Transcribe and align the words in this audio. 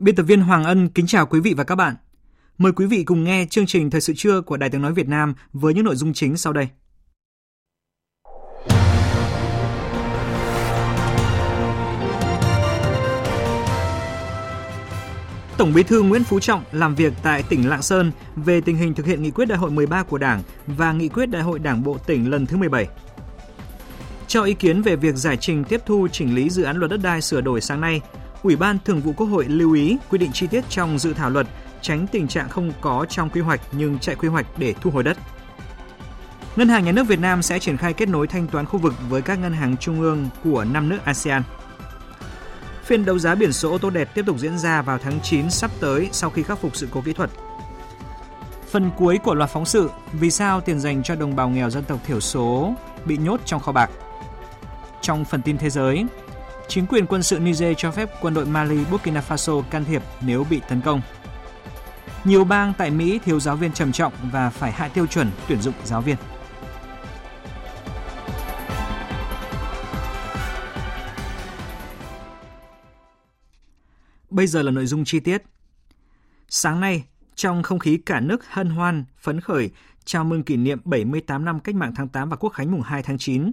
Biên 0.00 0.14
tập 0.14 0.22
viên 0.22 0.40
Hoàng 0.40 0.64
Ân 0.64 0.88
kính 0.88 1.06
chào 1.06 1.26
quý 1.26 1.40
vị 1.40 1.54
và 1.56 1.64
các 1.64 1.74
bạn. 1.74 1.94
Mời 2.58 2.72
quý 2.72 2.86
vị 2.86 3.04
cùng 3.04 3.24
nghe 3.24 3.46
chương 3.50 3.66
trình 3.66 3.90
Thời 3.90 4.00
sự 4.00 4.12
trưa 4.16 4.40
của 4.40 4.56
Đài 4.56 4.70
tiếng 4.70 4.82
nói 4.82 4.92
Việt 4.92 5.08
Nam 5.08 5.34
với 5.52 5.74
những 5.74 5.84
nội 5.84 5.96
dung 5.96 6.12
chính 6.12 6.36
sau 6.36 6.52
đây. 6.52 6.68
Tổng 15.56 15.72
Bí 15.74 15.82
thư 15.82 16.02
Nguyễn 16.02 16.24
Phú 16.24 16.40
Trọng 16.40 16.64
làm 16.72 16.94
việc 16.94 17.12
tại 17.22 17.42
tỉnh 17.42 17.68
Lạng 17.68 17.82
Sơn 17.82 18.12
về 18.36 18.60
tình 18.60 18.76
hình 18.76 18.94
thực 18.94 19.06
hiện 19.06 19.22
nghị 19.22 19.30
quyết 19.30 19.46
đại 19.46 19.58
hội 19.58 19.70
13 19.70 20.02
của 20.02 20.18
Đảng 20.18 20.42
và 20.66 20.92
nghị 20.92 21.08
quyết 21.08 21.26
đại 21.26 21.42
hội 21.42 21.58
Đảng 21.58 21.82
bộ 21.82 21.98
tỉnh 22.06 22.30
lần 22.30 22.46
thứ 22.46 22.56
17. 22.56 22.88
Cho 24.26 24.42
ý 24.42 24.54
kiến 24.54 24.82
về 24.82 24.96
việc 24.96 25.16
giải 25.16 25.36
trình 25.36 25.64
tiếp 25.64 25.80
thu 25.86 26.08
chỉnh 26.12 26.34
lý 26.34 26.50
dự 26.50 26.62
án 26.62 26.76
luật 26.76 26.90
đất 26.90 27.00
đai 27.02 27.22
sửa 27.22 27.40
đổi 27.40 27.60
sáng 27.60 27.80
nay, 27.80 28.00
Ủy 28.42 28.56
ban 28.56 28.78
Thường 28.84 29.00
vụ 29.00 29.12
Quốc 29.16 29.26
hội 29.26 29.44
lưu 29.48 29.72
ý 29.72 29.96
quy 30.10 30.18
định 30.18 30.30
chi 30.32 30.46
tiết 30.46 30.64
trong 30.68 30.98
dự 30.98 31.12
thảo 31.12 31.30
luật, 31.30 31.46
tránh 31.82 32.06
tình 32.06 32.28
trạng 32.28 32.48
không 32.48 32.72
có 32.80 33.06
trong 33.08 33.30
quy 33.30 33.40
hoạch 33.40 33.60
nhưng 33.72 33.98
chạy 33.98 34.14
quy 34.14 34.28
hoạch 34.28 34.46
để 34.58 34.74
thu 34.80 34.90
hồi 34.90 35.02
đất. 35.02 35.16
Ngân 36.56 36.68
hàng 36.68 36.84
Nhà 36.84 36.92
nước 36.92 37.06
Việt 37.06 37.20
Nam 37.20 37.42
sẽ 37.42 37.58
triển 37.58 37.76
khai 37.76 37.92
kết 37.92 38.08
nối 38.08 38.26
thanh 38.26 38.46
toán 38.46 38.66
khu 38.66 38.78
vực 38.78 38.94
với 39.08 39.22
các 39.22 39.38
ngân 39.38 39.52
hàng 39.52 39.76
trung 39.76 40.00
ương 40.00 40.28
của 40.44 40.64
năm 40.64 40.88
nước 40.88 40.98
ASEAN. 41.04 41.42
Phiên 42.84 43.04
đấu 43.04 43.18
giá 43.18 43.34
biển 43.34 43.52
số 43.52 43.70
ô 43.70 43.78
tô 43.78 43.90
đẹp 43.90 44.14
tiếp 44.14 44.24
tục 44.26 44.38
diễn 44.38 44.58
ra 44.58 44.82
vào 44.82 44.98
tháng 44.98 45.20
9 45.22 45.50
sắp 45.50 45.70
tới 45.80 46.08
sau 46.12 46.30
khi 46.30 46.42
khắc 46.42 46.58
phục 46.58 46.76
sự 46.76 46.88
cố 46.90 47.00
kỹ 47.00 47.12
thuật. 47.12 47.30
Phần 48.70 48.90
cuối 48.96 49.18
của 49.18 49.34
loạt 49.34 49.50
phóng 49.50 49.64
sự 49.64 49.90
Vì 50.12 50.30
sao 50.30 50.60
tiền 50.60 50.80
dành 50.80 51.02
cho 51.02 51.14
đồng 51.14 51.36
bào 51.36 51.48
nghèo 51.48 51.70
dân 51.70 51.84
tộc 51.84 51.98
thiểu 52.06 52.20
số 52.20 52.74
bị 53.04 53.16
nhốt 53.16 53.40
trong 53.44 53.60
kho 53.60 53.72
bạc? 53.72 53.90
Trong 55.00 55.24
phần 55.24 55.42
tin 55.42 55.58
thế 55.58 55.70
giới, 55.70 56.04
chính 56.70 56.86
quyền 56.86 57.06
quân 57.06 57.22
sự 57.22 57.38
Niger 57.38 57.74
cho 57.78 57.90
phép 57.90 58.10
quân 58.20 58.34
đội 58.34 58.46
Mali, 58.46 58.84
Burkina 58.90 59.22
Faso 59.28 59.62
can 59.62 59.84
thiệp 59.84 60.02
nếu 60.20 60.46
bị 60.50 60.60
tấn 60.68 60.80
công. 60.80 61.00
Nhiều 62.24 62.44
bang 62.44 62.72
tại 62.78 62.90
Mỹ 62.90 63.18
thiếu 63.24 63.40
giáo 63.40 63.56
viên 63.56 63.72
trầm 63.72 63.92
trọng 63.92 64.12
và 64.32 64.50
phải 64.50 64.72
hạ 64.72 64.88
tiêu 64.88 65.06
chuẩn 65.06 65.30
tuyển 65.48 65.60
dụng 65.60 65.74
giáo 65.84 66.00
viên. 66.00 66.16
Bây 74.30 74.46
giờ 74.46 74.62
là 74.62 74.70
nội 74.70 74.86
dung 74.86 75.04
chi 75.04 75.20
tiết. 75.20 75.42
Sáng 76.48 76.80
nay, 76.80 77.04
trong 77.34 77.62
không 77.62 77.78
khí 77.78 77.98
cả 78.06 78.20
nước 78.20 78.46
hân 78.48 78.70
hoan, 78.70 79.04
phấn 79.18 79.40
khởi, 79.40 79.70
chào 80.04 80.24
mừng 80.24 80.42
kỷ 80.42 80.56
niệm 80.56 80.80
78 80.84 81.44
năm 81.44 81.60
Cách 81.60 81.74
mạng 81.74 81.92
tháng 81.96 82.08
8 82.08 82.28
và 82.28 82.36
Quốc 82.36 82.50
khánh 82.50 82.70
mùng 82.72 82.82
2 82.82 83.02
tháng 83.02 83.18
9, 83.18 83.52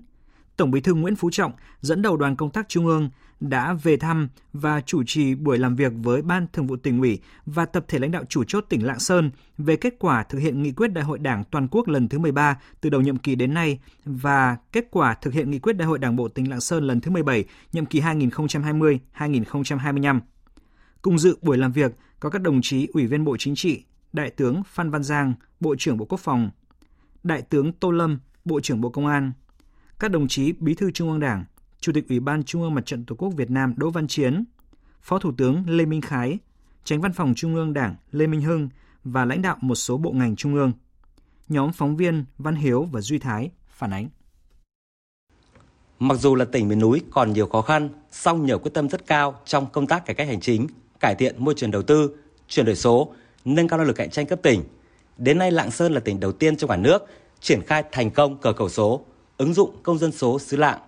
Tổng 0.58 0.72
Bí 0.72 0.82
thư 0.82 0.94
Nguyễn 0.94 1.16
Phú 1.16 1.30
Trọng 1.32 1.52
dẫn 1.82 2.02
đầu 2.02 2.18
đoàn 2.18 2.36
công 2.36 2.50
tác 2.50 2.70
Trung 2.70 2.86
ương 2.86 3.10
đã 3.40 3.74
về 3.74 3.98
thăm 3.98 4.30
và 4.54 4.82
chủ 4.82 5.04
trì 5.08 5.36
buổi 5.36 5.58
làm 5.58 5.76
việc 5.76 5.94
với 6.04 6.22
Ban 6.22 6.48
Thường 6.54 6.68
vụ 6.68 6.76
tỉnh 6.76 7.00
ủy 7.00 7.20
và 7.46 7.66
tập 7.66 7.86
thể 7.88 8.00
lãnh 8.00 8.12
đạo 8.12 8.24
chủ 8.30 8.44
chốt 8.44 8.66
tỉnh 8.70 8.86
Lạng 8.86 9.00
Sơn 9.00 9.32
về 9.58 9.76
kết 9.76 9.94
quả 10.00 10.24
thực 10.24 10.40
hiện 10.40 10.64
nghị 10.64 10.72
quyết 10.72 10.88
Đại 10.88 11.04
hội 11.04 11.20
Đảng 11.20 11.44
toàn 11.52 11.68
quốc 11.72 11.88
lần 11.88 12.10
thứ 12.10 12.20
13 12.20 12.58
từ 12.82 12.90
đầu 12.90 13.02
nhiệm 13.02 13.18
kỳ 13.18 13.36
đến 13.36 13.54
nay 13.54 13.80
và 14.06 14.58
kết 14.72 14.88
quả 14.92 15.14
thực 15.14 15.34
hiện 15.34 15.52
nghị 15.52 15.60
quyết 15.60 15.74
Đại 15.74 15.88
hội 15.88 16.00
Đảng 16.00 16.16
bộ 16.16 16.28
tỉnh 16.28 16.50
Lạng 16.50 16.62
Sơn 16.62 16.84
lần 16.84 17.02
thứ 17.02 17.12
17 17.12 17.46
nhiệm 17.74 17.86
kỳ 17.86 18.02
2020-2025. 18.02 20.20
Cùng 21.02 21.20
dự 21.20 21.38
buổi 21.42 21.58
làm 21.58 21.72
việc 21.72 21.92
có 22.20 22.30
các 22.30 22.42
đồng 22.42 22.62
chí 22.62 22.88
Ủy 22.94 23.08
viên 23.08 23.26
Bộ 23.26 23.38
Chính 23.40 23.56
trị, 23.56 23.84
Đại 24.14 24.30
tướng 24.30 24.62
Phan 24.68 24.92
Văn 24.92 25.04
Giang, 25.04 25.34
Bộ 25.60 25.76
trưởng 25.78 25.98
Bộ 25.98 26.06
Quốc 26.06 26.20
phòng, 26.20 26.50
Đại 27.24 27.42
tướng 27.42 27.74
Tô 27.74 27.92
Lâm, 27.92 28.20
Bộ 28.46 28.60
trưởng 28.60 28.82
Bộ 28.82 28.90
Công 28.90 29.08
an, 29.08 29.32
các 30.00 30.12
đồng 30.12 30.28
chí 30.28 30.52
Bí 30.52 30.74
thư 30.74 30.92
Trung 30.92 31.10
ương 31.10 31.20
Đảng, 31.20 31.46
Chủ 31.80 31.92
tịch 31.96 32.10
Ủy 32.10 32.20
ban 32.20 32.44
Trung 32.44 32.62
ương 32.62 32.76
Mặt 32.76 32.86
trận 32.86 33.06
Tổ 33.06 33.16
quốc 33.16 33.30
Việt 33.30 33.52
Nam 33.52 33.74
Đỗ 33.78 33.90
Văn 33.90 34.08
Chiến, 34.08 34.44
Phó 35.02 35.20
Thủ 35.20 35.32
tướng 35.38 35.64
Lê 35.68 35.86
Minh 35.86 36.02
Khái, 36.02 36.38
Tránh 36.84 37.02
Văn 37.02 37.14
phòng 37.14 37.34
Trung 37.36 37.56
ương 37.56 37.74
Đảng 37.74 37.96
Lê 38.12 38.28
Minh 38.28 38.42
Hưng 38.42 38.70
và 39.04 39.26
lãnh 39.26 39.42
đạo 39.42 39.58
một 39.62 39.76
số 39.76 39.98
bộ 39.98 40.12
ngành 40.12 40.36
trung 40.36 40.56
ương. 40.56 40.72
Nhóm 41.50 41.72
phóng 41.74 41.98
viên 41.98 42.26
Văn 42.38 42.56
Hiếu 42.56 42.88
và 42.92 43.02
Duy 43.02 43.20
Thái 43.20 43.52
phản 43.70 43.94
ánh. 43.94 44.10
Mặc 46.00 46.16
dù 46.20 46.36
là 46.36 46.46
tỉnh 46.46 46.68
miền 46.68 46.80
núi 46.80 47.02
còn 47.12 47.34
nhiều 47.34 47.48
khó 47.48 47.62
khăn, 47.62 47.90
song 48.12 48.46
nhờ 48.46 48.58
quyết 48.58 48.72
tâm 48.74 48.90
rất 48.90 49.08
cao 49.08 49.40
trong 49.46 49.66
công 49.72 49.88
tác 49.88 50.06
cải 50.06 50.16
cách 50.16 50.28
hành 50.28 50.42
chính, 50.42 50.68
cải 51.00 51.16
thiện 51.16 51.36
môi 51.38 51.54
trường 51.58 51.72
đầu 51.72 51.82
tư, 51.82 52.18
chuyển 52.48 52.66
đổi 52.66 52.76
số, 52.76 53.14
nâng 53.46 53.68
cao 53.68 53.78
năng 53.78 53.88
lực 53.88 53.96
cạnh 53.96 54.10
tranh 54.10 54.26
cấp 54.26 54.40
tỉnh. 54.44 54.64
Đến 55.18 55.38
nay 55.38 55.52
Lạng 55.52 55.72
Sơn 55.72 55.94
là 55.94 56.00
tỉnh 56.00 56.20
đầu 56.20 56.32
tiên 56.32 56.58
trong 56.58 56.70
cả 56.70 56.76
nước 56.76 57.06
triển 57.40 57.62
khai 57.62 57.84
thành 57.92 58.12
công 58.12 58.38
cờ 58.38 58.54
khẩu 58.54 58.70
số, 58.70 59.06
ứng 59.38 59.54
dụng 59.54 59.72
công 59.84 59.98
dân 59.98 60.12
số 60.12 60.40
xứ 60.40 60.58
Lạng. 60.58 60.80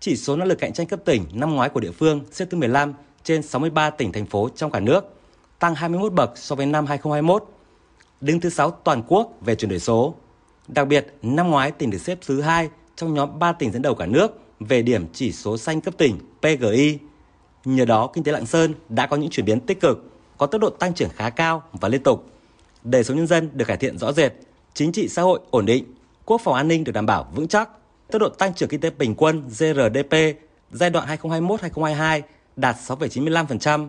Chỉ 0.00 0.16
số 0.16 0.36
năng 0.36 0.48
lực 0.48 0.58
cạnh 0.58 0.72
tranh 0.72 0.86
cấp 0.86 1.00
tỉnh 1.04 1.24
năm 1.32 1.54
ngoái 1.54 1.68
của 1.68 1.80
địa 1.80 1.90
phương 1.90 2.20
xếp 2.32 2.46
thứ 2.50 2.58
15 2.58 2.94
trên 3.24 3.42
63 3.42 3.90
tỉnh 3.90 4.12
thành 4.12 4.26
phố 4.26 4.48
trong 4.56 4.70
cả 4.70 4.80
nước, 4.80 5.14
tăng 5.58 5.74
21 5.74 6.12
bậc 6.12 6.38
so 6.38 6.56
với 6.56 6.66
năm 6.66 6.86
2021. 6.86 7.44
Đứng 8.20 8.40
thứ 8.40 8.50
6 8.50 8.70
toàn 8.70 9.02
quốc 9.08 9.32
về 9.40 9.54
chuyển 9.54 9.68
đổi 9.68 9.80
số. 9.80 10.14
Đặc 10.68 10.88
biệt, 10.88 11.14
năm 11.22 11.50
ngoái 11.50 11.70
tỉnh 11.70 11.90
được 11.90 11.98
xếp 11.98 12.18
thứ 12.26 12.40
2 12.40 12.68
trong 12.96 13.14
nhóm 13.14 13.38
3 13.38 13.52
tỉnh 13.52 13.72
dẫn 13.72 13.82
đầu 13.82 13.94
cả 13.94 14.06
nước 14.06 14.40
về 14.60 14.82
điểm 14.82 15.06
chỉ 15.12 15.32
số 15.32 15.58
xanh 15.58 15.80
cấp 15.80 15.94
tỉnh 15.98 16.18
PGI. 16.40 16.98
Nhờ 17.64 17.84
đó, 17.84 18.10
kinh 18.12 18.24
tế 18.24 18.32
Lạng 18.32 18.46
Sơn 18.46 18.74
đã 18.88 19.06
có 19.06 19.16
những 19.16 19.30
chuyển 19.30 19.46
biến 19.46 19.60
tích 19.60 19.80
cực, 19.80 20.10
có 20.38 20.46
tốc 20.46 20.60
độ 20.60 20.70
tăng 20.70 20.94
trưởng 20.94 21.08
khá 21.08 21.30
cao 21.30 21.62
và 21.72 21.88
liên 21.88 22.02
tục. 22.02 22.26
Đời 22.84 23.04
sống 23.04 23.16
nhân 23.16 23.26
dân 23.26 23.50
được 23.52 23.64
cải 23.64 23.76
thiện 23.76 23.98
rõ 23.98 24.12
rệt, 24.12 24.32
chính 24.74 24.92
trị 24.92 25.08
xã 25.08 25.22
hội 25.22 25.40
ổn 25.50 25.66
định, 25.66 25.84
quốc 26.24 26.40
phòng 26.44 26.54
an 26.54 26.68
ninh 26.68 26.84
được 26.84 26.92
đảm 26.92 27.06
bảo 27.06 27.28
vững 27.34 27.48
chắc, 27.48 27.70
tốc 28.10 28.20
độ 28.20 28.28
tăng 28.28 28.54
trưởng 28.54 28.68
kinh 28.68 28.80
tế 28.80 28.90
bình 28.90 29.14
quân 29.14 29.48
GRDP 29.48 30.14
giai 30.72 30.90
đoạn 30.90 31.08
2021-2022 31.22 32.22
đạt 32.56 32.76
6,95%. 32.76 33.88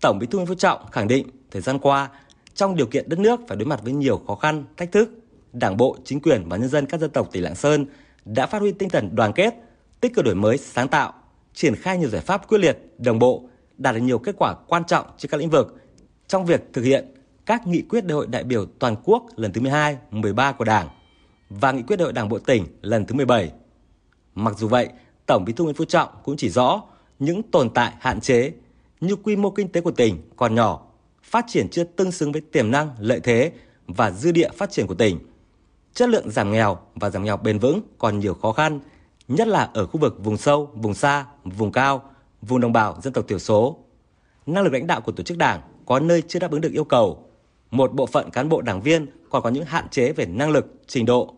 Tổng 0.00 0.18
Bí 0.18 0.26
thư 0.26 0.38
Nguyễn 0.38 0.46
Phú 0.46 0.54
Trọng 0.54 0.90
khẳng 0.90 1.08
định 1.08 1.26
thời 1.50 1.62
gian 1.62 1.78
qua, 1.78 2.08
trong 2.54 2.76
điều 2.76 2.86
kiện 2.86 3.08
đất 3.08 3.18
nước 3.18 3.40
phải 3.48 3.56
đối 3.56 3.66
mặt 3.66 3.80
với 3.82 3.92
nhiều 3.92 4.20
khó 4.26 4.34
khăn, 4.34 4.64
thách 4.76 4.92
thức, 4.92 5.10
Đảng 5.52 5.76
bộ, 5.76 5.96
chính 6.04 6.20
quyền 6.20 6.48
và 6.48 6.56
nhân 6.56 6.68
dân 6.68 6.86
các 6.86 7.00
dân 7.00 7.10
tộc 7.10 7.28
tỉnh 7.32 7.42
Lạng 7.42 7.54
Sơn 7.54 7.86
đã 8.24 8.46
phát 8.46 8.58
huy 8.58 8.72
tinh 8.72 8.88
thần 8.88 9.10
đoàn 9.16 9.32
kết, 9.32 9.54
tích 10.00 10.14
cực 10.14 10.24
đổi 10.24 10.34
mới, 10.34 10.58
sáng 10.58 10.88
tạo, 10.88 11.12
triển 11.54 11.76
khai 11.76 11.98
nhiều 11.98 12.08
giải 12.08 12.20
pháp 12.20 12.48
quyết 12.48 12.58
liệt, 12.58 12.78
đồng 12.98 13.18
bộ, 13.18 13.42
đạt 13.78 13.94
được 13.94 14.00
nhiều 14.00 14.18
kết 14.18 14.34
quả 14.38 14.54
quan 14.68 14.84
trọng 14.84 15.06
trên 15.18 15.30
các 15.30 15.38
lĩnh 15.38 15.50
vực 15.50 15.76
trong 16.28 16.46
việc 16.46 16.62
thực 16.72 16.82
hiện 16.82 17.14
các 17.46 17.66
nghị 17.66 17.82
quyết 17.82 18.04
đại 18.04 18.14
hội 18.14 18.26
đại 18.26 18.44
biểu 18.44 18.66
toàn 18.78 18.96
quốc 19.04 19.26
lần 19.36 19.52
thứ 19.52 19.60
12, 19.60 19.96
13 20.10 20.52
của 20.52 20.64
Đảng 20.64 20.88
và 21.50 21.72
nghị 21.72 21.82
quyết 21.82 21.96
đại 21.96 22.04
hội 22.04 22.12
Đảng 22.12 22.28
bộ 22.28 22.38
tỉnh 22.38 22.66
lần 22.82 23.06
thứ 23.06 23.14
17. 23.14 23.52
Mặc 24.34 24.58
dù 24.58 24.68
vậy, 24.68 24.88
Tổng 25.26 25.44
Bí 25.44 25.52
thư 25.52 25.64
Nguyễn 25.64 25.76
Phú 25.76 25.84
Trọng 25.84 26.08
cũng 26.24 26.36
chỉ 26.36 26.48
rõ 26.48 26.82
những 27.18 27.42
tồn 27.42 27.70
tại 27.70 27.92
hạn 28.00 28.20
chế 28.20 28.52
như 29.00 29.16
quy 29.16 29.36
mô 29.36 29.50
kinh 29.50 29.68
tế 29.68 29.80
của 29.80 29.90
tỉnh 29.90 30.22
còn 30.36 30.54
nhỏ, 30.54 30.86
phát 31.22 31.44
triển 31.48 31.68
chưa 31.68 31.84
tương 31.84 32.12
xứng 32.12 32.32
với 32.32 32.40
tiềm 32.52 32.70
năng, 32.70 32.90
lợi 32.98 33.20
thế 33.20 33.52
và 33.86 34.10
dư 34.10 34.32
địa 34.32 34.48
phát 34.56 34.70
triển 34.70 34.86
của 34.86 34.94
tỉnh. 34.94 35.18
Chất 35.94 36.08
lượng 36.08 36.30
giảm 36.30 36.52
nghèo 36.52 36.78
và 36.94 37.10
giảm 37.10 37.24
nghèo 37.24 37.36
bền 37.36 37.58
vững 37.58 37.80
còn 37.98 38.18
nhiều 38.18 38.34
khó 38.34 38.52
khăn, 38.52 38.80
nhất 39.28 39.48
là 39.48 39.70
ở 39.74 39.86
khu 39.86 40.00
vực 40.00 40.16
vùng 40.24 40.36
sâu, 40.36 40.70
vùng 40.74 40.94
xa, 40.94 41.26
vùng 41.44 41.72
cao, 41.72 42.02
vùng 42.42 42.60
đồng 42.60 42.72
bào 42.72 43.00
dân 43.02 43.12
tộc 43.12 43.24
thiểu 43.28 43.38
số. 43.38 43.76
Năng 44.46 44.64
lực 44.64 44.72
lãnh 44.72 44.86
đạo 44.86 45.00
của 45.00 45.12
tổ 45.12 45.22
chức 45.22 45.38
đảng 45.38 45.60
có 45.86 46.00
nơi 46.00 46.22
chưa 46.28 46.38
đáp 46.38 46.50
ứng 46.50 46.60
được 46.60 46.72
yêu 46.72 46.84
cầu. 46.84 47.26
Một 47.70 47.94
bộ 47.94 48.06
phận 48.06 48.30
cán 48.30 48.48
bộ 48.48 48.60
đảng 48.60 48.80
viên 48.80 49.06
còn 49.30 49.42
có 49.42 49.50
những 49.50 49.64
hạn 49.64 49.88
chế 49.88 50.12
về 50.12 50.26
năng 50.26 50.50
lực, 50.50 50.66
trình 50.86 51.06
độ, 51.06 51.34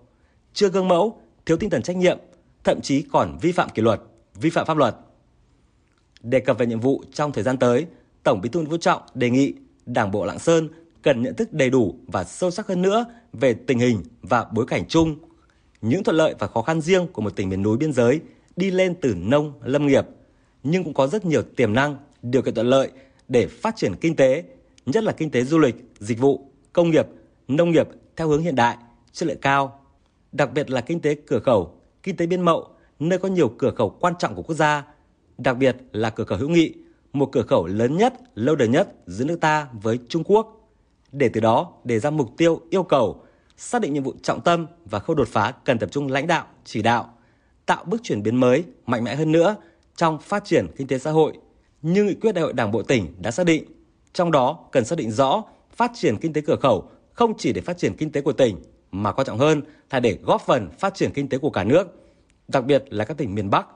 chưa 0.52 0.68
gương 0.68 0.88
mẫu, 0.88 1.20
thiếu 1.46 1.56
tinh 1.56 1.70
thần 1.70 1.82
trách 1.82 1.96
nhiệm, 1.96 2.18
thậm 2.64 2.80
chí 2.80 3.02
còn 3.02 3.38
vi 3.40 3.52
phạm 3.52 3.68
kỷ 3.68 3.82
luật, 3.82 4.00
vi 4.34 4.50
phạm 4.50 4.66
pháp 4.66 4.76
luật. 4.76 4.96
Đề 6.22 6.40
cập 6.40 6.58
về 6.58 6.66
nhiệm 6.66 6.80
vụ 6.80 7.02
trong 7.12 7.32
thời 7.32 7.44
gian 7.44 7.56
tới, 7.58 7.86
Tổng 8.22 8.40
Bí 8.40 8.48
thư 8.48 8.60
Nguyễn 8.60 8.70
Phú 8.70 8.76
Trọng 8.76 9.02
đề 9.14 9.30
nghị 9.30 9.54
Đảng 9.86 10.10
bộ 10.10 10.24
Lạng 10.24 10.38
Sơn 10.38 10.68
cần 11.02 11.22
nhận 11.22 11.34
thức 11.34 11.52
đầy 11.52 11.70
đủ 11.70 11.94
và 12.06 12.24
sâu 12.24 12.50
sắc 12.50 12.66
hơn 12.66 12.82
nữa 12.82 13.04
về 13.32 13.54
tình 13.54 13.78
hình 13.78 14.02
và 14.22 14.46
bối 14.52 14.66
cảnh 14.66 14.84
chung, 14.88 15.16
những 15.80 16.04
thuận 16.04 16.16
lợi 16.16 16.34
và 16.38 16.46
khó 16.46 16.62
khăn 16.62 16.80
riêng 16.80 17.06
của 17.12 17.22
một 17.22 17.36
tỉnh 17.36 17.48
miền 17.48 17.62
núi 17.62 17.76
biên 17.76 17.92
giới 17.92 18.20
đi 18.56 18.70
lên 18.70 18.94
từ 19.00 19.14
nông 19.14 19.52
lâm 19.62 19.86
nghiệp, 19.86 20.06
nhưng 20.62 20.84
cũng 20.84 20.94
có 20.94 21.06
rất 21.06 21.24
nhiều 21.24 21.42
tiềm 21.42 21.72
năng, 21.72 21.96
điều 22.22 22.42
kiện 22.42 22.54
thuận 22.54 22.66
lợi 22.66 22.90
để 23.28 23.46
phát 23.46 23.76
triển 23.76 23.94
kinh 24.00 24.16
tế, 24.16 24.44
nhất 24.86 25.04
là 25.04 25.12
kinh 25.12 25.30
tế 25.30 25.44
du 25.44 25.58
lịch, 25.58 25.74
dịch 25.98 26.18
vụ, 26.18 26.50
công 26.72 26.90
nghiệp, 26.90 27.06
nông 27.48 27.70
nghiệp 27.70 27.88
theo 28.16 28.28
hướng 28.28 28.42
hiện 28.42 28.54
đại, 28.54 28.76
chất 29.12 29.28
lượng 29.28 29.40
cao. 29.40 29.80
Đặc 30.32 30.52
biệt 30.52 30.70
là 30.70 30.80
kinh 30.80 31.00
tế 31.00 31.14
cửa 31.26 31.38
khẩu, 31.38 31.74
kinh 32.02 32.16
tế 32.16 32.26
biên 32.26 32.40
mậu, 32.40 32.68
nơi 32.98 33.18
có 33.18 33.28
nhiều 33.28 33.48
cửa 33.48 33.70
khẩu 33.76 33.90
quan 33.90 34.14
trọng 34.18 34.34
của 34.34 34.42
quốc 34.42 34.54
gia, 34.54 34.84
đặc 35.38 35.56
biệt 35.56 35.76
là 35.92 36.10
cửa 36.10 36.24
khẩu 36.24 36.38
hữu 36.38 36.48
nghị, 36.48 36.74
một 37.12 37.28
cửa 37.32 37.42
khẩu 37.42 37.66
lớn 37.66 37.96
nhất, 37.96 38.14
lâu 38.34 38.56
đời 38.56 38.68
nhất 38.68 38.88
giữa 39.06 39.24
nước 39.24 39.40
ta 39.40 39.68
với 39.72 39.98
Trung 40.08 40.24
Quốc. 40.24 40.70
Để 41.12 41.28
từ 41.28 41.40
đó 41.40 41.72
đề 41.84 41.98
ra 41.98 42.10
mục 42.10 42.30
tiêu, 42.36 42.60
yêu 42.70 42.82
cầu, 42.82 43.22
xác 43.56 43.82
định 43.82 43.94
nhiệm 43.94 44.02
vụ 44.02 44.14
trọng 44.22 44.40
tâm 44.40 44.66
và 44.84 44.98
khâu 44.98 45.16
đột 45.16 45.28
phá 45.28 45.52
cần 45.64 45.78
tập 45.78 45.88
trung 45.92 46.08
lãnh 46.08 46.26
đạo, 46.26 46.46
chỉ 46.64 46.82
đạo, 46.82 47.14
tạo 47.66 47.84
bước 47.84 48.00
chuyển 48.02 48.22
biến 48.22 48.36
mới, 48.36 48.64
mạnh 48.86 49.04
mẽ 49.04 49.14
hơn 49.14 49.32
nữa 49.32 49.56
trong 49.96 50.18
phát 50.18 50.44
triển 50.44 50.66
kinh 50.76 50.86
tế 50.86 50.98
xã 50.98 51.10
hội. 51.10 51.32
Như 51.82 52.04
nghị 52.04 52.14
quyết 52.14 52.32
đại 52.32 52.42
hội 52.42 52.52
Đảng 52.52 52.72
bộ 52.72 52.82
tỉnh 52.82 53.14
đã 53.18 53.30
xác 53.30 53.46
định, 53.46 53.64
trong 54.12 54.30
đó 54.30 54.58
cần 54.72 54.84
xác 54.84 54.98
định 54.98 55.10
rõ 55.10 55.44
phát 55.76 55.90
triển 55.94 56.16
kinh 56.20 56.32
tế 56.32 56.40
cửa 56.40 56.56
khẩu 56.56 56.90
không 57.12 57.38
chỉ 57.38 57.52
để 57.52 57.60
phát 57.60 57.78
triển 57.78 57.96
kinh 57.96 58.12
tế 58.12 58.20
của 58.20 58.32
tỉnh 58.32 58.56
mà 58.92 59.12
quan 59.12 59.26
trọng 59.26 59.38
hơn 59.38 59.62
là 59.90 60.00
để 60.00 60.18
góp 60.22 60.42
phần 60.46 60.70
phát 60.78 60.94
triển 60.94 61.10
kinh 61.14 61.28
tế 61.28 61.38
của 61.38 61.50
cả 61.50 61.64
nước, 61.64 61.88
đặc 62.48 62.64
biệt 62.64 62.84
là 62.90 63.04
các 63.04 63.16
tỉnh 63.16 63.34
miền 63.34 63.50
Bắc, 63.50 63.66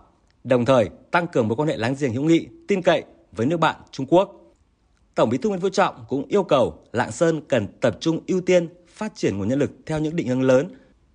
đồng 0.44 0.64
thời 0.64 0.88
tăng 1.10 1.26
cường 1.26 1.48
mối 1.48 1.56
quan 1.56 1.68
hệ 1.68 1.76
láng 1.76 1.94
giềng 1.98 2.12
hữu 2.12 2.22
nghị, 2.22 2.48
tin 2.68 2.82
cậy 2.82 3.04
với 3.32 3.46
nước 3.46 3.56
bạn 3.56 3.76
Trung 3.90 4.06
Quốc. 4.06 4.42
Tổng 5.14 5.30
Bí 5.30 5.38
thư 5.38 5.48
Nguyễn 5.48 5.60
Phú 5.60 5.68
Trọng 5.68 6.04
cũng 6.08 6.24
yêu 6.28 6.42
cầu 6.42 6.78
Lạng 6.92 7.12
Sơn 7.12 7.40
cần 7.48 7.66
tập 7.80 7.96
trung 8.00 8.20
ưu 8.26 8.40
tiên 8.40 8.68
phát 8.88 9.12
triển 9.14 9.38
nguồn 9.38 9.48
nhân 9.48 9.58
lực 9.58 9.70
theo 9.86 9.98
những 9.98 10.16
định 10.16 10.28
hướng 10.28 10.42
lớn 10.42 10.68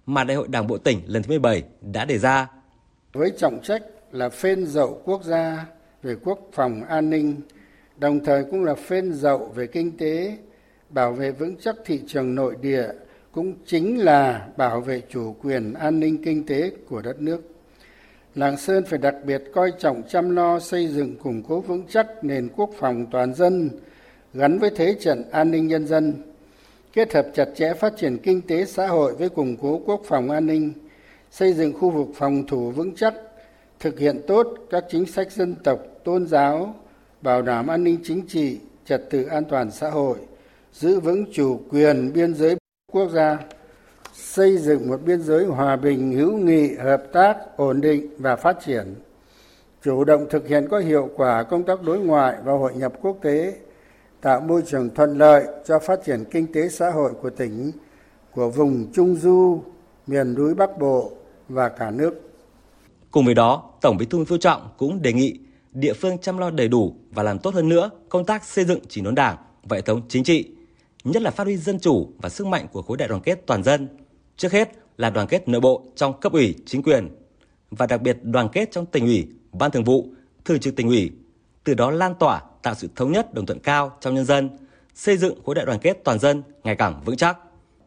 mà 0.05 0.23
Đại 0.23 0.37
hội 0.37 0.47
Đảng 0.47 0.67
bộ 0.67 0.77
tỉnh 0.77 1.01
lần 1.05 1.23
thứ 1.23 1.29
17 1.29 1.63
đã 1.81 2.05
đề 2.05 2.17
ra. 2.17 2.47
Với 3.13 3.31
trọng 3.37 3.59
trách 3.63 3.81
là 4.11 4.29
phên 4.29 4.65
dậu 4.65 5.01
quốc 5.05 5.23
gia 5.23 5.65
về 6.03 6.15
quốc 6.23 6.39
phòng 6.53 6.83
an 6.83 7.09
ninh, 7.09 7.41
đồng 7.97 8.25
thời 8.25 8.43
cũng 8.51 8.63
là 8.63 8.75
phên 8.75 9.13
dậu 9.13 9.51
về 9.55 9.67
kinh 9.67 9.97
tế, 9.97 10.37
bảo 10.89 11.13
vệ 11.13 11.31
vững 11.31 11.55
chắc 11.61 11.75
thị 11.85 12.01
trường 12.07 12.35
nội 12.35 12.55
địa, 12.61 12.87
cũng 13.31 13.53
chính 13.65 14.03
là 14.03 14.47
bảo 14.57 14.81
vệ 14.81 15.01
chủ 15.09 15.35
quyền 15.43 15.73
an 15.73 15.99
ninh 15.99 16.23
kinh 16.23 16.45
tế 16.45 16.71
của 16.89 17.01
đất 17.01 17.21
nước. 17.21 17.41
Lạng 18.35 18.57
Sơn 18.57 18.85
phải 18.85 18.99
đặc 18.99 19.15
biệt 19.25 19.41
coi 19.53 19.71
trọng 19.79 20.03
chăm 20.09 20.35
lo 20.35 20.59
xây 20.59 20.87
dựng 20.87 21.15
củng 21.15 21.43
cố 21.47 21.59
vững 21.59 21.83
chắc 21.89 22.23
nền 22.23 22.49
quốc 22.55 22.69
phòng 22.79 23.05
toàn 23.11 23.33
dân 23.33 23.69
gắn 24.33 24.59
với 24.59 24.69
thế 24.75 24.95
trận 24.99 25.23
an 25.31 25.51
ninh 25.51 25.67
nhân 25.67 25.87
dân, 25.87 26.13
kết 26.93 27.13
hợp 27.13 27.27
chặt 27.33 27.47
chẽ 27.55 27.73
phát 27.73 27.93
triển 27.97 28.17
kinh 28.17 28.41
tế 28.41 28.65
xã 28.65 28.87
hội 28.87 29.15
với 29.15 29.29
củng 29.29 29.57
cố 29.61 29.81
quốc 29.85 30.01
phòng 30.05 30.29
an 30.29 30.47
ninh, 30.47 30.73
xây 31.31 31.53
dựng 31.53 31.73
khu 31.73 31.89
vực 31.89 32.07
phòng 32.15 32.47
thủ 32.47 32.71
vững 32.71 32.95
chắc, 32.95 33.13
thực 33.79 33.99
hiện 33.99 34.21
tốt 34.27 34.47
các 34.69 34.85
chính 34.89 35.05
sách 35.05 35.31
dân 35.31 35.55
tộc, 35.63 35.79
tôn 36.03 36.27
giáo, 36.27 36.75
bảo 37.21 37.41
đảm 37.41 37.67
an 37.67 37.83
ninh 37.83 37.97
chính 38.03 38.27
trị, 38.27 38.59
trật 38.85 39.09
tự 39.09 39.23
an 39.23 39.43
toàn 39.45 39.71
xã 39.71 39.89
hội, 39.89 40.17
giữ 40.73 40.99
vững 40.99 41.25
chủ 41.33 41.61
quyền 41.69 42.13
biên 42.13 42.33
giới 42.33 42.60
quốc 42.91 43.09
gia, 43.09 43.39
xây 44.13 44.57
dựng 44.57 44.89
một 44.89 44.99
biên 45.05 45.21
giới 45.21 45.45
hòa 45.45 45.75
bình, 45.75 46.11
hữu 46.11 46.37
nghị, 46.37 46.75
hợp 46.75 47.03
tác, 47.13 47.37
ổn 47.57 47.81
định 47.81 48.09
và 48.17 48.35
phát 48.35 48.57
triển, 48.65 48.95
chủ 49.83 50.03
động 50.03 50.27
thực 50.29 50.47
hiện 50.47 50.67
có 50.71 50.79
hiệu 50.79 51.09
quả 51.15 51.43
công 51.43 51.63
tác 51.63 51.81
đối 51.81 51.99
ngoại 51.99 52.35
và 52.43 52.53
hội 52.53 52.73
nhập 52.75 52.93
quốc 53.01 53.17
tế, 53.21 53.53
tạo 54.21 54.39
môi 54.39 54.61
trường 54.67 54.89
thuận 54.95 55.17
lợi 55.17 55.43
cho 55.65 55.79
phát 55.79 55.99
triển 56.05 56.23
kinh 56.31 56.53
tế 56.53 56.69
xã 56.69 56.89
hội 56.89 57.11
của 57.21 57.29
tỉnh, 57.29 57.71
của 58.31 58.49
vùng 58.49 58.91
trung 58.93 59.15
du, 59.15 59.63
miền 60.07 60.33
núi 60.33 60.53
bắc 60.53 60.79
bộ 60.79 61.11
và 61.49 61.69
cả 61.69 61.91
nước. 61.91 62.31
Cùng 63.11 63.25
với 63.25 63.33
đó, 63.33 63.71
tổng 63.81 63.97
bí 63.97 64.05
thư 64.05 64.17
nguyễn 64.17 64.25
phú 64.25 64.37
trọng 64.37 64.69
cũng 64.77 65.01
đề 65.01 65.13
nghị 65.13 65.39
địa 65.73 65.93
phương 65.93 66.17
chăm 66.17 66.37
lo 66.37 66.49
đầy 66.49 66.67
đủ 66.67 66.95
và 67.11 67.23
làm 67.23 67.39
tốt 67.39 67.53
hơn 67.53 67.69
nữa 67.69 67.89
công 68.09 68.25
tác 68.25 68.43
xây 68.43 68.65
dựng 68.65 68.79
chỉnh 68.89 69.03
đốn 69.03 69.15
đảng 69.15 69.37
và 69.63 69.75
hệ 69.77 69.81
thống 69.81 70.01
chính 70.09 70.23
trị 70.23 70.49
nhất 71.03 71.23
là 71.23 71.31
phát 71.31 71.43
huy 71.43 71.57
dân 71.57 71.79
chủ 71.79 72.11
và 72.21 72.29
sức 72.29 72.47
mạnh 72.47 72.67
của 72.71 72.81
khối 72.81 72.97
đại 72.97 73.07
đoàn 73.07 73.21
kết 73.21 73.43
toàn 73.45 73.63
dân 73.63 73.87
Trước 74.37 74.51
hết 74.51 74.69
là 74.97 75.09
đoàn 75.09 75.27
kết 75.27 75.47
nội 75.47 75.61
bộ 75.61 75.83
trong 75.95 76.19
cấp 76.19 76.33
ủy, 76.33 76.55
chính 76.65 76.83
quyền 76.83 77.09
và 77.71 77.85
đặc 77.85 78.01
biệt 78.01 78.17
đoàn 78.23 78.49
kết 78.51 78.71
trong 78.71 78.85
tỉnh 78.85 79.05
ủy, 79.05 79.27
ban 79.51 79.71
thường 79.71 79.83
vụ, 79.83 80.07
thường 80.45 80.59
trực 80.59 80.75
tỉnh 80.75 80.87
ủy, 80.87 81.11
từ 81.63 81.73
đó 81.73 81.91
lan 81.91 82.13
tỏa 82.19 82.41
tạo 82.63 82.75
sự 82.75 82.89
thống 82.95 83.11
nhất 83.11 83.33
đồng 83.33 83.45
thuận 83.45 83.59
cao 83.59 83.97
trong 84.01 84.15
nhân 84.15 84.25
dân, 84.25 84.49
xây 84.93 85.17
dựng 85.17 85.43
khối 85.45 85.55
đại 85.55 85.65
đoàn 85.65 85.79
kết 85.79 86.01
toàn 86.03 86.19
dân 86.19 86.43
ngày 86.63 86.75
càng 86.75 87.01
vững 87.05 87.17
chắc. 87.17 87.37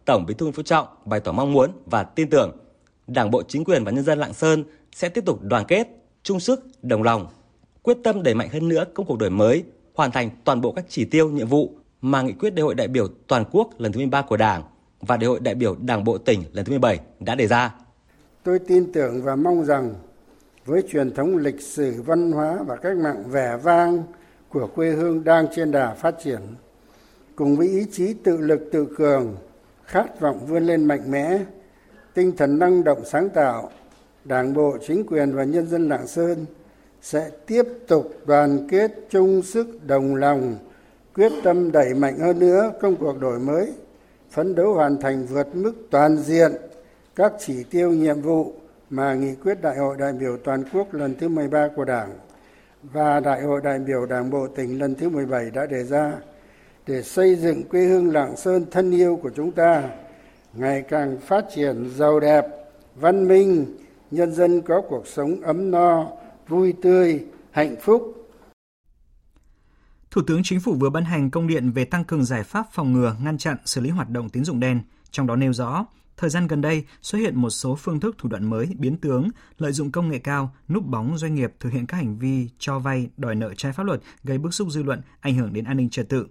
Tổng 0.05 0.27
Bí 0.27 0.35
thư 0.35 0.47
Nguyễn 0.47 0.53
Phú 0.55 0.63
Trọng 0.63 0.87
bày 1.05 1.21
tỏ 1.21 1.33
mong 1.33 1.53
muốn 1.53 1.71
và 1.87 2.03
tin 2.03 2.31
tưởng 2.31 2.57
Đảng 3.07 3.31
bộ 3.31 3.43
chính 3.43 3.65
quyền 3.65 3.85
và 3.85 3.91
nhân 3.91 4.05
dân 4.05 4.19
Lạng 4.19 4.35
Sơn 4.35 4.65
sẽ 4.93 5.09
tiếp 5.09 5.25
tục 5.27 5.43
đoàn 5.43 5.65
kết, 5.69 5.89
chung 6.23 6.41
sức, 6.41 6.67
đồng 6.83 7.03
lòng, 7.03 7.27
quyết 7.83 7.97
tâm 8.05 8.23
đẩy 8.23 8.35
mạnh 8.35 8.49
hơn 8.53 8.69
nữa 8.69 8.85
công 8.95 9.07
cuộc 9.07 9.19
đổi 9.19 9.31
mới, 9.31 9.65
hoàn 9.95 10.11
thành 10.11 10.31
toàn 10.45 10.61
bộ 10.61 10.73
các 10.73 10.85
chỉ 10.89 11.05
tiêu, 11.05 11.31
nhiệm 11.31 11.49
vụ 11.49 11.79
mà 12.05 12.23
nghị 12.23 12.33
quyết 12.33 12.55
đại 12.55 12.63
hội 12.63 12.75
đại 12.75 12.89
biểu 12.89 13.09
toàn 13.27 13.45
quốc 13.53 13.71
lần 13.79 13.93
thứ 13.93 13.99
13 13.99 14.23
của 14.23 14.37
Đảng 14.37 14.63
và 15.01 15.17
Đại 15.17 15.29
hội 15.29 15.41
đại 15.41 15.55
biểu 15.55 15.77
Đảng 15.81 16.05
bộ 16.05 16.19
tỉnh 16.19 16.43
lần 16.53 16.65
thứ 16.65 16.71
17 16.71 17.01
đã 17.21 17.35
đề 17.35 17.47
ra. 17.47 17.75
Tôi 18.43 18.59
tin 18.59 18.93
tưởng 18.93 19.23
và 19.23 19.37
mong 19.37 19.65
rằng 19.65 19.95
với 20.65 20.83
truyền 20.91 21.15
thống 21.15 21.37
lịch 21.37 21.61
sử 21.61 22.03
văn 22.03 22.33
hóa 22.33 22.59
và 22.67 22.77
cách 22.77 22.97
mạng 22.97 23.25
vẻ 23.31 23.57
vang 23.63 24.03
của 24.49 24.67
quê 24.75 24.91
hương 24.91 25.25
đang 25.25 25.47
trên 25.57 25.71
đà 25.71 25.95
phát 25.95 26.15
triển, 26.25 26.41
cùng 27.37 27.57
với 27.57 27.69
ý 27.69 27.87
chí 27.93 28.15
tự 28.25 28.37
lực 28.37 28.69
tự 28.73 28.87
cường, 28.97 29.37
khát 29.85 30.21
vọng 30.21 30.47
vươn 30.47 30.67
lên 30.67 30.85
mạnh 30.85 31.11
mẽ, 31.11 31.39
tinh 32.15 32.33
thần 32.37 32.59
năng 32.59 32.85
động 32.85 33.03
sáng 33.05 33.29
tạo, 33.29 33.71
Đảng 34.25 34.55
bộ, 34.55 34.77
chính 34.87 35.07
quyền 35.07 35.33
và 35.33 35.45
nhân 35.45 35.67
dân 35.67 35.89
Lạng 35.89 36.07
Sơn 36.07 36.47
sẽ 37.03 37.31
tiếp 37.47 37.63
tục 37.89 38.13
đoàn 38.27 38.69
kết 38.71 38.93
chung 39.11 39.43
sức 39.43 39.87
đồng 39.87 40.15
lòng, 40.15 40.57
quyết 41.15 41.33
tâm 41.43 41.73
đẩy 41.73 41.95
mạnh 41.95 42.19
hơn 42.19 42.39
nữa 42.39 42.73
công 42.81 42.97
cuộc 42.97 43.21
đổi 43.21 43.39
mới 43.39 43.73
phấn 44.31 44.55
đấu 44.55 44.75
hoàn 44.75 45.01
thành 45.01 45.27
vượt 45.27 45.57
mức 45.57 45.73
toàn 45.91 46.17
diện 46.17 46.53
các 47.17 47.33
chỉ 47.39 47.65
tiêu 47.65 47.91
nhiệm 47.91 48.21
vụ 48.21 48.53
mà 48.91 49.15
nghị 49.15 49.35
quyết 49.35 49.63
đại 49.63 49.77
hội 49.77 49.97
đại 49.99 50.13
biểu 50.13 50.37
toàn 50.45 50.65
quốc 50.73 50.95
lần 50.95 51.15
thứ 51.15 51.29
13 51.29 51.69
của 51.77 51.85
Đảng 51.85 52.11
và 52.83 53.21
đại 53.21 53.43
hội 53.43 53.61
đại 53.65 53.79
biểu 53.79 54.07
Đảng 54.07 54.31
bộ 54.31 54.47
tỉnh 54.47 54.79
lần 54.79 54.95
thứ 54.95 55.09
17 55.09 55.51
đã 55.51 55.67
đề 55.67 55.85
ra 55.85 56.13
để 56.87 57.03
xây 57.03 57.37
dựng 57.37 57.63
quê 57.63 57.85
hương 57.85 58.13
Lạng 58.13 58.37
Sơn 58.37 58.65
thân 58.71 58.91
yêu 58.91 59.19
của 59.23 59.31
chúng 59.35 59.53
ta 59.53 59.83
ngày 60.55 60.83
càng 60.83 61.17
phát 61.17 61.45
triển 61.55 61.91
giàu 61.97 62.21
đẹp, 62.21 62.47
văn 62.95 63.29
minh, 63.29 63.67
nhân 64.11 64.33
dân 64.33 64.63
có 64.63 64.83
cuộc 64.89 65.07
sống 65.07 65.41
ấm 65.43 65.71
no, 65.71 66.07
vui 66.49 66.75
tươi, 66.83 67.21
hạnh 67.51 67.77
phúc. 67.81 68.24
Thủ 70.15 70.23
tướng 70.27 70.43
Chính 70.43 70.61
phủ 70.61 70.75
vừa 70.75 70.91
ban 70.91 71.05
hành 71.05 71.31
công 71.31 71.47
điện 71.47 71.71
về 71.71 71.85
tăng 71.85 72.05
cường 72.05 72.25
giải 72.25 72.45
pháp 72.45 72.67
phòng 72.73 72.93
ngừa, 72.93 73.17
ngăn 73.23 73.39
chặn, 73.39 73.57
xử 73.65 73.81
lý 73.81 73.91
hoạt 73.91 74.11
động 74.11 74.29
tín 74.29 74.45
dụng 74.45 74.61
đen, 74.61 74.83
trong 75.11 75.27
đó 75.27 75.37
nêu 75.37 75.53
rõ 75.53 75.87
Thời 76.17 76.31
gian 76.31 76.47
gần 76.47 76.61
đây 76.61 76.85
xuất 77.03 77.19
hiện 77.19 77.37
một 77.37 77.51
số 77.51 77.77
phương 77.77 78.01
thức 78.01 78.17
thủ 78.19 78.29
đoạn 78.29 78.51
mới, 78.51 78.67
biến 78.79 78.97
tướng, 78.97 79.29
lợi 79.59 79.73
dụng 79.73 79.93
công 79.93 80.09
nghệ 80.09 80.19
cao, 80.19 80.55
núp 80.69 80.87
bóng 80.87 81.19
doanh 81.19 81.35
nghiệp 81.35 81.53
thực 81.61 81.73
hiện 81.73 81.87
các 81.87 81.97
hành 81.97 82.19
vi 82.19 82.49
cho 82.59 82.79
vay, 82.79 83.09
đòi 83.17 83.35
nợ 83.35 83.55
trái 83.57 83.73
pháp 83.73 83.83
luật, 83.83 84.01
gây 84.25 84.39
bức 84.39 84.55
xúc 84.55 84.69
dư 84.71 84.83
luận, 84.83 85.01
ảnh 85.21 85.35
hưởng 85.35 85.53
đến 85.53 85.65
an 85.65 85.77
ninh 85.77 85.91
trật 85.91 86.09
tự. 86.09 86.27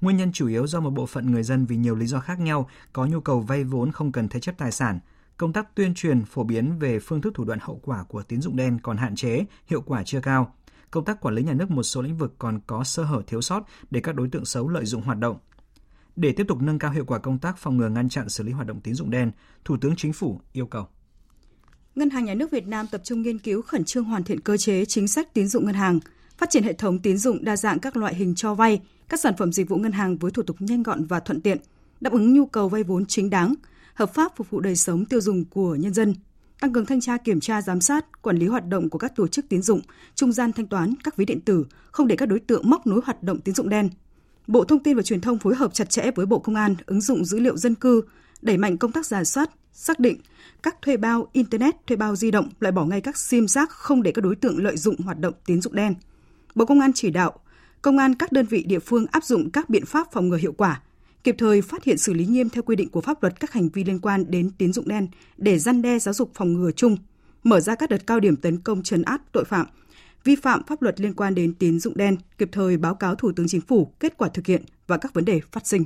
Nguyên 0.00 0.16
nhân 0.16 0.32
chủ 0.32 0.48
yếu 0.48 0.66
do 0.66 0.80
một 0.80 0.90
bộ 0.90 1.06
phận 1.06 1.32
người 1.32 1.42
dân 1.42 1.66
vì 1.66 1.76
nhiều 1.76 1.96
lý 1.96 2.06
do 2.06 2.20
khác 2.20 2.40
nhau 2.40 2.68
có 2.92 3.06
nhu 3.06 3.20
cầu 3.20 3.40
vay 3.40 3.64
vốn 3.64 3.92
không 3.92 4.12
cần 4.12 4.28
thế 4.28 4.40
chấp 4.40 4.58
tài 4.58 4.72
sản. 4.72 4.98
Công 5.36 5.52
tác 5.52 5.74
tuyên 5.74 5.94
truyền 5.94 6.24
phổ 6.24 6.44
biến 6.44 6.78
về 6.78 6.98
phương 6.98 7.20
thức 7.20 7.34
thủ 7.34 7.44
đoạn 7.44 7.58
hậu 7.62 7.80
quả 7.84 8.04
của 8.08 8.22
tín 8.22 8.40
dụng 8.40 8.56
đen 8.56 8.78
còn 8.82 8.96
hạn 8.96 9.16
chế, 9.16 9.44
hiệu 9.66 9.80
quả 9.80 10.02
chưa 10.04 10.20
cao 10.20 10.54
công 10.90 11.04
tác 11.04 11.20
quản 11.20 11.34
lý 11.34 11.42
nhà 11.42 11.52
nước 11.52 11.70
một 11.70 11.82
số 11.82 12.02
lĩnh 12.02 12.16
vực 12.16 12.34
còn 12.38 12.60
có 12.66 12.84
sơ 12.84 13.02
hở 13.02 13.22
thiếu 13.26 13.40
sót 13.40 13.62
để 13.90 14.00
các 14.00 14.14
đối 14.14 14.28
tượng 14.28 14.44
xấu 14.44 14.68
lợi 14.68 14.84
dụng 14.84 15.02
hoạt 15.02 15.18
động. 15.18 15.38
Để 16.16 16.32
tiếp 16.32 16.44
tục 16.48 16.58
nâng 16.62 16.78
cao 16.78 16.90
hiệu 16.90 17.04
quả 17.04 17.18
công 17.18 17.38
tác 17.38 17.58
phòng 17.58 17.76
ngừa 17.76 17.88
ngăn 17.88 18.08
chặn 18.08 18.28
xử 18.28 18.44
lý 18.44 18.52
hoạt 18.52 18.66
động 18.66 18.80
tín 18.80 18.94
dụng 18.94 19.10
đen, 19.10 19.32
Thủ 19.64 19.76
tướng 19.80 19.96
Chính 19.96 20.12
phủ 20.12 20.40
yêu 20.52 20.66
cầu 20.66 20.86
Ngân 21.94 22.10
hàng 22.10 22.24
Nhà 22.24 22.34
nước 22.34 22.50
Việt 22.50 22.66
Nam 22.66 22.86
tập 22.90 23.00
trung 23.04 23.22
nghiên 23.22 23.38
cứu 23.38 23.62
khẩn 23.62 23.84
trương 23.84 24.04
hoàn 24.04 24.24
thiện 24.24 24.40
cơ 24.40 24.56
chế 24.56 24.84
chính 24.84 25.08
sách 25.08 25.34
tín 25.34 25.48
dụng 25.48 25.66
ngân 25.66 25.74
hàng, 25.74 26.00
phát 26.38 26.50
triển 26.50 26.62
hệ 26.62 26.72
thống 26.72 26.98
tín 26.98 27.18
dụng 27.18 27.44
đa 27.44 27.56
dạng 27.56 27.78
các 27.78 27.96
loại 27.96 28.14
hình 28.14 28.34
cho 28.34 28.54
vay, 28.54 28.80
các 29.08 29.20
sản 29.20 29.34
phẩm 29.38 29.52
dịch 29.52 29.68
vụ 29.68 29.76
ngân 29.76 29.92
hàng 29.92 30.16
với 30.16 30.30
thủ 30.30 30.42
tục 30.42 30.56
nhanh 30.58 30.82
gọn 30.82 31.04
và 31.04 31.20
thuận 31.20 31.40
tiện, 31.40 31.58
đáp 32.00 32.12
ứng 32.12 32.34
nhu 32.34 32.46
cầu 32.46 32.68
vay 32.68 32.82
vốn 32.82 33.06
chính 33.06 33.30
đáng, 33.30 33.54
hợp 33.94 34.14
pháp 34.14 34.32
phục 34.36 34.50
vụ 34.50 34.60
đời 34.60 34.76
sống 34.76 35.04
tiêu 35.04 35.20
dùng 35.20 35.44
của 35.44 35.74
nhân 35.74 35.94
dân, 35.94 36.14
tăng 36.60 36.72
cường 36.72 36.86
thanh 36.86 37.00
tra 37.00 37.16
kiểm 37.16 37.40
tra 37.40 37.62
giám 37.62 37.80
sát, 37.80 38.22
quản 38.22 38.36
lý 38.36 38.46
hoạt 38.46 38.68
động 38.68 38.88
của 38.90 38.98
các 38.98 39.16
tổ 39.16 39.28
chức 39.28 39.48
tín 39.48 39.62
dụng, 39.62 39.80
trung 40.14 40.32
gian 40.32 40.52
thanh 40.52 40.66
toán, 40.66 40.94
các 41.04 41.16
ví 41.16 41.24
điện 41.24 41.40
tử, 41.40 41.66
không 41.90 42.06
để 42.06 42.16
các 42.16 42.26
đối 42.26 42.40
tượng 42.40 42.70
móc 42.70 42.86
nối 42.86 43.00
hoạt 43.04 43.22
động 43.22 43.40
tín 43.40 43.54
dụng 43.54 43.68
đen. 43.68 43.88
Bộ 44.46 44.64
Thông 44.64 44.82
tin 44.82 44.96
và 44.96 45.02
Truyền 45.02 45.20
thông 45.20 45.38
phối 45.38 45.54
hợp 45.54 45.74
chặt 45.74 45.90
chẽ 45.90 46.10
với 46.14 46.26
Bộ 46.26 46.38
Công 46.38 46.54
an 46.54 46.74
ứng 46.86 47.00
dụng 47.00 47.24
dữ 47.24 47.38
liệu 47.38 47.56
dân 47.56 47.74
cư, 47.74 48.02
đẩy 48.42 48.56
mạnh 48.56 48.76
công 48.76 48.92
tác 48.92 49.06
giả 49.06 49.24
soát, 49.24 49.50
xác 49.72 50.00
định 50.00 50.16
các 50.62 50.82
thuê 50.82 50.96
bao 50.96 51.28
internet, 51.32 51.86
thuê 51.86 51.96
bao 51.96 52.16
di 52.16 52.30
động, 52.30 52.48
loại 52.60 52.72
bỏ 52.72 52.84
ngay 52.84 53.00
các 53.00 53.16
sim 53.16 53.48
giác 53.48 53.70
không 53.70 54.02
để 54.02 54.12
các 54.12 54.22
đối 54.24 54.36
tượng 54.36 54.64
lợi 54.64 54.76
dụng 54.76 54.96
hoạt 54.98 55.18
động 55.18 55.34
tín 55.46 55.60
dụng 55.60 55.74
đen. 55.74 55.94
Bộ 56.54 56.64
Công 56.64 56.80
an 56.80 56.92
chỉ 56.94 57.10
đạo 57.10 57.38
công 57.82 57.98
an 57.98 58.14
các 58.14 58.32
đơn 58.32 58.46
vị 58.46 58.64
địa 58.64 58.78
phương 58.78 59.06
áp 59.12 59.24
dụng 59.24 59.50
các 59.50 59.70
biện 59.70 59.86
pháp 59.86 60.12
phòng 60.12 60.28
ngừa 60.28 60.36
hiệu 60.36 60.52
quả, 60.52 60.80
kịp 61.24 61.34
thời 61.38 61.62
phát 61.62 61.84
hiện 61.84 61.98
xử 61.98 62.12
lý 62.12 62.26
nghiêm 62.26 62.48
theo 62.48 62.62
quy 62.62 62.76
định 62.76 62.88
của 62.88 63.00
pháp 63.00 63.22
luật 63.22 63.40
các 63.40 63.52
hành 63.52 63.68
vi 63.68 63.84
liên 63.84 63.98
quan 63.98 64.30
đến 64.30 64.50
tín 64.58 64.72
dụng 64.72 64.88
đen 64.88 65.08
để 65.36 65.58
răn 65.58 65.82
đe 65.82 65.98
giáo 65.98 66.14
dục 66.14 66.30
phòng 66.34 66.52
ngừa 66.52 66.70
chung, 66.70 66.96
mở 67.42 67.60
ra 67.60 67.74
các 67.74 67.90
đợt 67.90 68.06
cao 68.06 68.20
điểm 68.20 68.36
tấn 68.36 68.60
công 68.60 68.82
trấn 68.82 69.02
áp 69.02 69.20
tội 69.32 69.44
phạm, 69.44 69.66
vi 70.24 70.36
phạm 70.36 70.62
pháp 70.66 70.82
luật 70.82 71.00
liên 71.00 71.14
quan 71.14 71.34
đến 71.34 71.54
tín 71.54 71.80
dụng 71.80 71.96
đen, 71.96 72.16
kịp 72.38 72.48
thời 72.52 72.76
báo 72.76 72.94
cáo 72.94 73.14
Thủ 73.14 73.32
tướng 73.36 73.48
Chính 73.48 73.60
phủ 73.60 73.92
kết 74.00 74.18
quả 74.18 74.28
thực 74.28 74.46
hiện 74.46 74.64
và 74.86 74.96
các 74.96 75.14
vấn 75.14 75.24
đề 75.24 75.40
phát 75.52 75.66
sinh. 75.66 75.84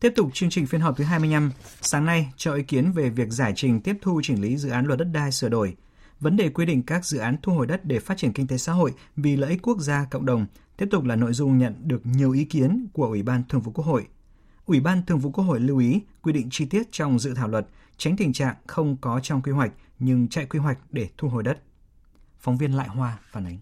Tiếp 0.00 0.12
tục 0.16 0.30
chương 0.34 0.50
trình 0.50 0.66
phiên 0.66 0.80
họp 0.80 0.96
thứ 0.96 1.04
25, 1.04 1.50
sáng 1.80 2.04
nay 2.04 2.32
cho 2.36 2.54
ý 2.54 2.62
kiến 2.62 2.92
về 2.92 3.10
việc 3.10 3.28
giải 3.30 3.52
trình 3.56 3.80
tiếp 3.80 3.96
thu 4.02 4.20
chỉnh 4.24 4.42
lý 4.42 4.56
dự 4.56 4.70
án 4.70 4.86
luật 4.86 4.98
đất 4.98 5.08
đai 5.12 5.32
sửa 5.32 5.48
đổi. 5.48 5.76
Vấn 6.20 6.36
đề 6.36 6.48
quy 6.48 6.66
định 6.66 6.82
các 6.82 7.06
dự 7.06 7.18
án 7.18 7.36
thu 7.42 7.52
hồi 7.52 7.66
đất 7.66 7.84
để 7.84 7.98
phát 7.98 8.18
triển 8.18 8.32
kinh 8.32 8.46
tế 8.46 8.58
xã 8.58 8.72
hội 8.72 8.92
vì 9.16 9.36
lợi 9.36 9.50
ích 9.50 9.62
quốc 9.62 9.80
gia 9.80 10.06
cộng 10.10 10.26
đồng 10.26 10.46
tiếp 10.78 10.88
tục 10.90 11.04
là 11.04 11.16
nội 11.16 11.32
dung 11.32 11.58
nhận 11.58 11.74
được 11.84 12.00
nhiều 12.04 12.32
ý 12.32 12.44
kiến 12.44 12.86
của 12.92 13.06
Ủy 13.06 13.22
ban 13.22 13.42
Thường 13.48 13.60
vụ 13.60 13.72
Quốc 13.72 13.84
hội. 13.84 14.06
Ủy 14.66 14.80
ban 14.80 15.02
Thường 15.06 15.18
vụ 15.18 15.30
Quốc 15.30 15.44
hội 15.44 15.60
lưu 15.60 15.78
ý 15.78 16.00
quy 16.22 16.32
định 16.32 16.48
chi 16.50 16.66
tiết 16.66 16.82
trong 16.90 17.18
dự 17.18 17.34
thảo 17.34 17.48
luật, 17.48 17.66
tránh 17.96 18.16
tình 18.16 18.32
trạng 18.32 18.54
không 18.66 18.96
có 19.00 19.20
trong 19.22 19.42
quy 19.42 19.52
hoạch 19.52 19.72
nhưng 19.98 20.28
chạy 20.28 20.46
quy 20.46 20.58
hoạch 20.58 20.78
để 20.90 21.08
thu 21.16 21.28
hồi 21.28 21.42
đất. 21.42 21.58
Phóng 22.38 22.56
viên 22.56 22.76
Lại 22.76 22.88
Hoa 22.88 23.18
phản 23.30 23.44
ánh. 23.46 23.56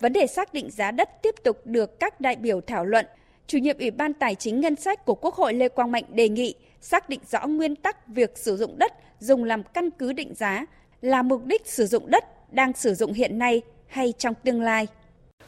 Vấn 0.00 0.12
đề 0.12 0.26
xác 0.26 0.54
định 0.54 0.70
giá 0.70 0.90
đất 0.90 1.08
tiếp 1.22 1.34
tục 1.44 1.60
được 1.64 2.00
các 2.00 2.20
đại 2.20 2.36
biểu 2.36 2.60
thảo 2.60 2.84
luận. 2.84 3.06
Chủ 3.46 3.58
nhiệm 3.58 3.78
Ủy 3.78 3.90
ban 3.90 4.14
Tài 4.14 4.34
chính 4.34 4.60
Ngân 4.60 4.76
sách 4.76 5.04
của 5.04 5.14
Quốc 5.14 5.34
hội 5.34 5.54
Lê 5.54 5.68
Quang 5.68 5.92
Mạnh 5.92 6.04
đề 6.08 6.28
nghị 6.28 6.54
xác 6.80 7.08
định 7.08 7.20
rõ 7.30 7.46
nguyên 7.46 7.76
tắc 7.76 8.08
việc 8.08 8.38
sử 8.38 8.56
dụng 8.56 8.78
đất 8.78 8.92
dùng 9.18 9.44
làm 9.44 9.62
căn 9.62 9.90
cứ 9.90 10.12
định 10.12 10.34
giá 10.34 10.66
là 11.00 11.22
mục 11.22 11.44
đích 11.44 11.66
sử 11.66 11.86
dụng 11.86 12.10
đất 12.10 12.52
đang 12.52 12.72
sử 12.72 12.94
dụng 12.94 13.12
hiện 13.12 13.38
nay 13.38 13.62
hay 13.86 14.12
trong 14.18 14.34
tương 14.44 14.62
lai. 14.62 14.86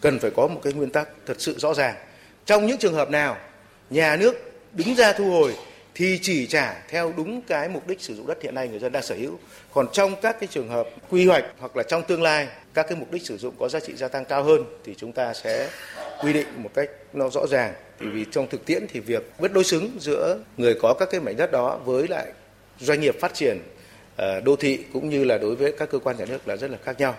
Cần 0.01 0.19
phải 0.19 0.31
có 0.31 0.47
một 0.47 0.61
cái 0.63 0.73
nguyên 0.73 0.91
tắc 0.91 1.09
thật 1.27 1.41
sự 1.41 1.59
rõ 1.59 1.75
ràng. 1.75 1.95
Trong 2.47 2.67
những 2.67 2.79
trường 2.79 2.95
hợp 2.95 3.11
nào 3.11 3.37
nhà 3.91 4.17
nước 4.17 4.35
đứng 4.73 4.95
ra 4.95 5.13
thu 5.13 5.31
hồi 5.31 5.55
thì 5.95 6.19
chỉ 6.23 6.47
trả 6.47 6.83
theo 6.89 7.13
đúng 7.17 7.43
cái 7.43 7.69
mục 7.69 7.87
đích 7.87 8.01
sử 8.01 8.15
dụng 8.15 8.27
đất 8.27 8.43
hiện 8.43 8.55
nay 8.55 8.69
người 8.69 8.79
dân 8.79 8.93
đang 8.93 9.03
sở 9.03 9.15
hữu. 9.15 9.39
Còn 9.73 9.87
trong 9.93 10.15
các 10.23 10.41
cái 10.41 10.49
trường 10.53 10.69
hợp 10.69 10.89
quy 11.11 11.27
hoạch 11.27 11.45
hoặc 11.59 11.77
là 11.77 11.83
trong 11.83 12.03
tương 12.03 12.23
lai, 12.23 12.49
các 12.75 12.87
cái 12.89 12.99
mục 12.99 13.13
đích 13.13 13.23
sử 13.23 13.39
dụng 13.39 13.55
có 13.59 13.69
giá 13.69 13.81
trị 13.81 13.93
gia 13.97 14.09
tăng 14.09 14.25
cao 14.25 14.43
hơn 14.43 14.65
thì 14.85 14.95
chúng 14.95 15.13
ta 15.13 15.35
sẽ 15.35 15.69
quy 16.23 16.33
định 16.33 16.47
một 16.57 16.71
cách 16.75 16.91
nó 17.13 17.29
rõ 17.29 17.47
ràng. 17.47 17.75
Thì 18.01 18.07
vì 18.07 18.25
trong 18.31 18.49
thực 18.49 18.67
tiễn 18.67 18.87
thì 18.89 19.01
việc 19.01 19.33
bất 19.39 19.53
đối 19.53 19.65
xứng 19.65 19.91
giữa 20.01 20.39
người 20.57 20.75
có 20.83 20.95
các 20.99 21.09
cái 21.11 21.21
mảnh 21.21 21.37
đất 21.37 21.53
đó 21.53 21.81
với 21.85 22.09
lại 22.09 22.27
doanh 22.79 23.01
nghiệp 23.01 23.21
phát 23.21 23.35
triển 23.35 23.59
ờ, 24.17 24.41
đô 24.41 24.57
thị 24.57 24.79
cũng 24.93 25.09
như 25.09 25.25
là 25.25 25.39
đối 25.39 25.57
với 25.57 25.73
các 25.79 25.91
cơ 25.91 25.99
quan 25.99 26.17
nhà 26.19 26.25
nước 26.25 26.49
là 26.49 26.57
rất 26.57 26.71
là 26.71 26.79
khác 26.85 27.01
nhau. 27.01 27.15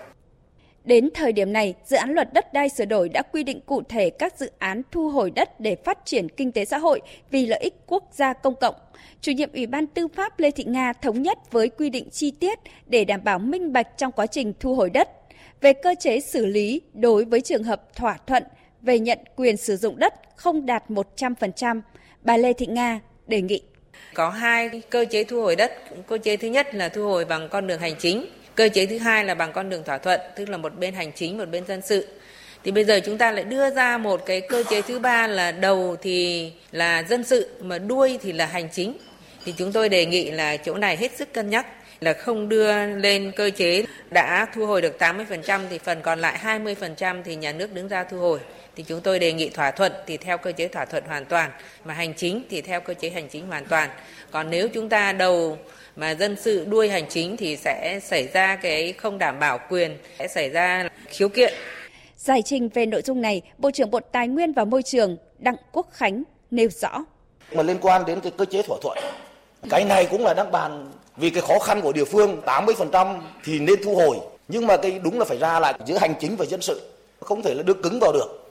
Đến 0.84 1.08
thời 1.14 1.32
điểm 1.32 1.52
này, 1.52 1.74
dự 1.84 1.96
án 1.96 2.10
luật 2.14 2.32
đất 2.32 2.52
đai 2.52 2.68
sửa 2.68 2.84
đổi 2.84 3.08
đã 3.08 3.22
quy 3.22 3.42
định 3.42 3.60
cụ 3.60 3.82
thể 3.88 4.10
các 4.10 4.38
dự 4.38 4.50
án 4.58 4.82
thu 4.90 5.08
hồi 5.08 5.30
đất 5.30 5.60
để 5.60 5.76
phát 5.84 5.98
triển 6.04 6.28
kinh 6.28 6.52
tế 6.52 6.64
xã 6.64 6.78
hội 6.78 7.00
vì 7.30 7.46
lợi 7.46 7.60
ích 7.60 7.74
quốc 7.86 8.04
gia 8.12 8.32
công 8.32 8.54
cộng. 8.60 8.74
Chủ 9.20 9.32
nhiệm 9.32 9.52
Ủy 9.52 9.66
ban 9.66 9.86
Tư 9.86 10.08
pháp 10.08 10.40
Lê 10.40 10.50
Thị 10.50 10.64
Nga 10.64 10.92
thống 10.92 11.22
nhất 11.22 11.38
với 11.50 11.68
quy 11.68 11.90
định 11.90 12.10
chi 12.10 12.30
tiết 12.30 12.58
để 12.86 13.04
đảm 13.04 13.24
bảo 13.24 13.38
minh 13.38 13.72
bạch 13.72 13.98
trong 13.98 14.12
quá 14.12 14.26
trình 14.26 14.52
thu 14.60 14.74
hồi 14.74 14.90
đất. 14.90 15.08
Về 15.60 15.72
cơ 15.72 15.94
chế 16.00 16.20
xử 16.20 16.46
lý 16.46 16.80
đối 16.94 17.24
với 17.24 17.40
trường 17.40 17.64
hợp 17.64 17.96
thỏa 17.96 18.18
thuận 18.26 18.42
về 18.82 18.98
nhận 18.98 19.18
quyền 19.36 19.56
sử 19.56 19.76
dụng 19.76 19.98
đất 19.98 20.14
không 20.36 20.66
đạt 20.66 20.84
100%, 20.88 21.80
bà 22.22 22.36
Lê 22.36 22.52
Thị 22.52 22.66
Nga 22.66 23.00
đề 23.26 23.42
nghị. 23.42 23.62
Có 24.14 24.30
hai 24.30 24.82
cơ 24.90 25.04
chế 25.10 25.24
thu 25.24 25.42
hồi 25.42 25.56
đất. 25.56 25.72
Cơ 26.06 26.18
chế 26.18 26.36
thứ 26.36 26.48
nhất 26.48 26.74
là 26.74 26.88
thu 26.88 27.04
hồi 27.04 27.24
bằng 27.24 27.48
con 27.48 27.66
đường 27.66 27.80
hành 27.80 27.94
chính 27.98 28.26
Cơ 28.54 28.68
chế 28.68 28.86
thứ 28.86 28.98
hai 28.98 29.24
là 29.24 29.34
bằng 29.34 29.52
con 29.52 29.70
đường 29.70 29.84
thỏa 29.84 29.98
thuận, 29.98 30.20
tức 30.36 30.48
là 30.48 30.56
một 30.56 30.78
bên 30.78 30.94
hành 30.94 31.12
chính, 31.12 31.38
một 31.38 31.48
bên 31.50 31.66
dân 31.66 31.80
sự. 31.82 32.06
Thì 32.64 32.70
bây 32.70 32.84
giờ 32.84 33.00
chúng 33.04 33.18
ta 33.18 33.30
lại 33.30 33.44
đưa 33.44 33.70
ra 33.70 33.98
một 33.98 34.26
cái 34.26 34.40
cơ 34.40 34.64
chế 34.70 34.82
thứ 34.82 34.98
ba 34.98 35.26
là 35.26 35.52
đầu 35.52 35.96
thì 36.02 36.52
là 36.72 37.02
dân 37.02 37.24
sự 37.24 37.48
mà 37.60 37.78
đuôi 37.78 38.18
thì 38.22 38.32
là 38.32 38.46
hành 38.46 38.68
chính. 38.72 38.96
Thì 39.44 39.54
chúng 39.58 39.72
tôi 39.72 39.88
đề 39.88 40.06
nghị 40.06 40.30
là 40.30 40.56
chỗ 40.56 40.74
này 40.74 40.96
hết 40.96 41.12
sức 41.16 41.32
cân 41.32 41.50
nhắc 41.50 41.66
là 42.00 42.12
không 42.12 42.48
đưa 42.48 42.86
lên 42.86 43.32
cơ 43.36 43.50
chế 43.56 43.84
đã 44.10 44.46
thu 44.54 44.66
hồi 44.66 44.82
được 44.82 44.96
80% 44.98 45.60
thì 45.70 45.78
phần 45.78 46.02
còn 46.02 46.20
lại 46.20 46.38
20% 46.42 47.22
thì 47.24 47.36
nhà 47.36 47.52
nước 47.52 47.72
đứng 47.72 47.88
ra 47.88 48.04
thu 48.04 48.18
hồi. 48.18 48.38
Thì 48.76 48.84
chúng 48.88 49.00
tôi 49.00 49.18
đề 49.18 49.32
nghị 49.32 49.48
thỏa 49.48 49.70
thuận 49.70 49.92
thì 50.06 50.16
theo 50.16 50.38
cơ 50.38 50.52
chế 50.52 50.68
thỏa 50.68 50.84
thuận 50.84 51.04
hoàn 51.04 51.24
toàn, 51.24 51.50
mà 51.84 51.94
hành 51.94 52.14
chính 52.14 52.42
thì 52.50 52.62
theo 52.62 52.80
cơ 52.80 52.94
chế 52.94 53.10
hành 53.10 53.28
chính 53.28 53.46
hoàn 53.46 53.64
toàn. 53.64 53.90
Còn 54.30 54.50
nếu 54.50 54.68
chúng 54.68 54.88
ta 54.88 55.12
đầu 55.12 55.58
mà 55.96 56.14
dân 56.14 56.36
sự 56.36 56.64
đuôi 56.64 56.88
hành 56.88 57.06
chính 57.08 57.36
thì 57.36 57.56
sẽ 57.56 58.00
xảy 58.02 58.28
ra 58.32 58.56
cái 58.56 58.92
không 58.92 59.18
đảm 59.18 59.38
bảo 59.38 59.58
quyền, 59.70 59.98
sẽ 60.18 60.28
xảy 60.28 60.48
ra 60.48 60.88
khiếu 61.06 61.28
kiện. 61.28 61.52
Giải 62.16 62.42
trình 62.44 62.68
về 62.68 62.86
nội 62.86 63.02
dung 63.02 63.20
này, 63.20 63.42
Bộ 63.58 63.70
trưởng 63.70 63.90
Bộ 63.90 64.00
Tài 64.12 64.28
nguyên 64.28 64.52
và 64.52 64.64
Môi 64.64 64.82
trường 64.82 65.16
Đặng 65.38 65.56
Quốc 65.72 65.86
Khánh 65.92 66.22
nêu 66.50 66.68
rõ. 66.80 67.04
Mà 67.52 67.62
liên 67.62 67.76
quan 67.80 68.04
đến 68.06 68.20
cái 68.20 68.32
cơ 68.36 68.44
chế 68.44 68.62
thỏa 68.62 68.78
thuận, 68.82 68.98
cái 69.70 69.84
này 69.84 70.08
cũng 70.10 70.24
là 70.24 70.34
đang 70.34 70.50
bàn 70.50 70.92
vì 71.16 71.30
cái 71.30 71.42
khó 71.42 71.58
khăn 71.58 71.80
của 71.80 71.92
địa 71.92 72.04
phương 72.04 72.40
80% 72.46 73.20
thì 73.44 73.58
nên 73.58 73.84
thu 73.84 73.96
hồi. 73.96 74.16
Nhưng 74.48 74.66
mà 74.66 74.76
cái 74.76 75.00
đúng 75.04 75.18
là 75.18 75.24
phải 75.24 75.38
ra 75.38 75.60
lại 75.60 75.74
giữa 75.86 75.98
hành 75.98 76.14
chính 76.20 76.36
và 76.36 76.44
dân 76.44 76.60
sự, 76.62 76.80
không 77.20 77.42
thể 77.42 77.54
là 77.54 77.62
đưa 77.62 77.74
cứng 77.74 77.98
vào 78.00 78.12
được. 78.12 78.41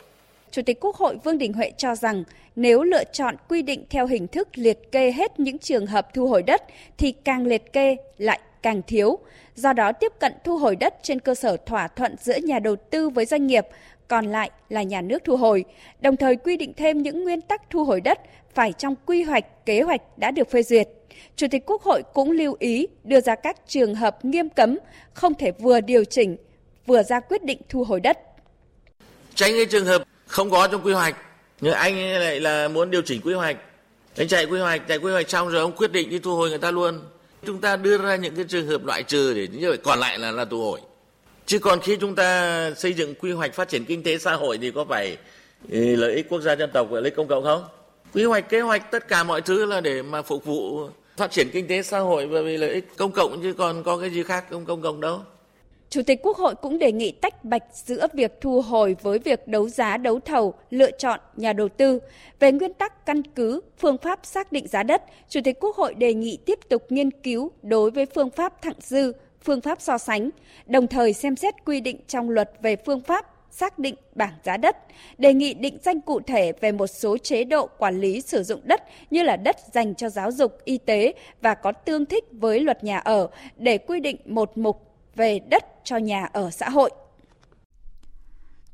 Chủ 0.51 0.62
tịch 0.62 0.79
Quốc 0.81 0.96
hội 0.96 1.17
Vương 1.24 1.38
Đình 1.38 1.53
Huệ 1.53 1.72
cho 1.77 1.96
rằng 1.96 2.24
nếu 2.55 2.84
lựa 2.84 3.03
chọn 3.03 3.36
quy 3.50 3.62
định 3.62 3.86
theo 3.89 4.08
hình 4.08 4.27
thức 4.27 4.48
liệt 4.55 4.91
kê 4.91 5.12
hết 5.12 5.39
những 5.39 5.58
trường 5.58 5.86
hợp 5.86 6.13
thu 6.13 6.27
hồi 6.27 6.43
đất 6.43 6.63
thì 6.98 7.12
càng 7.12 7.46
liệt 7.46 7.74
kê 7.74 7.96
lại 8.17 8.39
càng 8.62 8.81
thiếu. 8.88 9.20
Do 9.55 9.74
đó 9.74 9.91
tiếp 9.91 10.12
cận 10.20 10.34
thu 10.43 10.58
hồi 10.58 10.75
đất 10.75 10.96
trên 11.03 11.20
cơ 11.20 11.36
sở 11.36 11.58
thỏa 11.58 11.88
thuận 11.88 12.15
giữa 12.20 12.38
nhà 12.43 12.60
đầu 12.60 12.75
tư 12.75 13.10
với 13.10 13.25
doanh 13.25 13.48
nghiệp, 13.48 13.65
còn 14.08 14.25
lại 14.25 14.51
là 14.70 14.84
nhà 14.84 15.01
nước 15.01 15.24
thu 15.25 15.38
hồi, 15.38 15.65
đồng 16.01 16.17
thời 16.17 16.36
quy 16.36 16.58
định 16.58 16.74
thêm 16.77 17.01
những 17.01 17.24
nguyên 17.24 17.41
tắc 17.41 17.70
thu 17.70 17.84
hồi 17.86 18.01
đất 18.01 18.20
phải 18.53 18.74
trong 18.74 18.96
quy 19.05 19.24
hoạch, 19.24 19.65
kế 19.65 19.81
hoạch 19.81 20.17
đã 20.17 20.31
được 20.31 20.51
phê 20.51 20.63
duyệt. 20.63 20.89
Chủ 21.36 21.48
tịch 21.51 21.63
Quốc 21.65 21.81
hội 21.81 22.03
cũng 22.13 22.31
lưu 22.31 22.55
ý 22.60 22.88
đưa 23.03 23.22
ra 23.22 23.36
các 23.36 23.58
trường 23.67 23.96
hợp 23.96 24.25
nghiêm 24.25 24.50
cấm, 24.50 24.77
không 25.13 25.34
thể 25.34 25.51
vừa 25.51 25.81
điều 25.81 26.03
chỉnh, 26.03 26.38
vừa 26.86 27.03
ra 27.03 27.20
quyết 27.20 27.43
định 27.43 27.62
thu 27.70 27.84
hồi 27.84 28.00
đất. 28.00 28.20
Tránh 29.36 29.51
cái 29.51 29.65
trường 29.65 29.86
hợp 29.86 30.03
không 30.31 30.50
có 30.50 30.67
trong 30.67 30.85
quy 30.85 30.93
hoạch. 30.93 31.15
Nhưng 31.61 31.73
anh 31.73 32.13
lại 32.19 32.39
là 32.39 32.67
muốn 32.67 32.91
điều 32.91 33.01
chỉnh 33.01 33.21
quy 33.23 33.33
hoạch. 33.33 33.57
Anh 34.17 34.27
chạy 34.27 34.45
quy 34.45 34.59
hoạch, 34.59 34.88
chạy 34.88 34.97
quy 34.97 35.11
hoạch 35.11 35.29
xong 35.29 35.50
rồi 35.50 35.61
ông 35.61 35.71
quyết 35.71 35.91
định 35.91 36.09
đi 36.09 36.19
thu 36.19 36.35
hồi 36.35 36.50
người 36.50 36.59
ta 36.59 36.71
luôn. 36.71 37.00
Chúng 37.45 37.61
ta 37.61 37.75
đưa 37.75 37.97
ra 37.97 38.15
những 38.15 38.35
cái 38.35 38.45
trường 38.47 38.67
hợp 38.67 38.85
loại 38.85 39.03
trừ 39.03 39.33
để 39.33 39.47
như 39.47 39.67
vậy 39.67 39.77
còn 39.77 40.00
lại 40.00 40.19
là 40.19 40.31
là 40.31 40.45
thu 40.45 40.63
hồi 40.63 40.79
chứ 41.51 41.59
còn 41.59 41.79
khi 41.79 41.97
chúng 42.01 42.15
ta 42.15 42.71
xây 42.77 42.93
dựng 42.93 43.15
quy 43.15 43.31
hoạch 43.31 43.53
phát 43.53 43.69
triển 43.69 43.85
kinh 43.85 44.03
tế 44.03 44.17
xã 44.17 44.33
hội 44.33 44.57
thì 44.57 44.71
có 44.71 44.85
phải 44.85 45.17
ừ, 45.71 45.95
lợi 45.95 46.15
ích 46.15 46.29
quốc 46.29 46.41
gia 46.41 46.53
dân 46.53 46.69
tộc 46.73 46.88
và 46.89 47.00
lợi 47.00 47.03
ích 47.03 47.15
công 47.15 47.27
cộng 47.27 47.43
không? 47.43 47.63
Quy 48.13 48.23
hoạch, 48.23 48.50
kế 48.50 48.61
hoạch, 48.61 48.91
tất 48.91 49.07
cả 49.07 49.23
mọi 49.23 49.41
thứ 49.41 49.65
là 49.65 49.81
để 49.81 50.01
mà 50.01 50.21
phục 50.21 50.45
vụ 50.45 50.89
phát 51.17 51.31
triển 51.31 51.50
kinh 51.53 51.67
tế 51.67 51.81
xã 51.81 52.00
hội 52.00 52.27
và 52.27 52.41
vì 52.41 52.57
lợi 52.57 52.69
ích 52.69 52.97
công 52.97 53.11
cộng 53.11 53.41
chứ 53.41 53.53
còn 53.53 53.83
có 53.83 53.97
cái 53.97 54.09
gì 54.09 54.23
khác 54.23 54.45
không 54.50 54.65
công 54.65 54.81
cộng 54.81 55.01
đâu. 55.01 55.21
Chủ 55.91 56.01
tịch 56.03 56.19
Quốc 56.24 56.38
hội 56.38 56.55
cũng 56.55 56.79
đề 56.79 56.91
nghị 56.91 57.12
tách 57.12 57.43
bạch 57.43 57.63
giữa 57.74 58.07
việc 58.13 58.41
thu 58.41 58.62
hồi 58.62 58.95
với 59.01 59.19
việc 59.19 59.48
đấu 59.48 59.69
giá 59.69 59.98
đấu 59.98 60.19
thầu, 60.19 60.53
lựa 60.69 60.91
chọn 60.91 61.19
nhà 61.36 61.53
đầu 61.53 61.69
tư. 61.69 62.00
Về 62.39 62.51
nguyên 62.51 62.74
tắc 62.74 63.05
căn 63.05 63.24
cứ, 63.24 63.62
phương 63.77 63.98
pháp 63.98 64.19
xác 64.25 64.51
định 64.51 64.67
giá 64.67 64.83
đất, 64.83 65.03
Chủ 65.29 65.39
tịch 65.43 65.60
Quốc 65.60 65.75
hội 65.75 65.93
đề 65.93 66.13
nghị 66.13 66.38
tiếp 66.45 66.60
tục 66.69 66.86
nghiên 66.89 67.12
cứu 67.12 67.51
đối 67.62 67.91
với 67.91 68.05
phương 68.05 68.29
pháp 68.29 68.62
thặng 68.62 68.75
dư, 68.79 69.12
phương 69.41 69.62
pháp 69.62 69.81
so 69.81 69.98
sánh, 69.98 70.29
đồng 70.65 70.88
thời 70.88 71.13
xem 71.13 71.36
xét 71.36 71.53
quy 71.65 71.81
định 71.81 71.98
trong 72.07 72.29
luật 72.29 72.51
về 72.62 72.75
phương 72.75 73.01
pháp 73.01 73.25
xác 73.50 73.79
định 73.79 73.95
bảng 74.15 74.33
giá 74.43 74.57
đất, 74.57 74.77
đề 75.17 75.33
nghị 75.33 75.53
định 75.53 75.77
danh 75.83 76.01
cụ 76.01 76.19
thể 76.19 76.51
về 76.62 76.71
một 76.71 76.88
số 76.88 77.17
chế 77.17 77.43
độ 77.43 77.69
quản 77.77 78.01
lý 78.01 78.21
sử 78.21 78.43
dụng 78.43 78.62
đất 78.63 78.83
như 79.10 79.24
là 79.24 79.36
đất 79.36 79.57
dành 79.74 79.95
cho 79.95 80.10
giáo 80.10 80.31
dục, 80.31 80.57
y 80.65 80.77
tế 80.77 81.13
và 81.41 81.53
có 81.53 81.71
tương 81.71 82.05
thích 82.05 82.24
với 82.31 82.60
luật 82.60 82.83
nhà 82.83 82.98
ở 82.98 83.29
để 83.57 83.77
quy 83.77 84.00
định 84.00 84.17
một 84.25 84.57
mục 84.57 84.90
về 85.15 85.39
đất 85.39 85.65
cho 85.83 85.97
nhà 85.97 86.25
ở 86.33 86.51
xã 86.51 86.69
hội. 86.69 86.91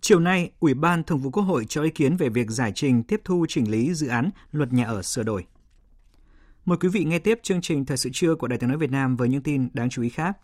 Chiều 0.01 0.19
nay, 0.19 0.51
Ủy 0.59 0.73
ban 0.73 1.03
Thường 1.03 1.17
vụ 1.17 1.29
Quốc 1.29 1.43
hội 1.43 1.65
cho 1.69 1.83
ý 1.83 1.89
kiến 1.89 2.17
về 2.17 2.29
việc 2.29 2.49
giải 2.49 2.71
trình 2.75 3.03
tiếp 3.03 3.21
thu 3.23 3.45
chỉnh 3.49 3.71
lý 3.71 3.93
dự 3.93 4.07
án 4.07 4.29
luật 4.51 4.73
nhà 4.73 4.85
ở 4.85 5.01
sửa 5.01 5.23
đổi. 5.23 5.45
Mời 6.65 6.77
quý 6.77 6.89
vị 6.89 7.03
nghe 7.03 7.19
tiếp 7.19 7.39
chương 7.43 7.61
trình 7.61 7.85
Thời 7.85 7.97
sự 7.97 8.09
trưa 8.13 8.35
của 8.35 8.47
Đài 8.47 8.59
tiếng 8.59 8.69
nói 8.69 8.77
Việt 8.77 8.91
Nam 8.91 9.15
với 9.15 9.29
những 9.29 9.43
tin 9.43 9.69
đáng 9.73 9.89
chú 9.89 10.01
ý 10.01 10.09
khác. 10.09 10.37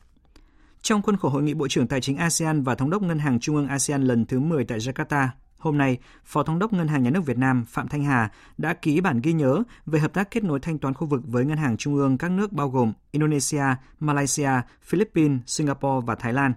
Trong 0.81 1.01
khuôn 1.01 1.17
khổ 1.17 1.29
Hội 1.29 1.43
nghị 1.43 1.53
Bộ 1.53 1.67
trưởng 1.67 1.87
Tài 1.87 2.01
chính 2.01 2.17
ASEAN 2.17 2.63
và 2.63 2.75
Thống 2.75 2.89
đốc 2.89 3.01
Ngân 3.01 3.19
hàng 3.19 3.39
Trung 3.39 3.55
ương 3.55 3.67
ASEAN 3.67 4.03
lần 4.03 4.25
thứ 4.25 4.39
10 4.39 4.65
tại 4.65 4.79
Jakarta, 4.79 5.27
hôm 5.63 5.77
nay, 5.77 5.97
Phó 6.25 6.43
Thống 6.43 6.59
đốc 6.59 6.73
Ngân 6.73 6.87
hàng 6.87 7.03
Nhà 7.03 7.09
nước 7.09 7.25
Việt 7.25 7.37
Nam 7.37 7.65
Phạm 7.69 7.87
Thanh 7.87 8.03
Hà 8.03 8.31
đã 8.57 8.73
ký 8.73 9.01
bản 9.01 9.21
ghi 9.21 9.33
nhớ 9.33 9.63
về 9.85 9.99
hợp 9.99 10.13
tác 10.13 10.31
kết 10.31 10.43
nối 10.43 10.59
thanh 10.59 10.79
toán 10.79 10.93
khu 10.93 11.07
vực 11.07 11.21
với 11.25 11.45
Ngân 11.45 11.57
hàng 11.57 11.77
Trung 11.77 11.95
ương 11.95 12.17
các 12.17 12.31
nước 12.31 12.51
bao 12.51 12.69
gồm 12.69 12.93
Indonesia, 13.11 13.63
Malaysia, 13.99 14.51
Philippines, 14.81 15.39
Singapore 15.45 16.05
và 16.05 16.15
Thái 16.15 16.33
Lan. 16.33 16.53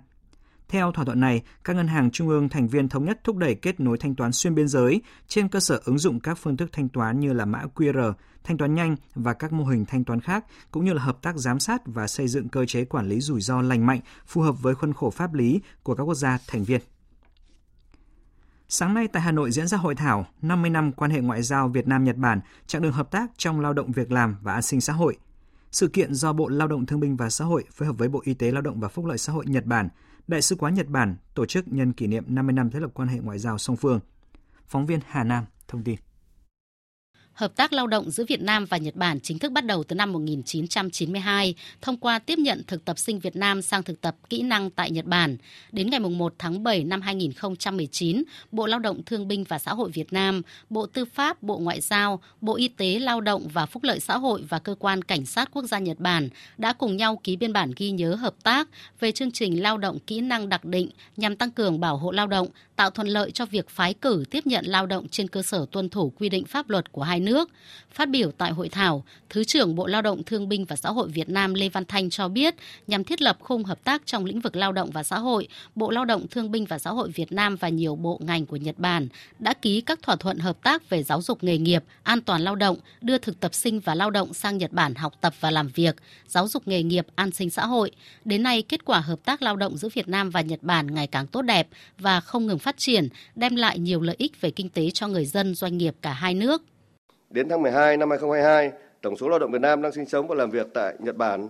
Theo 0.69 0.93
thỏa 0.93 1.05
thuận 1.05 1.21
này, 1.21 1.43
các 1.65 1.77
ngân 1.77 1.89
hàng 1.89 2.11
trung 2.11 2.29
ương 2.29 2.49
thành 2.49 2.69
viên 2.69 2.89
thống 2.89 3.05
nhất 3.05 3.21
thúc 3.25 3.37
đẩy 3.37 3.55
kết 3.55 3.81
nối 3.81 3.99
thanh 3.99 4.15
toán 4.15 4.33
xuyên 4.33 4.55
biên 4.55 4.69
giới 4.69 5.03
trên 5.29 5.49
cơ 5.49 5.61
sở 5.61 5.81
ứng 5.85 5.99
dụng 5.99 6.21
các 6.21 6.39
phương 6.39 6.57
thức 6.57 6.71
thanh 6.73 6.89
toán 6.89 7.21
như 7.21 7.33
là 7.33 7.45
mã 7.45 7.63
QR, 7.75 8.13
thanh 8.45 8.59
toán 8.59 8.75
nhanh 8.75 8.97
và 9.15 9.33
các 9.33 9.53
mô 9.53 9.65
hình 9.65 9.85
thanh 9.87 10.05
toán 10.05 10.21
khác, 10.21 10.45
cũng 10.71 10.85
như 10.85 10.93
là 10.93 11.03
hợp 11.03 11.23
tác 11.23 11.37
giám 11.37 11.61
sát 11.61 11.83
và 11.85 12.07
xây 12.07 12.29
dựng 12.29 12.49
cơ 12.49 12.65
chế 12.65 12.85
quản 12.85 13.09
lý 13.09 13.21
rủi 13.21 13.41
ro 13.41 13.63
lành 13.63 13.87
mạnh 13.87 14.01
phù 14.27 14.41
hợp 14.41 14.63
với 14.63 14.75
khuôn 14.75 14.93
khổ 14.93 15.11
pháp 15.11 15.35
lý 15.35 15.61
của 15.83 15.95
các 15.95 16.05
quốc 16.05 16.15
gia 16.15 16.39
thành 16.47 16.65
viên. 16.65 16.81
Sáng 18.69 18.95
nay 18.95 19.09
tại 19.09 19.23
Hà 19.23 19.33
Nội 19.33 19.51
diễn 19.51 19.67
ra 19.67 19.79
hội 19.79 19.95
thảo 19.95 20.27
50 20.43 20.71
năm 20.71 20.93
quan 20.93 21.11
hệ 21.11 21.21
ngoại 21.21 21.43
giao 21.43 21.69
Việt 21.69 21.89
Nam-Nhật 21.89 22.17
Bản, 22.17 22.41
chặng 22.67 22.83
đường 22.83 22.93
hợp 22.93 23.11
tác 23.11 23.31
trong 23.37 23.61
lao 23.61 23.73
động 23.73 23.93
việc 23.93 24.13
làm 24.13 24.37
và 24.43 24.53
an 24.53 24.63
sinh 24.63 24.81
xã 24.81 24.93
hội. 24.93 25.17
Sự 25.73 25.89
kiện 25.89 26.15
do 26.15 26.33
Bộ 26.33 26.49
Lao 26.49 26.69
động 26.69 26.87
Thương 26.87 27.01
binh 27.01 27.17
và 27.17 27.31
Xã 27.31 27.45
hội 27.45 27.65
phối 27.73 27.87
hợp 27.87 27.99
với 27.99 28.09
Bộ 28.09 28.21
Y 28.25 28.35
tế 28.35 28.51
Lao 28.51 28.63
động 28.63 28.81
và 28.81 28.89
Phúc 28.89 29.05
lợi 29.05 29.19
Xã 29.19 29.33
hội 29.33 29.45
Nhật 29.47 29.65
Bản 29.65 29.89
Đại 30.27 30.43
sứ 30.43 30.57
quán 30.57 30.75
Nhật 30.75 30.89
Bản 30.89 31.17
tổ 31.35 31.47
chức 31.47 31.69
nhân 31.69 31.93
kỷ 31.93 32.07
niệm 32.07 32.25
50 32.27 32.53
năm 32.53 32.71
thiết 32.71 32.81
lập 32.81 32.91
quan 32.95 33.09
hệ 33.09 33.19
ngoại 33.19 33.39
giao 33.39 33.59
song 33.59 33.77
phương. 33.77 34.01
Phóng 34.69 34.87
viên 34.87 35.01
Hà 35.07 35.25
Nam 35.25 35.45
thông 35.69 35.85
tin. 35.85 35.97
Hợp 37.37 37.57
tác 37.57 37.73
lao 37.73 37.87
động 37.87 38.11
giữa 38.11 38.25
Việt 38.29 38.43
Nam 38.43 38.67
và 38.67 38.77
Nhật 38.77 38.97
Bản 38.97 39.21
chính 39.21 39.39
thức 39.39 39.53
bắt 39.53 39.65
đầu 39.65 39.85
từ 39.85 39.95
năm 39.95 40.13
1992 40.13 41.55
thông 41.83 41.97
qua 41.97 42.19
tiếp 42.19 42.39
nhận 42.39 42.63
thực 42.67 42.85
tập 42.85 42.99
sinh 42.99 43.19
Việt 43.19 43.37
Nam 43.37 43.63
sang 43.63 43.83
thực 43.83 44.01
tập 44.01 44.17
kỹ 44.31 44.43
năng 44.43 44.71
tại 44.71 44.91
Nhật 44.91 45.05
Bản. 45.05 45.37
Đến 45.73 45.91
ngày 45.91 46.01
1 46.01 46.35
tháng 46.39 46.63
7 46.63 46.85
năm 46.85 47.01
2019, 47.01 48.23
Bộ 48.53 48.67
Lao 48.67 48.79
động 48.79 49.03
Thương 49.07 49.29
binh 49.29 49.45
và 49.45 49.59
Xã 49.59 49.75
hội 49.75 49.91
Việt 49.91 50.13
Nam, 50.13 50.43
Bộ 50.71 50.87
Tư 50.87 51.05
pháp, 51.05 51.43
Bộ 51.43 51.59
Ngoại 51.59 51.81
giao, 51.81 52.21
Bộ 52.41 52.57
Y 52.57 52.69
tế 52.69 52.99
Lao 52.99 53.21
động 53.21 53.49
và 53.53 53.67
Phúc 53.67 53.83
lợi 53.83 54.01
Xã 54.01 54.19
hội 54.19 54.43
và 54.49 54.59
Cơ 54.59 54.75
quan 54.79 55.03
Cảnh 55.03 55.27
sát 55.27 55.51
Quốc 55.53 55.65
gia 55.65 55.79
Nhật 55.79 56.01
Bản 56.01 56.29
đã 56.59 56.73
cùng 56.73 56.97
nhau 56.97 57.21
ký 57.25 57.37
biên 57.37 57.53
bản 57.53 57.73
ghi 57.77 57.91
nhớ 57.91 58.15
hợp 58.15 58.35
tác 58.43 58.69
về 59.01 59.13
chương 59.13 59.31
trình 59.31 59.63
lao 59.63 59.79
động 59.79 59.99
kỹ 60.07 60.21
năng 60.21 60.49
đặc 60.49 60.65
định 60.65 60.91
nhằm 61.17 61.37
tăng 61.37 61.51
cường 61.51 61.81
bảo 61.81 61.97
hộ 61.97 62.11
lao 62.11 62.27
động, 62.27 62.49
tạo 62.77 62.91
thuận 62.91 63.09
lợi 63.09 63.31
cho 63.31 63.47
việc 63.47 63.69
phái 63.69 63.95
cử 63.95 64.25
tiếp 64.31 64.47
nhận 64.47 64.65
lao 64.67 64.87
động 64.87 65.09
trên 65.09 65.29
cơ 65.29 65.43
sở 65.43 65.67
tuân 65.73 65.89
thủ 65.89 66.13
quy 66.19 66.29
định 66.29 66.45
pháp 66.45 66.71
luật 66.71 66.93
của 66.93 67.03
hai 67.03 67.21
nước. 67.21 67.26
Phát 67.91 68.11
biểu 68.11 68.31
tại 68.31 68.53
hội 68.53 68.69
thảo, 68.69 69.05
Thứ 69.31 69.45
trưởng 69.45 69.75
Bộ 69.75 69.87
Lao 69.87 70.03
động 70.03 70.23
Thương 70.23 70.49
binh 70.49 70.65
và 70.65 70.77
Xã 70.77 70.91
hội 70.91 71.09
Việt 71.09 71.29
Nam 71.29 71.55
Lê 71.55 71.69
Văn 71.69 71.85
Thanh 71.85 72.11
cho 72.11 72.29
biết, 72.29 72.55
nhằm 72.87 73.05
thiết 73.05 73.23
lập 73.23 73.37
khung 73.41 73.65
hợp 73.65 73.85
tác 73.85 74.03
trong 74.07 74.25
lĩnh 74.25 74.41
vực 74.41 74.57
lao 74.57 74.73
động 74.73 74.91
và 74.91 75.03
xã 75.03 75.19
hội, 75.19 75.49
Bộ 75.75 75.91
Lao 75.91 76.05
động 76.05 76.27
Thương 76.31 76.51
binh 76.51 76.65
và 76.65 76.79
Xã 76.79 76.91
hội 76.91 77.11
Việt 77.11 77.33
Nam 77.33 77.57
và 77.57 77.69
nhiều 77.69 77.97
bộ 77.97 78.21
ngành 78.25 78.47
của 78.47 78.57
Nhật 78.57 78.79
Bản 78.79 79.09
đã 79.39 79.55
ký 79.55 79.81
các 79.81 80.03
thỏa 80.03 80.17
thuận 80.17 80.39
hợp 80.39 80.63
tác 80.63 80.91
về 80.91 81.03
giáo 81.03 81.23
dục 81.23 81.45
nghề 81.45 81.59
nghiệp, 81.59 81.85
an 82.03 82.21
toàn 82.21 82.43
lao 82.43 82.57
động, 82.57 82.77
đưa 83.01 83.19
thực 83.19 83.41
tập 83.41 83.55
sinh 83.55 83.81
và 83.81 83.95
lao 83.95 84.11
động 84.11 84.35
sang 84.35 84.59
Nhật 84.59 84.73
Bản 84.73 84.95
học 84.95 85.15
tập 85.21 85.35
và 85.41 85.51
làm 85.51 85.69
việc, 85.69 85.97
giáo 86.29 86.49
dục 86.49 86.69
nghề 86.69 86.83
nghiệp, 86.83 87.07
an 87.15 87.31
sinh 87.31 87.51
xã 87.51 87.67
hội. 87.67 87.91
Đến 88.25 88.43
nay, 88.43 88.63
kết 88.63 88.85
quả 88.85 89.01
hợp 89.01 89.19
tác 89.25 89.43
lao 89.43 89.57
động 89.57 89.77
giữa 89.77 89.89
Việt 89.95 90.09
Nam 90.09 90.31
và 90.31 90.41
Nhật 90.41 90.63
Bản 90.63 90.95
ngày 90.95 91.07
càng 91.07 91.27
tốt 91.27 91.43
đẹp 91.43 91.69
và 91.99 92.21
không 92.21 92.47
ngừng 92.47 92.59
phát 92.59 92.79
triển, 92.79 93.09
đem 93.35 93.57
lại 93.57 93.79
nhiều 93.79 94.01
lợi 94.01 94.17
ích 94.19 94.41
về 94.41 94.51
kinh 94.51 94.69
tế 94.69 94.91
cho 94.91 95.09
người 95.09 95.25
dân, 95.25 95.55
doanh 95.55 95.79
nghiệp 95.79 95.95
cả 96.03 96.13
hai 96.13 96.35
nước. 96.35 96.63
Đến 97.37 97.49
tháng 97.49 97.63
12 97.63 97.97
năm 97.97 98.11
2022, 98.11 98.73
tổng 99.03 99.17
số 99.17 99.29
lao 99.29 99.39
động 99.39 99.51
Việt 99.51 99.61
Nam 99.61 99.83
đang 99.83 99.93
sinh 99.93 100.07
sống 100.07 100.29
và 100.29 100.35
làm 100.35 100.51
việc 100.51 100.67
tại 100.75 100.95
Nhật 100.99 101.17
Bản 101.17 101.49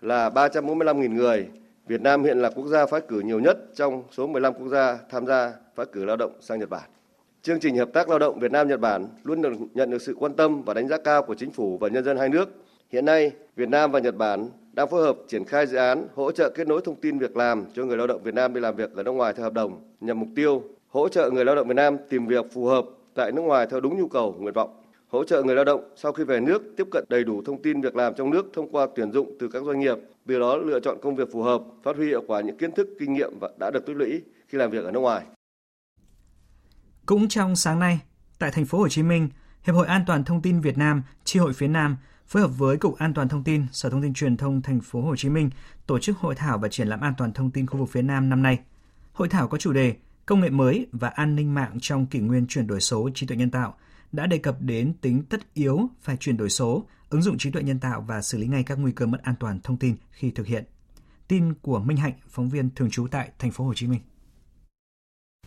là 0.00 0.28
345.000 0.28 1.14
người. 1.14 1.46
Việt 1.86 2.00
Nam 2.00 2.24
hiện 2.24 2.38
là 2.38 2.50
quốc 2.50 2.66
gia 2.66 2.86
phái 2.86 3.00
cử 3.00 3.20
nhiều 3.20 3.40
nhất 3.40 3.58
trong 3.74 4.02
số 4.10 4.26
15 4.26 4.54
quốc 4.54 4.68
gia 4.68 4.98
tham 5.10 5.26
gia 5.26 5.52
phái 5.74 5.86
cử 5.86 6.04
lao 6.04 6.16
động 6.16 6.32
sang 6.40 6.58
Nhật 6.60 6.70
Bản. 6.70 6.82
Chương 7.42 7.60
trình 7.60 7.76
hợp 7.76 7.88
tác 7.92 8.08
lao 8.08 8.18
động 8.18 8.38
Việt 8.38 8.52
Nam 8.52 8.68
Nhật 8.68 8.80
Bản 8.80 9.06
luôn 9.24 9.42
được 9.42 9.52
nhận 9.74 9.90
được 9.90 10.02
sự 10.02 10.14
quan 10.18 10.32
tâm 10.32 10.62
và 10.62 10.74
đánh 10.74 10.88
giá 10.88 10.96
cao 10.98 11.22
của 11.22 11.34
chính 11.34 11.50
phủ 11.50 11.78
và 11.78 11.88
nhân 11.88 12.04
dân 12.04 12.16
hai 12.16 12.28
nước. 12.28 12.48
Hiện 12.92 13.04
nay, 13.04 13.30
Việt 13.56 13.68
Nam 13.68 13.92
và 13.92 13.98
Nhật 13.98 14.16
Bản 14.16 14.48
đang 14.72 14.88
phối 14.88 15.02
hợp 15.02 15.16
triển 15.28 15.44
khai 15.44 15.66
dự 15.66 15.76
án 15.76 16.06
hỗ 16.14 16.32
trợ 16.32 16.50
kết 16.54 16.66
nối 16.66 16.80
thông 16.84 16.96
tin 16.96 17.18
việc 17.18 17.36
làm 17.36 17.64
cho 17.74 17.84
người 17.84 17.96
lao 17.96 18.06
động 18.06 18.22
Việt 18.22 18.34
Nam 18.34 18.54
đi 18.54 18.60
làm 18.60 18.76
việc 18.76 18.96
ở 18.96 19.02
nước 19.02 19.12
ngoài 19.12 19.32
theo 19.32 19.44
hợp 19.44 19.52
đồng 19.52 19.82
nhằm 20.00 20.20
mục 20.20 20.28
tiêu 20.36 20.62
hỗ 20.88 21.08
trợ 21.08 21.30
người 21.30 21.44
lao 21.44 21.54
động 21.54 21.68
Việt 21.68 21.76
Nam 21.76 21.96
tìm 22.08 22.26
việc 22.26 22.52
phù 22.52 22.66
hợp 22.66 22.84
tại 23.14 23.32
nước 23.32 23.42
ngoài 23.42 23.66
theo 23.70 23.80
đúng 23.80 24.00
nhu 24.00 24.08
cầu, 24.08 24.34
nguyện 24.38 24.54
vọng 24.54 24.83
hỗ 25.14 25.24
trợ 25.24 25.42
người 25.42 25.54
lao 25.54 25.64
động 25.64 25.80
sau 25.96 26.12
khi 26.12 26.24
về 26.24 26.40
nước 26.40 26.62
tiếp 26.76 26.86
cận 26.90 27.04
đầy 27.08 27.24
đủ 27.24 27.42
thông 27.46 27.62
tin 27.62 27.80
việc 27.80 27.96
làm 27.96 28.14
trong 28.16 28.30
nước 28.30 28.46
thông 28.54 28.72
qua 28.72 28.86
tuyển 28.96 29.12
dụng 29.12 29.36
từ 29.40 29.48
các 29.48 29.62
doanh 29.64 29.80
nghiệp, 29.80 29.96
từ 30.26 30.40
đó 30.40 30.56
lựa 30.56 30.80
chọn 30.80 30.98
công 31.02 31.16
việc 31.16 31.28
phù 31.32 31.42
hợp, 31.42 31.62
phát 31.84 31.96
huy 31.96 32.06
hiệu 32.06 32.22
quả 32.26 32.40
những 32.40 32.58
kiến 32.58 32.72
thức, 32.72 32.88
kinh 33.00 33.12
nghiệm 33.12 33.38
và 33.40 33.50
đã 33.58 33.70
được 33.70 33.86
tích 33.86 33.96
lũy 33.96 34.22
khi 34.48 34.58
làm 34.58 34.70
việc 34.70 34.84
ở 34.84 34.90
nước 34.90 35.00
ngoài. 35.00 35.24
Cũng 37.06 37.28
trong 37.28 37.56
sáng 37.56 37.78
nay, 37.78 38.00
tại 38.38 38.50
thành 38.50 38.66
phố 38.66 38.78
Hồ 38.78 38.88
Chí 38.88 39.02
Minh, 39.02 39.28
Hiệp 39.62 39.74
hội 39.74 39.86
An 39.86 40.04
toàn 40.06 40.24
thông 40.24 40.42
tin 40.42 40.60
Việt 40.60 40.78
Nam, 40.78 41.02
Chi 41.24 41.40
hội 41.40 41.52
phía 41.52 41.68
Nam 41.68 41.96
phối 42.26 42.42
hợp 42.42 42.50
với 42.58 42.76
Cục 42.76 42.98
An 42.98 43.14
toàn 43.14 43.28
thông 43.28 43.44
tin, 43.44 43.66
Sở 43.72 43.90
Thông 43.90 44.02
tin 44.02 44.14
Truyền 44.14 44.36
thông 44.36 44.62
thành 44.62 44.80
phố 44.80 45.00
Hồ 45.00 45.16
Chí 45.16 45.28
Minh 45.28 45.50
tổ 45.86 45.98
chức 45.98 46.18
hội 46.18 46.34
thảo 46.34 46.58
và 46.58 46.68
triển 46.68 46.88
lãm 46.88 47.00
an 47.00 47.14
toàn 47.18 47.32
thông 47.32 47.50
tin 47.50 47.66
khu 47.66 47.78
vực 47.78 47.88
phía 47.88 48.02
Nam 48.02 48.28
năm 48.28 48.42
nay. 48.42 48.58
Hội 49.12 49.28
thảo 49.28 49.48
có 49.48 49.58
chủ 49.58 49.72
đề 49.72 49.94
Công 50.26 50.40
nghệ 50.40 50.50
mới 50.50 50.86
và 50.92 51.08
an 51.08 51.36
ninh 51.36 51.54
mạng 51.54 51.78
trong 51.80 52.06
kỷ 52.06 52.18
nguyên 52.18 52.46
chuyển 52.46 52.66
đổi 52.66 52.80
số 52.80 53.10
trí 53.14 53.26
tuệ 53.26 53.36
nhân 53.36 53.50
tạo 53.50 53.74
đã 54.14 54.26
đề 54.26 54.38
cập 54.38 54.56
đến 54.60 54.94
tính 55.00 55.22
tất 55.30 55.54
yếu 55.54 55.90
phải 56.00 56.16
chuyển 56.16 56.36
đổi 56.36 56.50
số, 56.50 56.86
ứng 57.10 57.22
dụng 57.22 57.38
trí 57.38 57.50
tuệ 57.50 57.62
nhân 57.62 57.78
tạo 57.78 58.04
và 58.08 58.22
xử 58.22 58.38
lý 58.38 58.46
ngay 58.46 58.62
các 58.66 58.78
nguy 58.78 58.92
cơ 58.92 59.06
mất 59.06 59.18
an 59.22 59.34
toàn 59.40 59.60
thông 59.62 59.76
tin 59.76 59.96
khi 60.10 60.30
thực 60.30 60.46
hiện. 60.46 60.64
Tin 61.28 61.54
của 61.54 61.78
Minh 61.78 61.96
Hạnh, 61.96 62.12
phóng 62.28 62.48
viên 62.48 62.70
thường 62.76 62.90
trú 62.90 63.06
tại 63.10 63.30
thành 63.38 63.50
phố 63.50 63.64
Hồ 63.64 63.74
Chí 63.74 63.86
Minh. 63.86 64.00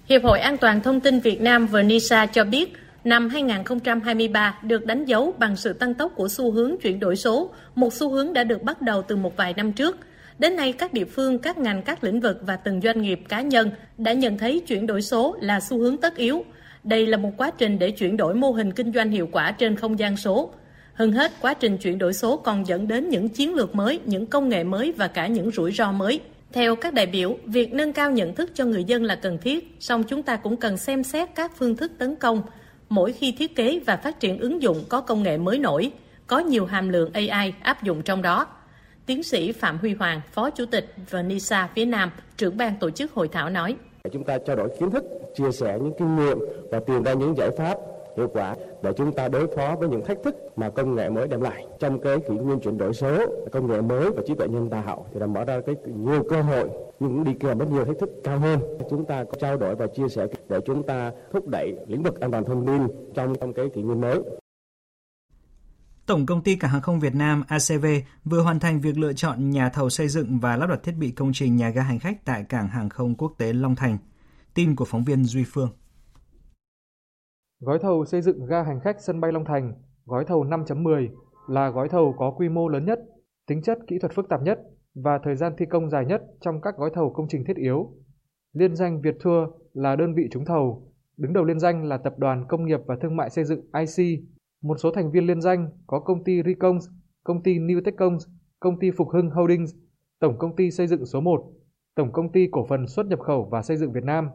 Hiệp 0.10 0.24
hội 0.24 0.40
An 0.40 0.58
toàn 0.58 0.82
thông 0.82 1.00
tin 1.00 1.20
Việt 1.20 1.42
Nam 1.42 1.68
VNISA 1.68 2.26
cho 2.26 2.44
biết, 2.44 2.74
năm 3.04 3.30
2023 3.30 4.60
được 4.64 4.86
đánh 4.86 5.06
dấu 5.06 5.34
bằng 5.40 5.56
sự 5.56 5.74
tăng 5.74 5.94
tốc 5.94 6.12
của 6.16 6.28
xu 6.28 6.52
hướng 6.52 6.76
chuyển 6.82 7.00
đổi 7.00 7.16
số, 7.16 7.54
một 7.76 7.94
xu 7.94 8.12
hướng 8.12 8.34
đã 8.34 8.44
được 8.44 8.64
bắt 8.64 8.82
đầu 8.82 9.02
từ 9.02 9.16
một 9.16 9.38
vài 9.38 9.54
năm 9.54 9.74
trước. 9.74 9.98
Đến 10.40 10.56
nay, 10.56 10.74
các 10.74 10.94
địa 10.94 11.06
phương, 11.06 11.40
các 11.40 11.58
ngành, 11.58 11.84
các 11.84 12.04
lĩnh 12.04 12.20
vực 12.20 12.38
và 12.42 12.56
từng 12.56 12.82
doanh 12.82 13.02
nghiệp 13.02 13.22
cá 13.30 13.42
nhân 13.42 13.72
đã 13.98 14.14
nhận 14.14 14.38
thấy 14.38 14.64
chuyển 14.68 14.88
đổi 14.88 15.02
số 15.02 15.38
là 15.42 15.60
xu 15.60 15.80
hướng 15.80 15.98
tất 15.98 16.16
yếu– 16.16 16.44
đây 16.88 17.08
là 17.08 17.18
một 17.18 17.32
quá 17.38 17.52
trình 17.58 17.80
để 17.80 17.92
chuyển 17.92 18.18
đổi 18.18 18.36
mô 18.36 18.52
hình 18.52 18.72
kinh 18.72 18.94
doanh 18.94 19.12
hiệu 19.12 19.30
quả 19.32 19.52
trên 19.52 19.76
không 19.76 20.00
gian 20.00 20.18
số. 20.18 20.54
Hơn 20.94 21.12
hết, 21.12 21.32
quá 21.42 21.54
trình 21.54 21.78
chuyển 21.78 21.98
đổi 21.98 22.14
số 22.14 22.38
còn 22.38 22.68
dẫn 22.68 22.88
đến 22.88 23.10
những 23.10 23.30
chiến 23.30 23.54
lược 23.54 23.76
mới, 23.76 24.00
những 24.06 24.26
công 24.26 24.50
nghệ 24.50 24.64
mới 24.64 24.92
và 24.92 25.08
cả 25.08 25.28
những 25.28 25.52
rủi 25.52 25.72
ro 25.72 25.92
mới. 25.92 26.20
Theo 26.54 26.76
các 26.76 26.94
đại 26.94 27.06
biểu, 27.06 27.38
việc 27.46 27.74
nâng 27.74 27.94
cao 27.94 28.12
nhận 28.12 28.36
thức 28.36 28.52
cho 28.54 28.66
người 28.66 28.84
dân 28.84 29.04
là 29.04 29.16
cần 29.16 29.38
thiết, 29.38 29.76
song 29.80 30.04
chúng 30.04 30.24
ta 30.24 30.36
cũng 30.36 30.58
cần 30.58 30.78
xem 30.78 31.04
xét 31.04 31.30
các 31.36 31.52
phương 31.58 31.76
thức 31.76 31.92
tấn 31.98 32.16
công. 32.16 32.42
Mỗi 32.90 33.14
khi 33.14 33.32
thiết 33.32 33.56
kế 33.56 33.80
và 33.86 33.98
phát 33.98 34.20
triển 34.20 34.40
ứng 34.40 34.62
dụng 34.62 34.84
có 34.90 35.02
công 35.02 35.24
nghệ 35.24 35.38
mới 35.38 35.60
nổi, 35.60 35.92
có 36.28 36.40
nhiều 36.40 36.66
hàm 36.66 36.90
lượng 36.90 37.14
AI 37.14 37.54
áp 37.62 37.84
dụng 37.84 38.02
trong 38.02 38.22
đó. 38.22 38.48
Tiến 39.06 39.24
sĩ 39.24 39.52
Phạm 39.52 39.78
Huy 39.78 39.94
Hoàng, 39.94 40.22
Phó 40.32 40.50
Chủ 40.50 40.66
tịch 40.66 40.94
VNISA 41.12 41.68
phía 41.76 41.86
Nam, 41.86 42.12
trưởng 42.38 42.58
ban 42.58 42.76
tổ 42.80 42.90
chức 42.90 43.14
hội 43.14 43.28
thảo 43.28 43.50
nói. 43.50 43.76
Chúng 44.12 44.24
ta 44.24 44.38
trao 44.38 44.56
đổi 44.56 44.70
kiến 44.70 44.92
thức, 44.92 45.04
chia 45.36 45.52
sẻ 45.52 45.80
những 45.82 45.94
kinh 45.98 46.16
nghiệm 46.16 46.40
và 46.72 46.80
tìm 46.80 47.04
ra 47.04 47.14
những 47.14 47.38
giải 47.38 47.50
pháp 47.58 47.78
hiệu 48.18 48.28
quả 48.34 48.56
để 48.82 48.94
chúng 48.94 49.12
ta 49.12 49.28
đối 49.28 49.48
phó 49.48 49.76
với 49.80 49.90
những 49.90 50.06
thách 50.06 50.18
thức 50.24 50.36
mà 50.56 50.70
công 50.70 50.96
nghệ 50.96 51.10
mới 51.10 51.28
đem 51.28 51.42
lại. 51.42 51.66
Trong 51.80 52.00
cái 52.00 52.20
kỷ 52.20 52.34
nguyên 52.34 52.60
chuyển 52.60 52.78
đổi 52.78 52.94
số 52.94 53.18
công 53.52 53.68
nghệ 53.68 53.82
mới 53.82 54.12
và 54.12 54.22
trí 54.26 54.36
tuệ 54.36 54.48
nhân 54.48 54.70
tạo 54.70 55.06
thì 55.14 55.20
đã 55.20 55.26
mở 55.26 55.46
ra 55.46 55.62
cái 55.66 55.76
nhiều 55.86 56.24
cơ 56.30 56.42
hội 56.42 56.70
nhưng 57.00 57.10
cũng 57.10 57.24
đi 57.24 57.34
kèm 57.40 57.58
với 57.58 57.68
nhiều 57.68 57.86
thách 57.86 58.00
thức 58.00 58.10
cao 58.24 58.40
hơn. 58.40 58.60
Chúng 58.90 59.06
ta 59.06 59.24
có 59.24 59.34
trao 59.40 59.58
đổi 59.58 59.76
và 59.76 59.88
chia 59.88 60.08
sẻ 60.10 60.28
để 60.50 60.60
chúng 60.66 60.84
ta 60.84 61.12
thúc 61.32 61.48
đẩy 61.48 61.76
lĩnh 61.88 62.04
vực 62.04 62.20
an 62.20 62.32
toàn 62.32 62.44
thông 62.44 62.66
tin 62.66 62.82
trong 63.14 63.36
trong 63.36 63.54
cái 63.54 63.70
kỷ 63.70 63.82
nguyên 63.82 64.02
mới. 64.02 64.22
Tổng 66.08 66.26
công 66.26 66.42
ty 66.42 66.56
Cảng 66.56 66.72
hàng 66.72 66.82
không 66.82 67.00
Việt 67.00 67.16
Nam 67.16 67.44
ACV 67.48 67.86
vừa 68.26 68.42
hoàn 68.42 68.60
thành 68.60 68.82
việc 68.82 68.98
lựa 68.98 69.14
chọn 69.14 69.50
nhà 69.50 69.70
thầu 69.70 69.90
xây 69.90 70.08
dựng 70.08 70.40
và 70.42 70.58
lắp 70.58 70.68
đặt 70.68 70.84
thiết 70.84 70.92
bị 71.00 71.12
công 71.12 71.32
trình 71.34 71.56
nhà 71.56 71.70
ga 71.70 71.82
hành 71.82 72.00
khách 72.00 72.26
tại 72.26 72.44
Cảng 72.50 72.68
hàng 72.68 72.90
không 72.90 73.16
quốc 73.16 73.34
tế 73.38 73.54
Long 73.54 73.76
Thành. 73.76 73.98
Tin 74.54 74.76
của 74.76 74.86
phóng 74.86 75.04
viên 75.04 75.24
Duy 75.24 75.44
Phương. 75.54 75.70
Gói 77.60 77.80
thầu 77.82 78.06
xây 78.06 78.22
dựng 78.22 78.46
ga 78.46 78.64
hành 78.64 78.80
khách 78.84 78.96
sân 79.00 79.22
bay 79.22 79.32
Long 79.32 79.46
Thành, 79.46 79.74
gói 80.06 80.26
thầu 80.28 80.44
5.10 80.44 81.08
là 81.48 81.70
gói 81.70 81.90
thầu 81.90 82.16
có 82.18 82.32
quy 82.38 82.50
mô 82.50 82.68
lớn 82.68 82.86
nhất, 82.86 83.00
tính 83.48 83.62
chất 83.62 83.78
kỹ 83.88 83.96
thuật 84.02 84.14
phức 84.16 84.30
tạp 84.30 84.42
nhất 84.42 84.60
và 84.96 85.20
thời 85.24 85.36
gian 85.36 85.54
thi 85.58 85.66
công 85.70 85.90
dài 85.90 86.06
nhất 86.06 86.22
trong 86.42 86.62
các 86.62 86.76
gói 86.78 86.90
thầu 86.94 87.14
công 87.14 87.28
trình 87.30 87.44
thiết 87.48 87.58
yếu. 87.58 87.92
Liên 88.54 88.76
danh 88.76 89.02
Việt 89.02 89.16
Thua 89.20 89.48
là 89.74 89.96
đơn 89.96 90.14
vị 90.14 90.24
trúng 90.32 90.46
thầu, 90.46 90.92
đứng 91.18 91.34
đầu 91.34 91.44
liên 91.44 91.60
danh 91.60 91.84
là 91.86 91.98
Tập 91.98 92.14
đoàn 92.18 92.46
Công 92.50 92.66
nghiệp 92.66 92.80
và 92.86 92.96
Thương 93.02 93.16
mại 93.16 93.30
Xây 93.30 93.46
dựng 93.46 93.62
IC 93.98 94.20
một 94.62 94.78
số 94.78 94.92
thành 94.92 95.12
viên 95.12 95.28
liên 95.28 95.42
danh 95.42 95.70
có 95.88 96.00
công 96.00 96.24
ty 96.24 96.42
Recons, 96.44 96.88
công 97.24 97.44
ty 97.44 97.60
New 97.60 97.82
Techcoms, 97.86 98.28
công 98.60 98.80
ty 98.80 98.92
Phục 98.92 99.10
Hưng 99.10 99.30
Holdings, 99.30 99.76
Tổng 100.20 100.38
công 100.38 100.56
ty 100.56 100.72
xây 100.72 100.88
dựng 100.88 101.06
số 101.06 101.22
1, 101.22 101.44
Tổng 101.96 102.12
công 102.12 102.32
ty 102.32 102.48
cổ 102.52 102.66
phần 102.70 102.88
xuất 102.88 103.06
nhập 103.06 103.20
khẩu 103.20 103.50
và 103.52 103.62
xây 103.62 103.78
dựng 103.78 103.92
Việt 103.92 104.04
Nam. 104.04 104.30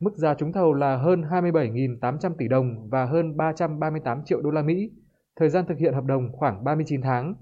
Mức 0.00 0.16
giá 0.16 0.34
trúng 0.34 0.52
thầu 0.52 0.74
là 0.74 0.96
hơn 0.96 1.22
27.800 1.22 2.34
tỷ 2.38 2.48
đồng 2.48 2.88
và 2.88 3.04
hơn 3.04 3.36
338 3.36 4.24
triệu 4.24 4.40
đô 4.40 4.50
la 4.50 4.62
Mỹ. 4.62 4.90
Thời 5.36 5.48
gian 5.48 5.64
thực 5.68 5.78
hiện 5.78 5.94
hợp 5.94 6.04
đồng 6.04 6.32
khoảng 6.32 6.64
39 6.64 7.02
tháng. 7.02 7.34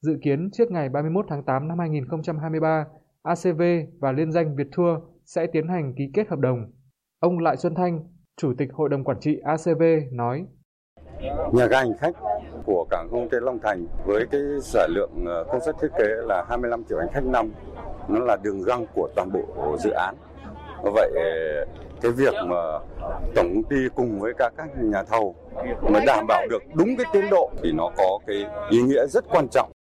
Dự 0.00 0.18
kiến 0.22 0.50
trước 0.52 0.70
ngày 0.70 0.88
31 0.88 1.26
tháng 1.28 1.44
8 1.44 1.68
năm 1.68 1.78
2023, 1.78 2.86
ACV 3.22 3.62
và 4.00 4.12
liên 4.12 4.32
danh 4.32 4.56
Việt 4.56 4.66
Tour 4.76 4.98
sẽ 5.24 5.46
tiến 5.46 5.68
hành 5.68 5.94
ký 5.96 6.10
kết 6.14 6.28
hợp 6.28 6.38
đồng. 6.38 6.72
Ông 7.20 7.38
Lại 7.38 7.56
Xuân 7.56 7.74
Thanh, 7.74 8.00
Chủ 8.36 8.54
tịch 8.58 8.68
Hội 8.72 8.88
đồng 8.88 9.04
Quản 9.04 9.20
trị 9.20 9.38
ACV 9.44 9.82
nói 10.12 10.46
nhà 11.52 11.66
ga 11.66 11.78
hành 11.78 11.98
khách 11.98 12.14
của 12.64 12.86
cảng 12.90 13.08
không 13.10 13.20
quốc 13.20 13.28
tế 13.32 13.38
Long 13.40 13.58
Thành 13.62 13.86
với 14.06 14.26
cái 14.30 14.40
sản 14.62 14.90
lượng 14.94 15.24
ờ, 15.26 15.44
công 15.52 15.60
suất 15.64 15.76
thiết 15.80 15.88
kế 15.98 16.06
là 16.06 16.44
25 16.48 16.84
triệu 16.88 16.98
hành 16.98 17.08
khách 17.12 17.24
năm. 17.24 17.52
Nó 18.08 18.18
là 18.18 18.36
đường 18.42 18.62
găng 18.62 18.86
của 18.94 19.08
toàn 19.16 19.32
bộ 19.32 19.76
dự 19.78 19.90
án. 19.90 20.14
Vậy 20.82 21.10
ờ, 21.14 21.64
cái 22.00 22.12
việc 22.12 22.34
mà 22.46 22.78
tổng 23.34 23.54
công 23.54 23.62
ty 23.62 23.76
cùng 23.94 24.20
với 24.20 24.32
các 24.38 24.52
các 24.56 24.68
nhà 24.82 25.02
thầu 25.02 25.34
mà 25.82 26.00
đảm 26.06 26.26
bảo 26.28 26.46
được 26.50 26.62
đúng 26.74 26.96
cái 26.96 27.06
tiến 27.12 27.30
độ 27.30 27.50
thì 27.62 27.72
nó 27.72 27.90
có 27.96 28.18
cái 28.26 28.44
ý 28.70 28.82
nghĩa 28.82 29.06
rất 29.06 29.24
quan 29.28 29.48
trọng. 29.48 29.72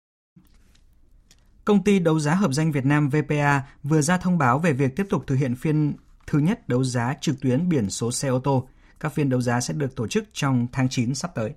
Công 1.64 1.84
ty 1.84 1.98
đấu 1.98 2.18
giá 2.18 2.34
hợp 2.34 2.52
danh 2.52 2.72
Việt 2.72 2.84
Nam 2.84 3.08
VPA 3.08 3.62
vừa 3.82 4.00
ra 4.00 4.18
thông 4.18 4.38
báo 4.38 4.58
về 4.58 4.72
việc 4.72 4.96
tiếp 4.96 5.06
tục 5.10 5.22
thực 5.26 5.34
hiện 5.34 5.54
phiên 5.54 5.94
thứ 6.26 6.38
nhất 6.38 6.68
đấu 6.68 6.84
giá 6.84 7.14
trực 7.20 7.34
tuyến 7.40 7.68
biển 7.68 7.90
số 7.90 8.12
xe 8.12 8.28
ô 8.28 8.38
tô. 8.38 8.68
Các 9.00 9.12
phiên 9.14 9.28
đấu 9.28 9.40
giá 9.40 9.60
sẽ 9.60 9.74
được 9.74 9.96
tổ 9.96 10.06
chức 10.06 10.24
trong 10.32 10.66
tháng 10.72 10.88
9 10.88 11.14
sắp 11.14 11.30
tới. 11.34 11.52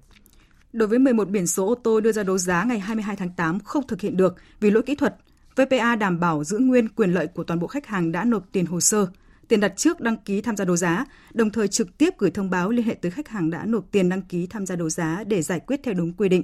Đối 0.74 0.88
với 0.88 1.00
11 1.00 1.30
biển 1.30 1.48
số 1.48 1.68
ô 1.68 1.76
tô 1.76 2.00
đưa 2.00 2.12
ra 2.12 2.24
đấu 2.24 2.38
giá 2.38 2.64
ngày 2.64 2.80
22 2.80 3.16
tháng 3.16 3.30
8 3.30 3.60
không 3.60 3.88
thực 3.88 4.02
hiện 4.02 4.18
được 4.18 4.36
vì 4.60 4.72
lỗi 4.72 4.84
kỹ 4.84 4.96
thuật, 4.96 5.16
VPA 5.56 5.96
đảm 5.96 6.20
bảo 6.20 6.44
giữ 6.44 6.58
nguyên 6.58 6.90
quyền 6.90 7.14
lợi 7.14 7.28
của 7.28 7.44
toàn 7.44 7.60
bộ 7.60 7.68
khách 7.68 7.88
hàng 7.88 8.12
đã 8.12 8.24
nộp 8.24 8.44
tiền 8.52 8.66
hồ 8.66 8.80
sơ, 8.80 9.08
tiền 9.48 9.60
đặt 9.60 9.74
trước 9.78 10.02
đăng 10.02 10.18
ký 10.18 10.42
tham 10.42 10.56
gia 10.56 10.66
đấu 10.66 10.78
giá, 10.78 11.06
đồng 11.34 11.50
thời 11.50 11.68
trực 11.68 11.98
tiếp 11.98 12.14
gửi 12.18 12.32
thông 12.32 12.50
báo 12.50 12.70
liên 12.70 12.86
hệ 12.86 12.94
tới 12.94 13.12
khách 13.12 13.28
hàng 13.28 13.50
đã 13.50 13.66
nộp 13.66 13.86
tiền 13.92 14.10
đăng 14.10 14.22
ký 14.22 14.48
tham 14.48 14.66
gia 14.66 14.76
đấu 14.76 14.90
giá 14.90 15.24
để 15.28 15.42
giải 15.42 15.60
quyết 15.60 15.80
theo 15.84 15.94
đúng 15.94 16.14
quy 16.14 16.30
định. 16.30 16.44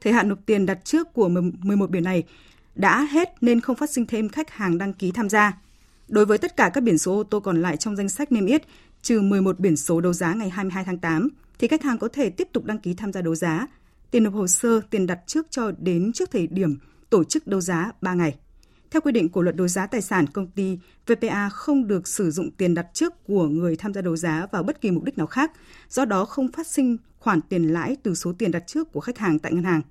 Thời 0.00 0.12
hạn 0.12 0.28
nộp 0.28 0.38
tiền 0.46 0.66
đặt 0.66 0.84
trước 0.84 1.12
của 1.12 1.28
11 1.28 1.90
biển 1.90 2.04
này 2.04 2.22
đã 2.74 3.02
hết 3.02 3.28
nên 3.40 3.60
không 3.60 3.76
phát 3.76 3.90
sinh 3.90 4.06
thêm 4.06 4.28
khách 4.28 4.50
hàng 4.50 4.78
đăng 4.78 4.92
ký 4.92 5.12
tham 5.12 5.28
gia. 5.28 5.52
Đối 6.08 6.26
với 6.26 6.38
tất 6.38 6.56
cả 6.56 6.70
các 6.74 6.80
biển 6.80 6.98
số 6.98 7.16
ô 7.16 7.22
tô 7.22 7.40
còn 7.40 7.62
lại 7.62 7.76
trong 7.76 7.96
danh 7.96 8.08
sách 8.08 8.32
niêm 8.32 8.46
yết, 8.46 8.62
trừ 9.02 9.20
11 9.20 9.60
biển 9.60 9.76
số 9.76 10.00
đấu 10.00 10.12
giá 10.12 10.34
ngày 10.34 10.50
22 10.50 10.84
tháng 10.84 10.98
8, 10.98 11.28
thì 11.58 11.68
khách 11.68 11.82
hàng 11.82 11.98
có 11.98 12.08
thể 12.08 12.30
tiếp 12.30 12.48
tục 12.52 12.64
đăng 12.64 12.78
ký 12.78 12.94
tham 12.94 13.12
gia 13.12 13.22
đấu 13.22 13.34
giá. 13.34 13.66
Tiền 14.10 14.24
nộp 14.24 14.34
hồ 14.34 14.46
sơ, 14.46 14.80
tiền 14.90 15.06
đặt 15.06 15.20
trước 15.26 15.46
cho 15.50 15.72
đến 15.78 16.12
trước 16.12 16.30
thời 16.30 16.46
điểm 16.46 16.78
tổ 17.10 17.24
chức 17.24 17.46
đấu 17.46 17.60
giá 17.60 17.92
3 18.00 18.14
ngày. 18.14 18.36
Theo 18.90 19.00
quy 19.00 19.12
định 19.12 19.28
của 19.28 19.42
luật 19.42 19.56
đấu 19.56 19.68
giá 19.68 19.86
tài 19.86 20.02
sản, 20.02 20.26
công 20.26 20.46
ty 20.46 20.78
VPA 21.06 21.48
không 21.48 21.86
được 21.86 22.08
sử 22.08 22.30
dụng 22.30 22.50
tiền 22.50 22.74
đặt 22.74 22.86
trước 22.92 23.24
của 23.26 23.48
người 23.48 23.76
tham 23.76 23.94
gia 23.94 24.00
đấu 24.00 24.16
giá 24.16 24.46
vào 24.52 24.62
bất 24.62 24.80
kỳ 24.80 24.90
mục 24.90 25.04
đích 25.04 25.18
nào 25.18 25.26
khác, 25.26 25.52
do 25.88 26.04
đó 26.04 26.24
không 26.24 26.52
phát 26.52 26.66
sinh 26.66 26.96
khoản 27.18 27.40
tiền 27.40 27.68
lãi 27.68 27.96
từ 28.02 28.14
số 28.14 28.32
tiền 28.38 28.50
đặt 28.50 28.66
trước 28.66 28.92
của 28.92 29.00
khách 29.00 29.18
hàng 29.18 29.38
tại 29.38 29.52
ngân 29.52 29.64
hàng. 29.64 29.82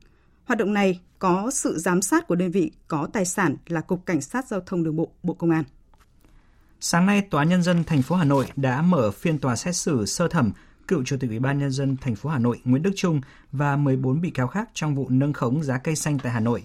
Hoạt 0.43 0.59
động 0.59 0.73
này 0.73 0.99
có 1.19 1.51
sự 1.51 1.77
giám 1.77 2.01
sát 2.01 2.27
của 2.27 2.35
đơn 2.35 2.51
vị 2.51 2.71
có 2.87 3.07
tài 3.13 3.25
sản 3.25 3.55
là 3.67 3.81
Cục 3.81 4.05
Cảnh 4.05 4.21
sát 4.21 4.47
Giao 4.47 4.61
thông 4.65 4.83
Đường 4.83 4.95
bộ, 4.95 5.11
Bộ 5.23 5.33
Công 5.33 5.49
an. 5.49 5.63
Sáng 6.85 7.05
nay, 7.05 7.21
Tòa 7.21 7.43
nhân 7.43 7.63
dân 7.63 7.83
thành 7.83 8.01
phố 8.01 8.15
Hà 8.15 8.23
Nội 8.23 8.45
đã 8.55 8.81
mở 8.81 9.11
phiên 9.11 9.37
tòa 9.37 9.55
xét 9.55 9.75
xử 9.75 10.05
sơ 10.05 10.27
thẩm 10.27 10.51
cựu 10.87 11.03
Chủ 11.03 11.17
tịch 11.19 11.29
Ủy 11.29 11.39
ban 11.39 11.59
nhân 11.59 11.71
dân 11.71 11.97
thành 11.97 12.15
phố 12.15 12.29
Hà 12.29 12.39
Nội 12.39 12.59
Nguyễn 12.63 12.83
Đức 12.83 12.91
Trung 12.95 13.21
và 13.51 13.75
14 13.75 14.21
bị 14.21 14.29
cáo 14.29 14.47
khác 14.47 14.69
trong 14.73 14.95
vụ 14.95 15.09
nâng 15.09 15.33
khống 15.33 15.63
giá 15.63 15.77
cây 15.77 15.95
xanh 15.95 16.19
tại 16.19 16.31
Hà 16.31 16.39
Nội. 16.39 16.63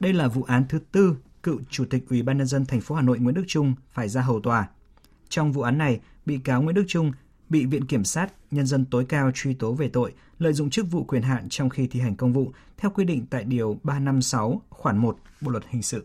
Đây 0.00 0.12
là 0.12 0.28
vụ 0.28 0.42
án 0.42 0.64
thứ 0.68 0.78
tư 0.92 1.16
cựu 1.42 1.60
Chủ 1.70 1.84
tịch 1.90 2.04
Ủy 2.10 2.22
ban 2.22 2.38
nhân 2.38 2.46
dân 2.46 2.66
thành 2.66 2.80
phố 2.80 2.94
Hà 2.94 3.02
Nội 3.02 3.18
Nguyễn 3.18 3.34
Đức 3.34 3.44
Trung 3.46 3.74
phải 3.92 4.08
ra 4.08 4.22
hầu 4.22 4.40
tòa. 4.40 4.68
Trong 5.28 5.52
vụ 5.52 5.62
án 5.62 5.78
này, 5.78 6.00
bị 6.26 6.38
cáo 6.38 6.62
Nguyễn 6.62 6.74
Đức 6.74 6.84
Trung 6.88 7.12
bị 7.48 7.66
Viện 7.66 7.86
Kiểm 7.86 8.04
sát 8.04 8.32
Nhân 8.50 8.66
dân 8.66 8.84
tối 8.84 9.04
cao 9.08 9.30
truy 9.34 9.54
tố 9.54 9.72
về 9.72 9.88
tội 9.88 10.12
lợi 10.38 10.52
dụng 10.52 10.70
chức 10.70 10.86
vụ 10.90 11.04
quyền 11.04 11.22
hạn 11.22 11.48
trong 11.48 11.68
khi 11.68 11.86
thi 11.86 12.00
hành 12.00 12.16
công 12.16 12.32
vụ 12.32 12.52
theo 12.76 12.90
quy 12.90 13.04
định 13.04 13.26
tại 13.30 13.44
Điều 13.44 13.78
356 13.82 14.62
khoản 14.70 14.98
1 14.98 15.18
Bộ 15.40 15.50
Luật 15.50 15.64
Hình 15.68 15.82
sự. 15.82 16.04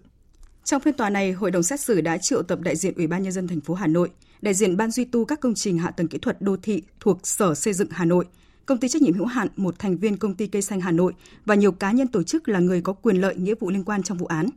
Trong 0.69 0.81
phiên 0.81 0.93
tòa 0.93 1.09
này, 1.09 1.31
hội 1.31 1.51
đồng 1.51 1.63
xét 1.63 1.79
xử 1.79 2.01
đã 2.01 2.17
triệu 2.17 2.43
tập 2.43 2.59
đại 2.61 2.75
diện 2.75 2.93
Ủy 2.95 3.07
ban 3.07 3.23
nhân 3.23 3.31
dân 3.31 3.47
thành 3.47 3.61
phố 3.61 3.73
Hà 3.73 3.87
Nội, 3.87 4.09
đại 4.41 4.53
diện 4.53 4.77
ban 4.77 4.91
duy 4.91 5.05
tu 5.05 5.25
các 5.25 5.39
công 5.39 5.53
trình 5.53 5.77
hạ 5.77 5.91
tầng 5.91 6.07
kỹ 6.07 6.17
thuật 6.17 6.41
đô 6.41 6.57
thị 6.57 6.83
thuộc 6.99 7.27
Sở 7.27 7.55
Xây 7.55 7.73
dựng 7.73 7.87
Hà 7.91 8.05
Nội, 8.05 8.25
công 8.65 8.77
ty 8.77 8.87
trách 8.87 9.01
nhiệm 9.01 9.13
hữu 9.13 9.25
hạn 9.25 9.47
một 9.55 9.79
thành 9.79 9.97
viên 9.97 10.17
công 10.17 10.35
ty 10.35 10.47
cây 10.47 10.61
xanh 10.61 10.81
Hà 10.81 10.91
Nội 10.91 11.13
và 11.45 11.55
nhiều 11.55 11.71
cá 11.71 11.91
nhân 11.91 12.07
tổ 12.07 12.23
chức 12.23 12.49
là 12.49 12.59
người 12.59 12.81
có 12.81 12.93
quyền 12.93 13.21
lợi 13.21 13.35
nghĩa 13.35 13.53
vụ 13.59 13.69
liên 13.69 13.83
quan 13.83 14.03
trong 14.03 14.17
vụ 14.17 14.25
án. 14.25 14.49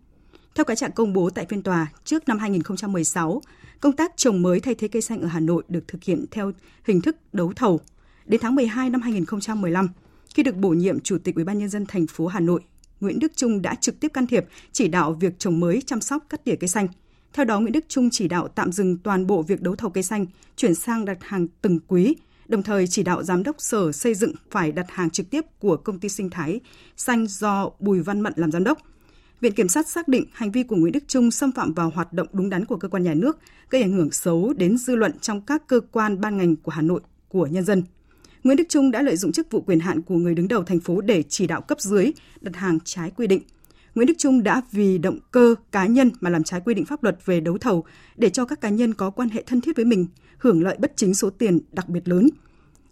Theo 0.55 0.65
cáo 0.65 0.75
trạng 0.75 0.93
công 0.93 1.13
bố 1.13 1.31
tại 1.31 1.47
phiên 1.49 1.63
tòa, 1.63 1.87
trước 2.05 2.29
năm 2.29 2.39
2016, 2.39 3.43
công 3.81 3.97
tác 3.97 4.13
trồng 4.17 4.43
mới 4.43 4.61
thay 4.61 4.75
thế 4.75 4.89
cây 4.89 5.03
xanh 5.03 5.21
ở 5.21 5.27
Hà 5.27 5.41
Nội 5.41 5.63
được 5.69 5.89
thực 5.89 6.05
hiện 6.05 6.25
theo 6.31 6.53
hình 6.85 7.01
thức 7.01 7.17
đấu 7.33 7.53
thầu. 7.57 7.81
Đến 8.27 8.41
tháng 8.41 8.55
12 8.55 8.91
năm 8.91 9.01
2015, 9.01 9.89
khi 10.35 10.43
được 10.43 10.57
bổ 10.57 10.69
nhiệm 10.69 11.01
Chủ 11.01 11.19
tịch 11.19 11.35
Ủy 11.35 11.45
ban 11.45 11.59
nhân 11.59 11.69
dân 11.69 11.87
thành 11.87 12.07
phố 12.07 12.27
Hà 12.27 12.41
Nội, 12.41 12.61
Nguyễn 13.03 13.19
Đức 13.19 13.33
Trung 13.37 13.63
đã 13.63 13.75
trực 13.75 14.01
tiếp 14.01 14.09
can 14.09 14.27
thiệp 14.27 14.45
chỉ 14.73 14.89
đạo 14.89 15.13
việc 15.13 15.39
trồng 15.39 15.61
mới, 15.61 15.83
chăm 15.87 16.01
sóc, 16.01 16.27
cắt 16.29 16.45
tỉa 16.45 16.55
cây 16.55 16.69
xanh. 16.69 16.89
Theo 17.33 17.45
đó, 17.45 17.61
Nguyễn 17.61 17.73
Đức 17.73 17.85
Trung 17.89 18.09
chỉ 18.11 18.29
đạo 18.29 18.49
tạm 18.49 18.73
dừng 18.73 18.99
toàn 18.99 19.27
bộ 19.27 19.43
việc 19.43 19.63
đấu 19.63 19.77
thầu 19.77 19.91
cây 19.91 20.03
xanh, 20.03 20.27
chuyển 20.57 20.75
sang 20.75 21.05
đặt 21.05 21.19
hàng 21.21 21.47
từng 21.63 21.79
quý, 21.89 22.17
đồng 22.49 22.63
thời 22.63 22.87
chỉ 22.87 23.03
đạo 23.03 23.23
giám 23.23 23.43
đốc 23.43 23.57
Sở 23.59 23.93
Xây 23.93 24.15
dựng 24.15 24.33
phải 24.51 24.73
đặt 24.73 24.87
hàng 24.89 25.11
trực 25.11 25.31
tiếp 25.31 25.45
của 25.59 25.77
công 25.77 25.99
ty 25.99 26.09
sinh 26.09 26.31
thái 26.31 26.61
xanh 26.97 27.27
do 27.27 27.71
Bùi 27.81 28.01
Văn 28.01 28.21
Mận 28.21 28.33
làm 28.37 28.53
giám 28.53 28.65
đốc. 28.65 28.79
Viện 29.41 29.53
Kiểm 29.53 29.69
sát 29.69 29.89
xác 29.89 30.09
định 30.09 30.25
hành 30.33 30.51
vi 30.51 30.63
của 30.63 30.77
Nguyễn 30.77 30.93
Đức 30.93 31.05
Trung 31.09 31.31
xâm 31.31 31.53
phạm 31.53 31.75
vào 31.75 31.91
hoạt 31.95 32.13
động 32.13 32.27
đúng 32.33 32.51
đắn 32.51 32.65
của 32.65 32.77
cơ 32.77 32.89
quan 32.89 33.03
nhà 33.03 33.15
nước, 33.15 33.39
gây 33.71 33.83
ảnh 33.83 33.93
hưởng 33.93 34.11
xấu 34.11 34.53
đến 34.53 34.79
dư 34.79 34.97
luận 34.97 35.13
trong 35.21 35.41
các 35.41 35.67
cơ 35.67 35.81
quan 35.93 36.21
ban 36.21 36.37
ngành 36.37 36.57
của 36.57 36.73
Hà 36.73 36.83
Nội 36.83 37.01
của 37.29 37.47
nhân 37.47 37.65
dân. 37.65 37.83
Nguyễn 38.45 38.57
Đức 38.57 38.65
Trung 38.69 38.91
đã 38.91 39.03
lợi 39.03 39.17
dụng 39.17 39.33
chức 39.33 39.51
vụ 39.51 39.61
quyền 39.61 39.81
hạn 39.81 40.03
của 40.03 40.15
người 40.15 40.35
đứng 40.35 40.49
đầu 40.49 40.65
thành 40.65 40.81
phố 40.81 41.01
để 41.01 41.23
chỉ 41.29 41.47
đạo 41.47 41.61
cấp 41.61 41.81
dưới 41.81 42.11
đặt 42.41 42.57
hàng 42.57 42.79
trái 42.85 43.11
quy 43.17 43.27
định. 43.27 43.43
Nguyễn 43.95 44.07
Đức 44.07 44.15
Trung 44.19 44.43
đã 44.43 44.63
vì 44.71 44.99
động 44.99 45.19
cơ 45.31 45.55
cá 45.73 45.87
nhân 45.87 46.11
mà 46.21 46.31
làm 46.31 46.45
trái 46.45 46.61
quy 46.65 46.75
định 46.75 46.85
pháp 46.85 47.03
luật 47.03 47.19
về 47.25 47.41
đấu 47.41 47.59
thầu 47.59 47.85
để 48.17 48.31
cho 48.31 48.45
các 48.45 48.61
cá 48.61 48.69
nhân 48.69 48.95
có 48.95 49.11
quan 49.11 49.29
hệ 49.29 49.43
thân 49.47 49.61
thiết 49.61 49.77
với 49.77 49.85
mình 49.85 50.07
hưởng 50.39 50.63
lợi 50.63 50.77
bất 50.79 50.93
chính 50.97 51.15
số 51.15 51.31
tiền 51.31 51.59
đặc 51.73 51.89
biệt 51.89 52.09
lớn. 52.09 52.29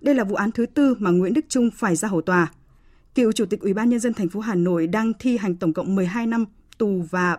Đây 0.01 0.15
là 0.15 0.25
vụ 0.25 0.35
án 0.35 0.53
thứ 0.53 0.67
tư 0.67 0.97
mà 0.99 1.11
Nguyễn 1.11 1.35
Đức 1.35 1.45
Trung 1.49 1.71
phải 1.77 1.97
ra 1.97 2.09
hầu 2.09 2.23
tòa. 2.23 2.53
Cựu 3.15 3.33
Chủ 3.33 3.47
tịch 3.47 3.61
Ủy 3.61 3.75
ban 3.75 3.89
nhân 3.89 4.01
dân 4.01 4.15
thành 4.15 4.29
phố 4.29 4.41
Hà 4.41 4.55
Nội 4.55 4.87
đang 4.87 5.13
thi 5.19 5.37
hành 5.37 5.57
tổng 5.57 5.73
cộng 5.73 5.95
12 5.95 6.27
năm 6.27 6.45
tù 6.79 7.05
và 7.11 7.39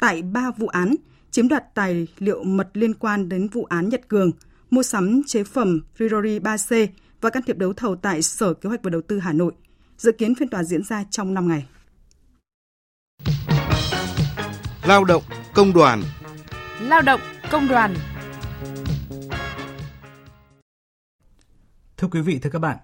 tại 0.00 0.22
3 0.22 0.50
vụ 0.50 0.66
án 0.66 0.94
chiếm 1.30 1.48
đoạt 1.48 1.74
tài 1.74 2.06
liệu 2.18 2.44
mật 2.44 2.68
liên 2.74 2.94
quan 2.94 3.28
đến 3.28 3.48
vụ 3.48 3.64
án 3.64 3.88
Nhật 3.88 4.08
Cường, 4.08 4.30
mua 4.70 4.82
sắm 4.82 5.22
chế 5.26 5.44
phẩm 5.44 5.80
Rirori 5.98 6.38
3C 6.38 6.86
và 7.20 7.30
can 7.30 7.42
thiệp 7.42 7.58
đấu 7.58 7.72
thầu 7.72 7.96
tại 7.96 8.22
Sở 8.22 8.54
Kế 8.54 8.68
hoạch 8.68 8.82
và 8.82 8.90
Đầu 8.90 9.00
tư 9.08 9.18
Hà 9.18 9.32
Nội. 9.32 9.52
Dự 9.96 10.12
kiến 10.12 10.34
phiên 10.34 10.48
tòa 10.48 10.64
diễn 10.64 10.82
ra 10.82 11.04
trong 11.10 11.34
5 11.34 11.48
ngày. 11.48 11.66
Lao 14.86 15.04
động 15.04 15.22
công 15.54 15.72
đoàn 15.72 16.02
Lao 16.80 17.02
động 17.02 17.20
công 17.50 17.68
đoàn 17.68 17.94
Thưa 21.96 22.08
quý 22.08 22.20
vị, 22.20 22.38
thưa 22.38 22.50
các 22.50 22.58
bạn, 22.58 22.78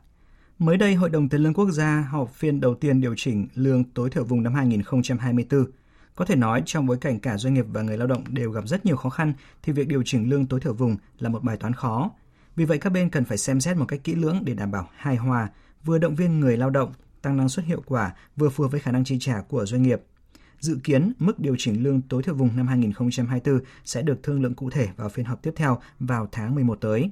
mới 0.59 0.77
đây 0.77 0.95
Hội 0.95 1.11
đồng 1.11 1.29
Tiền 1.29 1.41
lương 1.41 1.55
Quốc 1.55 1.71
gia 1.71 2.09
họp 2.11 2.35
phiên 2.35 2.61
đầu 2.61 2.75
tiên 2.75 3.01
điều 3.01 3.15
chỉnh 3.17 3.49
lương 3.55 3.85
tối 3.85 4.11
thiểu 4.11 4.25
vùng 4.25 4.43
năm 4.43 4.55
2024. 4.55 5.67
Có 6.15 6.25
thể 6.25 6.37
nói 6.37 6.63
trong 6.67 6.87
bối 6.87 6.97
cảnh 7.01 7.21
cả 7.21 7.37
doanh 7.37 7.55
nghiệp 7.55 7.65
và 7.69 7.83
người 7.83 7.99
lao 7.99 8.07
động 8.07 8.25
đều 8.29 8.51
gặp 8.51 8.69
rất 8.69 8.87
nhiều 8.87 8.97
khó 8.97 9.11
khăn 9.11 9.33
thì 9.63 9.73
việc 9.73 9.89
điều 9.89 10.03
chỉnh 10.05 10.31
lương 10.31 10.47
tối 10.47 10.61
thiểu 10.61 10.75
vùng 10.75 10.97
là 11.19 11.29
một 11.29 11.43
bài 11.43 11.57
toán 11.57 11.73
khó. 11.73 12.11
Vì 12.57 12.65
vậy 12.65 12.79
các 12.79 12.91
bên 12.91 13.11
cần 13.11 13.25
phải 13.25 13.39
xem 13.39 13.61
xét 13.61 13.77
một 13.77 13.85
cách 13.89 14.01
kỹ 14.05 14.15
lưỡng 14.15 14.43
để 14.45 14.55
đảm 14.55 14.71
bảo 14.71 14.89
hài 14.97 15.17
hòa, 15.17 15.49
vừa 15.85 15.99
động 15.99 16.15
viên 16.15 16.41
người 16.41 16.57
lao 16.57 16.71
động, 16.71 16.93
tăng 17.23 17.37
năng 17.37 17.49
suất 17.49 17.65
hiệu 17.65 17.83
quả, 17.87 18.15
vừa 18.37 18.49
phù 18.49 18.65
hợp 18.65 18.71
với 18.71 18.81
khả 18.81 18.93
năng 18.93 19.05
chi 19.05 19.17
trả 19.21 19.41
của 19.41 19.67
doanh 19.67 19.83
nghiệp. 19.83 20.03
Dự 20.61 20.79
kiến 20.85 21.13
mức 21.19 21.39
điều 21.39 21.57
chỉnh 21.59 21.83
lương 21.83 22.01
tối 22.03 22.23
thiểu 22.23 22.35
vùng 22.35 22.57
năm 22.57 22.67
2024 22.67 23.61
sẽ 23.85 24.03
được 24.03 24.23
thương 24.23 24.43
lượng 24.43 24.55
cụ 24.55 24.71
thể 24.71 24.89
vào 24.97 25.09
phiên 25.09 25.27
họp 25.27 25.43
tiếp 25.43 25.53
theo 25.57 25.81
vào 26.01 26.29
tháng 26.33 26.55
11 26.55 26.79
tới. 26.81 27.11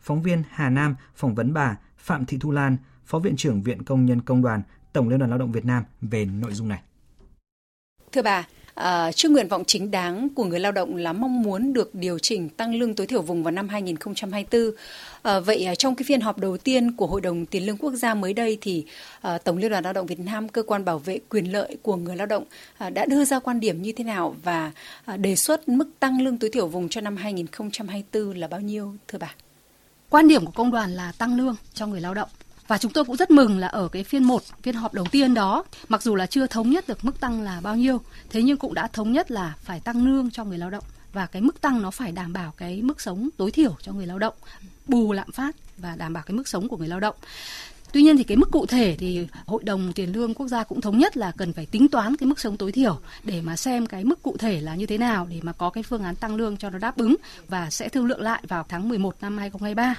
Phóng 0.00 0.22
viên 0.22 0.42
Hà 0.50 0.70
Nam 0.70 0.94
phỏng 1.16 1.34
vấn 1.34 1.52
bà 1.52 1.76
Phạm 1.96 2.24
Thị 2.24 2.38
Thu 2.40 2.50
Lan, 2.50 2.76
Phó 3.06 3.18
Viện 3.18 3.36
trưởng 3.36 3.62
Viện 3.62 3.82
Công 3.82 4.06
nhân 4.06 4.20
Công 4.20 4.42
đoàn, 4.42 4.62
Tổng 4.92 5.08
Liên 5.08 5.18
đoàn 5.18 5.30
Lao 5.30 5.38
động 5.38 5.52
Việt 5.52 5.64
Nam 5.64 5.84
về 6.00 6.24
nội 6.24 6.52
dung 6.52 6.68
này. 6.68 6.82
Thưa 8.12 8.22
bà, 8.22 8.46
À, 8.74 9.12
trước 9.12 9.30
nguyện 9.30 9.48
vọng 9.48 9.64
chính 9.66 9.90
đáng 9.90 10.28
của 10.34 10.44
người 10.44 10.60
lao 10.60 10.72
động 10.72 10.96
là 10.96 11.12
mong 11.12 11.42
muốn 11.42 11.72
được 11.72 11.94
điều 11.94 12.18
chỉnh 12.18 12.48
tăng 12.48 12.74
lương 12.74 12.94
tối 12.94 13.06
thiểu 13.06 13.22
vùng 13.22 13.42
vào 13.42 13.50
năm 13.50 13.68
2024. 13.68 14.70
À, 15.22 15.40
vậy 15.40 15.64
à, 15.64 15.74
trong 15.74 15.94
cái 15.94 16.04
phiên 16.08 16.20
họp 16.20 16.38
đầu 16.38 16.56
tiên 16.56 16.92
của 16.92 17.06
Hội 17.06 17.20
đồng 17.20 17.46
Tiền 17.46 17.66
lương 17.66 17.76
Quốc 17.76 17.92
gia 17.94 18.14
mới 18.14 18.32
đây 18.32 18.58
thì 18.60 18.84
à, 19.20 19.38
Tổng 19.38 19.58
Liên 19.58 19.70
đoàn 19.70 19.84
Lao 19.84 19.92
động 19.92 20.06
Việt 20.06 20.20
Nam, 20.20 20.48
cơ 20.48 20.62
quan 20.62 20.84
bảo 20.84 20.98
vệ 20.98 21.18
quyền 21.28 21.52
lợi 21.52 21.76
của 21.82 21.96
người 21.96 22.16
lao 22.16 22.26
động 22.26 22.44
à, 22.78 22.90
đã 22.90 23.06
đưa 23.06 23.24
ra 23.24 23.38
quan 23.38 23.60
điểm 23.60 23.82
như 23.82 23.92
thế 23.92 24.04
nào 24.04 24.36
và 24.42 24.72
à, 25.04 25.16
đề 25.16 25.36
xuất 25.36 25.68
mức 25.68 25.90
tăng 26.00 26.22
lương 26.22 26.38
tối 26.38 26.50
thiểu 26.50 26.66
vùng 26.66 26.88
cho 26.88 27.00
năm 27.00 27.16
2024 27.16 28.36
là 28.36 28.48
bao 28.48 28.60
nhiêu 28.60 28.94
thưa 29.08 29.18
bà? 29.18 29.34
Quan 30.10 30.28
điểm 30.28 30.46
của 30.46 30.52
công 30.52 30.70
đoàn 30.70 30.90
là 30.90 31.12
tăng 31.18 31.36
lương 31.36 31.56
cho 31.74 31.86
người 31.86 32.00
lao 32.00 32.14
động 32.14 32.28
và 32.68 32.78
chúng 32.78 32.92
tôi 32.92 33.04
cũng 33.04 33.16
rất 33.16 33.30
mừng 33.30 33.58
là 33.58 33.66
ở 33.66 33.88
cái 33.88 34.04
phiên 34.04 34.24
1, 34.24 34.42
phiên 34.62 34.74
họp 34.74 34.94
đầu 34.94 35.06
tiên 35.10 35.34
đó, 35.34 35.64
mặc 35.88 36.02
dù 36.02 36.14
là 36.14 36.26
chưa 36.26 36.46
thống 36.46 36.70
nhất 36.70 36.88
được 36.88 37.04
mức 37.04 37.20
tăng 37.20 37.42
là 37.42 37.60
bao 37.60 37.76
nhiêu, 37.76 38.00
thế 38.30 38.42
nhưng 38.42 38.56
cũng 38.56 38.74
đã 38.74 38.88
thống 38.88 39.12
nhất 39.12 39.30
là 39.30 39.54
phải 39.62 39.80
tăng 39.80 40.04
lương 40.06 40.30
cho 40.30 40.44
người 40.44 40.58
lao 40.58 40.70
động 40.70 40.84
và 41.12 41.26
cái 41.26 41.42
mức 41.42 41.60
tăng 41.60 41.82
nó 41.82 41.90
phải 41.90 42.12
đảm 42.12 42.32
bảo 42.32 42.52
cái 42.56 42.82
mức 42.82 43.00
sống 43.00 43.28
tối 43.36 43.50
thiểu 43.50 43.76
cho 43.82 43.92
người 43.92 44.06
lao 44.06 44.18
động, 44.18 44.34
bù 44.86 45.12
lạm 45.12 45.32
phát 45.32 45.56
và 45.76 45.96
đảm 45.96 46.12
bảo 46.12 46.22
cái 46.26 46.34
mức 46.34 46.48
sống 46.48 46.68
của 46.68 46.76
người 46.76 46.88
lao 46.88 47.00
động. 47.00 47.16
Tuy 47.92 48.02
nhiên 48.02 48.16
thì 48.16 48.24
cái 48.24 48.36
mức 48.36 48.50
cụ 48.50 48.66
thể 48.66 48.96
thì 48.98 49.26
Hội 49.46 49.62
đồng 49.64 49.92
Tiền 49.92 50.12
lương 50.12 50.34
Quốc 50.34 50.48
gia 50.48 50.64
cũng 50.64 50.80
thống 50.80 50.98
nhất 50.98 51.16
là 51.16 51.32
cần 51.36 51.52
phải 51.52 51.66
tính 51.66 51.88
toán 51.88 52.16
cái 52.16 52.26
mức 52.26 52.40
sống 52.40 52.56
tối 52.56 52.72
thiểu 52.72 53.00
để 53.24 53.40
mà 53.40 53.56
xem 53.56 53.86
cái 53.86 54.04
mức 54.04 54.22
cụ 54.22 54.36
thể 54.38 54.60
là 54.60 54.74
như 54.74 54.86
thế 54.86 54.98
nào 54.98 55.26
để 55.30 55.40
mà 55.42 55.52
có 55.52 55.70
cái 55.70 55.82
phương 55.82 56.02
án 56.02 56.16
tăng 56.16 56.36
lương 56.36 56.56
cho 56.56 56.70
nó 56.70 56.78
đáp 56.78 56.96
ứng 56.96 57.16
và 57.48 57.70
sẽ 57.70 57.88
thương 57.88 58.06
lượng 58.06 58.20
lại 58.20 58.42
vào 58.48 58.64
tháng 58.68 58.88
11 58.88 59.16
năm 59.20 59.38
2023. 59.38 59.94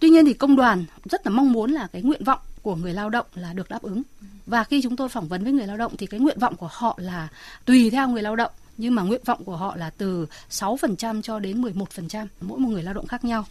Tuy 0.00 0.08
nhiên 0.08 0.24
thì 0.24 0.34
công 0.34 0.56
đoàn 0.56 0.84
rất 1.04 1.26
là 1.26 1.30
mong 1.30 1.52
muốn 1.52 1.72
là 1.72 1.86
cái 1.86 2.02
nguyện 2.02 2.24
vọng 2.24 2.40
của 2.62 2.76
người 2.76 2.94
lao 2.94 3.10
động 3.10 3.26
là 3.34 3.52
được 3.52 3.68
đáp 3.68 3.82
ứng. 3.82 4.02
Và 4.46 4.64
khi 4.64 4.82
chúng 4.82 4.96
tôi 4.96 5.08
phỏng 5.08 5.28
vấn 5.28 5.44
với 5.44 5.52
người 5.52 5.66
lao 5.66 5.76
động 5.76 5.96
thì 5.98 6.06
cái 6.06 6.20
nguyện 6.20 6.38
vọng 6.38 6.56
của 6.56 6.68
họ 6.72 6.98
là 7.00 7.28
tùy 7.64 7.90
theo 7.90 8.08
người 8.08 8.22
lao 8.22 8.36
động 8.36 8.52
nhưng 8.78 8.94
mà 8.94 9.02
nguyện 9.02 9.20
vọng 9.24 9.44
của 9.44 9.56
họ 9.56 9.76
là 9.76 9.90
từ 9.90 10.26
6% 10.50 11.22
cho 11.22 11.38
đến 11.38 11.62
11%, 11.62 12.26
mỗi 12.40 12.58
một 12.58 12.68
người 12.68 12.82
lao 12.82 12.94
động 12.94 13.06
khác 13.06 13.24
nhau. 13.24 13.44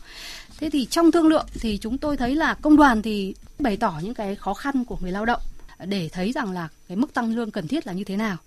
Thế 0.60 0.70
thì 0.70 0.86
trong 0.86 1.12
thương 1.12 1.28
lượng 1.28 1.46
thì 1.62 1.78
chúng 1.78 1.98
tôi 1.98 2.18
thấy 2.18 2.36
là 2.36 2.54
công 2.54 2.78
đoàn 2.78 3.02
thì 3.02 3.36
bày 3.60 3.78
tỏ 3.78 4.00
những 4.04 4.14
cái 4.14 4.36
khó 4.36 4.54
khăn 4.54 4.86
của 4.86 4.98
người 5.02 5.12
lao 5.12 5.26
động 5.26 5.42
để 5.86 6.10
thấy 6.12 6.32
rằng 6.32 6.52
là 6.52 6.68
cái 6.88 6.98
mức 6.98 7.14
tăng 7.14 7.36
lương 7.36 7.52
cần 7.52 7.68
thiết 7.68 7.88
là 7.88 7.94
như 7.94 8.04
thế 8.04 8.18
nào. 8.18 8.38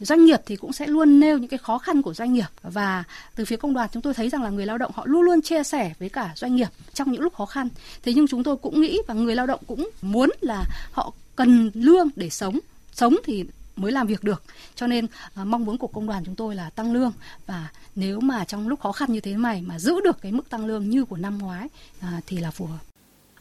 Doanh 0.00 0.24
nghiệp 0.24 0.40
thì 0.46 0.56
cũng 0.56 0.72
sẽ 0.72 0.86
luôn 0.86 1.20
nêu 1.20 1.38
những 1.38 1.48
cái 1.48 1.58
khó 1.58 1.78
khăn 1.78 2.02
của 2.02 2.14
doanh 2.14 2.32
nghiệp 2.32 2.46
và 2.62 3.04
từ 3.34 3.44
phía 3.44 3.56
công 3.56 3.74
đoàn 3.74 3.88
chúng 3.92 4.02
tôi 4.02 4.14
thấy 4.14 4.28
rằng 4.28 4.42
là 4.42 4.50
người 4.50 4.66
lao 4.66 4.78
động 4.78 4.92
họ 4.94 5.06
luôn 5.06 5.22
luôn 5.22 5.42
chia 5.42 5.62
sẻ 5.62 5.94
với 5.98 6.08
cả 6.08 6.32
doanh 6.36 6.56
nghiệp 6.56 6.68
trong 6.94 7.12
những 7.12 7.22
lúc 7.22 7.34
khó 7.34 7.46
khăn. 7.46 7.68
Thế 8.02 8.12
nhưng 8.12 8.26
chúng 8.28 8.44
tôi 8.44 8.56
cũng 8.56 8.80
nghĩ 8.80 8.98
và 9.06 9.14
người 9.14 9.34
lao 9.34 9.46
động 9.46 9.60
cũng 9.66 9.90
muốn 10.02 10.30
là 10.40 10.64
họ 10.92 11.12
cần 11.36 11.70
lương 11.74 12.08
để 12.16 12.30
sống. 12.30 12.58
Sống 12.92 13.16
thì 13.24 13.44
mới 13.76 13.92
làm 13.92 14.06
việc 14.06 14.24
được. 14.24 14.42
Cho 14.74 14.86
nên 14.86 15.06
à, 15.34 15.44
mong 15.44 15.64
muốn 15.64 15.78
của 15.78 15.86
công 15.86 16.06
đoàn 16.06 16.24
chúng 16.24 16.34
tôi 16.34 16.54
là 16.54 16.70
tăng 16.70 16.92
lương 16.92 17.12
và 17.46 17.68
nếu 17.96 18.20
mà 18.20 18.44
trong 18.44 18.68
lúc 18.68 18.80
khó 18.80 18.92
khăn 18.92 19.12
như 19.12 19.20
thế 19.20 19.34
này 19.34 19.62
mà 19.62 19.78
giữ 19.78 20.00
được 20.04 20.22
cái 20.22 20.32
mức 20.32 20.50
tăng 20.50 20.66
lương 20.66 20.90
như 20.90 21.04
của 21.04 21.16
năm 21.16 21.38
ngoái 21.38 21.68
à, 22.00 22.20
thì 22.26 22.38
là 22.38 22.50
phù 22.50 22.66
hợp. 22.66 22.78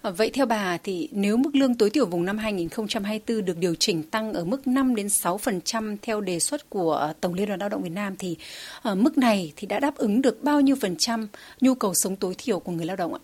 Ờ, 0.01 0.11
vậy 0.11 0.29
theo 0.33 0.45
bà 0.45 0.77
thì 0.77 1.09
nếu 1.11 1.37
mức 1.37 1.55
lương 1.55 1.75
tối 1.75 1.89
thiểu 1.89 2.05
vùng 2.05 2.25
năm 2.25 2.37
2024 2.37 3.45
được 3.45 3.57
điều 3.57 3.75
chỉnh 3.75 4.03
tăng 4.03 4.33
ở 4.33 4.45
mức 4.45 4.67
5 4.67 4.95
đến 4.95 5.07
6% 5.07 5.97
theo 6.01 6.21
đề 6.21 6.39
xuất 6.39 6.69
của 6.69 6.93
ờ, 6.93 7.13
Tổng 7.21 7.33
Liên 7.33 7.47
đoàn 7.47 7.59
Lao 7.59 7.69
động 7.69 7.83
Việt 7.83 7.89
Nam 7.89 8.15
thì 8.19 8.37
ở 8.81 8.95
mức 8.95 9.17
này 9.17 9.53
thì 9.55 9.67
đã 9.67 9.79
đáp 9.79 9.95
ứng 9.95 10.21
được 10.21 10.43
bao 10.43 10.61
nhiêu 10.61 10.75
phần 10.81 10.95
trăm 10.95 11.27
nhu 11.61 11.75
cầu 11.75 11.93
sống 11.95 12.15
tối 12.15 12.35
thiểu 12.37 12.59
của 12.59 12.71
người 12.71 12.85
lao 12.85 12.95
động 12.95 13.13
ạ? 13.13 13.19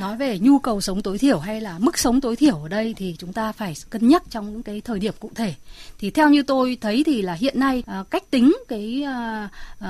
nói 0.00 0.16
về 0.16 0.38
nhu 0.38 0.58
cầu 0.58 0.80
sống 0.80 1.02
tối 1.02 1.18
thiểu 1.18 1.38
hay 1.38 1.60
là 1.60 1.78
mức 1.78 1.98
sống 1.98 2.20
tối 2.20 2.36
thiểu 2.36 2.56
ở 2.56 2.68
đây 2.68 2.94
thì 2.96 3.16
chúng 3.18 3.32
ta 3.32 3.52
phải 3.52 3.74
cân 3.90 4.08
nhắc 4.08 4.22
trong 4.30 4.52
những 4.52 4.62
cái 4.62 4.80
thời 4.80 4.98
điểm 4.98 5.14
cụ 5.20 5.30
thể 5.34 5.54
thì 5.98 6.10
theo 6.10 6.30
như 6.30 6.42
tôi 6.42 6.78
thấy 6.80 7.02
thì 7.06 7.22
là 7.22 7.32
hiện 7.32 7.60
nay 7.60 7.82
cách 8.10 8.30
tính 8.30 8.56
cái 8.68 9.04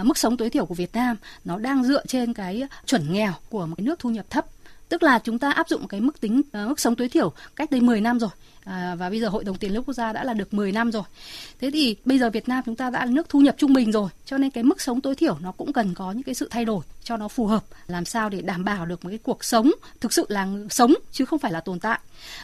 mức 0.03 0.19
sống 0.19 0.37
tối 0.37 0.51
thiểu 0.51 0.67
của 0.67 0.75
Việt 0.75 0.95
Nam 0.95 1.17
nó 1.45 1.59
đang 1.59 1.85
dựa 1.85 2.07
trên 2.07 2.35
cái 2.35 2.63
chuẩn 2.87 3.13
nghèo 3.13 3.33
của 3.51 3.67
một 3.67 3.75
cái 3.77 3.87
nước 3.87 3.99
thu 3.99 4.11
nhập 4.11 4.31
thấp 4.31 4.47
tức 4.93 5.03
là 5.03 5.19
chúng 5.19 5.39
ta 5.39 5.51
áp 5.51 5.69
dụng 5.69 5.89
cái 5.89 6.01
mức 6.01 6.21
tính 6.21 6.39
uh, 6.39 6.69
mức 6.69 6.81
sống 6.81 6.97
tối 6.97 7.09
thiểu 7.09 7.33
cách 7.57 7.71
đây 7.71 7.81
10 7.81 8.01
năm 8.01 8.19
rồi 8.19 8.31
à, 8.65 8.95
và 8.99 9.11
bây 9.11 9.21
giờ 9.21 9.29
hội 9.29 9.45
đồng 9.45 9.57
tiền 9.57 9.73
lương 9.73 9.85
quốc 9.85 9.95
gia 9.95 10.13
đã 10.13 10.25
là 10.25 10.35
được 10.35 10.55
10 10.55 10.73
năm 10.73 10.93
rồi. 10.93 11.03
Thế 11.61 11.71
thì 11.73 11.97
bây 12.05 12.19
giờ 12.19 12.31
Việt 12.31 12.49
Nam 12.49 12.63
chúng 12.67 12.77
ta 12.77 12.91
đã 12.91 13.05
là 13.05 13.11
nước 13.11 13.29
thu 13.29 13.41
nhập 13.41 13.55
trung 13.59 13.73
bình 13.73 13.93
rồi 13.93 14.11
cho 14.27 14.39
nên 14.39 14.51
cái 14.51 14.65
mức 14.65 14.81
sống 14.81 15.01
tối 15.01 15.15
thiểu 15.15 15.37
nó 15.41 15.53
cũng 15.53 15.73
cần 15.73 15.95
có 15.95 16.13
những 16.13 16.23
cái 16.23 16.35
sự 16.35 16.49
thay 16.51 16.65
đổi 16.65 16.85
cho 17.05 17.17
nó 17.17 17.29
phù 17.29 17.47
hợp. 17.47 17.65
Làm 17.87 18.05
sao 18.05 18.29
để 18.29 18.41
đảm 18.41 18.65
bảo 18.65 18.87
được 18.87 19.05
một 19.05 19.11
cái 19.11 19.19
cuộc 19.19 19.45
sống 19.45 19.71
thực 20.01 20.13
sự 20.13 20.27
là 20.29 20.49
sống 20.71 20.95
chứ 21.13 21.25
không 21.25 21.39
phải 21.39 21.53
là 21.53 21.61
tồn 21.61 21.81
tại. 21.81 22.01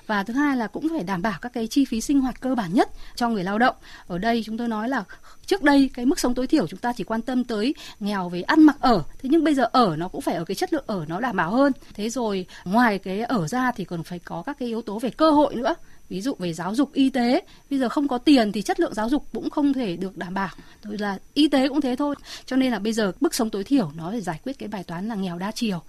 Và 0.07 0.23
thứ 0.23 0.35
hai 0.35 0.57
là 0.57 0.67
cũng 0.67 0.89
phải 0.89 1.05
đảm 1.05 1.23
bảo 1.23 1.39
các 1.43 1.53
cái 1.53 1.67
chi 1.67 1.85
phí 1.85 2.01
sinh 2.01 2.21
hoạt 2.21 2.41
cơ 2.41 2.55
bản 2.55 2.75
nhất 2.75 2.91
cho 3.17 3.29
người 3.29 3.45
lao 3.45 3.59
động. 3.59 3.77
Ở 4.07 4.19
đây 4.19 4.43
chúng 4.47 4.59
tôi 4.59 4.69
nói 4.69 4.89
là 4.89 5.05
trước 5.47 5.63
đây 5.63 5.91
cái 5.95 6.07
mức 6.07 6.21
sống 6.21 6.35
tối 6.35 6.47
thiểu 6.47 6.67
chúng 6.67 6.81
ta 6.81 6.93
chỉ 6.97 7.05
quan 7.05 7.23
tâm 7.23 7.45
tới 7.45 7.75
nghèo 8.01 8.29
về 8.29 8.43
ăn 8.43 8.63
mặc 8.63 8.77
ở. 8.81 9.03
Thế 9.19 9.29
nhưng 9.33 9.45
bây 9.45 9.55
giờ 9.55 9.69
ở 9.73 9.97
nó 9.97 10.09
cũng 10.09 10.21
phải 10.21 10.35
ở 10.35 10.45
cái 10.45 10.55
chất 10.55 10.73
lượng 10.73 10.85
ở 10.87 11.05
nó 11.09 11.21
đảm 11.21 11.37
bảo 11.37 11.51
hơn. 11.51 11.73
Thế 11.95 12.11
rồi 12.11 12.47
ngoài 12.65 12.99
cái 12.99 13.21
ở 13.21 13.49
ra 13.49 13.73
thì 13.73 13.85
còn 13.85 14.03
phải 14.03 14.19
có 14.19 14.43
các 14.47 14.57
cái 14.59 14.69
yếu 14.69 14.83
tố 14.83 14.99
về 14.99 15.11
cơ 15.11 15.31
hội 15.31 15.55
nữa 15.55 15.75
ví 16.09 16.21
dụ 16.21 16.35
về 16.39 16.53
giáo 16.53 16.75
dục 16.75 16.93
y 16.93 17.11
tế 17.11 17.41
bây 17.71 17.79
giờ 17.79 17.89
không 17.89 18.09
có 18.09 18.19
tiền 18.19 18.53
thì 18.53 18.63
chất 18.63 18.81
lượng 18.81 18.95
giáo 18.95 19.09
dục 19.09 19.27
cũng 19.33 19.51
không 19.51 19.73
thể 19.73 19.97
được 19.97 20.17
đảm 20.17 20.35
bảo. 20.35 20.51
Rồi 20.83 20.99
là 20.99 21.19
y 21.35 21.49
tế 21.49 21.69
cũng 21.69 21.81
thế 21.81 21.97
thôi. 21.97 22.15
Cho 22.47 22.57
nên 22.57 22.73
là 22.73 22.79
bây 22.79 22.93
giờ 22.93 23.13
mức 23.21 23.35
sống 23.35 23.51
tối 23.51 23.65
thiểu 23.65 23.91
nó 23.97 24.11
phải 24.11 24.21
giải 24.21 24.41
quyết 24.45 24.59
cái 24.59 24.69
bài 24.69 24.85
toán 24.85 25.09
là 25.09 25.15
nghèo 25.15 25.39
đa 25.39 25.51
chiều. 25.51 25.83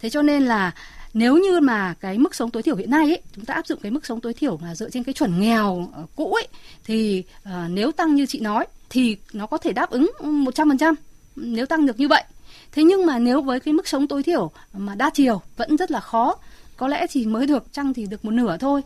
Thế 0.00 0.10
cho 0.10 0.22
nên 0.22 0.42
là 0.42 0.74
nếu 1.14 1.36
như 1.36 1.60
mà 1.60 1.94
cái 2.00 2.18
mức 2.18 2.34
sống 2.34 2.50
tối 2.50 2.62
thiểu 2.62 2.76
hiện 2.76 2.90
nay 2.90 3.04
ấy, 3.04 3.22
chúng 3.34 3.44
ta 3.44 3.54
áp 3.54 3.66
dụng 3.66 3.78
cái 3.82 3.92
mức 3.92 4.06
sống 4.06 4.20
tối 4.20 4.34
thiểu 4.34 4.56
mà 4.56 4.74
dựa 4.74 4.90
trên 4.90 5.04
cái 5.04 5.12
chuẩn 5.12 5.40
nghèo 5.40 5.88
ờ, 5.92 6.06
cũ 6.16 6.32
ấy 6.32 6.48
thì 6.84 7.22
uh, 7.42 7.54
nếu 7.70 7.92
tăng 7.92 8.14
như 8.14 8.26
chị 8.26 8.40
nói 8.40 8.66
thì 8.90 9.16
nó 9.32 9.46
có 9.46 9.58
thể 9.58 9.72
đáp 9.72 9.90
ứng 9.90 10.10
100% 10.18 10.94
nếu 11.36 11.66
tăng 11.66 11.86
được 11.86 12.00
như 12.00 12.08
vậy. 12.08 12.24
Thế 12.72 12.82
nhưng 12.82 13.06
mà 13.06 13.18
nếu 13.18 13.40
với 13.40 13.60
cái 13.60 13.74
mức 13.74 13.88
sống 13.88 14.06
tối 14.06 14.22
thiểu 14.22 14.50
mà 14.72 14.94
đa 14.94 15.10
chiều 15.14 15.42
vẫn 15.56 15.76
rất 15.76 15.90
là 15.90 16.00
khó 16.00 16.36
có 16.76 16.88
lẽ 16.88 17.06
chỉ 17.06 17.26
mới 17.26 17.46
được 17.46 17.72
chăng 17.72 17.94
thì 17.94 18.06
được 18.06 18.24
một 18.24 18.30
nửa 18.30 18.56
thôi 18.56 18.80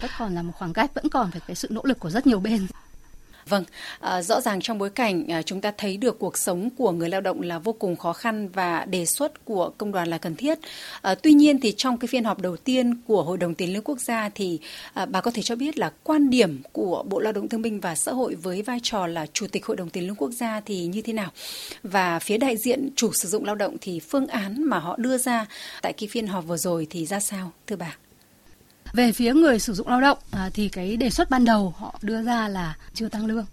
vẫn 0.00 0.10
còn 0.18 0.34
là 0.34 0.42
một 0.42 0.52
khoảng 0.54 0.72
cách 0.72 0.94
vẫn 0.94 1.08
còn 1.08 1.30
phải 1.30 1.40
cái 1.46 1.56
sự 1.56 1.68
nỗ 1.70 1.80
lực 1.84 1.98
của 2.00 2.10
rất 2.10 2.26
nhiều 2.26 2.40
bên 2.40 2.66
Vâng, 3.48 3.64
à, 4.00 4.22
rõ 4.22 4.40
ràng 4.40 4.60
trong 4.60 4.78
bối 4.78 4.90
cảnh 4.90 5.28
à, 5.28 5.42
chúng 5.42 5.60
ta 5.60 5.72
thấy 5.78 5.96
được 5.96 6.18
cuộc 6.18 6.38
sống 6.38 6.70
của 6.78 6.92
người 6.92 7.08
lao 7.08 7.20
động 7.20 7.42
là 7.42 7.58
vô 7.58 7.72
cùng 7.72 7.96
khó 7.96 8.12
khăn 8.12 8.48
và 8.48 8.84
đề 8.84 9.06
xuất 9.06 9.44
của 9.44 9.70
công 9.78 9.92
đoàn 9.92 10.08
là 10.08 10.18
cần 10.18 10.36
thiết. 10.36 10.58
À, 11.02 11.14
tuy 11.14 11.32
nhiên 11.32 11.60
thì 11.60 11.74
trong 11.76 11.98
cái 11.98 12.08
phiên 12.08 12.24
họp 12.24 12.40
đầu 12.40 12.56
tiên 12.56 12.94
của 13.06 13.22
Hội 13.22 13.38
đồng 13.38 13.54
Tiền 13.54 13.72
lương 13.72 13.82
Quốc 13.82 14.00
gia 14.00 14.28
thì 14.28 14.58
à, 14.94 15.06
bà 15.06 15.20
có 15.20 15.30
thể 15.30 15.42
cho 15.42 15.56
biết 15.56 15.78
là 15.78 15.92
quan 16.04 16.30
điểm 16.30 16.62
của 16.72 17.04
Bộ 17.08 17.20
Lao 17.20 17.32
động 17.32 17.48
Thương 17.48 17.62
binh 17.62 17.80
và 17.80 17.94
Xã 17.94 18.12
hội 18.12 18.34
với 18.34 18.62
vai 18.62 18.78
trò 18.82 19.06
là 19.06 19.26
Chủ 19.32 19.46
tịch 19.46 19.66
Hội 19.66 19.76
đồng 19.76 19.90
Tiền 19.90 20.06
lương 20.06 20.16
Quốc 20.16 20.30
gia 20.30 20.60
thì 20.60 20.86
như 20.86 21.02
thế 21.02 21.12
nào? 21.12 21.30
Và 21.82 22.18
phía 22.18 22.38
đại 22.38 22.56
diện 22.56 22.90
chủ 22.96 23.12
sử 23.12 23.28
dụng 23.28 23.44
lao 23.44 23.54
động 23.54 23.76
thì 23.80 24.00
phương 24.00 24.26
án 24.26 24.64
mà 24.64 24.78
họ 24.78 24.96
đưa 24.96 25.18
ra 25.18 25.46
tại 25.82 25.92
cái 25.92 26.08
phiên 26.08 26.26
họp 26.26 26.46
vừa 26.46 26.56
rồi 26.56 26.86
thì 26.90 27.06
ra 27.06 27.20
sao, 27.20 27.52
thưa 27.66 27.76
bà? 27.76 27.96
Về 28.92 29.12
phía 29.12 29.34
người 29.34 29.58
sử 29.58 29.74
dụng 29.74 29.88
lao 29.88 30.00
động 30.00 30.18
à, 30.30 30.50
thì 30.54 30.68
cái 30.68 30.96
đề 30.96 31.10
xuất 31.10 31.30
ban 31.30 31.44
đầu 31.44 31.74
họ 31.78 31.98
đưa 32.02 32.22
ra 32.22 32.48
là 32.48 32.76
chưa 32.94 33.08
tăng 33.08 33.26
lương. 33.26 33.46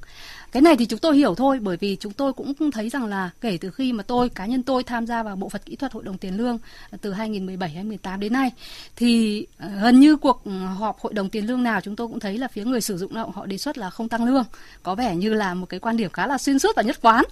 Cái 0.51 0.61
này 0.61 0.75
thì 0.77 0.85
chúng 0.85 0.99
tôi 0.99 1.17
hiểu 1.17 1.35
thôi 1.35 1.59
bởi 1.61 1.77
vì 1.77 1.95
chúng 1.99 2.13
tôi 2.13 2.33
cũng 2.33 2.71
thấy 2.71 2.89
rằng 2.89 3.05
là 3.05 3.29
kể 3.41 3.57
từ 3.61 3.71
khi 3.71 3.93
mà 3.93 4.03
tôi 4.03 4.29
cá 4.29 4.45
nhân 4.45 4.63
tôi 4.63 4.83
tham 4.83 5.07
gia 5.07 5.23
vào 5.23 5.35
bộ 5.35 5.49
phận 5.49 5.61
kỹ 5.65 5.75
thuật 5.75 5.93
hội 5.93 6.03
đồng 6.03 6.17
tiền 6.17 6.37
lương 6.37 6.57
à, 6.91 6.97
từ 7.01 7.13
2017 7.13 7.69
2018 7.69 8.19
đến 8.19 8.33
nay 8.33 8.51
thì 8.95 9.45
à, 9.57 9.69
gần 9.81 9.99
như 9.99 10.15
cuộc 10.15 10.43
họp 10.77 10.99
hội 10.99 11.13
đồng 11.13 11.29
tiền 11.29 11.47
lương 11.47 11.63
nào 11.63 11.81
chúng 11.81 11.95
tôi 11.95 12.07
cũng 12.07 12.19
thấy 12.19 12.37
là 12.37 12.47
phía 12.47 12.65
người 12.65 12.81
sử 12.81 12.97
dụng 12.97 13.15
lao 13.15 13.23
động 13.23 13.33
họ 13.33 13.45
đề 13.45 13.57
xuất 13.57 13.77
là 13.77 13.89
không 13.89 14.09
tăng 14.09 14.25
lương. 14.25 14.43
Có 14.83 14.95
vẻ 14.95 15.15
như 15.15 15.33
là 15.33 15.53
một 15.53 15.65
cái 15.65 15.79
quan 15.79 15.97
điểm 15.97 16.11
khá 16.11 16.27
là 16.27 16.37
xuyên 16.37 16.59
suốt 16.59 16.75
và 16.75 16.83
nhất 16.83 16.97
quán. 17.01 17.25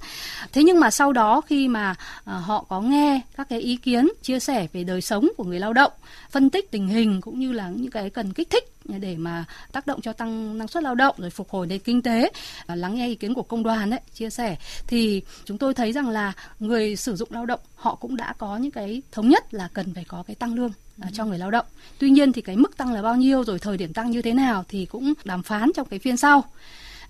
Thế 0.54 0.64
nhưng 0.64 0.80
mà 0.80 0.92
sau 0.92 1.14
đó 1.14 1.42
khi 1.42 1.68
mà 1.68 1.96
à, 2.26 2.34
họ 2.34 2.66
có 2.70 2.82
nghe 2.82 3.22
các 3.38 3.50
cái 3.50 3.60
ý 3.60 3.78
kiến 3.78 4.08
chia 4.22 4.40
sẻ 4.40 4.68
về 4.74 4.84
đời 4.84 5.02
sống 5.02 5.30
của 5.38 5.44
người 5.44 5.60
lao 5.60 5.74
động, 5.74 5.92
phân 6.30 6.50
tích 6.50 6.72
tình 6.72 6.88
hình 6.88 7.22
cũng 7.22 7.40
như 7.40 7.52
là 7.52 7.70
những 7.70 7.92
cái 7.92 8.10
cần 8.10 8.34
kích 8.34 8.50
thích 8.50 8.75
để 8.86 9.16
mà 9.16 9.46
tác 9.72 9.88
động 9.88 10.02
cho 10.02 10.14
tăng 10.14 10.58
năng 10.58 10.68
suất 10.68 10.84
lao 10.84 10.96
động 10.96 11.16
rồi 11.18 11.30
phục 11.30 11.50
hồi 11.50 11.68
nền 11.68 11.80
kinh 11.80 12.02
tế 12.02 12.32
à, 12.68 12.76
lắng 12.76 12.96
nghe 12.96 13.08
ý 13.08 13.16
kiến 13.16 13.34
của 13.34 13.44
công 13.44 13.64
đoàn 13.64 13.90
đấy 13.90 14.00
chia 14.14 14.30
sẻ 14.30 14.58
thì 14.88 15.22
chúng 15.46 15.58
tôi 15.58 15.74
thấy 15.74 15.92
rằng 15.92 16.10
là 16.10 16.34
người 16.60 16.96
sử 16.96 17.16
dụng 17.16 17.30
lao 17.32 17.46
động 17.46 17.60
họ 17.76 17.96
cũng 17.96 18.16
đã 18.16 18.34
có 18.38 18.58
những 18.58 18.72
cái 18.72 19.02
thống 19.12 19.30
nhất 19.30 19.54
là 19.54 19.70
cần 19.74 19.94
phải 19.94 20.06
có 20.08 20.24
cái 20.28 20.36
tăng 20.36 20.56
lương 20.56 20.72
À, 21.02 21.10
cho 21.14 21.26
người 21.26 21.38
lao 21.38 21.52
động. 21.52 21.66
Tuy 22.00 22.10
nhiên 22.10 22.34
thì 22.34 22.42
cái 22.42 22.56
mức 22.56 22.78
tăng 22.78 22.94
là 22.94 23.02
bao 23.02 23.16
nhiêu 23.16 23.44
rồi 23.44 23.60
thời 23.60 23.78
điểm 23.78 23.94
tăng 23.94 24.12
như 24.12 24.22
thế 24.22 24.34
nào 24.34 24.66
thì 24.68 24.86
cũng 24.86 25.14
đàm 25.24 25.44
phán 25.44 25.72
trong 25.76 25.88
cái 25.88 26.00
phiên 26.00 26.18
sau. 26.18 26.44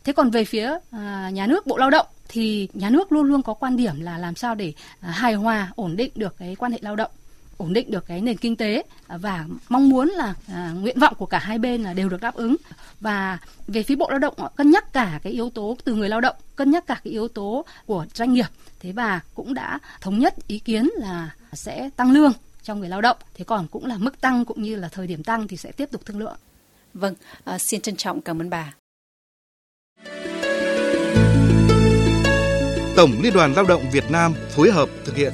Thế 0.04 0.14
còn 0.14 0.30
về 0.30 0.46
phía 0.46 0.78
à, 0.92 1.30
nhà 1.34 1.48
nước 1.48 1.68
Bộ 1.68 1.78
Lao 1.78 1.90
động 1.90 2.06
thì 2.28 2.70
nhà 2.74 2.90
nước 2.90 3.12
luôn 3.12 3.28
luôn 3.28 3.42
có 3.42 3.54
quan 3.54 3.78
điểm 3.78 4.02
là 4.02 4.18
làm 4.18 4.36
sao 4.36 4.56
để 4.56 4.74
à, 5.00 5.12
hài 5.12 5.34
hòa 5.34 5.72
ổn 5.76 5.96
định 5.96 6.12
được 6.16 6.36
cái 6.38 6.56
quan 6.56 6.72
hệ 6.72 6.78
lao 6.82 6.96
động 6.96 7.12
ổn 7.58 7.74
định 7.74 7.92
được 7.92 8.06
cái 8.08 8.22
nền 8.22 8.38
kinh 8.38 8.56
tế 8.56 8.84
và 9.08 9.46
mong 9.70 9.90
muốn 9.90 10.10
là 10.10 10.34
à, 10.48 10.72
nguyện 10.76 11.00
vọng 11.00 11.14
của 11.18 11.26
cả 11.26 11.40
hai 11.40 11.58
bên 11.58 11.84
là 11.84 11.94
đều 11.94 12.10
được 12.10 12.22
đáp 12.22 12.36
ứng. 12.36 12.56
Và 13.00 13.38
về 13.68 13.84
phía 13.84 13.96
bộ 13.96 14.10
lao 14.10 14.20
động 14.20 14.34
họ 14.38 14.52
cân 14.56 14.72
nhắc 14.72 14.94
cả 14.94 15.20
cái 15.24 15.34
yếu 15.34 15.50
tố 15.50 15.78
từ 15.84 15.94
người 15.94 16.10
lao 16.10 16.22
động 16.22 16.36
cân 16.56 16.72
nhắc 16.72 16.88
cả 16.88 17.02
cái 17.04 17.14
yếu 17.14 17.28
tố 17.28 17.66
của 17.86 18.06
doanh 18.14 18.34
nghiệp. 18.34 18.48
Thế 18.80 18.92
và 18.92 19.22
cũng 19.34 19.54
đã 19.54 19.80
thống 20.02 20.20
nhất 20.20 20.48
ý 20.48 20.60
kiến 20.60 20.90
là 20.98 21.36
sẽ 21.54 21.90
tăng 21.96 22.12
lương 22.12 22.34
cho 22.64 22.76
người 22.76 22.90
lao 22.90 23.02
động 23.02 23.18
thế 23.34 23.46
còn 23.46 23.68
cũng 23.68 23.86
là 23.86 23.98
mức 23.98 24.22
tăng 24.22 24.46
cũng 24.46 24.62
như 24.62 24.76
là 24.76 24.88
thời 24.88 25.08
điểm 25.08 25.24
tăng 25.24 25.48
thì 25.48 25.58
sẽ 25.58 25.72
tiếp 25.72 25.90
tục 25.92 26.06
thương 26.06 26.20
lượng. 26.20 26.38
Vâng 26.94 27.14
à, 27.44 27.58
xin 27.58 27.82
trân 27.82 27.96
trọng 27.96 28.22
cảm 28.22 28.42
ơn 28.42 28.50
bà. 28.50 28.74
Tổng 32.96 33.12
Liên 33.22 33.34
đoàn 33.34 33.54
Lao 33.54 33.66
động 33.66 33.84
Việt 33.92 34.12
Nam 34.12 34.34
phối 34.50 34.72
hợp 34.72 34.90
thực 35.06 35.16
hiện 35.16 35.34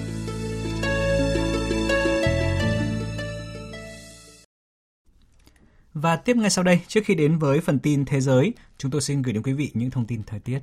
Và 6.02 6.16
tiếp 6.16 6.38
ngay 6.38 6.50
sau 6.50 6.64
đây, 6.64 6.80
trước 6.88 7.02
khi 7.06 7.16
đến 7.16 7.38
với 7.38 7.60
phần 7.60 7.80
tin 7.80 8.06
thế 8.06 8.22
giới, 8.22 8.54
chúng 8.78 8.92
tôi 8.92 9.02
xin 9.02 9.22
gửi 9.22 9.34
đến 9.34 9.44
quý 9.44 9.54
vị 9.54 9.72
những 9.74 9.92
thông 9.92 10.06
tin 10.06 10.24
thời 10.24 10.40
tiết. 10.40 10.60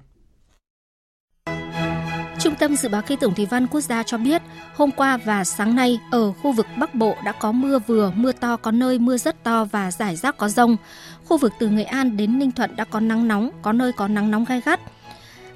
Trung 2.40 2.54
tâm 2.58 2.76
Dự 2.76 2.88
báo 2.88 3.02
Khí 3.02 3.16
tượng 3.20 3.34
Thủy 3.34 3.46
văn 3.46 3.66
Quốc 3.66 3.80
gia 3.80 4.02
cho 4.02 4.18
biết, 4.18 4.42
hôm 4.74 4.90
qua 4.90 5.16
và 5.16 5.44
sáng 5.44 5.76
nay 5.76 5.98
ở 6.10 6.32
khu 6.32 6.52
vực 6.52 6.66
Bắc 6.78 6.94
Bộ 6.94 7.16
đã 7.24 7.32
có 7.32 7.52
mưa 7.52 7.78
vừa, 7.78 8.12
mưa 8.16 8.32
to, 8.32 8.56
có 8.56 8.70
nơi 8.70 8.98
mưa 8.98 9.16
rất 9.16 9.44
to 9.44 9.64
và 9.64 9.90
rải 9.90 10.16
rác 10.16 10.36
có 10.36 10.48
rông. 10.48 10.76
Khu 11.24 11.38
vực 11.38 11.52
từ 11.58 11.68
Nghệ 11.68 11.84
An 11.84 12.16
đến 12.16 12.38
Ninh 12.38 12.52
Thuận 12.52 12.76
đã 12.76 12.84
có 12.84 13.00
nắng 13.00 13.28
nóng, 13.28 13.50
có 13.62 13.72
nơi 13.72 13.92
có 13.92 14.08
nắng 14.08 14.30
nóng 14.30 14.44
gai 14.44 14.60
gắt. 14.64 14.80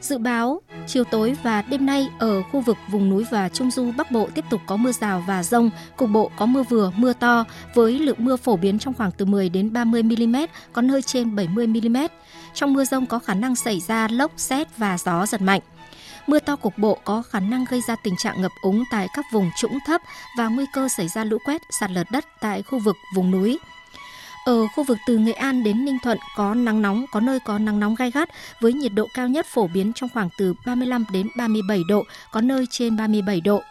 Dự 0.02 0.18
báo, 0.18 0.60
chiều 0.86 1.04
tối 1.04 1.36
và 1.42 1.62
đêm 1.62 1.86
nay 1.86 2.08
ở 2.18 2.42
khu 2.42 2.60
vực 2.60 2.76
vùng 2.90 3.10
núi 3.10 3.24
và 3.30 3.48
Trung 3.48 3.70
Du 3.70 3.92
Bắc 3.96 4.10
Bộ 4.10 4.28
tiếp 4.34 4.44
tục 4.50 4.60
có 4.66 4.76
mưa 4.76 4.92
rào 4.92 5.24
và 5.26 5.42
rông, 5.42 5.70
cục 5.96 6.10
bộ 6.10 6.30
có 6.36 6.46
mưa 6.46 6.62
vừa, 6.62 6.92
mưa 6.96 7.12
to 7.12 7.44
với 7.74 7.98
lượng 7.98 8.16
mưa 8.18 8.36
phổ 8.36 8.56
biến 8.56 8.78
trong 8.78 8.94
khoảng 8.94 9.10
từ 9.12 9.24
10 9.24 9.48
đến 9.48 9.72
30 9.72 10.02
mm, 10.02 10.36
có 10.72 10.82
nơi 10.82 11.02
trên 11.02 11.36
70 11.36 11.66
mm. 11.66 11.96
Trong 12.54 12.72
mưa 12.72 12.84
rông 12.84 13.06
có 13.06 13.18
khả 13.18 13.34
năng 13.34 13.56
xảy 13.56 13.80
ra 13.80 14.08
lốc, 14.08 14.32
xét 14.36 14.76
và 14.76 14.98
gió 14.98 15.26
giật 15.26 15.40
mạnh. 15.40 15.60
Mưa 16.26 16.38
to 16.38 16.56
cục 16.56 16.78
bộ 16.78 16.98
có 17.04 17.22
khả 17.22 17.40
năng 17.40 17.64
gây 17.70 17.80
ra 17.88 17.96
tình 18.04 18.14
trạng 18.16 18.42
ngập 18.42 18.52
úng 18.62 18.84
tại 18.90 19.08
các 19.16 19.24
vùng 19.32 19.50
trũng 19.56 19.78
thấp 19.86 20.00
và 20.38 20.48
nguy 20.48 20.64
cơ 20.72 20.88
xảy 20.88 21.08
ra 21.08 21.24
lũ 21.24 21.38
quét, 21.44 21.62
sạt 21.80 21.90
lở 21.90 22.04
đất 22.12 22.24
tại 22.40 22.62
khu 22.62 22.78
vực 22.78 22.96
vùng 23.14 23.30
núi. 23.30 23.58
Ở 24.44 24.66
khu 24.66 24.84
vực 24.84 24.98
từ 25.06 25.18
Nghệ 25.18 25.32
An 25.32 25.62
đến 25.62 25.84
Ninh 25.84 25.98
Thuận 26.02 26.18
có 26.36 26.54
nắng 26.54 26.82
nóng, 26.82 27.04
có 27.12 27.20
nơi 27.20 27.40
có 27.40 27.58
nắng 27.58 27.80
nóng 27.80 27.94
gai 27.94 28.10
gắt 28.10 28.28
với 28.60 28.72
nhiệt 28.72 28.92
độ 28.94 29.06
cao 29.14 29.28
nhất 29.28 29.46
phổ 29.46 29.66
biến 29.66 29.92
trong 29.92 30.10
khoảng 30.14 30.28
từ 30.38 30.54
35 30.66 31.04
đến 31.12 31.28
37 31.36 31.80
độ, 31.88 32.04
có 32.32 32.40
nơi 32.40 32.66
trên 32.70 32.96
37 32.96 33.40
độ. 33.40 33.62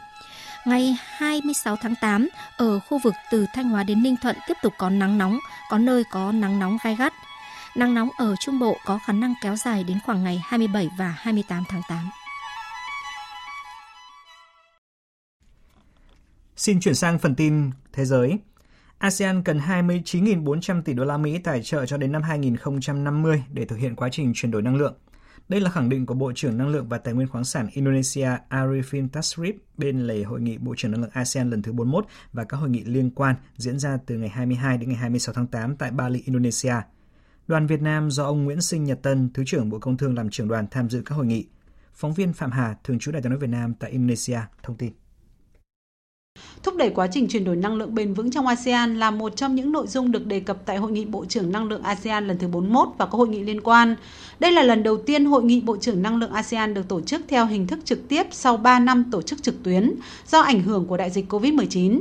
Ngày 0.65 0.97
26 1.17 1.75
tháng 1.75 1.95
8, 2.01 2.29
ở 2.57 2.79
khu 2.79 2.99
vực 3.03 3.13
từ 3.31 3.45
Thanh 3.53 3.69
Hóa 3.69 3.83
đến 3.83 4.03
Ninh 4.03 4.15
Thuận 4.21 4.35
tiếp 4.47 4.53
tục 4.63 4.73
có 4.77 4.89
nắng 4.89 5.17
nóng, 5.17 5.39
có 5.69 5.77
nơi 5.77 6.03
có 6.11 6.31
nắng 6.31 6.59
nóng 6.59 6.77
gai 6.83 6.95
gắt. 6.95 7.13
Nắng 7.75 7.93
nóng 7.93 8.09
ở 8.17 8.35
Trung 8.39 8.59
Bộ 8.59 8.77
có 8.85 8.99
khả 9.05 9.13
năng 9.13 9.33
kéo 9.41 9.55
dài 9.55 9.83
đến 9.83 9.97
khoảng 10.05 10.23
ngày 10.23 10.41
27 10.43 10.89
và 10.97 11.15
28 11.17 11.63
tháng 11.69 11.81
8. 11.89 12.09
Xin 16.55 16.79
chuyển 16.79 16.95
sang 16.95 17.19
phần 17.19 17.35
tin 17.35 17.71
thế 17.93 18.05
giới. 18.05 18.39
ASEAN 19.01 19.43
cần 19.43 19.59
29.400 19.59 20.81
tỷ 20.81 20.93
đô 20.93 21.03
la 21.03 21.17
Mỹ 21.17 21.37
tài 21.37 21.63
trợ 21.63 21.85
cho 21.85 21.97
đến 21.97 22.11
năm 22.11 22.21
2050 22.21 23.43
để 23.53 23.65
thực 23.65 23.75
hiện 23.75 23.95
quá 23.95 24.09
trình 24.11 24.31
chuyển 24.35 24.51
đổi 24.51 24.61
năng 24.61 24.75
lượng. 24.75 24.93
Đây 25.49 25.61
là 25.61 25.69
khẳng 25.69 25.89
định 25.89 26.05
của 26.05 26.13
Bộ 26.13 26.31
trưởng 26.35 26.57
Năng 26.57 26.67
lượng 26.67 26.87
và 26.89 26.97
Tài 26.97 27.13
nguyên 27.13 27.27
khoáng 27.27 27.43
sản 27.43 27.67
Indonesia 27.71 28.29
Arifin 28.49 29.09
Tasrif 29.09 29.53
bên 29.77 30.07
lề 30.07 30.23
hội 30.23 30.41
nghị 30.41 30.57
Bộ 30.57 30.73
trưởng 30.77 30.91
Năng 30.91 31.01
lượng 31.01 31.09
ASEAN 31.13 31.49
lần 31.49 31.61
thứ 31.61 31.71
41 31.71 32.05
và 32.33 32.43
các 32.43 32.57
hội 32.57 32.69
nghị 32.69 32.83
liên 32.83 33.09
quan 33.09 33.35
diễn 33.57 33.79
ra 33.79 33.97
từ 34.05 34.17
ngày 34.17 34.29
22 34.29 34.77
đến 34.77 34.89
ngày 34.89 34.97
26 34.97 35.33
tháng 35.33 35.47
8 35.47 35.75
tại 35.75 35.91
Bali, 35.91 36.21
Indonesia. 36.25 36.75
Đoàn 37.47 37.67
Việt 37.67 37.81
Nam 37.81 38.11
do 38.11 38.25
ông 38.25 38.45
Nguyễn 38.45 38.61
Sinh 38.61 38.83
Nhật 38.83 39.01
Tân, 39.01 39.29
Thứ 39.33 39.43
trưởng 39.45 39.69
Bộ 39.69 39.79
Công 39.79 39.97
Thương 39.97 40.15
làm 40.15 40.29
trưởng 40.29 40.47
đoàn 40.47 40.67
tham 40.71 40.89
dự 40.89 41.01
các 41.05 41.15
hội 41.15 41.25
nghị. 41.25 41.47
Phóng 41.93 42.13
viên 42.13 42.33
Phạm 42.33 42.51
Hà, 42.51 42.75
thường 42.83 42.99
trú 42.99 43.11
Đại 43.11 43.21
tiếng 43.21 43.29
nói 43.29 43.39
Việt 43.39 43.49
Nam 43.49 43.73
tại 43.73 43.91
Indonesia, 43.91 44.39
thông 44.63 44.77
tin. 44.77 44.91
Thúc 46.63 46.75
đẩy 46.75 46.89
quá 46.89 47.07
trình 47.11 47.27
chuyển 47.27 47.43
đổi 47.43 47.55
năng 47.55 47.75
lượng 47.75 47.95
bền 47.95 48.13
vững 48.13 48.31
trong 48.31 48.47
ASEAN 48.47 48.99
là 48.99 49.11
một 49.11 49.35
trong 49.35 49.55
những 49.55 49.71
nội 49.71 49.87
dung 49.87 50.11
được 50.11 50.25
đề 50.25 50.39
cập 50.39 50.57
tại 50.65 50.77
Hội 50.77 50.91
nghị 50.91 51.05
Bộ 51.05 51.25
trưởng 51.25 51.51
Năng 51.51 51.67
lượng 51.67 51.83
ASEAN 51.83 52.27
lần 52.27 52.37
thứ 52.37 52.47
41 52.47 52.87
và 52.97 53.05
các 53.05 53.11
hội 53.11 53.27
nghị 53.27 53.43
liên 53.43 53.61
quan. 53.61 53.95
Đây 54.39 54.51
là 54.51 54.63
lần 54.63 54.83
đầu 54.83 54.97
tiên 54.97 55.25
Hội 55.25 55.43
nghị 55.43 55.61
Bộ 55.61 55.77
trưởng 55.77 56.01
Năng 56.01 56.17
lượng 56.17 56.31
ASEAN 56.31 56.73
được 56.73 56.87
tổ 56.87 57.01
chức 57.01 57.21
theo 57.27 57.45
hình 57.45 57.67
thức 57.67 57.79
trực 57.85 58.07
tiếp 58.07 58.23
sau 58.31 58.57
3 58.57 58.79
năm 58.79 59.03
tổ 59.11 59.21
chức 59.21 59.43
trực 59.43 59.63
tuyến 59.63 59.93
do 60.27 60.39
ảnh 60.39 60.63
hưởng 60.63 60.85
của 60.85 60.97
đại 60.97 61.09
dịch 61.09 61.33
COVID-19. 61.33 61.99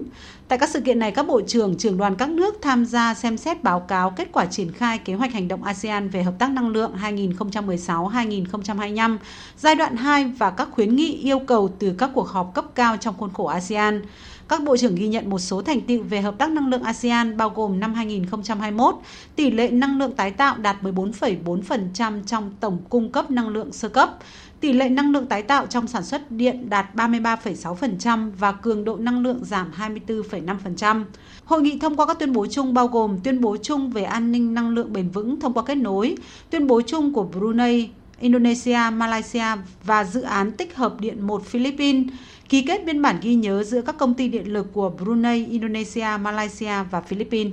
Tại 0.50 0.58
các 0.58 0.68
sự 0.68 0.80
kiện 0.80 0.98
này, 0.98 1.12
các 1.12 1.26
bộ 1.26 1.40
trưởng, 1.46 1.76
trưởng 1.76 1.96
đoàn 1.96 2.16
các 2.16 2.28
nước 2.28 2.58
tham 2.62 2.84
gia 2.84 3.14
xem 3.14 3.36
xét 3.36 3.62
báo 3.62 3.80
cáo 3.80 4.10
kết 4.10 4.28
quả 4.32 4.46
triển 4.46 4.72
khai 4.72 4.98
kế 4.98 5.14
hoạch 5.14 5.32
hành 5.32 5.48
động 5.48 5.64
ASEAN 5.64 6.08
về 6.08 6.22
hợp 6.22 6.34
tác 6.38 6.50
năng 6.50 6.68
lượng 6.68 6.92
2016-2025, 7.02 9.18
giai 9.58 9.74
đoạn 9.74 9.96
2 9.96 10.24
và 10.24 10.50
các 10.50 10.68
khuyến 10.70 10.96
nghị 10.96 11.12
yêu 11.12 11.38
cầu 11.38 11.70
từ 11.78 11.94
các 11.98 12.10
cuộc 12.14 12.28
họp 12.28 12.54
cấp 12.54 12.64
cao 12.74 12.96
trong 12.96 13.14
khuôn 13.18 13.32
khổ 13.32 13.44
ASEAN. 13.44 14.02
Các 14.48 14.62
bộ 14.62 14.76
trưởng 14.76 14.94
ghi 14.94 15.08
nhận 15.08 15.30
một 15.30 15.38
số 15.38 15.62
thành 15.62 15.80
tựu 15.80 16.02
về 16.02 16.20
hợp 16.20 16.34
tác 16.38 16.50
năng 16.50 16.68
lượng 16.68 16.82
ASEAN 16.82 17.36
bao 17.36 17.50
gồm 17.50 17.80
năm 17.80 17.94
2021, 17.94 18.94
tỷ 19.36 19.50
lệ 19.50 19.70
năng 19.70 19.98
lượng 19.98 20.12
tái 20.12 20.30
tạo 20.30 20.56
đạt 20.56 20.76
14,4% 20.82 22.22
trong 22.26 22.50
tổng 22.60 22.78
cung 22.88 23.12
cấp 23.12 23.30
năng 23.30 23.48
lượng 23.48 23.72
sơ 23.72 23.88
cấp, 23.88 24.18
tỷ 24.60 24.72
lệ 24.72 24.88
năng 24.88 25.12
lượng 25.12 25.26
tái 25.26 25.42
tạo 25.42 25.66
trong 25.66 25.86
sản 25.86 26.04
xuất 26.04 26.30
điện 26.30 26.70
đạt 26.70 26.94
33,6% 26.94 28.30
và 28.38 28.52
cường 28.52 28.84
độ 28.84 28.96
năng 28.96 29.22
lượng 29.22 29.44
giảm 29.44 29.70
24,5%. 30.06 31.04
Hội 31.44 31.62
nghị 31.62 31.78
thông 31.78 31.96
qua 31.96 32.06
các 32.06 32.18
tuyên 32.18 32.32
bố 32.32 32.46
chung 32.46 32.74
bao 32.74 32.86
gồm 32.86 33.18
tuyên 33.24 33.40
bố 33.40 33.56
chung 33.62 33.90
về 33.90 34.02
an 34.02 34.32
ninh 34.32 34.54
năng 34.54 34.68
lượng 34.68 34.92
bền 34.92 35.08
vững 35.08 35.40
thông 35.40 35.54
qua 35.54 35.62
kết 35.66 35.74
nối, 35.74 36.16
tuyên 36.50 36.66
bố 36.66 36.80
chung 36.86 37.12
của 37.12 37.22
Brunei, 37.22 37.88
Indonesia, 38.20 38.78
Malaysia 38.92 39.46
và 39.84 40.04
dự 40.04 40.22
án 40.22 40.52
tích 40.52 40.76
hợp 40.76 41.00
điện 41.00 41.26
1 41.26 41.46
Philippines, 41.46 42.06
ký 42.48 42.62
kết 42.62 42.84
biên 42.86 43.02
bản 43.02 43.16
ghi 43.22 43.34
nhớ 43.34 43.64
giữa 43.64 43.82
các 43.82 43.98
công 43.98 44.14
ty 44.14 44.28
điện 44.28 44.52
lực 44.52 44.72
của 44.72 44.90
Brunei, 44.90 45.46
Indonesia, 45.46 46.06
Malaysia 46.20 46.82
và 46.90 47.00
Philippines. 47.00 47.52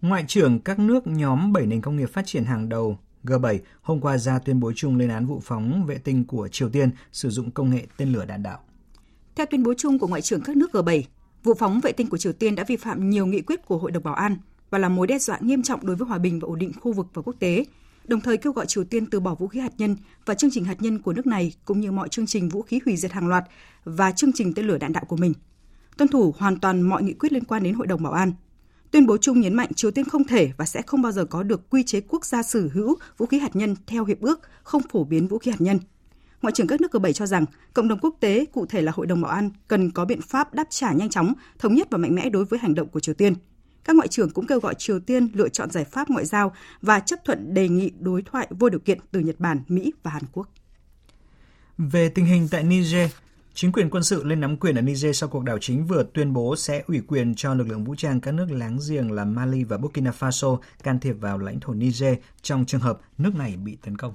Ngoại 0.00 0.24
trưởng 0.28 0.60
các 0.60 0.78
nước 0.78 1.06
nhóm 1.06 1.52
7 1.52 1.66
nền 1.66 1.80
công 1.80 1.96
nghiệp 1.96 2.10
phát 2.12 2.26
triển 2.26 2.44
hàng 2.44 2.68
đầu 2.68 2.98
G7 3.24 3.58
hôm 3.82 4.00
qua 4.00 4.18
ra 4.18 4.38
tuyên 4.38 4.60
bố 4.60 4.72
chung 4.76 4.96
lên 4.96 5.08
án 5.08 5.26
vụ 5.26 5.40
phóng 5.44 5.86
vệ 5.86 5.98
tinh 5.98 6.24
của 6.24 6.48
Triều 6.48 6.68
Tiên 6.68 6.90
sử 7.12 7.30
dụng 7.30 7.50
công 7.50 7.70
nghệ 7.70 7.86
tên 7.96 8.12
lửa 8.12 8.24
đạn 8.24 8.42
đạo. 8.42 8.58
Theo 9.34 9.46
tuyên 9.46 9.62
bố 9.62 9.74
chung 9.74 9.98
của 9.98 10.06
Ngoại 10.06 10.22
trưởng 10.22 10.40
các 10.40 10.56
nước 10.56 10.70
G7, 10.72 11.02
vụ 11.42 11.54
phóng 11.54 11.80
vệ 11.80 11.92
tinh 11.92 12.08
của 12.08 12.18
Triều 12.18 12.32
Tiên 12.32 12.54
đã 12.54 12.64
vi 12.64 12.76
phạm 12.76 13.10
nhiều 13.10 13.26
nghị 13.26 13.40
quyết 13.40 13.66
của 13.66 13.78
Hội 13.78 13.90
đồng 13.90 14.02
Bảo 14.02 14.14
an 14.14 14.36
và 14.70 14.78
là 14.78 14.88
mối 14.88 15.06
đe 15.06 15.18
dọa 15.18 15.38
nghiêm 15.40 15.62
trọng 15.62 15.86
đối 15.86 15.96
với 15.96 16.08
hòa 16.08 16.18
bình 16.18 16.40
và 16.40 16.46
ổn 16.46 16.58
định 16.58 16.72
khu 16.80 16.92
vực 16.92 17.06
và 17.14 17.22
quốc 17.22 17.36
tế, 17.38 17.64
đồng 18.04 18.20
thời 18.20 18.36
kêu 18.36 18.52
gọi 18.52 18.66
Triều 18.66 18.84
Tiên 18.84 19.06
từ 19.06 19.20
bỏ 19.20 19.34
vũ 19.34 19.48
khí 19.48 19.60
hạt 19.60 19.72
nhân 19.78 19.96
và 20.26 20.34
chương 20.34 20.50
trình 20.52 20.64
hạt 20.64 20.82
nhân 20.82 20.98
của 20.98 21.12
nước 21.12 21.26
này 21.26 21.52
cũng 21.64 21.80
như 21.80 21.92
mọi 21.92 22.08
chương 22.08 22.26
trình 22.26 22.48
vũ 22.48 22.62
khí 22.62 22.80
hủy 22.84 22.96
diệt 22.96 23.12
hàng 23.12 23.28
loạt 23.28 23.44
và 23.84 24.12
chương 24.12 24.32
trình 24.34 24.54
tên 24.54 24.66
lửa 24.66 24.78
đạn 24.78 24.92
đạo 24.92 25.04
của 25.04 25.16
mình. 25.16 25.32
Tuân 25.96 26.08
thủ 26.08 26.34
hoàn 26.38 26.60
toàn 26.60 26.82
mọi 26.82 27.02
nghị 27.02 27.12
quyết 27.12 27.32
liên 27.32 27.44
quan 27.44 27.62
đến 27.62 27.74
Hội 27.74 27.86
đồng 27.86 28.02
Bảo 28.02 28.12
an. 28.12 28.32
Tuyên 28.90 29.06
bố 29.06 29.16
chung 29.16 29.40
nhấn 29.40 29.54
mạnh 29.54 29.74
Triều 29.74 29.90
Tiên 29.90 30.04
không 30.04 30.24
thể 30.24 30.50
và 30.56 30.64
sẽ 30.64 30.82
không 30.82 31.02
bao 31.02 31.12
giờ 31.12 31.24
có 31.24 31.42
được 31.42 31.70
quy 31.70 31.82
chế 31.82 32.00
quốc 32.00 32.24
gia 32.24 32.42
sở 32.42 32.68
hữu 32.72 32.96
vũ 33.18 33.26
khí 33.26 33.38
hạt 33.38 33.56
nhân 33.56 33.76
theo 33.86 34.04
hiệp 34.04 34.20
ước 34.20 34.40
không 34.62 34.82
phổ 34.82 35.04
biến 35.04 35.28
vũ 35.28 35.38
khí 35.38 35.50
hạt 35.50 35.60
nhân. 35.60 35.78
Ngoại 36.42 36.52
trưởng 36.52 36.66
các 36.66 36.80
nước 36.80 36.92
G7 36.92 37.12
cho 37.12 37.26
rằng 37.26 37.44
cộng 37.74 37.88
đồng 37.88 37.98
quốc 37.98 38.14
tế, 38.20 38.44
cụ 38.52 38.66
thể 38.66 38.82
là 38.82 38.92
Hội 38.92 39.06
đồng 39.06 39.20
Bảo 39.20 39.32
an, 39.32 39.50
cần 39.68 39.90
có 39.90 40.04
biện 40.04 40.22
pháp 40.22 40.54
đáp 40.54 40.66
trả 40.70 40.92
nhanh 40.92 41.08
chóng, 41.08 41.34
thống 41.58 41.74
nhất 41.74 41.88
và 41.90 41.98
mạnh 41.98 42.14
mẽ 42.14 42.30
đối 42.30 42.44
với 42.44 42.58
hành 42.58 42.74
động 42.74 42.88
của 42.88 43.00
Triều 43.00 43.14
Tiên– 43.14 43.34
các 43.84 43.96
ngoại 43.96 44.08
trưởng 44.08 44.30
cũng 44.30 44.46
kêu 44.46 44.60
gọi 44.60 44.74
Triều 44.74 45.00
Tiên 45.00 45.28
lựa 45.34 45.48
chọn 45.48 45.70
giải 45.70 45.84
pháp 45.84 46.10
ngoại 46.10 46.24
giao 46.24 46.52
và 46.82 47.00
chấp 47.00 47.24
thuận 47.24 47.54
đề 47.54 47.68
nghị 47.68 47.92
đối 48.00 48.22
thoại 48.22 48.48
vô 48.50 48.68
điều 48.68 48.80
kiện 48.80 48.98
từ 49.10 49.20
Nhật 49.20 49.40
Bản, 49.40 49.60
Mỹ 49.68 49.92
và 50.02 50.10
Hàn 50.10 50.22
Quốc. 50.32 50.48
Về 51.78 52.08
tình 52.08 52.24
hình 52.24 52.48
tại 52.50 52.64
Niger, 52.64 53.10
chính 53.60 53.72
quyền 53.72 53.90
quân 53.90 54.02
sự 54.02 54.24
lên 54.24 54.40
nắm 54.40 54.56
quyền 54.56 54.74
ở 54.74 54.82
Niger 54.82 55.18
sau 55.18 55.28
cuộc 55.28 55.44
đảo 55.44 55.58
chính 55.60 55.86
vừa 55.86 56.04
tuyên 56.12 56.32
bố 56.32 56.56
sẽ 56.56 56.82
ủy 56.86 57.00
quyền 57.08 57.34
cho 57.34 57.54
lực 57.54 57.68
lượng 57.68 57.84
vũ 57.84 57.94
trang 57.94 58.20
các 58.20 58.32
nước 58.32 58.46
láng 58.50 58.78
giềng 58.88 59.12
là 59.12 59.24
Mali 59.24 59.64
và 59.64 59.78
Burkina 59.78 60.12
Faso 60.18 60.58
can 60.82 61.00
thiệp 61.00 61.12
vào 61.12 61.38
lãnh 61.38 61.60
thổ 61.60 61.74
Niger 61.74 62.14
trong 62.42 62.64
trường 62.66 62.80
hợp 62.80 63.00
nước 63.18 63.34
này 63.34 63.56
bị 63.56 63.76
tấn 63.84 63.96
công. 63.96 64.14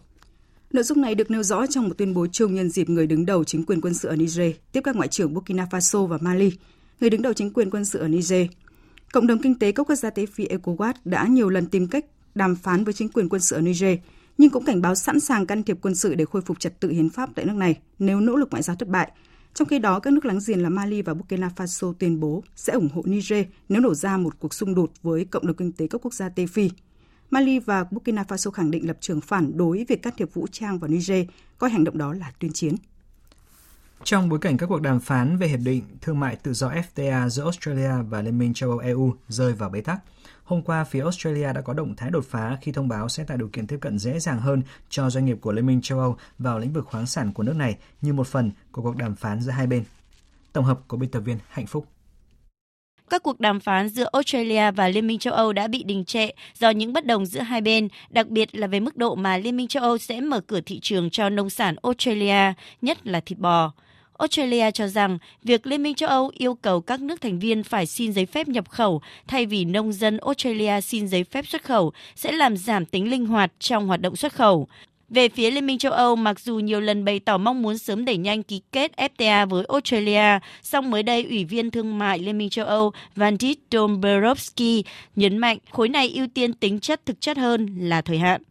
Nội 0.71 0.83
dung 0.83 1.01
này 1.01 1.15
được 1.15 1.31
nêu 1.31 1.43
rõ 1.43 1.65
trong 1.67 1.87
một 1.87 1.97
tuyên 1.97 2.13
bố 2.13 2.27
chung 2.31 2.55
nhân 2.55 2.69
dịp 2.69 2.89
người 2.89 3.07
đứng 3.07 3.25
đầu 3.25 3.43
chính 3.43 3.65
quyền 3.65 3.81
quân 3.81 3.93
sự 3.93 4.09
ở 4.09 4.15
Niger 4.15 4.55
tiếp 4.71 4.81
các 4.83 4.95
ngoại 4.95 5.07
trưởng 5.07 5.33
Burkina 5.33 5.67
Faso 5.71 6.07
và 6.07 6.17
Mali. 6.21 6.51
Người 7.01 7.09
đứng 7.09 7.21
đầu 7.21 7.33
chính 7.33 7.53
quyền 7.53 7.69
quân 7.69 7.85
sự 7.85 7.99
ở 7.99 8.07
Niger 8.07 8.47
Cộng 9.13 9.27
đồng 9.27 9.41
kinh 9.41 9.59
tế 9.59 9.71
các 9.71 9.89
quốc 9.89 9.95
gia 9.95 10.09
Tây 10.09 10.25
Phi 10.25 10.47
ECOWAS 10.47 10.93
đã 11.05 11.27
nhiều 11.27 11.49
lần 11.49 11.65
tìm 11.65 11.87
cách 11.87 12.05
đàm 12.35 12.55
phán 12.55 12.83
với 12.83 12.93
chính 12.93 13.09
quyền 13.09 13.29
quân 13.29 13.41
sự 13.41 13.55
ở 13.55 13.61
Niger, 13.61 13.97
nhưng 14.37 14.49
cũng 14.49 14.65
cảnh 14.65 14.81
báo 14.81 14.95
sẵn 14.95 15.19
sàng 15.19 15.45
can 15.45 15.63
thiệp 15.63 15.77
quân 15.81 15.95
sự 15.95 16.15
để 16.15 16.25
khôi 16.25 16.41
phục 16.41 16.59
trật 16.59 16.79
tự 16.79 16.89
hiến 16.89 17.09
pháp 17.09 17.29
tại 17.35 17.45
nước 17.45 17.55
này 17.55 17.75
nếu 17.99 18.19
nỗ 18.19 18.35
lực 18.35 18.47
ngoại 18.51 18.63
giao 18.63 18.75
thất 18.75 18.89
bại. 18.89 19.11
Trong 19.55 19.67
khi 19.67 19.79
đó, 19.79 19.99
các 19.99 20.13
nước 20.13 20.25
láng 20.25 20.39
giềng 20.47 20.63
là 20.63 20.69
Mali 20.69 21.01
và 21.01 21.13
Burkina 21.13 21.49
Faso 21.55 21.93
tuyên 21.93 22.19
bố 22.19 22.43
sẽ 22.55 22.73
ủng 22.73 22.89
hộ 22.93 23.01
Niger 23.05 23.45
nếu 23.69 23.81
nổ 23.81 23.93
ra 23.93 24.17
một 24.17 24.39
cuộc 24.39 24.53
xung 24.53 24.75
đột 24.75 24.91
với 25.01 25.25
cộng 25.25 25.47
đồng 25.47 25.55
kinh 25.55 25.71
tế 25.71 25.87
các 25.87 26.01
quốc 26.05 26.13
gia 26.13 26.29
Tây 26.29 26.47
Phi. 26.47 26.71
Mali 27.31 27.59
và 27.59 27.83
Burkina 27.91 28.23
Faso 28.23 28.51
khẳng 28.51 28.71
định 28.71 28.87
lập 28.87 28.97
trường 28.99 29.21
phản 29.21 29.57
đối 29.57 29.85
việc 29.87 30.01
can 30.01 30.13
thiệp 30.17 30.33
vũ 30.33 30.47
trang 30.51 30.79
vào 30.79 30.87
Niger, 30.87 31.25
coi 31.57 31.69
hành 31.69 31.83
động 31.83 31.97
đó 31.97 32.13
là 32.13 32.31
tuyên 32.39 32.53
chiến. 32.53 32.75
Trong 34.03 34.29
bối 34.29 34.39
cảnh 34.39 34.57
các 34.57 34.65
cuộc 34.65 34.81
đàm 34.81 34.99
phán 34.99 35.37
về 35.37 35.47
hiệp 35.47 35.59
định 35.63 35.83
thương 36.01 36.19
mại 36.19 36.35
tự 36.35 36.53
do 36.53 36.71
FTA 36.71 37.29
giữa 37.29 37.43
Australia 37.43 37.91
và 38.09 38.21
Liên 38.21 38.37
minh 38.37 38.53
châu 38.53 38.69
Âu 38.69 38.79
EU 38.79 39.13
rơi 39.27 39.53
vào 39.53 39.69
bế 39.69 39.81
tắc, 39.81 39.99
hôm 40.45 40.61
qua 40.61 40.83
phía 40.83 41.01
Australia 41.01 41.53
đã 41.53 41.61
có 41.61 41.73
động 41.73 41.95
thái 41.95 42.11
đột 42.11 42.25
phá 42.29 42.57
khi 42.61 42.71
thông 42.71 42.87
báo 42.87 43.09
sẽ 43.09 43.23
tạo 43.23 43.37
điều 43.37 43.47
kiện 43.47 43.67
tiếp 43.67 43.77
cận 43.81 43.99
dễ 43.99 44.19
dàng 44.19 44.39
hơn 44.39 44.61
cho 44.89 45.09
doanh 45.09 45.25
nghiệp 45.25 45.37
của 45.41 45.51
Liên 45.51 45.65
minh 45.65 45.81
châu 45.81 45.99
Âu 45.99 46.17
vào 46.39 46.59
lĩnh 46.59 46.73
vực 46.73 46.85
khoáng 46.85 47.05
sản 47.05 47.33
của 47.33 47.43
nước 47.43 47.55
này 47.55 47.77
như 48.01 48.13
một 48.13 48.27
phần 48.27 48.51
của 48.71 48.81
cuộc 48.81 48.95
đàm 48.95 49.15
phán 49.15 49.41
giữa 49.41 49.51
hai 49.51 49.67
bên. 49.67 49.83
Tổng 50.53 50.65
hợp 50.65 50.79
của 50.87 50.97
biên 50.97 51.11
tập 51.11 51.19
viên 51.19 51.37
Hạnh 51.49 51.67
Phúc 51.67 51.85
các 53.09 53.23
cuộc 53.23 53.39
đàm 53.39 53.59
phán 53.59 53.89
giữa 53.89 54.05
Australia 54.13 54.71
và 54.71 54.87
Liên 54.87 55.07
minh 55.07 55.19
châu 55.19 55.33
Âu 55.33 55.53
đã 55.53 55.67
bị 55.67 55.83
đình 55.83 56.05
trệ 56.05 56.29
do 56.59 56.69
những 56.69 56.93
bất 56.93 57.05
đồng 57.05 57.25
giữa 57.25 57.39
hai 57.39 57.61
bên, 57.61 57.87
đặc 58.09 58.27
biệt 58.27 58.55
là 58.55 58.67
về 58.67 58.79
mức 58.79 58.97
độ 58.97 59.15
mà 59.15 59.37
Liên 59.37 59.57
minh 59.57 59.67
châu 59.67 59.83
Âu 59.83 59.97
sẽ 59.97 60.21
mở 60.21 60.41
cửa 60.41 60.61
thị 60.61 60.79
trường 60.79 61.09
cho 61.09 61.29
nông 61.29 61.49
sản 61.49 61.75
Australia, 61.83 62.53
nhất 62.81 63.07
là 63.07 63.19
thịt 63.19 63.39
bò. 63.39 63.71
Australia 64.17 64.71
cho 64.71 64.87
rằng 64.87 65.17
việc 65.43 65.67
Liên 65.67 65.83
minh 65.83 65.95
châu 65.95 66.09
Âu 66.09 66.31
yêu 66.33 66.55
cầu 66.55 66.81
các 66.81 67.01
nước 67.01 67.21
thành 67.21 67.39
viên 67.39 67.63
phải 67.63 67.85
xin 67.85 68.13
giấy 68.13 68.25
phép 68.25 68.47
nhập 68.47 68.69
khẩu 68.69 69.01
thay 69.27 69.45
vì 69.45 69.65
nông 69.65 69.93
dân 69.93 70.17
Australia 70.17 70.81
xin 70.81 71.07
giấy 71.07 71.23
phép 71.23 71.47
xuất 71.47 71.63
khẩu 71.63 71.93
sẽ 72.15 72.31
làm 72.31 72.57
giảm 72.57 72.85
tính 72.85 73.09
linh 73.09 73.25
hoạt 73.25 73.51
trong 73.59 73.87
hoạt 73.87 74.01
động 74.01 74.15
xuất 74.15 74.33
khẩu. 74.33 74.67
Về 75.09 75.29
phía 75.29 75.51
Liên 75.51 75.65
minh 75.65 75.77
châu 75.77 75.91
Âu, 75.91 76.15
mặc 76.15 76.39
dù 76.39 76.59
nhiều 76.59 76.81
lần 76.81 77.05
bày 77.05 77.19
tỏ 77.19 77.37
mong 77.37 77.61
muốn 77.61 77.77
sớm 77.77 78.05
đẩy 78.05 78.17
nhanh 78.17 78.43
ký 78.43 78.61
kết 78.71 78.91
FTA 78.97 79.49
với 79.49 79.65
Australia, 79.69 80.39
song 80.61 80.91
mới 80.91 81.03
đây 81.03 81.23
Ủy 81.23 81.45
viên 81.45 81.71
Thương 81.71 81.97
mại 81.97 82.19
Liên 82.19 82.37
minh 82.37 82.49
châu 82.49 82.65
Âu 82.65 82.91
Vandit 83.15 83.59
Dombrovski 83.71 84.83
nhấn 85.15 85.37
mạnh 85.37 85.57
khối 85.71 85.89
này 85.89 86.09
ưu 86.15 86.27
tiên 86.33 86.53
tính 86.53 86.79
chất 86.79 87.05
thực 87.05 87.21
chất 87.21 87.37
hơn 87.37 87.77
là 87.79 88.01
thời 88.01 88.17
hạn. 88.17 88.41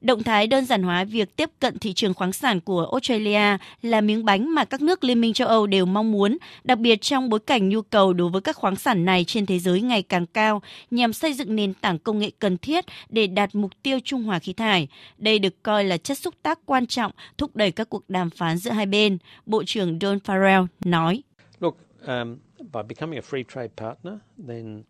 Động 0.00 0.22
thái 0.22 0.46
đơn 0.46 0.64
giản 0.64 0.82
hóa 0.82 1.04
việc 1.04 1.36
tiếp 1.36 1.50
cận 1.60 1.78
thị 1.78 1.92
trường 1.92 2.14
khoáng 2.14 2.32
sản 2.32 2.60
của 2.60 2.88
Australia 2.92 3.56
là 3.82 4.00
miếng 4.00 4.24
bánh 4.24 4.54
mà 4.54 4.64
các 4.64 4.82
nước 4.82 5.04
Liên 5.04 5.20
minh 5.20 5.32
châu 5.32 5.48
Âu 5.48 5.66
đều 5.66 5.86
mong 5.86 6.12
muốn, 6.12 6.38
đặc 6.64 6.78
biệt 6.78 7.00
trong 7.00 7.28
bối 7.28 7.40
cảnh 7.40 7.68
nhu 7.68 7.82
cầu 7.82 8.12
đối 8.12 8.30
với 8.30 8.40
các 8.40 8.56
khoáng 8.56 8.76
sản 8.76 9.04
này 9.04 9.24
trên 9.24 9.46
thế 9.46 9.58
giới 9.58 9.80
ngày 9.80 10.02
càng 10.02 10.26
cao, 10.26 10.62
nhằm 10.90 11.12
xây 11.12 11.32
dựng 11.32 11.56
nền 11.56 11.74
tảng 11.74 11.98
công 11.98 12.18
nghệ 12.18 12.30
cần 12.38 12.58
thiết 12.58 12.84
để 13.08 13.26
đạt 13.26 13.54
mục 13.54 13.70
tiêu 13.82 13.98
trung 14.04 14.22
hòa 14.22 14.38
khí 14.38 14.52
thải. 14.52 14.88
Đây 15.18 15.38
được 15.38 15.62
coi 15.62 15.84
là 15.84 15.96
chất 15.96 16.18
xúc 16.18 16.34
tác 16.42 16.58
quan 16.66 16.86
trọng 16.86 17.12
thúc 17.38 17.56
đẩy 17.56 17.70
các 17.70 17.90
cuộc 17.90 18.10
đàm 18.10 18.30
phán 18.30 18.56
giữa 18.56 18.70
hai 18.70 18.86
bên, 18.86 19.18
Bộ 19.46 19.64
trưởng 19.66 19.98
Don 20.00 20.18
Farrell 20.18 20.66
nói. 20.84 21.22
Look, 21.60 21.76
um, 22.06 22.36
by 22.58 22.82
becoming 22.88 23.18
a 23.18 23.26
free 23.30 23.44
trade 23.54 23.68
partner, 23.76 24.14
then 24.48 24.82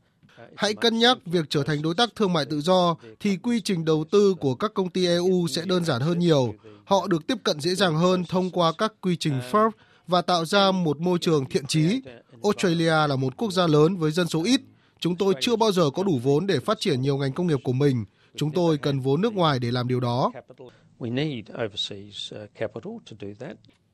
Hãy 0.57 0.74
cân 0.74 0.99
nhắc 0.99 1.18
việc 1.26 1.45
trở 1.51 1.62
thành 1.62 1.82
đối 1.82 1.95
tác 1.95 2.09
thương 2.16 2.32
mại 2.32 2.45
tự 2.45 2.61
do 2.61 2.97
thì 3.20 3.37
quy 3.37 3.61
trình 3.61 3.84
đầu 3.84 4.05
tư 4.11 4.34
của 4.41 4.55
các 4.55 4.74
công 4.74 4.91
ty 4.91 5.07
EU 5.07 5.47
sẽ 5.49 5.62
đơn 5.64 5.84
giản 5.84 6.01
hơn 6.01 6.18
nhiều. 6.18 6.55
Họ 6.84 7.07
được 7.07 7.26
tiếp 7.26 7.39
cận 7.45 7.61
dễ 7.61 7.74
dàng 7.74 7.97
hơn 7.97 8.24
thông 8.24 8.51
qua 8.51 8.72
các 8.78 8.93
quy 9.01 9.16
trình 9.16 9.41
FIRB 9.51 9.70
và 10.07 10.22
tạo 10.22 10.45
ra 10.45 10.70
một 10.70 11.01
môi 11.01 11.18
trường 11.18 11.45
thiện 11.45 11.66
trí. 11.66 12.01
Australia 12.43 13.07
là 13.09 13.16
một 13.16 13.37
quốc 13.37 13.53
gia 13.53 13.66
lớn 13.66 13.97
với 13.97 14.11
dân 14.11 14.28
số 14.28 14.45
ít. 14.45 14.61
Chúng 15.01 15.16
tôi 15.16 15.34
chưa 15.41 15.57
bao 15.57 15.72
giờ 15.72 15.91
có 15.91 16.03
đủ 16.03 16.20
vốn 16.22 16.47
để 16.47 16.61
phát 16.61 16.80
triển 16.80 17.03
nhiều 17.03 17.16
ngành 17.16 17.32
công 17.32 17.47
nghiệp 17.47 17.59
của 17.64 17.72
mình. 17.72 18.05
Chúng 18.37 18.53
tôi 18.53 18.78
cần 18.78 19.01
vốn 19.01 19.20
nước 19.20 19.34
ngoài 19.34 19.59
để 19.59 19.70
làm 19.70 19.89
điều 19.89 20.01
đó. 20.01 20.32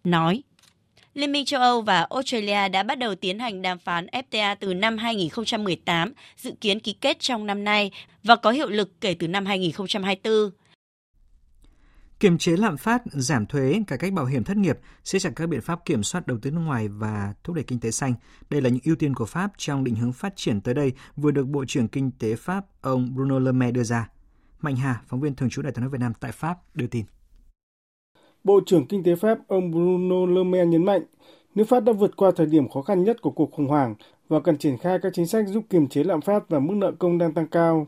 Nói 0.05 0.43
Liên 1.15 1.33
minh 1.33 1.45
châu 1.45 1.61
Âu 1.61 1.83
và 1.83 2.07
Australia 2.11 2.69
đã 2.69 2.83
bắt 2.83 2.99
đầu 2.99 3.15
tiến 3.15 3.39
hành 3.39 3.63
đàm 3.63 3.79
phán 3.79 4.07
FTA 4.07 4.57
từ 4.61 4.75
năm 4.75 4.99
2018, 4.99 6.13
dự 6.37 6.53
kiến 6.61 6.81
ký 6.81 6.93
kết 6.93 7.21
trong 7.21 7.47
năm 7.47 7.65
nay 7.65 7.91
và 8.25 8.37
có 8.37 8.51
hiệu 8.51 8.69
lực 8.69 9.01
kể 9.01 9.15
từ 9.19 9.29
năm 9.29 9.47
2024. 9.47 10.33
Kiềm 12.21 12.39
chế 12.39 12.57
lạm 12.57 12.77
phát, 12.77 13.03
giảm 13.05 13.47
thuế, 13.47 13.83
cải 13.87 13.99
cách 13.99 14.13
bảo 14.13 14.25
hiểm 14.25 14.45
thất 14.45 14.57
nghiệp, 14.57 14.79
siết 15.05 15.23
chặt 15.23 15.31
các 15.37 15.49
biện 15.49 15.61
pháp 15.61 15.85
kiểm 15.85 16.03
soát 16.03 16.27
đầu 16.27 16.39
tư 16.43 16.51
nước 16.51 16.61
ngoài 16.61 16.89
và 16.89 17.35
thúc 17.45 17.57
đẩy 17.57 17.65
kinh 17.65 17.81
tế 17.81 17.91
xanh. 17.91 18.15
Đây 18.51 18.61
là 18.61 18.69
những 18.69 18.83
ưu 18.85 18.97
tiên 18.97 19.15
của 19.15 19.27
Pháp 19.27 19.53
trong 19.57 19.85
định 19.85 19.95
hướng 19.95 20.13
phát 20.13 20.33
triển 20.37 20.61
tới 20.61 20.75
đây 20.75 20.93
vừa 21.17 21.31
được 21.31 21.47
Bộ 21.47 21.65
trưởng 21.69 21.89
Kinh 21.89 22.11
tế 22.19 22.37
Pháp 22.37 22.65
ông 22.81 23.15
Bruno 23.15 23.39
Le 23.39 23.53
Maire 23.53 23.73
đưa 23.73 23.83
ra. 23.83 24.09
Mạnh 24.61 24.77
Hà, 24.77 25.01
phóng 25.07 25.21
viên 25.21 25.35
thường 25.35 25.51
trú 25.51 25.63
Đại 25.63 25.73
tiếng 25.73 25.81
nói 25.81 25.91
Việt 25.91 26.01
Nam 26.01 26.13
tại 26.21 26.33
Pháp 26.33 26.59
đưa 26.75 26.87
tin. 26.87 27.05
Bộ 28.45 28.61
trưởng 28.67 28.87
Kinh 28.87 29.03
tế 29.03 29.15
Pháp 29.15 29.39
ông 29.49 29.71
Bruno 29.71 30.27
Le 30.27 30.43
Maire 30.43 30.67
nhấn 30.67 30.85
mạnh, 30.85 31.03
nước 31.55 31.65
Pháp 31.69 31.81
đã 31.81 31.93
vượt 31.93 32.17
qua 32.17 32.31
thời 32.37 32.47
điểm 32.47 32.69
khó 32.69 32.83
khăn 32.83 33.05
nhất 33.05 33.23
của 33.23 33.31
cuộc 33.31 33.53
khủng 33.53 33.67
hoảng 33.67 33.95
và 34.29 34.41
cần 34.41 34.57
triển 34.57 34.79
khai 34.79 34.99
các 35.03 35.13
chính 35.15 35.27
sách 35.27 35.49
giúp 35.49 35.65
kiềm 35.71 35.89
chế 35.89 36.05
lạm 36.05 36.21
phát 36.21 36.49
và 36.49 36.59
mức 36.59 36.75
nợ 36.75 36.93
công 36.99 37.19
đang 37.19 37.33
tăng 37.33 37.47
cao. 37.47 37.87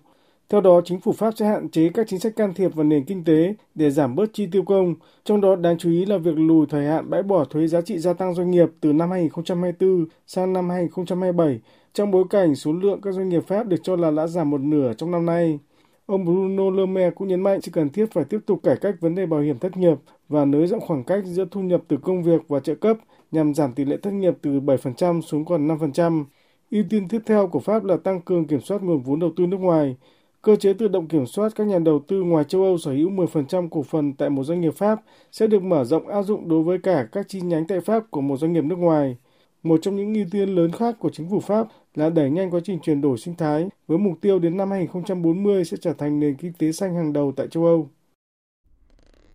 Theo 0.48 0.60
đó, 0.60 0.80
chính 0.84 1.00
phủ 1.00 1.12
Pháp 1.12 1.34
sẽ 1.36 1.46
hạn 1.46 1.68
chế 1.68 1.88
các 1.94 2.06
chính 2.08 2.20
sách 2.20 2.36
can 2.36 2.54
thiệp 2.54 2.74
vào 2.74 2.84
nền 2.84 3.04
kinh 3.04 3.24
tế 3.24 3.54
để 3.74 3.90
giảm 3.90 4.16
bớt 4.16 4.26
chi 4.32 4.46
tiêu 4.52 4.62
công, 4.62 4.94
trong 5.24 5.40
đó 5.40 5.56
đáng 5.56 5.78
chú 5.78 5.90
ý 5.90 6.04
là 6.04 6.18
việc 6.18 6.38
lùi 6.38 6.66
thời 6.66 6.86
hạn 6.86 7.10
bãi 7.10 7.22
bỏ 7.22 7.44
thuế 7.44 7.66
giá 7.66 7.80
trị 7.80 7.98
gia 7.98 8.12
tăng 8.12 8.34
doanh 8.34 8.50
nghiệp 8.50 8.68
từ 8.80 8.92
năm 8.92 9.10
2024 9.10 10.06
sang 10.26 10.52
năm 10.52 10.70
2027, 10.70 11.60
trong 11.94 12.10
bối 12.10 12.24
cảnh 12.30 12.54
số 12.54 12.72
lượng 12.72 13.00
các 13.00 13.12
doanh 13.12 13.28
nghiệp 13.28 13.46
Pháp 13.46 13.66
được 13.66 13.82
cho 13.82 13.96
là 13.96 14.10
đã 14.10 14.26
giảm 14.26 14.50
một 14.50 14.60
nửa 14.60 14.92
trong 14.92 15.10
năm 15.10 15.26
nay. 15.26 15.58
Ông 16.06 16.24
Bruno 16.24 16.70
Le 16.70 16.86
Maire 16.86 17.10
cũng 17.10 17.28
nhấn 17.28 17.40
mạnh 17.40 17.60
sự 17.60 17.72
cần 17.72 17.90
thiết 17.90 18.06
phải 18.12 18.24
tiếp 18.24 18.38
tục 18.46 18.60
cải 18.62 18.76
cách 18.76 18.94
vấn 19.00 19.14
đề 19.14 19.26
bảo 19.26 19.40
hiểm 19.40 19.58
thất 19.58 19.76
nghiệp 19.76 19.98
và 20.28 20.44
nới 20.44 20.66
rộng 20.66 20.80
khoảng 20.80 21.04
cách 21.04 21.24
giữa 21.24 21.44
thu 21.50 21.60
nhập 21.60 21.82
từ 21.88 21.96
công 21.96 22.22
việc 22.22 22.48
và 22.48 22.60
trợ 22.60 22.74
cấp 22.74 22.96
nhằm 23.32 23.54
giảm 23.54 23.72
tỷ 23.74 23.84
lệ 23.84 23.96
thất 24.02 24.12
nghiệp 24.12 24.34
từ 24.42 24.60
7% 24.60 25.20
xuống 25.20 25.44
còn 25.44 25.68
5%. 25.68 26.24
Ưu 26.70 26.84
tiên 26.90 27.08
tiếp 27.08 27.20
theo 27.26 27.46
của 27.46 27.60
Pháp 27.60 27.84
là 27.84 27.96
tăng 27.96 28.20
cường 28.20 28.46
kiểm 28.46 28.60
soát 28.60 28.82
nguồn 28.82 29.02
vốn 29.02 29.20
đầu 29.20 29.30
tư 29.36 29.46
nước 29.46 29.56
ngoài. 29.56 29.96
Cơ 30.42 30.56
chế 30.56 30.72
tự 30.72 30.88
động 30.88 31.08
kiểm 31.08 31.26
soát 31.26 31.52
các 31.56 31.66
nhà 31.66 31.78
đầu 31.78 31.98
tư 32.08 32.22
ngoài 32.22 32.44
châu 32.44 32.62
Âu 32.62 32.78
sở 32.78 32.92
hữu 32.92 33.10
10% 33.10 33.68
cổ 33.70 33.82
phần 33.82 34.12
tại 34.12 34.30
một 34.30 34.44
doanh 34.44 34.60
nghiệp 34.60 34.74
Pháp 34.74 34.98
sẽ 35.32 35.46
được 35.46 35.62
mở 35.62 35.84
rộng 35.84 36.08
áp 36.08 36.22
dụng 36.22 36.48
đối 36.48 36.62
với 36.62 36.78
cả 36.78 37.08
các 37.12 37.28
chi 37.28 37.40
nhánh 37.40 37.66
tại 37.66 37.80
Pháp 37.80 38.10
của 38.10 38.20
một 38.20 38.36
doanh 38.36 38.52
nghiệp 38.52 38.64
nước 38.64 38.78
ngoài. 38.78 39.16
Một 39.64 39.80
trong 39.82 39.96
những 39.96 40.14
ưu 40.14 40.24
tiên 40.30 40.48
lớn 40.48 40.72
khác 40.72 40.96
của 40.98 41.10
chính 41.12 41.30
phủ 41.30 41.40
Pháp 41.40 41.66
là 41.94 42.10
đẩy 42.10 42.30
nhanh 42.30 42.50
quá 42.50 42.60
trình 42.64 42.78
chuyển 42.82 43.00
đổi 43.00 43.18
sinh 43.18 43.34
thái, 43.36 43.68
với 43.86 43.98
mục 43.98 44.18
tiêu 44.20 44.38
đến 44.38 44.56
năm 44.56 44.70
2040 44.70 45.64
sẽ 45.64 45.76
trở 45.80 45.92
thành 45.92 46.20
nền 46.20 46.36
kinh 46.36 46.52
tế 46.52 46.72
xanh 46.72 46.94
hàng 46.94 47.12
đầu 47.12 47.32
tại 47.36 47.48
châu 47.50 47.64
Âu. 47.64 47.90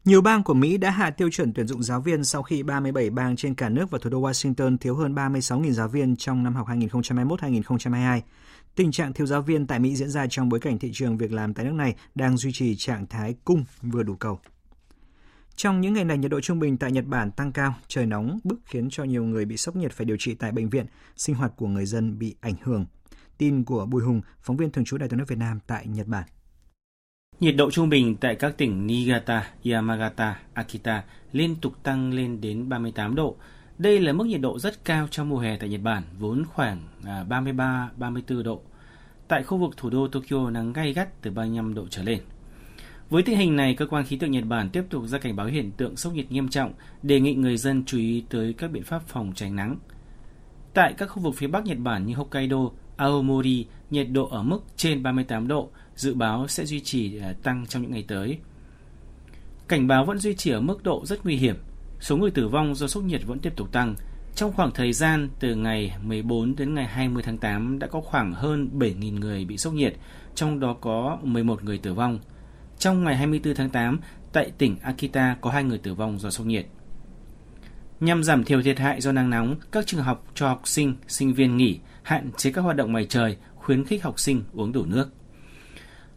Nhiều 0.06 0.22
bang 0.22 0.44
của 0.44 0.54
Mỹ 0.54 0.78
đã 0.78 0.90
hạ 0.90 1.10
tiêu 1.10 1.30
chuẩn 1.32 1.54
tuyển 1.54 1.68
dụng 1.68 1.84
giáo 1.84 2.02
viên 2.02 2.24
sau 2.24 2.44
khi 2.44 2.64
37 2.64 3.10
bang 3.10 3.36
trên 3.36 3.56
cả 3.56 3.70
nước 3.70 3.92
và 3.92 4.00
thủ 4.02 4.10
đô 4.10 4.22
Washington 4.22 4.78
thiếu 4.78 4.96
hơn 4.96 5.16
36.000 5.16 5.72
giáo 5.72 5.88
viên 5.88 6.16
trong 6.16 6.44
năm 6.44 6.56
học 6.56 6.68
2021-2022. 6.68 8.22
Tình 8.76 8.92
trạng 8.92 9.14
thiếu 9.14 9.28
giáo 9.28 9.42
viên 9.42 9.68
tại 9.68 9.80
Mỹ 9.80 9.96
diễn 9.96 10.10
ra 10.10 10.28
trong 10.30 10.50
bối 10.50 10.60
cảnh 10.60 10.80
thị 10.80 10.90
trường 10.94 11.18
việc 11.18 11.32
làm 11.32 11.54
tại 11.54 11.66
nước 11.66 11.74
này 11.74 11.96
đang 12.16 12.38
duy 12.38 12.52
trì 12.54 12.76
trạng 12.76 13.08
thái 13.08 13.36
cung 13.46 13.64
vừa 13.82 14.04
đủ 14.04 14.16
cầu. 14.16 14.40
Trong 15.60 15.82
những 15.82 15.94
ngày 15.94 16.06
này, 16.06 16.18
nhiệt 16.18 16.32
độ 16.32 16.42
trung 16.42 16.60
bình 16.60 16.78
tại 16.78 16.92
Nhật 16.92 17.06
Bản 17.06 17.32
tăng 17.32 17.52
cao, 17.52 17.76
trời 17.88 18.06
nóng 18.06 18.40
bức 18.44 18.60
khiến 18.66 18.90
cho 18.90 19.04
nhiều 19.04 19.24
người 19.24 19.46
bị 19.46 19.58
sốc 19.58 19.76
nhiệt 19.76 19.92
phải 19.92 20.06
điều 20.06 20.18
trị 20.20 20.36
tại 20.36 20.52
bệnh 20.52 20.70
viện, 20.70 20.86
sinh 21.18 21.36
hoạt 21.36 21.54
của 21.56 21.68
người 21.68 21.86
dân 21.86 22.20
bị 22.20 22.36
ảnh 22.42 22.56
hưởng. 22.64 22.86
Tin 23.38 23.64
của 23.64 23.86
Bùi 23.86 24.04
Hùng, 24.04 24.22
phóng 24.42 24.58
viên 24.58 24.72
thường 24.72 24.86
trú 24.86 24.98
Đài 24.98 25.10
tiếng 25.10 25.18
nói 25.18 25.26
Việt 25.30 25.38
Nam 25.38 25.60
tại 25.68 25.88
Nhật 25.88 26.08
Bản. 26.08 26.24
Nhiệt 27.40 27.56
độ 27.58 27.72
trung 27.72 27.90
bình 27.90 28.16
tại 28.16 28.36
các 28.36 28.58
tỉnh 28.58 28.88
Niigata, 28.88 29.52
Yamagata, 29.72 30.40
Akita 30.54 31.04
liên 31.32 31.56
tục 31.56 31.74
tăng 31.84 32.14
lên 32.14 32.42
đến 32.42 32.70
38 32.70 33.16
độ. 33.16 33.36
Đây 33.78 34.00
là 34.00 34.14
mức 34.14 34.28
nhiệt 34.28 34.42
độ 34.42 34.60
rất 34.60 34.86
cao 34.86 35.08
trong 35.12 35.30
mùa 35.30 35.40
hè 35.40 35.58
tại 35.58 35.70
Nhật 35.70 35.82
Bản, 35.82 36.04
vốn 36.20 36.46
khoảng 36.54 36.80
à, 37.06 37.26
33-34 37.30 38.44
độ. 38.44 38.62
Tại 39.28 39.44
khu 39.44 39.58
vực 39.58 39.78
thủ 39.78 39.90
đô 39.90 40.08
Tokyo 40.08 40.50
nắng 40.50 40.74
gay 40.74 40.94
gắt 40.94 41.22
từ 41.22 41.32
35 41.32 41.74
độ 41.74 41.88
trở 41.90 42.04
lên. 42.04 42.20
Với 43.10 43.24
tình 43.24 43.38
hình 43.38 43.56
này, 43.56 43.74
cơ 43.74 43.86
quan 43.86 44.06
khí 44.06 44.18
tượng 44.18 44.32
Nhật 44.32 44.44
Bản 44.46 44.70
tiếp 44.70 44.84
tục 44.90 45.04
ra 45.08 45.18
cảnh 45.18 45.36
báo 45.36 45.48
hiện 45.48 45.72
tượng 45.72 45.96
sốc 45.96 46.14
nhiệt 46.14 46.32
nghiêm 46.32 46.50
trọng, 46.50 46.74
đề 47.04 47.20
nghị 47.20 47.34
người 47.34 47.58
dân 47.58 47.84
chú 47.86 47.98
ý 47.98 48.24
tới 48.30 48.54
các 48.54 48.72
biện 48.72 48.84
pháp 48.84 49.02
phòng 49.08 49.32
tránh 49.36 49.56
nắng. 49.56 49.78
Tại 50.74 50.94
các 50.98 51.06
khu 51.06 51.22
vực 51.22 51.36
phía 51.38 51.48
Bắc 51.48 51.66
Nhật 51.66 51.78
Bản 51.78 52.06
như 52.06 52.16
Hokkaido, 52.16 52.58
Aomori, 52.98 53.66
nhiệt 53.90 54.08
độ 54.12 54.28
ở 54.28 54.44
mức 54.44 54.60
trên 54.76 55.04
38 55.04 55.48
độ, 55.48 55.70
dự 55.96 56.14
báo 56.14 56.48
sẽ 56.48 56.66
duy 56.66 56.80
trì 56.80 57.18
à, 57.20 57.34
tăng 57.44 57.66
trong 57.68 57.82
những 57.82 57.92
ngày 57.92 58.06
tới. 58.08 58.38
Cảnh 59.68 59.88
báo 59.88 60.06
vẫn 60.06 60.18
duy 60.18 60.34
trì 60.34 60.52
ở 60.52 60.62
mức 60.62 60.84
độ 60.84 61.06
rất 61.06 61.26
nguy 61.26 61.36
hiểm. 61.36 61.56
Số 62.00 62.18
người 62.18 62.32
tử 62.32 62.48
vong 62.48 62.76
do 62.76 62.88
sốc 62.88 63.04
nhiệt 63.04 63.22
vẫn 63.26 63.40
tiếp 63.40 63.54
tục 63.56 63.72
tăng. 63.72 63.96
Trong 64.36 64.54
khoảng 64.54 64.72
thời 64.72 64.94
gian 64.94 65.30
từ 65.40 65.56
ngày 65.56 65.94
14 66.04 66.56
đến 66.56 66.74
ngày 66.74 66.86
20 66.88 67.24
tháng 67.24 67.38
8 67.38 67.80
đã 67.80 67.88
có 67.88 68.02
khoảng 68.02 68.34
hơn 68.34 68.70
7.000 68.74 69.20
người 69.20 69.46
bị 69.46 69.58
sốc 69.58 69.74
nhiệt, 69.74 69.96
trong 70.36 70.60
đó 70.60 70.74
có 70.82 71.18
11 71.24 71.64
người 71.64 71.78
tử 71.78 71.94
vong. 71.94 72.20
Trong 72.80 73.04
ngày 73.04 73.18
24 73.18 73.56
tháng 73.56 73.70
8, 73.70 74.00
tại 74.34 74.52
tỉnh 74.58 74.76
Akita 74.82 75.36
có 75.42 75.52
hai 75.52 75.64
người 75.64 75.78
tử 75.78 75.94
vong 75.94 76.20
do 76.20 76.30
sốc 76.30 76.48
nhiệt. 76.48 76.66
Nhằm 78.00 78.24
giảm 78.24 78.44
thiểu 78.44 78.62
thiệt 78.62 78.80
hại 78.80 79.02
do 79.02 79.12
nắng 79.12 79.30
nóng, 79.30 79.56
các 79.72 79.88
trường 79.88 80.02
học 80.02 80.26
cho 80.36 80.48
học 80.48 80.62
sinh, 80.66 80.96
sinh 81.08 81.34
viên 81.34 81.58
nghỉ, 81.58 81.80
hạn 82.04 82.30
chế 82.38 82.52
các 82.52 82.62
hoạt 82.62 82.76
động 82.76 82.92
ngoài 82.92 83.06
trời, 83.10 83.38
khuyến 83.56 83.86
khích 83.86 84.04
học 84.04 84.20
sinh 84.20 84.44
uống 84.54 84.72
đủ 84.72 84.86
nước. 84.86 85.10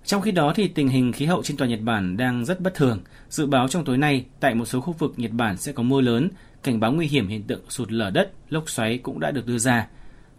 Trong 0.05 0.23
khi 0.23 0.31
đó 0.31 0.53
thì 0.57 0.69
tình 0.69 0.89
hình 0.89 1.13
khí 1.13 1.27
hậu 1.27 1.43
trên 1.43 1.57
toàn 1.57 1.71
Nhật 1.71 1.81
Bản 1.81 2.17
đang 2.17 2.45
rất 2.45 2.61
bất 2.61 2.75
thường. 2.75 3.01
Dự 3.29 3.47
báo 3.47 3.69
trong 3.69 3.85
tối 3.85 3.99
nay 3.99 4.27
tại 4.41 4.55
một 4.55 4.65
số 4.65 4.81
khu 4.81 4.93
vực 4.93 5.15
Nhật 5.17 5.31
Bản 5.33 5.57
sẽ 5.57 5.73
có 5.73 5.83
mưa 5.83 6.01
lớn, 6.01 6.29
cảnh 6.63 6.81
báo 6.81 6.93
nguy 6.93 7.07
hiểm 7.07 7.29
hiện 7.29 7.43
tượng 7.43 7.63
sụt 7.69 7.93
lở 7.93 8.11
đất, 8.11 8.33
lốc 8.49 8.71
xoáy 8.71 8.99
cũng 8.99 9.21
đã 9.21 9.31
được 9.31 9.47
đưa 9.47 9.59
ra. 9.59 9.89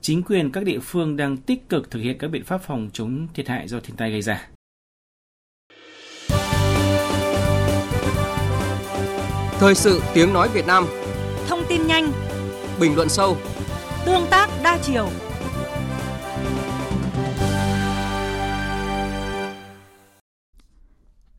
Chính 0.02 0.24
quyền 0.24 0.52
các 0.52 0.64
địa 0.64 0.80
phương 0.80 1.18
đang 1.18 1.38
tích 1.38 1.70
cực 1.70 1.92
thực 1.92 2.00
hiện 2.00 2.18
các 2.18 2.28
biện 2.28 2.44
pháp 2.44 2.62
phòng 2.62 2.90
chống 2.94 3.28
thiệt 3.34 3.48
hại 3.48 3.68
do 3.68 3.80
thiên 3.80 3.96
tai 3.96 4.12
gây 4.12 4.22
ra. 4.22 4.53
Thời 9.60 9.76
sự 9.76 10.02
tiếng 10.14 10.34
nói 10.34 10.50
Việt 10.54 10.68
Nam. 10.68 10.86
Thông 11.48 11.64
tin 11.70 11.88
nhanh. 11.88 12.12
Bình 12.80 12.96
luận 12.96 13.10
sâu. 13.10 13.38
Tương 14.06 14.28
tác 14.30 14.50
đa 14.64 14.80
chiều. 14.82 15.10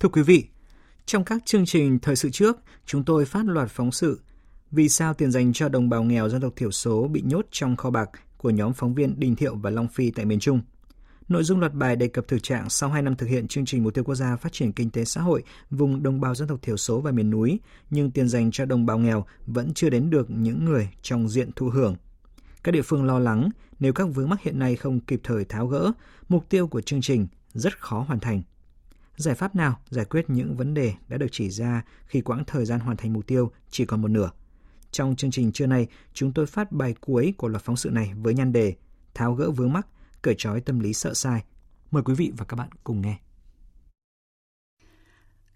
Thưa 0.01 0.09
quý 0.09 0.23
vị, 0.23 0.45
trong 1.07 1.25
các 1.25 1.47
chương 1.47 1.67
trình 1.67 1.99
thời 1.99 2.17
sự 2.17 2.31
trước, 2.31 2.57
chúng 2.87 3.05
tôi 3.05 3.25
phát 3.25 3.47
loạt 3.47 3.71
phóng 3.71 3.93
sự 3.93 4.21
vì 4.71 4.89
sao 4.89 5.15
tiền 5.15 5.31
dành 5.31 5.53
cho 5.53 5.69
đồng 5.69 5.89
bào 5.89 6.03
nghèo 6.03 6.29
dân 6.29 6.41
tộc 6.41 6.53
thiểu 6.57 6.71
số 6.71 7.09
bị 7.09 7.23
nhốt 7.25 7.47
trong 7.51 7.77
kho 7.77 7.91
bạc 7.91 8.11
của 8.37 8.51
nhóm 8.51 8.73
phóng 8.73 8.95
viên 8.95 9.21
Đình 9.21 9.37
Thiệu 9.37 9.55
và 9.55 9.71
Long 9.71 9.89
Phi 9.89 10.11
tại 10.11 10.25
miền 10.25 10.41
Trung. 10.41 10.61
Nội 11.29 11.45
dung 11.45 11.61
loạt 11.61 11.75
bài 11.75 11.97
đề 11.97 12.09
cập 12.09 12.29
thực 12.29 12.43
trạng 12.43 12.71
sau 12.71 12.91
2 12.91 13.03
năm 13.03 13.17
thực 13.17 13.27
hiện 13.27 13.49
chương 13.49 13.65
trình 13.65 13.83
mục 13.83 13.95
tiêu 13.95 14.05
quốc 14.05 14.15
gia 14.15 14.37
phát 14.37 14.53
triển 14.53 14.73
kinh 14.73 14.91
tế 14.91 15.05
xã 15.05 15.21
hội 15.21 15.43
vùng 15.71 16.03
đồng 16.03 16.21
bào 16.21 16.35
dân 16.35 16.49
tộc 16.49 16.63
thiểu 16.63 16.77
số 16.77 17.01
và 17.01 17.13
miền 17.13 17.31
núi, 17.31 17.61
nhưng 17.91 18.11
tiền 18.11 18.29
dành 18.29 18.51
cho 18.51 18.65
đồng 18.65 18.87
bào 18.87 18.99
nghèo 18.99 19.25
vẫn 19.47 19.75
chưa 19.75 19.91
đến 19.91 20.11
được 20.11 20.31
những 20.31 20.65
người 20.65 20.89
trong 21.03 21.29
diện 21.29 21.53
thụ 21.57 21.69
hưởng. 21.69 21.97
Các 22.63 22.73
địa 22.73 22.83
phương 22.83 23.05
lo 23.05 23.19
lắng 23.19 23.51
nếu 23.81 23.93
các 23.93 24.05
vướng 24.05 24.29
mắc 24.29 24.43
hiện 24.43 24.59
nay 24.59 24.77
không 24.77 25.01
kịp 25.01 25.21
thời 25.23 25.45
tháo 25.45 25.67
gỡ, 25.67 25.93
mục 26.29 26.49
tiêu 26.49 26.67
của 26.67 26.81
chương 26.81 27.01
trình 27.01 27.27
rất 27.53 27.81
khó 27.81 28.01
hoàn 28.01 28.21
thành. 28.21 28.43
Giải 29.17 29.35
pháp 29.35 29.55
nào 29.55 29.79
giải 29.91 30.05
quyết 30.05 30.31
những 30.31 30.57
vấn 30.57 30.75
đề 30.75 30.95
đã 31.09 31.17
được 31.17 31.27
chỉ 31.33 31.51
ra 31.51 31.85
khi 32.07 32.21
quãng 32.21 32.45
thời 32.47 32.65
gian 32.65 32.81
hoàn 32.81 32.97
thành 32.97 33.13
mục 33.13 33.27
tiêu 33.27 33.51
chỉ 33.71 33.85
còn 33.85 34.03
một 34.03 34.09
nửa? 34.09 34.31
Trong 34.91 35.17
chương 35.17 35.31
trình 35.31 35.53
trưa 35.53 35.67
nay, 35.67 35.87
chúng 36.13 36.33
tôi 36.33 36.47
phát 36.47 36.73
bài 36.73 36.95
cuối 37.01 37.35
của 37.37 37.49
loạt 37.49 37.63
phóng 37.63 37.77
sự 37.77 37.91
này 37.91 38.13
với 38.17 38.35
nhan 38.35 38.53
đề 38.53 38.75
Tháo 39.15 39.35
gỡ 39.35 39.51
vướng 39.51 39.73
mắc, 39.73 39.87
cởi 40.25 40.35
trói 40.39 40.61
tâm 40.61 40.81
lý 40.81 40.93
sợ 40.93 41.15
sai. 41.15 41.45
Mời 41.91 42.03
quý 42.03 42.15
vị 42.15 42.33
và 42.37 42.45
các 42.45 42.57
bạn 42.57 42.69
cùng 42.85 43.01
nghe. 43.03 43.17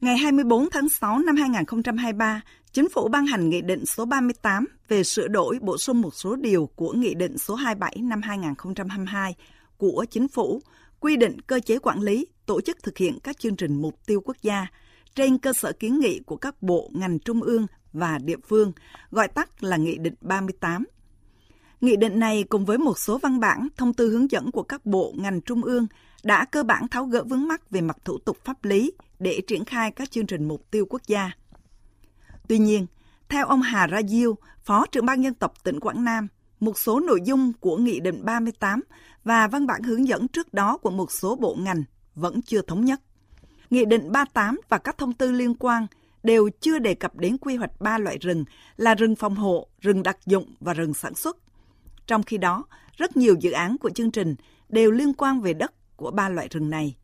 Ngày 0.00 0.16
24 0.16 0.68
tháng 0.70 0.88
6 0.88 1.18
năm 1.18 1.36
2023, 1.36 2.40
Chính 2.72 2.88
phủ 2.88 3.08
ban 3.08 3.26
hành 3.26 3.48
Nghị 3.48 3.60
định 3.62 3.86
số 3.86 4.04
38 4.04 4.66
về 4.88 5.04
sửa 5.04 5.28
đổi 5.28 5.58
bổ 5.60 5.78
sung 5.78 6.00
một 6.00 6.14
số 6.14 6.36
điều 6.36 6.70
của 6.76 6.92
Nghị 6.92 7.14
định 7.14 7.38
số 7.38 7.54
27 7.54 7.96
năm 8.02 8.22
2022 8.22 9.34
của 9.76 10.06
Chính 10.10 10.28
phủ 10.28 10.60
quy 11.00 11.16
định 11.16 11.40
cơ 11.40 11.60
chế 11.60 11.78
quản 11.78 12.00
lý, 12.00 12.26
tổ 12.46 12.60
chức 12.60 12.82
thực 12.82 12.98
hiện 12.98 13.18
các 13.20 13.38
chương 13.38 13.56
trình 13.56 13.82
mục 13.82 14.06
tiêu 14.06 14.20
quốc 14.24 14.36
gia 14.42 14.66
trên 15.14 15.38
cơ 15.38 15.52
sở 15.52 15.72
kiến 15.72 15.98
nghị 15.98 16.20
của 16.26 16.36
các 16.36 16.62
bộ, 16.62 16.90
ngành 16.94 17.18
trung 17.18 17.42
ương 17.42 17.66
và 17.92 18.18
địa 18.18 18.36
phương, 18.48 18.72
gọi 19.10 19.28
tắt 19.28 19.64
là 19.64 19.76
Nghị 19.76 19.98
định 19.98 20.14
38. 20.20 20.84
Nghị 21.80 21.96
định 21.96 22.18
này 22.18 22.44
cùng 22.48 22.64
với 22.64 22.78
một 22.78 22.98
số 22.98 23.18
văn 23.18 23.40
bản, 23.40 23.68
thông 23.76 23.94
tư 23.94 24.10
hướng 24.10 24.30
dẫn 24.30 24.50
của 24.50 24.62
các 24.62 24.86
bộ, 24.86 25.14
ngành 25.16 25.40
trung 25.40 25.62
ương 25.62 25.86
đã 26.22 26.44
cơ 26.44 26.62
bản 26.62 26.88
tháo 26.88 27.04
gỡ 27.04 27.24
vướng 27.24 27.48
mắc 27.48 27.70
về 27.70 27.80
mặt 27.80 27.96
thủ 28.04 28.18
tục 28.18 28.36
pháp 28.44 28.64
lý 28.64 28.92
để 29.18 29.40
triển 29.46 29.64
khai 29.64 29.90
các 29.90 30.10
chương 30.10 30.26
trình 30.26 30.48
mục 30.48 30.70
tiêu 30.70 30.86
quốc 30.90 31.02
gia. 31.06 31.30
Tuy 32.48 32.58
nhiên, 32.58 32.86
theo 33.28 33.46
ông 33.46 33.62
Hà 33.62 33.86
Ra 33.86 34.00
Diêu, 34.08 34.36
Phó 34.64 34.86
trưởng 34.92 35.06
ban 35.06 35.24
dân 35.24 35.34
tộc 35.34 35.64
tỉnh 35.64 35.80
Quảng 35.80 36.04
Nam, 36.04 36.28
một 36.60 36.78
số 36.78 37.00
nội 37.00 37.20
dung 37.24 37.52
của 37.60 37.76
Nghị 37.76 38.00
định 38.00 38.24
38 38.24 38.80
và 39.24 39.48
văn 39.48 39.66
bản 39.66 39.82
hướng 39.82 40.08
dẫn 40.08 40.28
trước 40.28 40.54
đó 40.54 40.76
của 40.76 40.90
một 40.90 41.12
số 41.12 41.36
bộ 41.36 41.56
ngành 41.58 41.84
vẫn 42.14 42.42
chưa 42.42 42.62
thống 42.62 42.84
nhất. 42.84 43.00
Nghị 43.70 43.84
định 43.84 44.12
38 44.12 44.60
và 44.68 44.78
các 44.78 44.98
thông 44.98 45.12
tư 45.12 45.32
liên 45.32 45.54
quan 45.54 45.86
đều 46.22 46.48
chưa 46.60 46.78
đề 46.78 46.94
cập 46.94 47.16
đến 47.16 47.38
quy 47.38 47.56
hoạch 47.56 47.80
ba 47.80 47.98
loại 47.98 48.18
rừng 48.18 48.44
là 48.76 48.94
rừng 48.94 49.16
phòng 49.16 49.34
hộ, 49.34 49.68
rừng 49.80 50.02
đặc 50.02 50.18
dụng 50.26 50.54
và 50.60 50.72
rừng 50.72 50.94
sản 50.94 51.14
xuất. 51.14 51.36
Trong 52.08 52.22
khi 52.22 52.38
đó, 52.38 52.64
rất 52.96 53.16
nhiều 53.16 53.36
dự 53.40 53.50
án 53.50 53.78
của 53.78 53.90
chương 53.90 54.10
trình 54.10 54.34
đều 54.68 54.90
liên 54.90 55.12
quan 55.12 55.40
về 55.40 55.54
đất 55.54 55.96
của 55.96 56.10
ba 56.10 56.28
loại 56.28 56.48
rừng 56.50 56.70
này. 56.70 56.96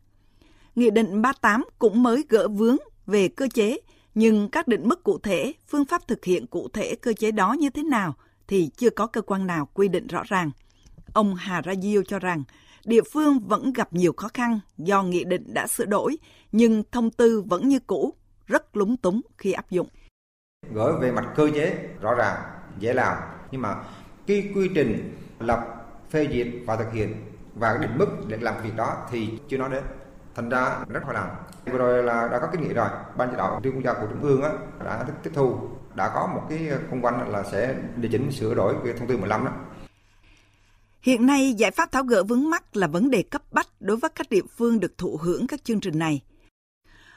Nghị 0.75 0.91
định 0.91 1.23
38 1.23 1.65
cũng 1.79 2.03
mới 2.03 2.25
gỡ 2.29 2.49
vướng 2.49 2.77
về 3.07 3.29
cơ 3.29 3.49
chế, 3.55 3.79
nhưng 4.15 4.49
các 4.49 4.69
định 4.69 4.89
mức 4.89 5.03
cụ 5.03 5.19
thể, 5.19 5.53
phương 5.69 5.85
pháp 5.85 6.09
thực 6.09 6.25
hiện 6.25 6.47
cụ 6.47 6.69
thể 6.73 6.95
cơ 6.95 7.13
chế 7.13 7.31
đó 7.31 7.53
như 7.53 7.71
thế 7.71 7.83
nào 7.83 8.15
thì 8.49 8.71
chưa 8.77 8.91
có 8.91 9.07
cơ 9.07 9.23
quan 9.23 9.47
nào 9.47 9.69
quy 9.75 9.89
định 9.89 10.07
rõ 10.07 10.23
ràng. 10.27 10.51
Ông 11.13 11.35
Hà 11.35 11.61
Ra 11.61 11.75
Diêu 11.83 12.03
cho 12.05 12.19
rằng, 12.19 12.43
địa 12.85 13.03
phương 13.13 13.41
vẫn 13.41 13.73
gặp 13.73 13.93
nhiều 13.93 14.13
khó 14.17 14.29
khăn 14.35 14.61
do 14.79 15.03
nghị 15.03 15.25
định 15.25 15.55
đã 15.55 15.67
sửa 15.67 15.85
đổi, 15.85 16.17
nhưng 16.53 16.83
thông 16.93 17.11
tư 17.11 17.43
vẫn 17.47 17.69
như 17.69 17.79
cũ, 17.87 18.15
rất 18.47 18.77
lúng 18.77 18.97
túng 18.97 19.21
khi 19.39 19.53
áp 19.53 19.71
dụng. 19.71 19.89
Gửi 20.75 20.93
về 21.01 21.13
mặt 21.13 21.33
cơ 21.37 21.51
chế 21.55 21.89
rõ 22.01 22.15
ràng, 22.15 22.43
dễ 22.79 22.93
làm, 22.93 23.17
nhưng 23.51 23.63
mà 23.63 23.77
cái 24.27 24.53
quy 24.55 24.71
trình 24.75 25.17
lập, 25.39 25.61
phê 26.11 26.29
duyệt 26.33 26.47
và 26.67 26.77
thực 26.77 26.93
hiện 26.93 27.15
và 27.55 27.79
định 27.81 27.99
mức 27.99 28.07
để 28.29 28.37
làm 28.41 28.55
việc 28.63 28.77
đó 28.77 29.07
thì 29.11 29.29
chưa 29.49 29.59
nói 29.59 29.71
đến. 29.71 29.83
Thành 30.35 30.49
ra 30.49 30.77
rất 30.89 31.03
khó 31.07 31.13
làm. 31.13 31.29
Vừa 31.67 31.79
rồi 31.79 32.03
là 32.03 32.29
đã 32.33 32.39
có 32.39 32.47
kiến 32.53 32.63
nghị 32.63 32.75
rồi. 32.75 32.89
Ban 33.17 33.29
chỉ 33.31 33.37
đạo 33.37 33.61
tiêu 33.63 33.73
quốc 33.75 33.83
gia 33.85 33.93
của 33.95 34.07
trung 34.11 34.23
ương 34.23 34.43
á, 34.43 34.51
đã 34.85 35.07
tiếp 35.23 35.31
thu. 35.35 35.59
Đã 35.95 36.11
có 36.15 36.27
một 36.27 36.43
cái 36.49 36.71
công 36.91 37.03
văn 37.03 37.29
là 37.29 37.43
sẽ 37.43 37.75
điều 37.97 38.11
chỉnh 38.13 38.31
sửa 38.33 38.55
đổi 38.55 38.75
cái 38.85 38.95
thông 38.99 39.09
tư 39.09 39.17
15 39.17 39.45
đó. 39.45 39.53
Hiện 41.03 41.27
nay, 41.27 41.55
giải 41.59 41.71
pháp 41.71 41.93
tháo 41.93 42.05
gỡ 42.05 42.25
vướng 42.25 42.51
mắt 42.51 42.77
là 42.77 42.87
vấn 42.87 43.11
đề 43.11 43.23
cấp 43.23 43.43
bách 43.53 43.69
đối 43.81 43.97
với 43.97 44.11
các 44.15 44.31
địa 44.31 44.43
phương 44.57 44.81
được 44.81 44.99
thụ 44.99 45.19
hưởng 45.23 45.47
các 45.47 45.65
chương 45.65 45.81
trình 45.81 45.99
này. 45.99 46.21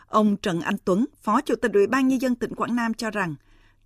Ông 0.08 0.38
Trần 0.38 0.62
Anh 0.62 0.76
Tuấn, 0.86 1.06
Phó 1.22 1.42
Chủ 1.42 1.56
tịch 1.56 1.74
Ủy 1.74 1.88
ban 1.88 2.08
Nhân 2.08 2.22
dân 2.22 2.36
tỉnh 2.36 2.56
Quảng 2.56 2.76
Nam 2.76 2.94
cho 2.94 3.12
rằng, 3.12 3.36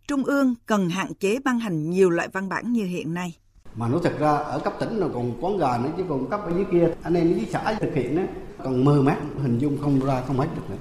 Trung 0.08 0.24
ương 0.24 0.56
cần 0.66 0.90
hạn 0.90 1.14
chế 1.20 1.40
ban 1.46 1.60
hành 1.60 1.90
nhiều 1.90 2.10
loại 2.10 2.28
văn 2.28 2.50
bản 2.50 2.72
như 2.72 2.86
hiện 2.86 3.14
nay. 3.14 3.38
Mà 3.76 3.88
nói 3.88 4.00
thật 4.04 4.14
ra 4.20 4.32
ở 4.32 4.60
cấp 4.60 4.74
tỉnh 4.80 4.98
là 4.98 5.08
còn 5.14 5.34
quán 5.42 5.58
gà 5.58 5.78
nữa 5.78 5.90
chứ 5.98 6.04
còn 6.10 6.30
cấp 6.30 6.42
ở 6.46 6.52
dưới 6.56 6.66
kia, 6.72 6.94
anh 7.04 7.14
em 7.14 7.34
dưới 7.34 7.48
xã 7.52 7.74
thực 7.74 7.94
hiện 7.94 8.16
đó, 8.16 8.22
còn 8.64 8.86
mơ 8.86 9.02
mát, 9.02 9.18
hình 9.42 9.58
dung 9.58 9.78
không 9.82 10.06
ra 10.06 10.22
không 10.28 10.40
hết 10.40 10.48
được 10.56 10.70
nữa. 10.70 10.78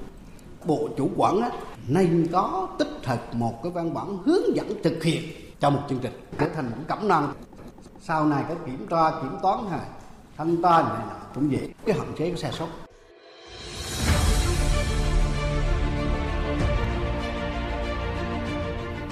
Bộ 0.64 0.88
chủ 0.96 1.10
quản 1.16 1.40
á, 1.40 1.50
nên 1.88 2.26
có 2.32 2.68
tích 2.78 2.88
hợp 3.04 3.34
một 3.34 3.62
cái 3.62 3.72
văn 3.72 3.94
bản 3.94 4.18
hướng 4.24 4.56
dẫn 4.56 4.82
thực 4.82 5.02
hiện 5.02 5.22
cho 5.60 5.70
một 5.70 5.80
chương 5.88 5.98
trình 5.98 6.12
trở 6.38 6.48
thành 6.54 6.70
một 6.70 6.76
cẩm 6.88 7.08
năng 7.08 7.32
sau 8.00 8.26
này 8.26 8.44
có 8.48 8.54
kiểm 8.66 8.86
tra 8.90 9.10
kiểm 9.22 9.32
toán 9.42 9.70
này, 9.70 9.86
thanh 10.36 10.62
tra 10.62 10.82
này 10.82 11.06
cũng 11.34 11.52
dễ 11.52 11.68
cái 11.86 11.98
hạn 11.98 12.08
chế 12.18 12.28
cái 12.28 12.36
sai 12.36 12.52
sót 12.52 12.68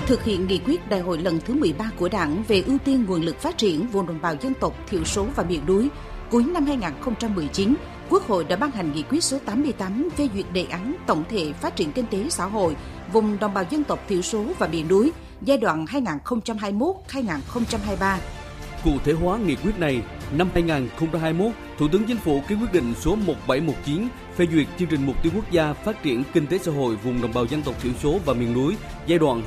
thực 0.09 0.25
hiện 0.25 0.47
nghị 0.47 0.59
quyết 0.59 0.89
đại 0.89 1.01
hội 1.01 1.19
lần 1.19 1.41
thứ 1.41 1.55
13 1.55 1.91
của 1.97 2.09
Đảng 2.09 2.43
về 2.49 2.63
ưu 2.67 2.79
tiên 2.85 3.05
nguồn 3.09 3.23
lực 3.23 3.41
phát 3.41 3.59
triển 3.59 3.87
vùng 3.87 4.07
đồng 4.07 4.21
bào 4.23 4.35
dân 4.41 4.53
tộc 4.61 4.75
thiểu 4.89 5.05
số 5.05 5.27
và 5.37 5.45
miền 5.45 5.67
núi, 5.67 5.89
cuối 6.31 6.45
năm 6.45 6.67
2019, 6.67 7.75
Quốc 8.09 8.29
hội 8.29 8.45
đã 8.45 8.57
ban 8.57 8.71
hành 8.71 8.93
nghị 8.93 9.03
quyết 9.03 9.25
số 9.25 9.39
88 9.45 10.09
phê 10.17 10.29
duyệt 10.35 10.47
đề 10.53 10.65
án 10.65 10.95
tổng 11.07 11.25
thể 11.29 11.53
phát 11.53 11.77
triển 11.77 11.93
kinh 11.93 12.07
tế 12.07 12.27
xã 12.31 12.45
hội 12.45 12.77
vùng 13.13 13.39
đồng 13.39 13.55
bào 13.55 13.65
dân 13.71 13.85
tộc 13.85 14.05
thiểu 14.09 14.23
số 14.23 14.45
và 14.59 14.67
miền 14.67 14.89
núi 14.89 15.13
giai 15.43 15.59
đoạn 15.59 15.85
2021-2023 15.85 18.17
Cụ 18.85 18.93
thể 19.05 19.13
hóa 19.13 19.39
nghị 19.39 19.57
quyết 19.57 19.79
này, 19.79 20.03
năm 20.33 20.49
2021, 20.55 21.53
Thủ 21.79 21.89
tướng 21.89 22.05
Chính 22.05 22.17
phủ 22.17 22.43
ký 22.49 22.55
quyết 22.55 22.73
định 22.73 22.95
số 23.01 23.15
1719 23.15 24.09
phê 24.37 24.47
duyệt 24.53 24.67
chương 24.79 24.89
trình 24.89 25.07
mục 25.07 25.23
tiêu 25.23 25.33
quốc 25.35 25.51
gia 25.51 25.73
phát 25.73 26.03
triển 26.03 26.25
kinh 26.33 26.47
tế 26.47 26.59
xã 26.59 26.73
hội 26.73 26.97
vùng 26.97 27.23
đồng 27.23 27.33
bào 27.35 27.45
dân 27.45 27.63
tộc 27.63 27.83
thiểu 27.83 27.93
số 28.03 28.19
và 28.25 28.35
miền 28.35 28.55
núi 28.55 28.77
giai 29.07 29.19
đoạn 29.19 29.43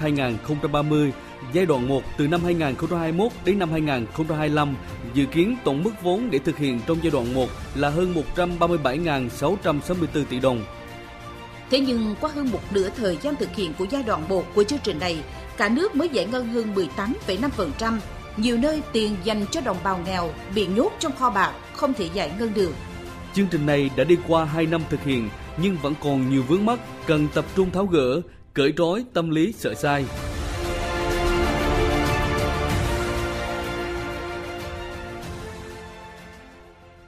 2021-2030, 0.00 1.10
giai 1.52 1.66
đoạn 1.66 1.88
1 1.88 2.02
từ 2.16 2.28
năm 2.28 2.40
2021 2.44 3.32
đến 3.44 3.58
năm 3.58 3.70
2025, 3.70 4.76
dự 5.14 5.24
kiến 5.24 5.56
tổng 5.64 5.82
mức 5.82 5.90
vốn 6.02 6.30
để 6.30 6.38
thực 6.38 6.58
hiện 6.58 6.80
trong 6.86 6.98
giai 7.02 7.10
đoạn 7.10 7.34
1 7.34 7.46
là 7.74 7.88
hơn 7.88 8.14
137.664 8.36 10.24
tỷ 10.24 10.40
đồng. 10.40 10.64
Thế 11.70 11.80
nhưng 11.80 12.14
qua 12.20 12.30
hơn 12.34 12.50
một 12.50 12.60
nửa 12.70 12.88
thời 12.96 13.18
gian 13.22 13.36
thực 13.36 13.56
hiện 13.56 13.72
của 13.78 13.86
giai 13.90 14.02
đoạn 14.02 14.28
1 14.28 14.54
của 14.54 14.64
chương 14.64 14.78
trình 14.84 14.98
này, 14.98 15.18
cả 15.56 15.68
nước 15.68 15.96
mới 15.96 16.08
giải 16.08 16.26
ngân 16.26 16.48
hơn 16.48 16.74
18,5%, 16.74 17.98
nhiều 18.38 18.58
nơi 18.58 18.82
tiền 18.92 19.16
dành 19.24 19.44
cho 19.50 19.60
đồng 19.60 19.76
bào 19.84 20.00
nghèo 20.06 20.30
bị 20.54 20.66
nhốt 20.66 20.92
trong 20.98 21.12
kho 21.12 21.30
bạc, 21.30 21.52
không 21.72 21.94
thể 21.94 22.08
giải 22.14 22.32
ngân 22.38 22.54
được. 22.54 22.72
Chương 23.34 23.46
trình 23.50 23.66
này 23.66 23.90
đã 23.96 24.04
đi 24.04 24.16
qua 24.28 24.44
2 24.44 24.66
năm 24.66 24.82
thực 24.90 25.02
hiện 25.02 25.28
nhưng 25.62 25.76
vẫn 25.82 25.94
còn 26.02 26.30
nhiều 26.30 26.42
vướng 26.48 26.66
mắc 26.66 26.78
cần 27.06 27.28
tập 27.34 27.44
trung 27.56 27.70
tháo 27.70 27.86
gỡ, 27.86 28.20
cởi 28.54 28.72
trói 28.76 29.04
tâm 29.12 29.30
lý 29.30 29.52
sợ 29.52 29.74
sai. 29.74 30.04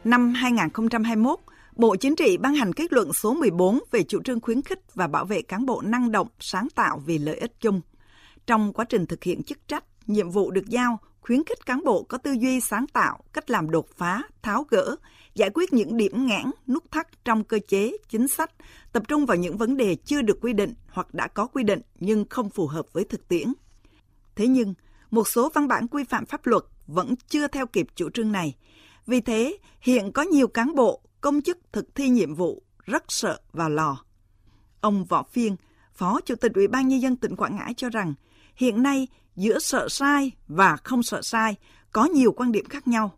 Năm 0.05 0.35
2021, 0.35 1.39
Bộ 1.77 1.97
Chính 1.97 2.17
trị 2.17 2.37
ban 2.37 2.55
hành 2.55 2.73
kết 2.73 2.93
luận 2.93 3.13
số 3.13 3.35
14 3.35 3.79
về 3.91 4.03
chủ 4.03 4.23
trương 4.23 4.41
khuyến 4.41 4.63
khích 4.63 4.95
và 4.95 5.07
bảo 5.07 5.25
vệ 5.25 5.43
cán 5.43 5.67
bộ 5.67 5.83
năng 5.85 6.13
động, 6.13 6.29
sáng 6.41 6.69
tạo 6.75 7.03
vì 7.07 7.19
lợi 7.19 7.37
ích 7.37 7.53
chung. 7.61 7.81
Trong 8.47 8.73
quá 8.73 8.85
trình 8.85 9.07
thực 9.07 9.25
hiện 9.25 9.43
chức 9.43 9.59
trách, 9.69 9.85
nhiệm 10.07 10.31
vụ 10.31 10.51
được 10.51 10.67
giao, 10.69 10.99
khuyến 11.31 11.45
khích 11.45 11.67
cán 11.67 11.85
bộ 11.85 12.03
có 12.03 12.19
tư 12.19 12.33
duy 12.41 12.61
sáng 12.61 12.87
tạo, 12.87 13.19
cách 13.33 13.51
làm 13.51 13.71
đột 13.71 13.87
phá, 13.97 14.23
tháo 14.43 14.67
gỡ, 14.71 14.97
giải 15.35 15.51
quyết 15.55 15.73
những 15.73 15.97
điểm 15.97 16.27
ngãn, 16.27 16.51
nút 16.67 16.91
thắt 16.91 17.25
trong 17.25 17.45
cơ 17.45 17.59
chế, 17.69 17.93
chính 18.09 18.29
sách, 18.29 18.51
tập 18.93 19.03
trung 19.09 19.27
vào 19.27 19.37
những 19.37 19.57
vấn 19.57 19.77
đề 19.77 19.97
chưa 20.05 20.23
được 20.23 20.39
quy 20.41 20.53
định 20.53 20.75
hoặc 20.89 21.15
đã 21.15 21.29
có 21.29 21.47
quy 21.47 21.63
định 21.63 21.81
nhưng 22.01 22.25
không 22.31 22.51
phù 22.51 22.67
hợp 22.67 22.87
với 22.93 23.05
thực 23.05 23.29
tiễn. 23.29 23.53
Thế 24.37 24.47
nhưng, 24.47 24.75
một 25.11 25.29
số 25.29 25.51
văn 25.55 25.69
bản 25.69 25.89
quy 25.89 26.05
phạm 26.05 26.27
pháp 26.27 26.47
luật 26.47 26.63
vẫn 26.87 27.15
chưa 27.29 27.49
theo 27.49 27.67
kịp 27.67 27.87
chủ 27.95 28.11
trương 28.11 28.33
này. 28.33 28.57
Vì 29.07 29.21
thế, 29.21 29.59
hiện 29.81 30.13
có 30.13 30.23
nhiều 30.23 30.49
cán 30.49 30.75
bộ, 30.75 31.01
công 31.21 31.43
chức 31.43 31.59
thực 31.73 31.95
thi 31.95 32.09
nhiệm 32.09 32.35
vụ 32.35 32.63
rất 32.85 33.05
sợ 33.09 33.41
vào 33.53 33.71
lò. 33.71 34.05
Ông 34.81 35.05
Võ 35.05 35.23
Phiên, 35.23 35.57
Phó 35.95 36.21
Chủ 36.21 36.35
tịch 36.35 36.53
Ủy 36.55 36.69
ban 36.69 36.89
Nhân 36.89 37.01
dân 37.01 37.17
tỉnh 37.17 37.37
Quảng 37.37 37.57
Ngãi 37.57 37.75
cho 37.75 37.89
rằng, 37.89 38.15
hiện 38.55 38.83
nay 38.83 39.07
giữa 39.37 39.59
sợ 39.59 39.89
sai 39.89 40.33
và 40.49 40.77
không 40.77 41.03
sợ 41.03 41.23
sai 41.23 41.55
có 41.93 42.05
nhiều 42.05 42.33
quan 42.33 42.53
điểm 42.53 42.65
khác 42.69 42.89
nhau. 42.89 43.13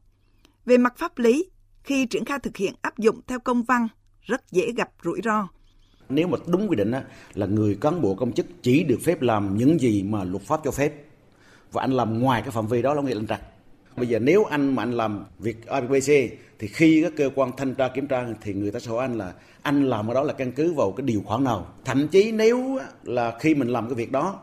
Về 0.66 0.78
mặt 0.78 0.94
pháp 0.96 1.18
lý, 1.18 1.50
khi 1.84 2.06
triển 2.06 2.24
khai 2.24 2.38
thực 2.38 2.56
hiện 2.56 2.74
áp 2.82 2.98
dụng 2.98 3.20
theo 3.26 3.38
công 3.38 3.62
văn, 3.62 3.88
rất 4.20 4.50
dễ 4.50 4.72
gặp 4.76 4.90
rủi 5.04 5.20
ro. 5.24 5.48
Nếu 6.08 6.28
mà 6.28 6.38
đúng 6.46 6.70
quy 6.70 6.76
định 6.76 6.90
á, 6.90 7.04
là 7.34 7.46
người 7.46 7.78
cán 7.80 8.00
bộ 8.00 8.14
công 8.14 8.32
chức 8.32 8.46
chỉ 8.62 8.84
được 8.84 8.98
phép 9.04 9.22
làm 9.22 9.56
những 9.56 9.80
gì 9.80 10.02
mà 10.02 10.24
luật 10.24 10.42
pháp 10.42 10.60
cho 10.64 10.70
phép 10.70 10.92
và 11.72 11.80
anh 11.80 11.92
làm 11.92 12.18
ngoài 12.18 12.42
cái 12.42 12.50
phạm 12.50 12.66
vi 12.66 12.82
đó 12.82 12.94
là 12.94 13.02
nghĩa 13.02 13.14
là 13.14 13.22
trật. 13.28 13.40
Bây 13.96 14.06
giờ 14.06 14.18
nếu 14.18 14.44
anh 14.44 14.74
mà 14.74 14.82
anh 14.82 14.92
làm 14.92 15.24
việc 15.38 15.66
abc 15.66 16.08
thì 16.58 16.68
khi 16.68 17.02
các 17.02 17.12
cơ 17.16 17.30
quan 17.34 17.50
thanh 17.56 17.74
tra 17.74 17.88
kiểm 17.88 18.06
tra 18.06 18.26
thì 18.40 18.54
người 18.54 18.70
ta 18.70 18.80
sẽ 18.80 18.90
hỏi 18.90 18.98
anh 18.98 19.18
là 19.18 19.32
anh 19.62 19.84
làm 19.84 20.08
ở 20.08 20.14
đó 20.14 20.22
là 20.22 20.32
căn 20.32 20.52
cứ 20.52 20.72
vào 20.72 20.92
cái 20.92 21.06
điều 21.06 21.22
khoản 21.24 21.44
nào. 21.44 21.66
Thậm 21.84 22.08
chí 22.08 22.32
nếu 22.32 22.78
là 23.02 23.38
khi 23.40 23.54
mình 23.54 23.68
làm 23.68 23.86
cái 23.86 23.94
việc 23.94 24.12
đó 24.12 24.40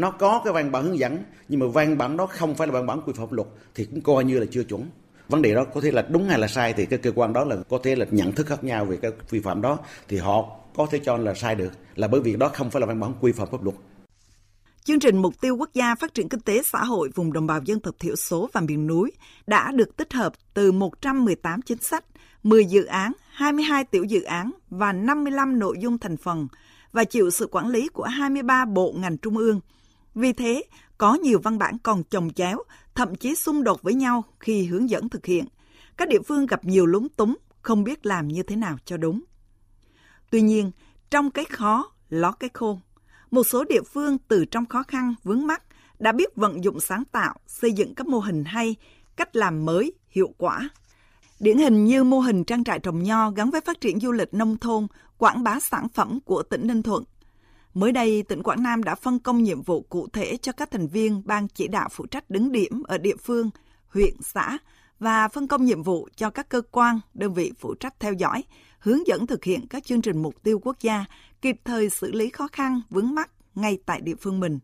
nó 0.00 0.10
có 0.10 0.40
cái 0.44 0.52
văn 0.52 0.72
bản 0.72 0.84
hướng 0.84 0.98
dẫn 0.98 1.18
nhưng 1.48 1.60
mà 1.60 1.66
văn 1.66 1.98
bản 1.98 2.16
đó 2.16 2.26
không 2.26 2.54
phải 2.54 2.66
là 2.66 2.72
văn 2.72 2.86
bản 2.86 3.00
quy 3.06 3.12
phạm 3.16 3.28
luật 3.30 3.48
thì 3.74 3.84
cũng 3.84 4.00
coi 4.00 4.24
như 4.24 4.38
là 4.38 4.46
chưa 4.50 4.62
chuẩn 4.62 4.86
vấn 5.28 5.42
đề 5.42 5.54
đó 5.54 5.64
có 5.74 5.80
thể 5.80 5.90
là 5.90 6.02
đúng 6.10 6.28
hay 6.28 6.38
là 6.38 6.48
sai 6.48 6.72
thì 6.72 6.86
cái 6.86 6.98
cơ 6.98 7.12
quan 7.14 7.32
đó 7.32 7.44
là 7.44 7.56
có 7.68 7.78
thể 7.82 7.96
là 7.96 8.06
nhận 8.10 8.32
thức 8.32 8.46
khác 8.46 8.64
nhau 8.64 8.84
về 8.84 8.96
cái 8.96 9.10
vi 9.30 9.40
phạm 9.40 9.62
đó 9.62 9.78
thì 10.08 10.16
họ 10.16 10.44
có 10.76 10.86
thể 10.90 11.00
cho 11.04 11.16
là 11.16 11.34
sai 11.34 11.54
được 11.54 11.70
là 11.96 12.08
bởi 12.08 12.20
vì 12.20 12.36
đó 12.36 12.50
không 12.54 12.70
phải 12.70 12.80
là 12.80 12.86
văn 12.86 13.00
bản 13.00 13.14
quy 13.20 13.32
phạm 13.32 13.48
pháp 13.50 13.64
luật 13.64 13.76
Chương 14.84 15.00
trình 15.00 15.16
Mục 15.16 15.40
tiêu 15.40 15.56
Quốc 15.56 15.70
gia 15.74 15.94
Phát 15.94 16.14
triển 16.14 16.28
Kinh 16.28 16.40
tế 16.40 16.62
Xã 16.62 16.84
hội 16.84 17.10
vùng 17.14 17.32
đồng 17.32 17.46
bào 17.46 17.60
dân 17.64 17.80
tộc 17.80 17.94
thiểu 17.98 18.16
số 18.16 18.48
và 18.52 18.60
miền 18.60 18.86
núi 18.86 19.12
đã 19.46 19.72
được 19.74 19.96
tích 19.96 20.12
hợp 20.12 20.32
từ 20.54 20.72
118 20.72 21.62
chính 21.62 21.78
sách, 21.78 22.04
10 22.42 22.64
dự 22.64 22.84
án, 22.84 23.12
22 23.32 23.84
tiểu 23.84 24.04
dự 24.04 24.22
án 24.22 24.50
và 24.70 24.92
55 24.92 25.58
nội 25.58 25.76
dung 25.80 25.98
thành 25.98 26.16
phần 26.16 26.48
và 26.92 27.04
chịu 27.04 27.30
sự 27.30 27.48
quản 27.50 27.68
lý 27.68 27.88
của 27.88 28.04
23 28.04 28.64
bộ 28.64 28.94
ngành 28.96 29.18
trung 29.18 29.36
ương. 29.36 29.60
Vì 30.14 30.32
thế, 30.32 30.64
có 30.98 31.14
nhiều 31.14 31.38
văn 31.42 31.58
bản 31.58 31.78
còn 31.78 32.02
chồng 32.04 32.30
chéo, 32.30 32.58
thậm 32.94 33.14
chí 33.14 33.34
xung 33.34 33.64
đột 33.64 33.82
với 33.82 33.94
nhau 33.94 34.24
khi 34.40 34.64
hướng 34.66 34.90
dẫn 34.90 35.08
thực 35.08 35.26
hiện. 35.26 35.44
Các 35.96 36.08
địa 36.08 36.22
phương 36.26 36.46
gặp 36.46 36.64
nhiều 36.64 36.86
lúng 36.86 37.08
túng, 37.08 37.36
không 37.62 37.84
biết 37.84 38.06
làm 38.06 38.28
như 38.28 38.42
thế 38.42 38.56
nào 38.56 38.76
cho 38.84 38.96
đúng. 38.96 39.20
Tuy 40.30 40.42
nhiên, 40.42 40.70
trong 41.10 41.30
cái 41.30 41.44
khó, 41.44 41.92
ló 42.08 42.32
cái 42.32 42.50
khôn. 42.54 42.80
Một 43.30 43.44
số 43.44 43.64
địa 43.64 43.82
phương 43.82 44.18
từ 44.28 44.44
trong 44.44 44.66
khó 44.66 44.82
khăn, 44.82 45.14
vướng 45.24 45.46
mắt 45.46 45.62
đã 45.98 46.12
biết 46.12 46.36
vận 46.36 46.64
dụng 46.64 46.80
sáng 46.80 47.04
tạo, 47.12 47.34
xây 47.46 47.72
dựng 47.72 47.94
các 47.94 48.06
mô 48.06 48.18
hình 48.18 48.44
hay, 48.44 48.76
cách 49.16 49.36
làm 49.36 49.64
mới, 49.64 49.92
hiệu 50.08 50.34
quả. 50.38 50.68
Điển 51.40 51.58
hình 51.58 51.84
như 51.84 52.04
mô 52.04 52.20
hình 52.20 52.44
trang 52.44 52.64
trại 52.64 52.78
trồng 52.78 53.02
nho 53.02 53.30
gắn 53.30 53.50
với 53.50 53.60
phát 53.60 53.80
triển 53.80 54.00
du 54.00 54.12
lịch 54.12 54.34
nông 54.34 54.56
thôn, 54.56 54.86
quảng 55.18 55.42
bá 55.42 55.60
sản 55.60 55.88
phẩm 55.88 56.18
của 56.24 56.42
tỉnh 56.42 56.66
Ninh 56.66 56.82
Thuận. 56.82 57.04
Mới 57.74 57.92
đây, 57.92 58.22
tỉnh 58.22 58.42
Quảng 58.42 58.62
Nam 58.62 58.82
đã 58.82 58.94
phân 58.94 59.18
công 59.18 59.42
nhiệm 59.42 59.62
vụ 59.62 59.82
cụ 59.82 60.08
thể 60.12 60.36
cho 60.36 60.52
các 60.52 60.70
thành 60.70 60.88
viên 60.88 61.22
ban 61.24 61.48
chỉ 61.48 61.68
đạo 61.68 61.88
phụ 61.92 62.06
trách 62.06 62.30
đứng 62.30 62.52
điểm 62.52 62.82
ở 62.82 62.98
địa 62.98 63.16
phương, 63.16 63.50
huyện, 63.88 64.14
xã 64.22 64.58
và 64.98 65.28
phân 65.28 65.48
công 65.48 65.64
nhiệm 65.64 65.82
vụ 65.82 66.08
cho 66.16 66.30
các 66.30 66.48
cơ 66.48 66.62
quan, 66.70 67.00
đơn 67.14 67.34
vị 67.34 67.52
phụ 67.58 67.74
trách 67.74 68.00
theo 68.00 68.12
dõi, 68.12 68.44
hướng 68.78 69.06
dẫn 69.06 69.26
thực 69.26 69.44
hiện 69.44 69.66
các 69.66 69.84
chương 69.84 70.02
trình 70.02 70.22
mục 70.22 70.42
tiêu 70.42 70.58
quốc 70.62 70.76
gia, 70.80 71.04
kịp 71.42 71.56
thời 71.64 71.90
xử 71.90 72.12
lý 72.12 72.30
khó 72.30 72.48
khăn 72.52 72.80
vướng 72.90 73.14
mắc 73.14 73.30
ngay 73.54 73.78
tại 73.86 74.00
địa 74.00 74.14
phương 74.20 74.40
mình. 74.40 74.58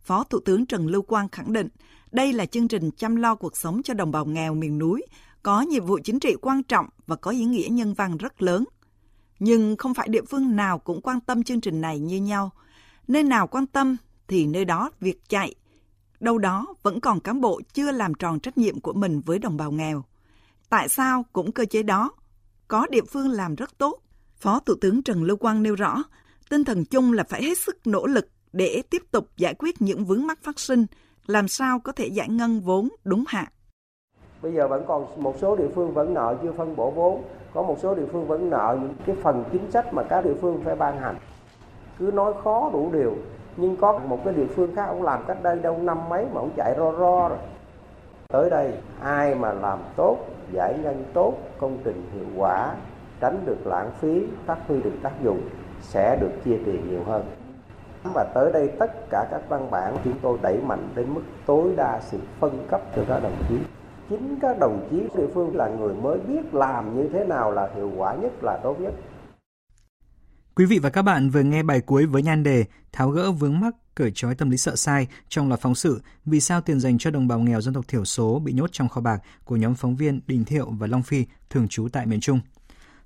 Phó 0.00 0.24
Thủ 0.24 0.40
tướng 0.44 0.66
Trần 0.66 0.86
Lưu 0.86 1.02
Quang 1.02 1.28
khẳng 1.28 1.52
định 1.52 1.68
đây 2.12 2.32
là 2.32 2.46
chương 2.46 2.68
trình 2.68 2.90
chăm 2.96 3.16
lo 3.16 3.34
cuộc 3.34 3.56
sống 3.56 3.82
cho 3.82 3.94
đồng 3.94 4.10
bào 4.10 4.24
nghèo 4.24 4.54
miền 4.54 4.78
núi, 4.78 5.02
có 5.42 5.60
nhiệm 5.60 5.86
vụ 5.86 5.98
chính 6.04 6.20
trị 6.20 6.34
quan 6.42 6.62
trọng 6.62 6.86
và 7.06 7.16
có 7.16 7.30
ý 7.30 7.44
nghĩa 7.44 7.68
nhân 7.70 7.94
văn 7.94 8.16
rất 8.16 8.42
lớn. 8.42 8.64
Nhưng 9.44 9.76
không 9.76 9.94
phải 9.94 10.08
địa 10.08 10.22
phương 10.22 10.56
nào 10.56 10.78
cũng 10.78 11.00
quan 11.00 11.20
tâm 11.20 11.42
chương 11.42 11.60
trình 11.60 11.80
này 11.80 11.98
như 11.98 12.16
nhau. 12.16 12.50
Nơi 13.08 13.22
nào 13.22 13.46
quan 13.46 13.66
tâm 13.66 13.96
thì 14.28 14.46
nơi 14.46 14.64
đó 14.64 14.90
việc 15.00 15.28
chạy. 15.28 15.54
Đâu 16.20 16.38
đó 16.38 16.74
vẫn 16.82 17.00
còn 17.00 17.20
cán 17.20 17.40
bộ 17.40 17.60
chưa 17.72 17.90
làm 17.90 18.14
tròn 18.14 18.40
trách 18.40 18.58
nhiệm 18.58 18.80
của 18.80 18.92
mình 18.92 19.20
với 19.26 19.38
đồng 19.38 19.56
bào 19.56 19.72
nghèo. 19.72 20.04
Tại 20.68 20.88
sao 20.88 21.24
cũng 21.32 21.52
cơ 21.52 21.64
chế 21.64 21.82
đó? 21.82 22.10
Có 22.68 22.86
địa 22.90 23.02
phương 23.10 23.30
làm 23.30 23.54
rất 23.54 23.78
tốt. 23.78 23.98
Phó 24.36 24.60
Thủ 24.60 24.74
tướng 24.80 25.02
Trần 25.02 25.24
Lưu 25.24 25.36
Quang 25.36 25.62
nêu 25.62 25.74
rõ, 25.74 26.02
tinh 26.48 26.64
thần 26.64 26.84
chung 26.84 27.12
là 27.12 27.24
phải 27.24 27.42
hết 27.42 27.58
sức 27.58 27.86
nỗ 27.86 28.06
lực 28.06 28.28
để 28.52 28.82
tiếp 28.90 29.02
tục 29.10 29.28
giải 29.36 29.54
quyết 29.54 29.82
những 29.82 30.04
vướng 30.04 30.26
mắc 30.26 30.38
phát 30.42 30.60
sinh, 30.60 30.86
làm 31.26 31.48
sao 31.48 31.80
có 31.80 31.92
thể 31.92 32.06
giải 32.06 32.28
ngân 32.28 32.60
vốn 32.60 32.88
đúng 33.04 33.24
hạn. 33.26 33.48
Bây 34.42 34.52
giờ 34.52 34.68
vẫn 34.68 34.84
còn 34.88 35.22
một 35.22 35.36
số 35.40 35.56
địa 35.56 35.68
phương 35.74 35.94
vẫn 35.94 36.14
nợ 36.14 36.38
chưa 36.42 36.52
phân 36.56 36.76
bổ 36.76 36.90
vốn, 36.90 37.22
có 37.54 37.62
một 37.62 37.76
số 37.78 37.94
địa 37.94 38.06
phương 38.12 38.26
vẫn 38.26 38.50
nợ 38.50 38.76
những 38.80 38.94
cái 39.06 39.16
phần 39.22 39.44
chính 39.52 39.70
sách 39.70 39.94
mà 39.94 40.02
các 40.02 40.24
địa 40.24 40.34
phương 40.40 40.60
phải 40.64 40.74
ban 40.74 40.98
hành. 40.98 41.16
Cứ 41.98 42.10
nói 42.14 42.32
khó 42.44 42.70
đủ 42.72 42.90
điều, 42.92 43.14
nhưng 43.56 43.76
có 43.76 43.98
một 43.98 44.18
cái 44.24 44.34
địa 44.34 44.46
phương 44.46 44.74
khác 44.76 44.84
ông 44.84 45.02
làm 45.02 45.24
cách 45.26 45.42
đây 45.42 45.58
đâu 45.58 45.78
năm 45.78 46.08
mấy 46.08 46.26
mà 46.32 46.40
ông 46.40 46.50
chạy 46.56 46.74
ro 46.78 46.92
ro 46.92 47.28
rồi. 47.28 47.38
Tới 48.28 48.50
đây 48.50 48.72
ai 49.00 49.34
mà 49.34 49.52
làm 49.52 49.78
tốt, 49.96 50.16
giải 50.52 50.74
ngân 50.82 51.04
tốt, 51.12 51.34
công 51.58 51.78
trình 51.84 52.10
hiệu 52.12 52.26
quả, 52.36 52.74
tránh 53.20 53.38
được 53.44 53.66
lãng 53.66 53.90
phí, 53.98 54.26
phát 54.46 54.58
huy 54.68 54.82
được 54.82 54.94
tác 55.02 55.22
dụng 55.22 55.40
sẽ 55.80 56.16
được 56.20 56.30
chia 56.44 56.58
tiền 56.66 56.90
nhiều 56.90 57.00
hơn. 57.06 57.24
Và 58.14 58.24
tới 58.34 58.52
đây 58.52 58.68
tất 58.78 59.10
cả 59.10 59.26
các 59.30 59.40
văn 59.48 59.70
bản 59.70 59.96
chúng 60.04 60.14
tôi 60.22 60.38
đẩy 60.42 60.58
mạnh 60.66 60.88
đến 60.94 61.14
mức 61.14 61.22
tối 61.46 61.72
đa 61.76 62.00
sự 62.00 62.18
phân 62.40 62.58
cấp 62.70 62.80
cho 62.96 63.02
các 63.08 63.22
đồng 63.22 63.36
chí. 63.48 63.58
Chính 64.12 64.38
các 64.42 64.58
đồng 64.60 64.88
chí 64.90 64.96
địa 65.16 65.26
phương 65.34 65.56
là 65.56 65.68
người 65.68 65.94
mới 65.94 66.18
biết 66.18 66.54
làm 66.54 66.96
như 66.96 67.08
thế 67.12 67.24
nào 67.24 67.52
là 67.52 67.68
hiệu 67.74 67.92
quả 67.96 68.14
nhất 68.14 68.32
là 68.42 68.60
tốt 68.62 68.76
nhất. 68.80 68.94
Quý 70.54 70.66
vị 70.66 70.78
và 70.78 70.90
các 70.90 71.02
bạn 71.02 71.30
vừa 71.30 71.42
nghe 71.42 71.62
bài 71.62 71.80
cuối 71.80 72.06
với 72.06 72.22
nhan 72.22 72.42
đề 72.42 72.64
Tháo 72.92 73.10
gỡ 73.10 73.30
vướng 73.32 73.60
mắc 73.60 73.74
cởi 73.94 74.12
trói 74.14 74.34
tâm 74.34 74.50
lý 74.50 74.56
sợ 74.56 74.76
sai 74.76 75.06
trong 75.28 75.48
loạt 75.48 75.60
phóng 75.60 75.74
sự 75.74 76.02
Vì 76.24 76.40
sao 76.40 76.60
tiền 76.60 76.80
dành 76.80 76.98
cho 76.98 77.10
đồng 77.10 77.28
bào 77.28 77.38
nghèo 77.38 77.60
dân 77.60 77.74
tộc 77.74 77.88
thiểu 77.88 78.04
số 78.04 78.38
bị 78.38 78.52
nhốt 78.52 78.72
trong 78.72 78.88
kho 78.88 79.00
bạc 79.00 79.22
của 79.44 79.56
nhóm 79.56 79.74
phóng 79.74 79.96
viên 79.96 80.20
Đình 80.26 80.44
Thiệu 80.44 80.70
và 80.70 80.86
Long 80.86 81.02
Phi 81.02 81.26
thường 81.50 81.68
trú 81.68 81.88
tại 81.92 82.06
miền 82.06 82.20
Trung. 82.20 82.40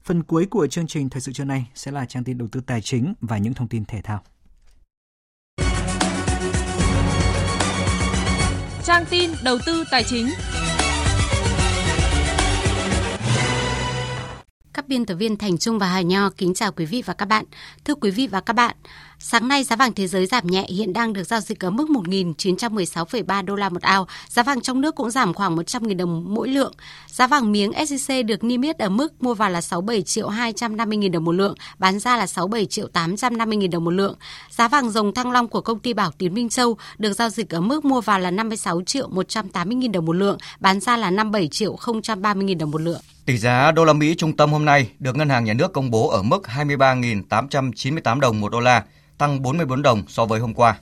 Phần 0.04 0.22
cuối 0.22 0.46
của 0.46 0.66
chương 0.66 0.86
trình 0.86 1.08
Thời 1.08 1.20
sự 1.20 1.32
trưa 1.32 1.44
nay 1.44 1.66
sẽ 1.74 1.90
là 1.90 2.04
trang 2.04 2.24
tin 2.24 2.38
đầu 2.38 2.48
tư 2.52 2.60
tài 2.66 2.80
chính 2.80 3.14
và 3.20 3.38
những 3.38 3.54
thông 3.54 3.68
tin 3.68 3.84
thể 3.84 4.00
thao. 4.02 4.22
Trang 8.84 9.04
tin 9.10 9.30
đầu 9.44 9.58
tư 9.66 9.84
tài 9.90 10.04
chính. 10.04 10.26
Các 14.86 14.88
biên 14.88 15.06
tập 15.06 15.14
viên 15.14 15.36
Thành 15.36 15.58
Trung 15.58 15.78
và 15.78 15.86
Hà 15.86 16.00
Nho 16.00 16.30
kính 16.30 16.54
chào 16.54 16.72
quý 16.72 16.84
vị 16.84 17.02
và 17.06 17.14
các 17.14 17.26
bạn. 17.26 17.44
Thưa 17.84 17.94
quý 17.94 18.10
vị 18.10 18.26
và 18.26 18.40
các 18.40 18.52
bạn, 18.52 18.76
sáng 19.18 19.48
nay 19.48 19.64
giá 19.64 19.76
vàng 19.76 19.92
thế 19.92 20.06
giới 20.06 20.26
giảm 20.26 20.46
nhẹ 20.46 20.66
hiện 20.68 20.92
đang 20.92 21.12
được 21.12 21.22
giao 21.22 21.40
dịch 21.40 21.64
ở 21.64 21.70
mức 21.70 21.88
1.916,3 21.88 23.44
đô 23.44 23.54
la 23.54 23.68
một 23.68 23.82
ao. 23.82 24.06
Giá 24.28 24.42
vàng 24.42 24.60
trong 24.60 24.80
nước 24.80 24.94
cũng 24.94 25.10
giảm 25.10 25.34
khoảng 25.34 25.56
100.000 25.56 25.96
đồng 25.96 26.34
mỗi 26.34 26.48
lượng. 26.48 26.72
Giá 27.06 27.26
vàng 27.26 27.52
miếng 27.52 27.70
SJC 27.70 28.26
được 28.26 28.44
niêm 28.44 28.62
yết 28.62 28.78
ở 28.78 28.88
mức 28.88 29.22
mua 29.22 29.34
vào 29.34 29.50
là 29.50 29.60
67 29.60 30.02
triệu 30.02 30.28
250 30.28 30.98
000 31.02 31.10
đồng 31.10 31.24
một 31.24 31.32
lượng, 31.32 31.54
bán 31.78 31.98
ra 31.98 32.16
là 32.16 32.26
67 32.26 32.66
triệu 32.66 32.88
850 32.88 33.58
000 33.60 33.70
đồng 33.70 33.84
một 33.84 33.90
lượng. 33.90 34.16
Giá 34.50 34.68
vàng 34.68 34.90
dòng 34.90 35.14
thăng 35.14 35.30
long 35.30 35.48
của 35.48 35.60
công 35.60 35.78
ty 35.78 35.92
Bảo 35.92 36.10
Tín 36.18 36.34
Minh 36.34 36.48
Châu 36.48 36.76
được 36.98 37.12
giao 37.12 37.30
dịch 37.30 37.54
ở 37.54 37.60
mức 37.60 37.84
mua 37.84 38.00
vào 38.00 38.18
là 38.18 38.30
56 38.30 38.82
triệu 38.82 39.08
180 39.08 39.78
000 39.82 39.92
đồng 39.92 40.04
một 40.04 40.16
lượng, 40.16 40.38
bán 40.60 40.80
ra 40.80 40.96
là 40.96 41.10
57 41.10 41.48
triệu 41.48 41.76
030 42.22 42.46
000 42.48 42.58
đồng 42.58 42.70
một 42.70 42.80
lượng. 42.80 43.00
Tỷ 43.26 43.38
giá 43.38 43.72
đô 43.72 43.84
la 43.84 43.92
Mỹ 43.92 44.14
trung 44.18 44.36
tâm 44.36 44.52
hôm 44.52 44.64
nay 44.64 44.90
được 44.98 45.16
Ngân 45.16 45.28
hàng 45.28 45.44
Nhà 45.44 45.52
nước 45.52 45.72
công 45.72 45.90
bố 45.90 46.08
ở 46.08 46.22
mức 46.22 46.42
23.898 46.56 48.20
đồng 48.20 48.40
một 48.40 48.52
đô 48.52 48.60
la, 48.60 48.84
tăng 49.18 49.42
44 49.42 49.82
đồng 49.82 50.02
so 50.08 50.24
với 50.24 50.40
hôm 50.40 50.54
qua. 50.54 50.78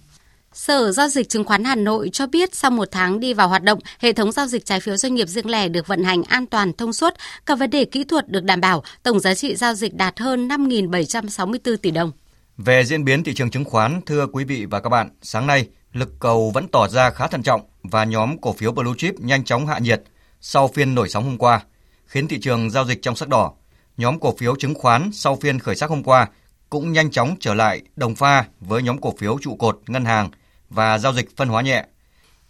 Sở 0.52 0.92
Giao 0.92 1.08
dịch 1.08 1.28
Chứng 1.28 1.44
khoán 1.44 1.64
Hà 1.64 1.74
Nội 1.74 2.10
cho 2.12 2.26
biết 2.26 2.54
sau 2.54 2.70
một 2.70 2.88
tháng 2.90 3.20
đi 3.20 3.34
vào 3.34 3.48
hoạt 3.48 3.62
động, 3.62 3.78
hệ 3.98 4.12
thống 4.12 4.32
giao 4.32 4.46
dịch 4.46 4.64
trái 4.64 4.80
phiếu 4.80 4.96
doanh 4.96 5.14
nghiệp 5.14 5.28
riêng 5.28 5.50
lẻ 5.50 5.68
được 5.68 5.86
vận 5.86 6.04
hành 6.04 6.22
an 6.22 6.46
toàn 6.46 6.72
thông 6.72 6.92
suốt, 6.92 7.14
các 7.46 7.58
vấn 7.58 7.70
đề 7.70 7.84
kỹ 7.84 8.04
thuật 8.04 8.28
được 8.28 8.44
đảm 8.44 8.60
bảo, 8.60 8.82
tổng 9.02 9.20
giá 9.20 9.34
trị 9.34 9.54
giao 9.56 9.74
dịch 9.74 9.94
đạt 9.94 10.20
hơn 10.20 10.48
5.764 10.48 11.76
tỷ 11.76 11.90
đồng. 11.90 12.12
Về 12.56 12.84
diễn 12.84 13.04
biến 13.04 13.24
thị 13.24 13.34
trường 13.34 13.50
chứng 13.50 13.64
khoán, 13.64 14.00
thưa 14.06 14.26
quý 14.26 14.44
vị 14.44 14.66
và 14.66 14.80
các 14.80 14.88
bạn, 14.88 15.08
sáng 15.22 15.46
nay, 15.46 15.68
lực 15.92 16.10
cầu 16.20 16.50
vẫn 16.54 16.68
tỏ 16.68 16.88
ra 16.88 17.10
khá 17.10 17.26
thận 17.26 17.42
trọng 17.42 17.60
và 17.82 18.04
nhóm 18.04 18.38
cổ 18.38 18.52
phiếu 18.52 18.72
Blue 18.72 18.94
Chip 18.98 19.14
nhanh 19.20 19.44
chóng 19.44 19.66
hạ 19.66 19.78
nhiệt 19.78 20.02
sau 20.40 20.68
phiên 20.68 20.94
nổi 20.94 21.08
sóng 21.08 21.24
hôm 21.24 21.38
qua– 21.38 21.60
khiến 22.14 22.28
thị 22.28 22.38
trường 22.40 22.70
giao 22.70 22.84
dịch 22.84 23.02
trong 23.02 23.16
sắc 23.16 23.28
đỏ. 23.28 23.52
Nhóm 23.96 24.20
cổ 24.20 24.36
phiếu 24.36 24.56
chứng 24.56 24.74
khoán 24.74 25.10
sau 25.12 25.36
phiên 25.36 25.58
khởi 25.58 25.76
sắc 25.76 25.90
hôm 25.90 26.02
qua 26.02 26.28
cũng 26.70 26.92
nhanh 26.92 27.10
chóng 27.10 27.36
trở 27.40 27.54
lại 27.54 27.82
đồng 27.96 28.14
pha 28.14 28.44
với 28.60 28.82
nhóm 28.82 29.00
cổ 29.00 29.14
phiếu 29.18 29.38
trụ 29.40 29.56
cột 29.56 29.80
ngân 29.86 30.04
hàng 30.04 30.30
và 30.70 30.98
giao 30.98 31.12
dịch 31.12 31.36
phân 31.36 31.48
hóa 31.48 31.62
nhẹ. 31.62 31.84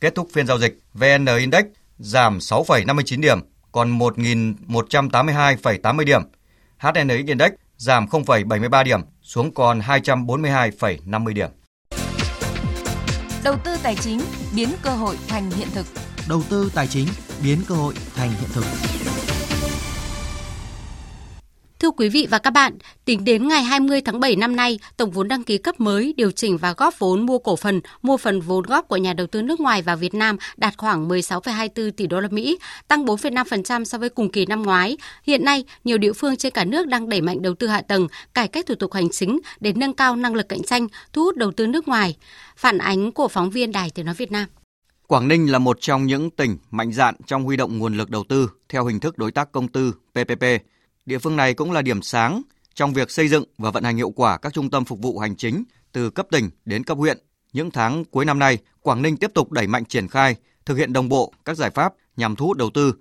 Kết 0.01 0.15
thúc 0.15 0.29
phiên 0.33 0.47
giao 0.47 0.59
dịch, 0.59 0.79
VN 0.95 1.27
Index 1.39 1.65
giảm 1.99 2.39
6,59 2.39 3.21
điểm, 3.21 3.41
còn 3.73 3.99
1.182,80 3.99 6.05
điểm. 6.05 6.23
HNX 6.79 7.27
Index 7.27 7.53
giảm 7.77 8.07
0,73 8.07 8.85
điểm, 8.85 9.01
xuống 9.23 9.55
còn 9.55 9.81
242,50 9.81 11.33
điểm. 11.33 11.51
Đầu 13.45 13.57
tư 13.65 13.77
tài 13.83 13.97
chính 13.97 14.21
biến 14.57 14.69
cơ 14.83 14.91
hội 14.91 15.17
thành 15.29 15.51
hiện 15.51 15.69
thực. 15.75 15.87
Đầu 16.29 16.43
tư 16.51 16.71
tài 16.75 16.87
chính 16.87 17.09
biến 17.43 17.59
cơ 17.69 17.75
hội 17.75 17.95
thành 18.15 18.31
hiện 18.31 18.51
thực. 18.53 18.65
Thưa 21.85 21.91
quý 21.91 22.09
vị 22.09 22.27
và 22.31 22.39
các 22.39 22.51
bạn, 22.51 22.79
tính 23.05 23.25
đến 23.25 23.49
ngày 23.49 23.63
20 23.63 24.01
tháng 24.01 24.21
7 24.21 24.37
năm 24.37 24.57
nay, 24.57 24.79
tổng 24.97 25.11
vốn 25.11 25.29
đăng 25.29 25.43
ký 25.43 25.59
cấp 25.59 25.81
mới, 25.81 26.15
điều 26.17 26.31
chỉnh 26.31 26.57
và 26.57 26.75
góp 26.77 26.99
vốn 26.99 27.27
mua 27.27 27.39
cổ 27.39 27.57
phần, 27.57 27.81
mua 28.03 28.17
phần 28.17 28.41
vốn 28.41 28.65
góp 28.65 28.89
của 28.89 28.97
nhà 28.97 29.13
đầu 29.13 29.27
tư 29.27 29.43
nước 29.43 29.61
ngoài 29.61 29.83
vào 29.83 29.97
Việt 29.97 30.15
Nam 30.15 30.37
đạt 30.57 30.75
khoảng 30.77 31.09
16,24 31.09 31.91
tỷ 31.91 32.07
đô 32.07 32.21
la 32.21 32.29
Mỹ, 32.31 32.59
tăng 32.89 33.05
4,5% 33.05 33.85
so 33.85 33.99
với 33.99 34.09
cùng 34.09 34.31
kỳ 34.31 34.47
năm 34.47 34.63
ngoái. 34.63 34.97
Hiện 35.25 35.45
nay, 35.45 35.65
nhiều 35.85 35.99
địa 35.99 36.13
phương 36.13 36.37
trên 36.37 36.53
cả 36.53 36.65
nước 36.65 36.87
đang 36.87 37.09
đẩy 37.09 37.21
mạnh 37.21 37.43
đầu 37.43 37.55
tư 37.55 37.67
hạ 37.67 37.81
tầng, 37.81 38.09
cải 38.35 38.49
cách 38.49 38.67
thủ 38.67 38.75
tục 38.75 38.93
hành 38.93 39.09
chính 39.11 39.41
để 39.61 39.73
nâng 39.77 39.95
cao 39.95 40.17
năng 40.17 40.35
lực 40.35 40.49
cạnh 40.49 40.63
tranh, 40.63 40.87
thu 41.13 41.25
hút 41.25 41.37
đầu 41.37 41.53
tư 41.53 41.67
nước 41.67 41.89
ngoài. 41.89 42.17
Phản 42.57 42.79
ánh 42.79 43.13
của 43.13 43.29
phóng 43.29 43.51
viên 43.51 43.73
Đài 43.73 43.91
Tiếng 43.91 44.07
nói 44.07 44.15
Việt 44.15 44.33
Nam. 44.33 44.47
Quảng 45.07 45.29
Ninh 45.29 45.53
là 45.53 45.59
một 45.59 45.81
trong 45.81 46.07
những 46.07 46.31
tỉnh 46.31 46.59
mạnh 46.71 46.93
dạn 46.93 47.15
trong 47.27 47.45
huy 47.45 47.57
động 47.57 47.79
nguồn 47.79 47.97
lực 47.97 48.11
đầu 48.11 48.25
tư 48.29 48.51
theo 48.69 48.85
hình 48.85 49.01
thức 49.01 49.19
đối 49.19 49.33
tác 49.33 49.53
công 49.53 49.69
tư 49.69 49.93
PPP 50.13 50.45
Địa 51.07 51.19
phương 51.19 51.37
này 51.37 51.55
cũng 51.55 51.73
là 51.73 51.83
điểm 51.83 52.03
sáng 52.03 52.43
trong 52.75 52.93
việc 52.93 53.11
xây 53.11 53.29
dựng 53.29 53.45
và 53.59 53.71
vận 53.71 53.85
hành 53.85 53.97
hiệu 53.97 54.11
quả 54.11 54.39
các 54.39 54.53
trung 54.53 54.71
tâm 54.71 54.85
phục 54.85 54.99
vụ 54.99 55.19
hành 55.19 55.37
chính 55.37 55.65
từ 55.93 56.11
cấp 56.11 56.27
tỉnh 56.31 56.51
đến 56.65 56.85
cấp 56.85 56.99
huyện. 56.99 57.19
Những 57.53 57.71
tháng 57.71 58.05
cuối 58.05 58.25
năm 58.25 58.39
nay, 58.39 58.59
Quảng 58.81 59.03
Ninh 59.03 59.17
tiếp 59.17 59.31
tục 59.35 59.53
đẩy 59.53 59.67
mạnh 59.67 59.85
triển 59.85 60.09
khai, 60.09 60.37
thực 60.67 60.75
hiện 60.77 60.93
đồng 60.93 61.09
bộ 61.09 61.33
các 61.45 61.57
giải 61.57 61.71
pháp 61.71 61.95
nhằm 62.17 62.37
thu 62.37 62.47
hút 62.47 62.57
đầu 62.57 62.71
tư. 62.75 62.95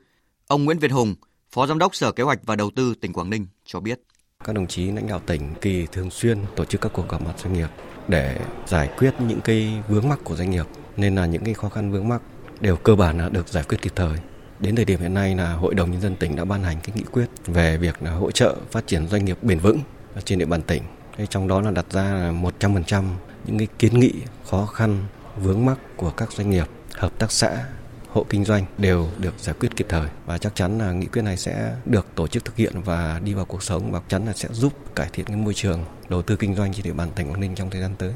Ông 0.48 0.66
Nguyễn 0.66 0.80
Việt 0.80 0.92
Hùng, 0.92 1.16
Phó 1.52 1.68
Giám 1.68 1.80
đốc 1.80 1.96
Sở 1.96 2.12
Kế 2.12 2.24
hoạch 2.24 2.40
và 2.46 2.56
Đầu 2.56 2.72
tư 2.76 2.94
tỉnh 3.02 3.14
Quảng 3.14 3.30
Ninh 3.30 3.48
cho 3.66 3.80
biết. 3.80 4.00
Các 4.44 4.56
đồng 4.56 4.68
chí 4.68 4.92
lãnh 4.92 5.08
đạo 5.08 5.22
tỉnh 5.26 5.54
kỳ 5.62 5.88
thường 5.92 6.10
xuyên 6.10 6.38
tổ 6.56 6.66
chức 6.66 6.82
các 6.82 6.92
cuộc 6.94 7.10
gặp 7.10 7.22
mặt 7.22 7.34
doanh 7.44 7.54
nghiệp 7.54 7.70
để 8.08 8.40
giải 8.68 8.90
quyết 8.98 9.14
những 9.28 9.42
cái 9.42 9.84
vướng 9.88 10.10
mắc 10.10 10.20
của 10.24 10.36
doanh 10.36 10.52
nghiệp 10.52 10.66
nên 10.98 11.16
là 11.16 11.26
những 11.26 11.44
cái 11.44 11.54
khó 11.54 11.70
khăn 11.70 11.92
vướng 11.92 12.08
mắc 12.08 12.22
đều 12.60 12.76
cơ 12.76 12.96
bản 12.96 13.18
là 13.18 13.30
được 13.30 13.48
giải 13.48 13.64
quyết 13.64 13.78
kịp 13.82 13.92
thời 13.96 14.18
Đến 14.64 14.76
thời 14.76 14.86
điểm 14.86 15.00
hiện 15.00 15.14
nay 15.14 15.36
là 15.36 15.54
Hội 15.54 15.76
đồng 15.76 15.92
nhân 15.92 16.02
dân 16.02 16.16
tỉnh 16.16 16.36
đã 16.36 16.46
ban 16.46 16.64
hành 16.64 16.78
cái 16.84 16.96
nghị 16.96 17.04
quyết 17.12 17.26
về 17.46 17.78
việc 17.78 18.04
là 18.04 18.12
hỗ 18.12 18.32
trợ 18.32 18.56
phát 18.72 18.88
triển 18.88 19.08
doanh 19.08 19.26
nghiệp 19.26 19.38
bền 19.42 19.60
vững 19.60 19.80
trên 20.26 20.40
địa 20.40 20.46
bàn 20.46 20.62
tỉnh. 20.62 20.84
Thế 21.18 21.26
trong 21.26 21.48
đó 21.48 21.62
là 21.62 21.72
đặt 21.72 21.86
ra 21.92 22.14
là 22.14 22.32
100% 22.60 23.04
những 23.46 23.58
cái 23.58 23.68
kiến 23.80 24.00
nghị 24.00 24.14
khó 24.50 24.66
khăn 24.66 25.06
vướng 25.38 25.66
mắc 25.66 25.78
của 25.98 26.12
các 26.12 26.32
doanh 26.32 26.50
nghiệp, 26.50 26.68
hợp 26.94 27.20
tác 27.20 27.32
xã, 27.32 27.66
hộ 28.10 28.26
kinh 28.30 28.46
doanh 28.46 28.66
đều 28.78 29.08
được 29.18 29.34
giải 29.40 29.56
quyết 29.60 29.76
kịp 29.76 29.86
thời 29.90 30.08
và 30.26 30.38
chắc 30.38 30.56
chắn 30.56 30.80
là 30.80 30.92
nghị 30.92 31.06
quyết 31.06 31.22
này 31.22 31.38
sẽ 31.38 31.76
được 31.86 32.08
tổ 32.16 32.28
chức 32.28 32.46
thực 32.46 32.56
hiện 32.56 32.82
và 32.82 33.22
đi 33.24 33.34
vào 33.34 33.46
cuộc 33.46 33.64
sống 33.64 33.92
và 33.92 34.00
chắc 34.00 34.10
chắn 34.10 34.26
là 34.26 34.34
sẽ 34.34 34.50
giúp 34.52 34.74
cải 34.96 35.10
thiện 35.14 35.26
cái 35.26 35.38
môi 35.38 35.54
trường 35.54 35.86
đầu 36.10 36.22
tư 36.22 36.36
kinh 36.36 36.56
doanh 36.56 36.74
trên 36.74 36.84
địa 36.84 36.94
bàn 36.94 37.10
tỉnh 37.16 37.28
Quảng 37.28 37.40
Ninh 37.40 37.56
trong 37.56 37.70
thời 37.70 37.82
gian 37.82 37.96
tới. 37.98 38.14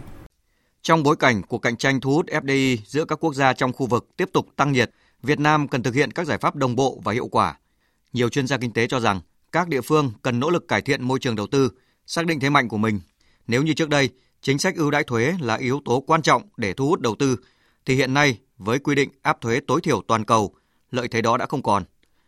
Trong 0.81 1.03
bối 1.03 1.15
cảnh 1.15 1.41
cuộc 1.43 1.57
cạnh 1.57 1.77
tranh 1.77 2.01
thu 2.01 2.11
hút 2.11 2.25
FDI 2.25 2.77
giữa 2.85 3.05
các 3.05 3.19
quốc 3.19 3.33
gia 3.33 3.53
trong 3.53 3.73
khu 3.73 3.85
vực 3.85 4.07
tiếp 4.17 4.29
tục 4.33 4.47
tăng 4.55 4.71
nhiệt, 4.71 4.91
Việt 5.23 5.39
Nam 5.39 5.67
cần 5.67 5.83
thực 5.83 5.95
hiện 5.95 6.11
các 6.11 6.27
giải 6.27 6.37
pháp 6.37 6.55
đồng 6.55 6.75
bộ 6.75 7.01
và 7.03 7.13
hiệu 7.13 7.27
quả. 7.27 7.57
Nhiều 8.13 8.29
chuyên 8.29 8.47
gia 8.47 8.57
kinh 8.57 8.73
tế 8.73 8.87
cho 8.87 8.99
rằng 8.99 9.21
các 9.51 9.67
địa 9.67 9.81
phương 9.81 10.11
cần 10.21 10.39
nỗ 10.39 10.49
lực 10.49 10.67
cải 10.67 10.81
thiện 10.81 11.03
môi 11.03 11.19
trường 11.19 11.35
đầu 11.35 11.47
tư, 11.47 11.71
xác 12.05 12.25
định 12.25 12.39
thế 12.39 12.49
mạnh 12.49 12.67
của 12.67 12.77
mình. 12.77 12.99
Nếu 13.47 13.63
như 13.63 13.73
trước 13.73 13.89
đây, 13.89 14.09
chính 14.41 14.59
sách 14.59 14.75
ưu 14.75 14.91
đãi 14.91 15.03
thuế 15.03 15.33
là 15.39 15.55
yếu 15.55 15.81
tố 15.85 16.03
quan 16.07 16.21
trọng 16.21 16.41
để 16.57 16.73
thu 16.73 16.87
hút 16.87 17.01
đầu 17.01 17.15
tư, 17.19 17.37
thì 17.85 17.95
hiện 17.95 18.13
nay 18.13 18.39
với 18.57 18.79
quy 18.79 18.95
định 18.95 19.09
áp 19.21 19.41
thuế 19.41 19.59
tối 19.67 19.81
thiểu 19.81 20.01
toàn 20.07 20.25
cầu, 20.25 20.55
lợi 20.91 21.07
thế 21.07 21.21
đó 21.21 21.37
đã 21.37 21.45
không 21.45 21.63
còn. 21.63 21.83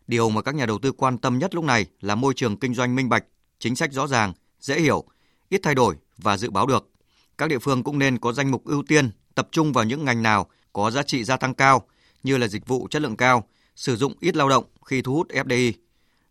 Điều 0.08 0.30
mà 0.30 0.42
các 0.42 0.56
nhà 0.56 0.66
đầu 0.66 0.80
tư 0.80 0.92
quan 0.92 1.18
tâm 1.18 1.40
nhất 1.40 1.56
lúc 1.56 1.64
này 1.64 1.86
là 2.02 2.16
môi 2.16 2.34
trường 2.34 2.58
kinh 2.58 2.74
doanh 2.74 2.96
minh 2.96 3.10
bạch, 3.10 3.24
chính 3.60 3.76
sách 3.76 3.94
rõ 3.94 4.08
ràng, 4.08 4.34
dễ 4.60 4.80
hiểu, 4.80 5.04
ít 5.50 5.60
thay 5.64 5.76
đổi 5.76 5.96
và 6.18 6.38
dự 6.38 6.50
báo 6.50 6.66
được. 6.66 6.90
Các 7.38 7.50
địa 7.50 7.60
phương 7.60 7.84
cũng 7.84 8.00
nên 8.00 8.18
có 8.18 8.34
danh 8.34 8.52
mục 8.52 8.66
ưu 8.66 8.84
tiên 8.88 9.12
tập 9.36 9.48
trung 9.52 9.74
vào 9.74 9.84
những 9.84 10.06
ngành 10.06 10.24
nào 10.24 10.48
có 10.74 10.92
giá 10.92 11.04
trị 11.04 11.24
gia 11.24 11.38
tăng 11.38 11.54
cao 11.54 11.88
như 12.24 12.38
là 12.38 12.48
dịch 12.48 12.68
vụ 12.68 12.88
chất 12.92 13.02
lượng 13.02 13.18
cao, 13.18 13.44
sử 13.76 13.96
dụng 13.96 14.14
ít 14.20 14.36
lao 14.36 14.50
động 14.50 14.64
khi 14.86 15.02
thu 15.02 15.14
hút 15.14 15.28
FDI. 15.30 15.72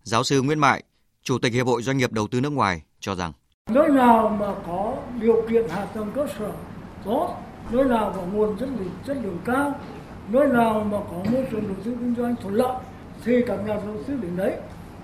Giáo 0.03 0.25
sư 0.25 0.43
Nguyễn 0.43 0.59
Mại, 0.59 0.83
Chủ 1.23 1.39
tịch 1.39 1.53
Hiệp 1.53 1.67
hội 1.67 1.83
Doanh 1.83 1.97
nghiệp 1.99 2.13
Đầu 2.13 2.27
tư 2.27 2.41
nước 2.41 2.53
ngoài 2.53 2.83
cho 3.01 3.15
rằng 3.15 3.33
Nơi 3.71 3.89
nào 3.89 4.37
mà 4.41 4.55
có 4.67 4.97
điều 5.21 5.47
kiện 5.51 5.69
hạ 5.69 5.85
tầng 5.85 6.13
cơ 6.15 6.27
sở 6.39 6.53
tốt, 7.05 7.37
nơi 7.71 7.85
nào 7.85 8.13
có 8.17 8.23
nguồn 8.33 8.59
chất 8.59 8.69
lượng 8.79 8.91
chất 9.07 9.17
lượng 9.23 9.39
cao, 9.45 9.81
nơi 10.29 10.49
nào 10.49 10.87
mà 10.91 10.99
có 11.11 11.31
môi 11.33 11.47
trường 11.51 11.63
đầu 11.63 11.77
tư 11.85 11.97
kinh 12.01 12.15
doanh 12.19 12.37
thuận 12.43 12.55
lợi 12.55 12.77
thì 13.25 13.43
các 13.47 13.57
nhà 13.57 13.75
đầu 13.75 14.03
tư 14.07 14.17
đến 14.23 14.37
đấy. 14.37 14.57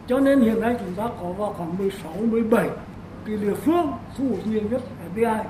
Cho 0.06 0.20
nên 0.20 0.40
hiện 0.40 0.60
nay 0.60 0.76
chúng 0.78 0.94
ta 0.94 1.08
có 1.20 1.32
vào 1.32 1.52
khoảng 1.52 1.78
16, 1.78 2.12
17 2.12 2.68
cái 3.26 3.36
địa 3.36 3.54
phương 3.54 3.92
thu 4.18 4.28
hút 4.28 4.46
nhiều 4.46 4.62
nhất 4.70 4.82
FDI. 5.14 5.44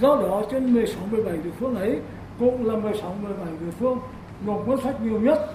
Do 0.00 0.16
đó 0.16 0.42
trên 0.50 0.74
16, 0.74 1.06
17 1.10 1.36
địa 1.36 1.50
phương 1.60 1.74
ấy 1.74 2.00
cũng 2.38 2.66
là 2.66 2.76
16, 2.76 3.16
17 3.22 3.46
địa 3.60 3.70
phương 3.78 3.98
nộp 4.46 4.68
ngân 4.68 4.80
sách 4.84 5.00
nhiều 5.02 5.20
nhất. 5.20 5.54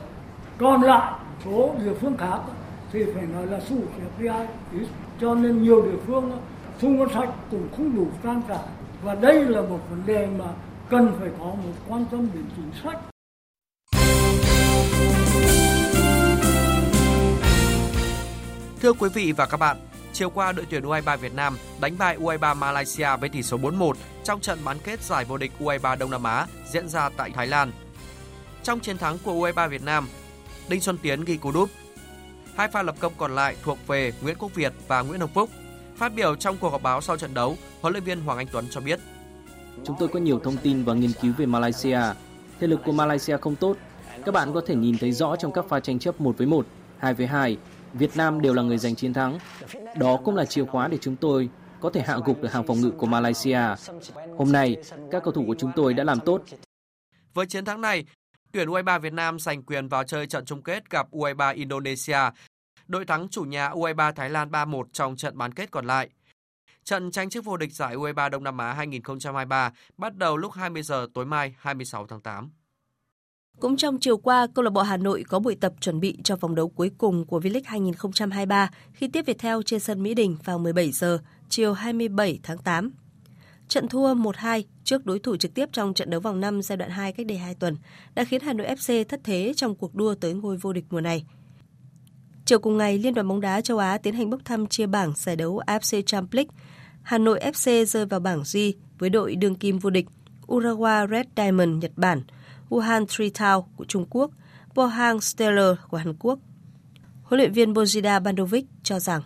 Còn 0.57 0.81
lại 0.81 1.13
số 1.45 1.75
địa 1.85 1.93
phương 2.01 2.17
khác 2.17 2.39
thì 2.91 3.03
phải 3.13 3.23
nói 3.23 3.47
là 3.47 3.59
thu 3.69 3.75
FDI 4.19 4.45
ít. 4.73 4.87
Cho 5.21 5.35
nên 5.35 5.63
nhiều 5.63 5.81
địa 5.81 5.97
phương 6.07 6.31
thu 6.81 6.89
ngân 6.89 7.09
sách 7.13 7.29
cũng 7.51 7.67
không 7.77 7.95
đủ 7.95 8.07
trang 8.23 8.41
trải 8.47 8.63
và 9.03 9.15
đây 9.15 9.45
là 9.45 9.61
một 9.61 9.79
vấn 9.89 10.03
đề 10.05 10.27
mà 10.39 10.45
cần 10.89 11.15
phải 11.19 11.29
có 11.39 11.45
một 11.45 11.73
quan 11.87 12.05
tâm 12.11 12.27
đến 12.33 12.43
chính 12.55 12.71
sách. 12.83 12.99
Thưa 18.81 18.93
quý 18.93 19.09
vị 19.13 19.31
và 19.31 19.45
các 19.45 19.57
bạn, 19.57 19.77
chiều 20.13 20.29
qua 20.29 20.51
đội 20.51 20.65
tuyển 20.69 20.83
U23 20.83 21.17
Việt 21.17 21.33
Nam 21.33 21.57
đánh 21.81 21.97
bại 21.97 22.17
U23 22.17 22.55
Malaysia 22.55 23.17
với 23.19 23.29
tỷ 23.29 23.43
số 23.43 23.57
4-1 23.57 23.93
trong 24.23 24.39
trận 24.39 24.59
bán 24.65 24.77
kết 24.83 25.01
giải 25.01 25.25
vô 25.25 25.37
địch 25.37 25.51
U23 25.59 25.97
Đông 25.97 26.11
Nam 26.11 26.23
Á 26.23 26.45
diễn 26.71 26.89
ra 26.89 27.09
tại 27.17 27.31
Thái 27.35 27.47
Lan. 27.47 27.71
Trong 28.65 28.79
chiến 28.79 28.97
thắng 28.97 29.17
của 29.23 29.33
U23 29.33 29.69
Việt 29.69 29.83
Nam, 29.83 30.07
Đinh 30.69 30.81
Xuân 30.81 30.97
Tiến 30.97 31.25
ghi 31.25 31.37
cú 31.37 31.51
đúp. 31.51 31.69
Hai 32.55 32.67
pha 32.67 32.83
lập 32.83 32.95
công 32.99 33.13
còn 33.17 33.35
lại 33.35 33.55
thuộc 33.63 33.77
về 33.87 34.13
Nguyễn 34.21 34.37
Quốc 34.39 34.55
Việt 34.55 34.73
và 34.87 35.01
Nguyễn 35.01 35.19
Hồng 35.19 35.29
Phúc. 35.33 35.49
Phát 35.95 36.15
biểu 36.15 36.35
trong 36.35 36.57
cuộc 36.57 36.69
họp 36.69 36.83
báo 36.83 37.01
sau 37.01 37.17
trận 37.17 37.33
đấu, 37.33 37.57
huấn 37.81 37.93
luyện 37.93 38.03
viên 38.03 38.21
Hoàng 38.21 38.37
Anh 38.37 38.47
Tuấn 38.51 38.65
cho 38.69 38.81
biết: 38.81 38.99
Chúng 39.83 39.95
tôi 39.99 40.07
có 40.07 40.19
nhiều 40.19 40.39
thông 40.39 40.57
tin 40.57 40.83
và 40.83 40.93
nghiên 40.93 41.11
cứu 41.21 41.33
về 41.37 41.45
Malaysia. 41.45 41.99
Thể 42.59 42.67
lực 42.67 42.79
của 42.85 42.91
Malaysia 42.91 43.37
không 43.37 43.55
tốt. 43.55 43.77
Các 44.25 44.33
bạn 44.33 44.53
có 44.53 44.61
thể 44.67 44.75
nhìn 44.75 44.97
thấy 44.97 45.11
rõ 45.11 45.35
trong 45.35 45.51
các 45.51 45.65
pha 45.69 45.79
tranh 45.79 45.99
chấp 45.99 46.21
1 46.21 46.37
với 46.37 46.47
1, 46.47 46.65
2 46.97 47.13
với 47.13 47.27
2. 47.27 47.57
Việt 47.93 48.17
Nam 48.17 48.41
đều 48.41 48.53
là 48.53 48.61
người 48.61 48.77
giành 48.77 48.95
chiến 48.95 49.13
thắng. 49.13 49.39
Đó 49.97 50.19
cũng 50.25 50.35
là 50.35 50.45
chìa 50.45 50.65
khóa 50.65 50.87
để 50.87 50.97
chúng 51.01 51.15
tôi 51.15 51.49
có 51.79 51.89
thể 51.89 52.01
hạ 52.01 52.17
gục 52.25 52.41
được 52.41 52.51
hàng 52.51 52.67
phòng 52.67 52.81
ngự 52.81 52.91
của 52.91 53.05
Malaysia. 53.05 53.61
Hôm 54.37 54.51
nay, 54.51 54.75
các 55.11 55.23
cầu 55.23 55.33
thủ 55.33 55.43
của 55.47 55.55
chúng 55.57 55.71
tôi 55.75 55.93
đã 55.93 56.03
làm 56.03 56.19
tốt. 56.19 56.41
Với 57.33 57.45
chiến 57.45 57.65
thắng 57.65 57.81
này, 57.81 58.05
tuyển 58.55 58.69
U23 58.69 58.99
Việt 58.99 59.13
Nam 59.13 59.39
giành 59.39 59.63
quyền 59.63 59.87
vào 59.87 60.03
chơi 60.03 60.27
trận 60.27 60.45
chung 60.45 60.61
kết 60.61 60.89
gặp 60.89 61.11
U23 61.11 61.55
Indonesia. 61.55 62.19
Đội 62.87 63.05
thắng 63.05 63.27
chủ 63.29 63.43
nhà 63.43 63.69
U23 63.69 64.13
Thái 64.13 64.29
Lan 64.29 64.51
3-1 64.51 64.83
trong 64.93 65.15
trận 65.15 65.37
bán 65.37 65.53
kết 65.53 65.71
còn 65.71 65.85
lại. 65.85 66.09
Trận 66.83 67.11
tranh 67.11 67.29
chức 67.29 67.45
vô 67.45 67.57
địch 67.57 67.73
giải 67.73 67.95
U23 67.95 68.29
Đông 68.29 68.43
Nam 68.43 68.57
Á 68.57 68.73
2023 68.73 69.71
bắt 69.97 70.17
đầu 70.17 70.37
lúc 70.37 70.51
20 70.51 70.83
giờ 70.83 71.07
tối 71.13 71.25
mai 71.25 71.55
26 71.57 72.07
tháng 72.07 72.21
8. 72.21 72.51
Cũng 73.59 73.77
trong 73.77 73.97
chiều 74.01 74.17
qua, 74.17 74.47
câu 74.53 74.63
lạc 74.63 74.71
bộ 74.71 74.81
Hà 74.81 74.97
Nội 74.97 75.23
có 75.29 75.39
buổi 75.39 75.55
tập 75.55 75.73
chuẩn 75.81 75.99
bị 75.99 76.17
cho 76.23 76.35
vòng 76.35 76.55
đấu 76.55 76.69
cuối 76.69 76.91
cùng 76.97 77.25
của 77.25 77.39
V-League 77.39 77.61
2023 77.65 78.69
khi 78.93 79.07
tiếp 79.07 79.25
Viettel 79.25 79.57
trên 79.65 79.79
sân 79.79 80.03
Mỹ 80.03 80.13
Đình 80.13 80.37
vào 80.43 80.59
17 80.59 80.91
giờ 80.91 81.19
chiều 81.49 81.73
27 81.73 82.39
tháng 82.43 82.57
8. 82.57 82.91
Trận 83.67 83.87
thua 83.87 84.13
1-2 84.13 84.63
trước 84.85 85.05
đối 85.05 85.19
thủ 85.19 85.35
trực 85.35 85.53
tiếp 85.53 85.69
trong 85.71 85.93
trận 85.93 86.09
đấu 86.09 86.21
vòng 86.21 86.41
5 86.41 86.61
giai 86.61 86.77
đoạn 86.77 86.91
2 86.91 87.11
cách 87.11 87.25
đây 87.25 87.37
2 87.37 87.55
tuần 87.55 87.77
đã 88.15 88.23
khiến 88.23 88.41
Hà 88.41 88.53
Nội 88.53 88.67
FC 88.67 89.03
thất 89.03 89.19
thế 89.23 89.53
trong 89.55 89.75
cuộc 89.75 89.95
đua 89.95 90.15
tới 90.15 90.33
ngôi 90.33 90.57
vô 90.57 90.73
địch 90.73 90.85
mùa 90.89 91.01
này. 91.01 91.25
Chiều 92.45 92.59
cùng 92.59 92.77
ngày, 92.77 92.97
Liên 92.97 93.13
đoàn 93.13 93.27
bóng 93.27 93.41
đá 93.41 93.61
châu 93.61 93.77
Á 93.77 93.97
tiến 93.97 94.13
hành 94.15 94.29
bốc 94.29 94.39
thăm 94.45 94.67
chia 94.67 94.85
bảng 94.85 95.13
giải 95.15 95.35
đấu 95.35 95.61
AFC 95.67 96.01
Champions 96.01 96.33
League. 96.35 96.49
Hà 97.01 97.17
Nội 97.17 97.39
FC 97.39 97.85
rơi 97.85 98.05
vào 98.05 98.19
bảng 98.19 98.43
G 98.53 98.57
với 98.99 99.09
đội 99.09 99.35
đương 99.35 99.55
kim 99.55 99.79
vô 99.79 99.89
địch 99.89 100.05
Urawa 100.47 101.07
Red 101.07 101.25
Diamond 101.37 101.83
Nhật 101.83 101.91
Bản, 101.95 102.21
Wuhan 102.69 103.05
Three 103.05 103.29
Town 103.29 103.63
của 103.75 103.85
Trung 103.85 104.05
Quốc, 104.09 104.31
Pohang 104.75 105.21
Steelers 105.21 105.81
của 105.89 105.97
Hàn 105.97 106.13
Quốc. 106.19 106.39
Huấn 107.23 107.37
luyện 107.39 107.51
viên 107.51 107.73
Bojida 107.73 108.23
Bandovic 108.23 108.65
cho 108.83 108.99
rằng 108.99 109.21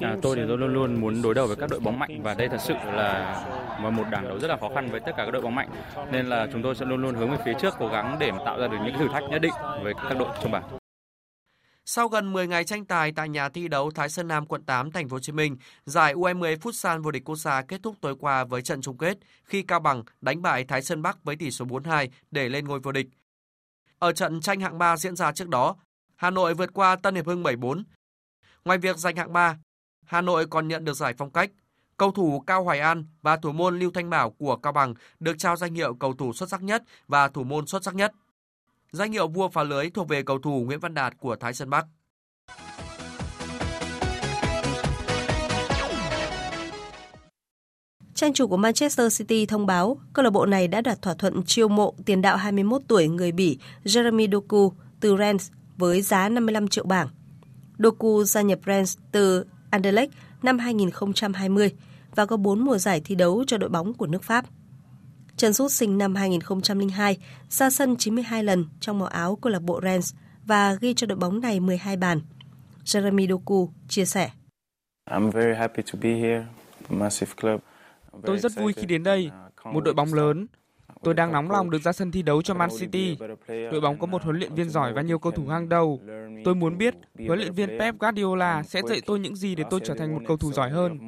À, 0.00 0.16
tôi 0.22 0.36
thì 0.36 0.42
tôi 0.48 0.58
luôn 0.58 0.74
luôn 0.74 1.00
muốn 1.00 1.22
đối 1.22 1.34
đầu 1.34 1.46
với 1.46 1.56
các 1.56 1.70
đội 1.70 1.80
bóng 1.80 1.98
mạnh 1.98 2.22
và 2.22 2.34
đây 2.34 2.48
thật 2.48 2.60
sự 2.60 2.74
là 2.74 3.44
một 3.92 4.04
đảng 4.10 4.28
đấu 4.28 4.38
rất 4.38 4.48
là 4.48 4.56
khó 4.56 4.68
khăn 4.74 4.88
với 4.90 5.00
tất 5.00 5.12
cả 5.16 5.24
các 5.24 5.30
đội 5.30 5.42
bóng 5.42 5.54
mạnh 5.54 5.68
nên 6.12 6.26
là 6.26 6.48
chúng 6.52 6.62
tôi 6.62 6.74
sẽ 6.74 6.86
luôn 6.86 7.02
luôn 7.02 7.14
hướng 7.14 7.30
về 7.30 7.36
phía 7.44 7.52
trước 7.60 7.74
cố 7.78 7.88
gắng 7.88 8.16
để 8.20 8.30
tạo 8.46 8.60
ra 8.60 8.68
được 8.68 8.76
những 8.84 8.98
thử 8.98 9.08
thách 9.08 9.22
nhất 9.30 9.38
định 9.38 9.52
với 9.82 9.94
các 9.94 10.18
đội 10.18 10.28
trong 10.42 10.52
bảng. 10.52 10.78
Sau 11.84 12.08
gần 12.08 12.32
10 12.32 12.46
ngày 12.46 12.64
tranh 12.64 12.84
tài 12.84 13.12
tại 13.12 13.28
nhà 13.28 13.48
thi 13.48 13.68
đấu 13.68 13.90
Thái 13.90 14.08
Sơn 14.08 14.28
Nam 14.28 14.46
quận 14.46 14.62
8 14.62 14.90
thành 14.90 15.08
phố 15.08 15.14
Hồ 15.14 15.20
Chí 15.20 15.32
Minh, 15.32 15.56
giải 15.84 16.14
U20 16.14 16.56
Futsal 16.56 17.02
vô 17.02 17.10
địch 17.10 17.24
quốc 17.24 17.36
gia 17.36 17.62
kết 17.62 17.80
thúc 17.82 17.94
tối 18.00 18.16
qua 18.20 18.44
với 18.44 18.62
trận 18.62 18.80
chung 18.82 18.98
kết 18.98 19.18
khi 19.44 19.62
Cao 19.62 19.80
Bằng 19.80 20.02
đánh 20.20 20.42
bại 20.42 20.64
Thái 20.64 20.82
Sơn 20.82 21.02
Bắc 21.02 21.24
với 21.24 21.36
tỷ 21.36 21.50
số 21.50 21.64
4-2 21.64 22.08
để 22.30 22.48
lên 22.48 22.64
ngôi 22.64 22.80
vô 22.80 22.92
địch. 22.92 23.06
Ở 23.98 24.12
trận 24.12 24.40
tranh 24.40 24.60
hạng 24.60 24.78
3 24.78 24.96
diễn 24.96 25.16
ra 25.16 25.32
trước 25.32 25.48
đó, 25.48 25.76
Hà 26.16 26.30
Nội 26.30 26.54
vượt 26.54 26.74
qua 26.74 26.96
Tân 26.96 27.14
Hiệp 27.14 27.26
Hưng 27.26 27.42
7-4. 27.42 27.82
Ngoài 28.64 28.78
việc 28.78 28.98
giành 28.98 29.16
hạng 29.16 29.32
3, 29.32 29.58
Hà 30.04 30.20
Nội 30.20 30.46
còn 30.46 30.68
nhận 30.68 30.84
được 30.84 30.94
giải 30.94 31.14
phong 31.18 31.30
cách. 31.30 31.50
Cầu 31.96 32.10
thủ 32.10 32.40
Cao 32.46 32.64
Hoài 32.64 32.80
An 32.80 33.04
và 33.22 33.36
thủ 33.36 33.52
môn 33.52 33.78
Lưu 33.78 33.90
Thanh 33.94 34.10
Bảo 34.10 34.30
của 34.30 34.56
Cao 34.56 34.72
Bằng 34.72 34.94
được 35.20 35.38
trao 35.38 35.56
danh 35.56 35.74
hiệu 35.74 35.94
cầu 35.94 36.14
thủ 36.14 36.32
xuất 36.32 36.48
sắc 36.48 36.62
nhất 36.62 36.82
và 37.08 37.28
thủ 37.28 37.44
môn 37.44 37.66
xuất 37.66 37.84
sắc 37.84 37.94
nhất. 37.94 38.12
Danh 38.92 39.12
hiệu 39.12 39.28
vua 39.28 39.48
phá 39.48 39.62
lưới 39.62 39.90
thuộc 39.90 40.08
về 40.08 40.22
cầu 40.22 40.38
thủ 40.38 40.64
Nguyễn 40.66 40.80
Văn 40.80 40.94
Đạt 40.94 41.18
của 41.18 41.36
Thái 41.36 41.54
Sơn 41.54 41.70
Bắc. 41.70 41.86
Trang 48.14 48.32
chủ 48.32 48.46
của 48.46 48.56
Manchester 48.56 49.18
City 49.18 49.46
thông 49.46 49.66
báo 49.66 49.98
câu 50.12 50.22
lạc 50.22 50.30
bộ 50.30 50.46
này 50.46 50.68
đã 50.68 50.80
đạt 50.80 51.02
thỏa 51.02 51.14
thuận 51.14 51.42
chiêu 51.46 51.68
mộ 51.68 51.94
tiền 52.04 52.22
đạo 52.22 52.36
21 52.36 52.82
tuổi 52.88 53.08
người 53.08 53.32
Bỉ 53.32 53.58
Jeremy 53.84 54.32
Doku 54.32 54.72
từ 55.00 55.16
Rennes 55.16 55.50
với 55.76 56.02
giá 56.02 56.28
55 56.28 56.68
triệu 56.68 56.84
bảng. 56.84 57.08
Doku 57.78 58.24
gia 58.24 58.42
nhập 58.42 58.58
Rennes 58.66 58.98
từ 59.12 59.44
Anderlecht 59.70 60.12
năm 60.42 60.58
2020 60.58 61.72
và 62.14 62.26
có 62.26 62.36
4 62.36 62.64
mùa 62.64 62.78
giải 62.78 63.00
thi 63.04 63.14
đấu 63.14 63.44
cho 63.46 63.58
đội 63.58 63.70
bóng 63.70 63.94
của 63.94 64.06
nước 64.06 64.22
Pháp. 64.22 64.44
Trần 65.36 65.52
Sút 65.52 65.72
sinh 65.72 65.98
năm 65.98 66.14
2002, 66.14 67.18
ra 67.48 67.70
sân 67.70 67.96
92 67.96 68.44
lần 68.44 68.64
trong 68.80 68.98
màu 68.98 69.08
áo 69.08 69.36
câu 69.36 69.52
lạc 69.52 69.62
bộ 69.62 69.80
Rennes 69.82 70.14
và 70.44 70.74
ghi 70.80 70.94
cho 70.94 71.06
đội 71.06 71.18
bóng 71.18 71.40
này 71.40 71.60
12 71.60 71.96
bàn. 71.96 72.20
Jeremy 72.84 73.28
Doku 73.28 73.70
chia 73.88 74.04
sẻ. 74.04 74.30
Tôi 78.26 78.38
rất 78.38 78.52
vui 78.56 78.72
khi 78.72 78.86
đến 78.86 79.02
đây, 79.02 79.30
một 79.64 79.80
đội 79.84 79.94
bóng 79.94 80.14
lớn. 80.14 80.46
Tôi 81.04 81.14
đang 81.14 81.32
nóng 81.32 81.50
lòng 81.50 81.70
được 81.70 81.82
ra 81.82 81.92
sân 81.92 82.10
thi 82.10 82.22
đấu 82.22 82.42
cho 82.42 82.54
Man 82.54 82.70
City. 82.80 83.16
Đội 83.48 83.80
bóng 83.80 83.98
có 83.98 84.06
một 84.06 84.22
huấn 84.22 84.38
luyện 84.38 84.54
viên 84.54 84.70
giỏi 84.70 84.92
và 84.92 85.02
nhiều 85.02 85.18
cầu 85.18 85.32
thủ 85.32 85.46
hàng 85.46 85.68
đầu. 85.68 86.00
Tôi 86.44 86.54
muốn 86.54 86.78
biết 86.78 86.94
huấn 87.26 87.38
luyện 87.38 87.52
viên 87.52 87.78
Pep 87.78 87.98
Guardiola 87.98 88.62
sẽ 88.62 88.82
dạy 88.88 89.00
tôi 89.06 89.20
những 89.20 89.36
gì 89.36 89.54
để 89.54 89.64
tôi 89.70 89.80
trở 89.84 89.94
thành 89.94 90.14
một 90.14 90.20
cầu 90.26 90.36
thủ 90.36 90.52
giỏi 90.52 90.70
hơn. 90.70 90.98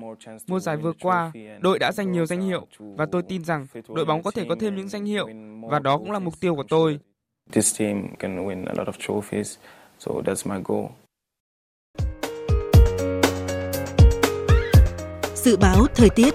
Mùa 0.46 0.60
giải 0.60 0.76
vừa 0.76 0.92
qua, 1.00 1.32
đội 1.60 1.78
đã 1.78 1.92
giành 1.92 2.12
nhiều 2.12 2.26
danh 2.26 2.40
hiệu 2.40 2.66
và 2.78 3.06
tôi 3.06 3.22
tin 3.22 3.44
rằng 3.44 3.66
đội 3.88 4.04
bóng 4.04 4.22
có 4.22 4.30
thể 4.30 4.44
có 4.48 4.56
thêm 4.60 4.76
những 4.76 4.88
danh 4.88 5.04
hiệu 5.04 5.28
và 5.70 5.78
đó 5.78 5.98
cũng 5.98 6.12
là 6.12 6.18
mục 6.18 6.34
tiêu 6.40 6.54
của 6.54 6.64
tôi. 6.68 6.98
Dự 15.34 15.56
báo 15.56 15.86
thời 15.94 16.10
tiết 16.10 16.34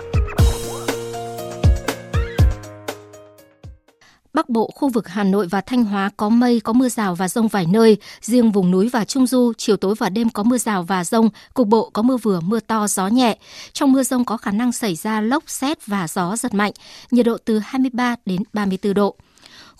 Bắc 4.34 4.50
Bộ, 4.50 4.72
khu 4.76 4.90
vực 4.90 5.08
Hà 5.08 5.24
Nội 5.24 5.48
và 5.48 5.62
Thanh 5.62 5.84
Hóa 5.84 6.10
có 6.18 6.30
mây, 6.30 6.60
có 6.60 6.74
mưa 6.74 6.90
rào 6.90 7.16
và 7.16 7.28
rông 7.28 7.48
vài 7.48 7.66
nơi. 7.66 7.98
Riêng 8.22 8.52
vùng 8.52 8.72
núi 8.72 8.90
và 8.90 9.06
Trung 9.06 9.28
Du, 9.28 9.54
chiều 9.58 9.78
tối 9.78 9.96
và 9.98 10.10
đêm 10.10 10.30
có 10.30 10.44
mưa 10.44 10.58
rào 10.58 10.84
và 10.84 11.04
rông, 11.04 11.30
cục 11.54 11.68
bộ 11.68 11.90
có 11.94 12.02
mưa 12.02 12.18
vừa, 12.18 12.40
mưa 12.40 12.60
to, 12.60 12.88
gió 12.88 13.08
nhẹ. 13.08 13.38
Trong 13.74 13.92
mưa 13.92 14.04
rông 14.04 14.26
có 14.26 14.38
khả 14.38 14.52
năng 14.52 14.72
xảy 14.72 14.96
ra 14.96 15.22
lốc, 15.22 15.44
xét 15.48 15.86
và 15.86 16.08
gió 16.08 16.36
giật 16.36 16.54
mạnh, 16.54 16.72
nhiệt 17.12 17.26
độ 17.26 17.38
từ 17.46 17.60
23 17.60 18.16
đến 18.26 18.44
34 18.54 18.94
độ. 18.94 19.16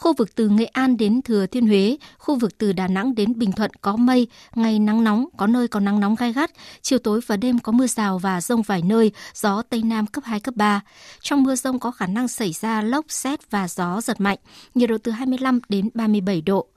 Khu 0.02 0.14
vực 0.14 0.36
từ 0.36 0.50
Nghệ 0.50 0.66
An 0.66 0.98
đến 0.98 1.22
Thừa 1.22 1.46
Thiên 1.46 1.68
Huế, 1.68 1.98
khu 2.18 2.36
vực 2.36 2.58
từ 2.58 2.74
Đà 2.74 2.88
Nẵng 2.88 3.16
đến 3.16 3.40
Bình 3.40 3.52
Thuận 3.52 3.72
có 3.82 3.96
mây, 3.96 4.28
ngày 4.56 4.80
nắng 4.80 5.04
nóng, 5.04 5.26
có 5.38 5.48
nơi 5.48 5.68
có 5.68 5.80
nắng 5.80 6.00
nóng 6.00 6.16
gai 6.16 6.34
gắt, 6.34 6.52
chiều 6.82 7.00
tối 7.00 7.20
và 7.28 7.38
đêm 7.38 7.60
có 7.60 7.72
mưa 7.72 7.88
rào 7.88 8.20
và 8.20 8.42
rông 8.42 8.62
vài 8.62 8.82
nơi, 8.82 9.12
gió 9.34 9.62
Tây 9.62 9.82
Nam 9.84 10.08
cấp 10.08 10.24
2, 10.24 10.40
cấp 10.40 10.56
3. 10.56 10.82
Trong 11.22 11.44
mưa 11.44 11.56
rông 11.56 11.80
có 11.80 11.92
khả 11.92 12.08
năng 12.08 12.28
xảy 12.28 12.54
ra 12.54 12.82
lốc, 12.82 13.06
xét 13.10 13.52
và 13.52 13.68
gió 13.68 14.02
giật 14.02 14.22
mạnh, 14.22 14.38
nhiệt 14.76 14.90
độ 14.90 14.98
từ 15.04 15.12
25 15.12 15.60
đến 15.70 15.90
37 15.94 16.42
độ. 16.42 16.68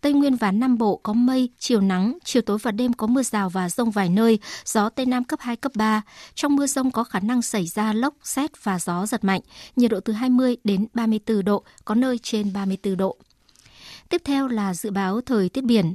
Tây 0.00 0.12
Nguyên 0.12 0.36
và 0.36 0.52
Nam 0.52 0.78
Bộ 0.78 0.96
có 0.96 1.12
mây, 1.12 1.50
chiều 1.58 1.80
nắng, 1.80 2.18
chiều 2.24 2.42
tối 2.42 2.58
và 2.62 2.70
đêm 2.70 2.92
có 2.92 3.06
mưa 3.06 3.22
rào 3.22 3.48
và 3.48 3.68
rông 3.68 3.90
vài 3.90 4.08
nơi, 4.08 4.38
gió 4.64 4.88
Tây 4.88 5.06
Nam 5.06 5.24
cấp 5.24 5.40
2, 5.42 5.56
cấp 5.56 5.72
3. 5.74 6.02
Trong 6.34 6.56
mưa 6.56 6.66
rông 6.66 6.90
có 6.90 7.04
khả 7.04 7.20
năng 7.20 7.42
xảy 7.42 7.66
ra 7.66 7.92
lốc, 7.92 8.14
xét 8.22 8.64
và 8.64 8.78
gió 8.78 9.06
giật 9.06 9.24
mạnh, 9.24 9.40
nhiệt 9.76 9.90
độ 9.90 10.00
từ 10.00 10.12
20 10.12 10.56
đến 10.64 10.86
34 10.94 11.44
độ, 11.44 11.64
có 11.84 11.94
nơi 11.94 12.18
trên 12.18 12.52
34 12.52 12.96
độ. 12.96 13.16
Tiếp 14.08 14.22
theo 14.24 14.48
là 14.48 14.74
dự 14.74 14.90
báo 14.90 15.20
thời 15.20 15.48
tiết 15.48 15.64
biển. 15.64 15.94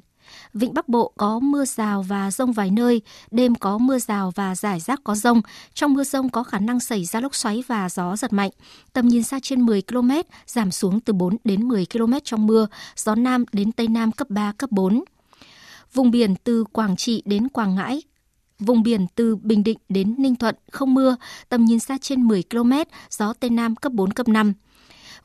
Vịnh 0.53 0.73
Bắc 0.73 0.89
Bộ 0.89 1.13
có 1.17 1.39
mưa 1.39 1.65
rào 1.65 2.01
và 2.01 2.31
rông 2.31 2.51
vài 2.51 2.71
nơi, 2.71 3.01
đêm 3.31 3.55
có 3.55 3.77
mưa 3.77 3.99
rào 3.99 4.31
và 4.35 4.55
rải 4.55 4.79
rác 4.79 5.01
có 5.03 5.15
rông. 5.15 5.41
Trong 5.73 5.93
mưa 5.93 6.03
rông 6.03 6.29
có 6.29 6.43
khả 6.43 6.59
năng 6.59 6.79
xảy 6.79 7.05
ra 7.05 7.19
lốc 7.19 7.35
xoáy 7.35 7.63
và 7.67 7.89
gió 7.89 8.15
giật 8.15 8.33
mạnh. 8.33 8.51
Tầm 8.93 9.07
nhìn 9.07 9.23
xa 9.23 9.39
trên 9.43 9.61
10 9.61 9.81
km, 9.81 10.11
giảm 10.47 10.71
xuống 10.71 10.99
từ 10.99 11.13
4 11.13 11.37
đến 11.43 11.67
10 11.67 11.85
km 11.93 12.13
trong 12.23 12.47
mưa, 12.47 12.67
gió 12.95 13.15
Nam 13.15 13.45
đến 13.51 13.71
Tây 13.71 13.87
Nam 13.87 14.11
cấp 14.11 14.29
3, 14.29 14.51
cấp 14.57 14.71
4. 14.71 15.03
Vùng 15.93 16.11
biển 16.11 16.35
từ 16.43 16.63
Quảng 16.63 16.95
Trị 16.95 17.21
đến 17.25 17.49
Quảng 17.49 17.75
Ngãi, 17.75 18.01
Vùng 18.59 18.83
biển 18.83 19.07
từ 19.15 19.35
Bình 19.35 19.63
Định 19.63 19.77
đến 19.89 20.15
Ninh 20.17 20.35
Thuận 20.35 20.55
không 20.71 20.93
mưa, 20.93 21.15
tầm 21.49 21.65
nhìn 21.65 21.79
xa 21.79 21.97
trên 22.01 22.23
10 22.23 22.43
km, 22.49 22.71
gió 23.09 23.33
Tây 23.33 23.49
Nam 23.49 23.75
cấp 23.75 23.91
4, 23.91 24.11
cấp 24.11 24.27
5 24.27 24.53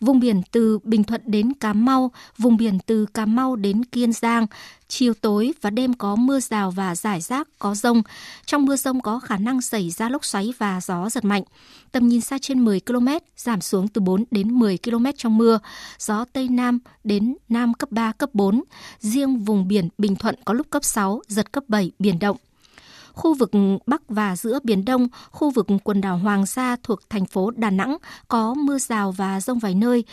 vùng 0.01 0.20
biển 0.20 0.42
từ 0.53 0.78
Bình 0.82 1.05
Thuận 1.05 1.20
đến 1.26 1.55
Cà 1.55 1.72
Mau, 1.72 2.11
vùng 2.38 2.57
biển 2.57 2.78
từ 2.86 3.07
Cà 3.14 3.26
Mau 3.26 3.57
đến 3.57 3.84
Kiên 3.84 4.12
Giang, 4.12 4.46
chiều 4.88 5.14
tối 5.14 5.55
và 5.61 5.70
đêm 5.70 5.94
có 5.94 6.16
mưa 6.16 6.40
rào 6.40 6.70
và 6.70 6.94
rải 6.94 7.20
rác 7.20 7.49
có 7.59 7.74
rông. 7.74 8.03
Trong 8.46 8.64
mưa 8.64 8.76
rông 8.76 9.01
có 9.01 9.18
khả 9.20 9.36
năng 9.36 9.61
xảy 9.61 9.90
ra 9.90 10.09
lốc 10.09 10.24
xoáy 10.24 10.53
và 10.59 10.80
gió 10.80 11.11
giật 11.11 11.24
mạnh. 11.24 11.42
Tầm 11.92 12.09
nhìn 12.09 12.20
xa 12.20 12.38
trên 12.38 12.64
10 12.64 12.80
km, 12.80 13.09
giảm 13.36 13.61
xuống 13.61 13.88
từ 13.88 14.01
4 14.01 14.24
đến 14.30 14.59
10 14.59 14.78
km 14.84 15.07
trong 15.16 15.38
mưa. 15.38 15.59
Gió 15.99 16.24
Tây 16.32 16.49
Nam 16.49 16.78
đến 17.05 17.36
Nam 17.49 17.74
cấp 17.74 17.90
3, 17.90 18.12
cấp 18.12 18.30
4. 18.32 18.62
Riêng 19.01 19.38
vùng 19.38 19.68
biển 19.68 19.88
Bình 19.99 20.16
Thuận 20.16 20.34
có 20.44 20.55
lúc 20.55 20.70
cấp 20.70 20.84
6, 20.84 21.22
giật 21.28 21.53
cấp 21.53 21.64
7, 21.68 21.90
biển 21.99 22.18
động 22.18 22.36
khu 23.19 23.35
vực 23.35 23.51
Bắc 23.87 24.03
và 24.09 24.37
giữa 24.37 24.59
Biển 24.64 24.85
Đông, 24.85 25.09
khu 25.31 25.51
vực 25.51 25.66
quần 25.85 26.01
đảo 26.01 26.19
Hoàng 26.19 26.47
Sa 26.47 26.77
thuộc 26.83 27.11
thành 27.11 27.27
phố 27.27 27.51
Đà 27.51 27.71
Nẵng 27.71 27.97
có 28.29 28.55
mưa 28.55 28.79
rào 28.79 29.12
và 29.12 29.41
rông 29.41 29.59
vài 29.59 29.75
nơi. 29.75 30.05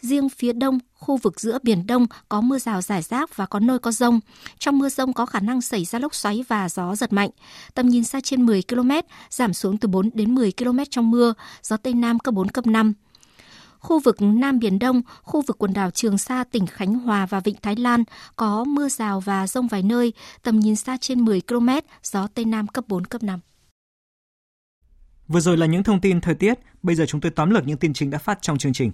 Riêng 0.00 0.28
phía 0.28 0.52
đông, 0.52 0.78
khu 0.94 1.16
vực 1.16 1.40
giữa 1.40 1.58
Biển 1.62 1.86
Đông 1.86 2.06
có 2.28 2.40
mưa 2.40 2.58
rào 2.58 2.82
rải 2.82 3.02
rác 3.02 3.36
và 3.36 3.46
có 3.46 3.60
nơi 3.60 3.78
có 3.78 3.92
rông. 3.92 4.20
Trong 4.58 4.78
mưa 4.78 4.88
rông 4.88 5.12
có 5.12 5.26
khả 5.26 5.40
năng 5.40 5.60
xảy 5.60 5.84
ra 5.84 5.98
lốc 5.98 6.14
xoáy 6.14 6.44
và 6.48 6.68
gió 6.68 6.96
giật 6.96 7.12
mạnh. 7.12 7.30
Tầm 7.74 7.88
nhìn 7.88 8.04
xa 8.04 8.20
trên 8.20 8.46
10 8.46 8.62
km, 8.68 8.90
giảm 9.30 9.54
xuống 9.54 9.78
từ 9.78 9.88
4 9.88 10.10
đến 10.14 10.34
10 10.34 10.52
km 10.52 10.78
trong 10.90 11.10
mưa, 11.10 11.34
gió 11.62 11.76
Tây 11.76 11.94
Nam 11.94 12.18
cấp 12.18 12.34
4, 12.34 12.48
cấp 12.48 12.66
5 12.66 12.92
khu 13.84 14.00
vực 14.00 14.16
Nam 14.20 14.58
Biển 14.58 14.78
Đông, 14.78 15.02
khu 15.22 15.42
vực 15.42 15.58
quần 15.58 15.72
đảo 15.72 15.90
Trường 15.90 16.18
Sa, 16.18 16.44
tỉnh 16.44 16.66
Khánh 16.66 16.94
Hòa 16.94 17.26
và 17.26 17.40
Vịnh 17.40 17.56
Thái 17.62 17.76
Lan 17.76 18.04
có 18.36 18.64
mưa 18.64 18.88
rào 18.88 19.20
và 19.20 19.46
rông 19.46 19.68
vài 19.68 19.82
nơi, 19.82 20.12
tầm 20.42 20.60
nhìn 20.60 20.76
xa 20.76 20.96
trên 21.00 21.20
10 21.20 21.40
km, 21.40 21.68
gió 22.02 22.26
Tây 22.34 22.44
Nam 22.44 22.68
cấp 22.68 22.84
4, 22.88 23.04
cấp 23.04 23.22
5. 23.22 23.40
Vừa 25.28 25.40
rồi 25.40 25.56
là 25.56 25.66
những 25.66 25.82
thông 25.82 26.00
tin 26.00 26.20
thời 26.20 26.34
tiết, 26.34 26.58
bây 26.82 26.96
giờ 26.96 27.06
chúng 27.06 27.20
tôi 27.20 27.30
tóm 27.30 27.50
lược 27.50 27.66
những 27.66 27.78
tin 27.78 27.92
chính 27.92 28.10
đã 28.10 28.18
phát 28.18 28.38
trong 28.42 28.58
chương 28.58 28.72
trình. 28.72 28.92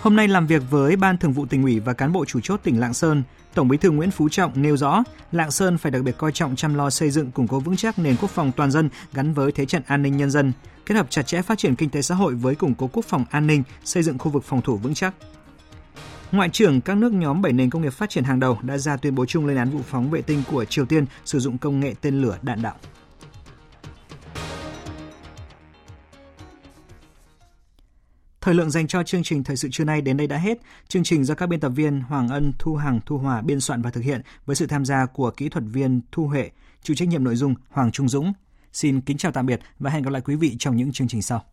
Hôm 0.00 0.16
nay 0.16 0.28
làm 0.28 0.46
việc 0.46 0.62
với 0.70 0.96
Ban 0.96 1.18
Thường 1.18 1.32
vụ 1.32 1.46
tỉnh 1.46 1.62
ủy 1.62 1.80
và 1.80 1.92
cán 1.92 2.12
bộ 2.12 2.24
chủ 2.24 2.40
chốt 2.40 2.60
tỉnh 2.62 2.80
Lạng 2.80 2.94
Sơn, 2.94 3.22
Tổng 3.54 3.68
Bí 3.68 3.76
thư 3.76 3.90
Nguyễn 3.90 4.10
Phú 4.10 4.28
Trọng 4.28 4.62
nêu 4.62 4.76
rõ, 4.76 5.02
Lạng 5.32 5.50
Sơn 5.50 5.78
phải 5.78 5.92
đặc 5.92 6.02
biệt 6.02 6.18
coi 6.18 6.32
trọng 6.32 6.56
chăm 6.56 6.74
lo 6.74 6.90
xây 6.90 7.10
dựng 7.10 7.30
củng 7.30 7.48
cố 7.48 7.60
vững 7.60 7.76
chắc 7.76 7.98
nền 7.98 8.16
quốc 8.20 8.30
phòng 8.30 8.52
toàn 8.56 8.70
dân 8.70 8.88
gắn 9.12 9.34
với 9.34 9.52
thế 9.52 9.66
trận 9.66 9.82
an 9.86 10.02
ninh 10.02 10.16
nhân 10.16 10.30
dân, 10.30 10.52
kết 10.86 10.94
hợp 10.94 11.06
chặt 11.10 11.22
chẽ 11.22 11.42
phát 11.42 11.58
triển 11.58 11.74
kinh 11.74 11.90
tế 11.90 12.02
xã 12.02 12.14
hội 12.14 12.34
với 12.34 12.54
củng 12.54 12.74
cố 12.74 12.90
quốc 12.92 13.04
phòng 13.04 13.24
an 13.30 13.46
ninh, 13.46 13.62
xây 13.84 14.02
dựng 14.02 14.18
khu 14.18 14.30
vực 14.30 14.44
phòng 14.44 14.62
thủ 14.62 14.76
vững 14.76 14.94
chắc. 14.94 15.14
Ngoại 16.32 16.48
trưởng 16.48 16.80
các 16.80 16.96
nước 16.96 17.12
nhóm 17.12 17.42
7 17.42 17.52
nền 17.52 17.70
công 17.70 17.82
nghiệp 17.82 17.92
phát 17.92 18.10
triển 18.10 18.24
hàng 18.24 18.40
đầu 18.40 18.58
đã 18.62 18.78
ra 18.78 18.96
tuyên 18.96 19.14
bố 19.14 19.26
chung 19.26 19.46
lên 19.46 19.56
án 19.56 19.70
vụ 19.70 19.80
phóng 19.88 20.10
vệ 20.10 20.22
tinh 20.22 20.42
của 20.50 20.64
Triều 20.64 20.84
Tiên 20.84 21.04
sử 21.24 21.38
dụng 21.38 21.58
công 21.58 21.80
nghệ 21.80 21.94
tên 22.00 22.22
lửa 22.22 22.38
đạn 22.42 22.62
đạo. 22.62 22.74
Thời 28.40 28.54
lượng 28.54 28.70
dành 28.70 28.86
cho 28.86 29.02
chương 29.02 29.22
trình 29.22 29.44
thời 29.44 29.56
sự 29.56 29.68
trưa 29.72 29.84
nay 29.84 30.00
đến 30.00 30.16
đây 30.16 30.26
đã 30.26 30.36
hết. 30.36 30.58
Chương 30.88 31.04
trình 31.04 31.24
do 31.24 31.34
các 31.34 31.46
biên 31.46 31.60
tập 31.60 31.68
viên 31.68 32.00
Hoàng 32.00 32.28
Ân, 32.28 32.52
Thu 32.58 32.76
Hằng, 32.76 33.00
Thu 33.06 33.18
Hòa 33.18 33.42
biên 33.42 33.60
soạn 33.60 33.82
và 33.82 33.90
thực 33.90 34.00
hiện 34.00 34.22
với 34.46 34.56
sự 34.56 34.66
tham 34.66 34.84
gia 34.84 35.06
của 35.06 35.30
kỹ 35.30 35.48
thuật 35.48 35.64
viên 35.66 36.00
Thu 36.12 36.26
Huệ, 36.26 36.50
chịu 36.82 36.96
trách 36.96 37.08
nhiệm 37.08 37.24
nội 37.24 37.36
dung 37.36 37.54
Hoàng 37.68 37.92
Trung 37.92 38.08
Dũng. 38.08 38.32
Xin 38.72 39.00
kính 39.00 39.16
chào 39.16 39.32
tạm 39.32 39.46
biệt 39.46 39.60
và 39.78 39.90
hẹn 39.90 40.02
gặp 40.02 40.10
lại 40.10 40.22
quý 40.24 40.36
vị 40.36 40.56
trong 40.58 40.76
những 40.76 40.92
chương 40.92 41.08
trình 41.08 41.22
sau. 41.22 41.44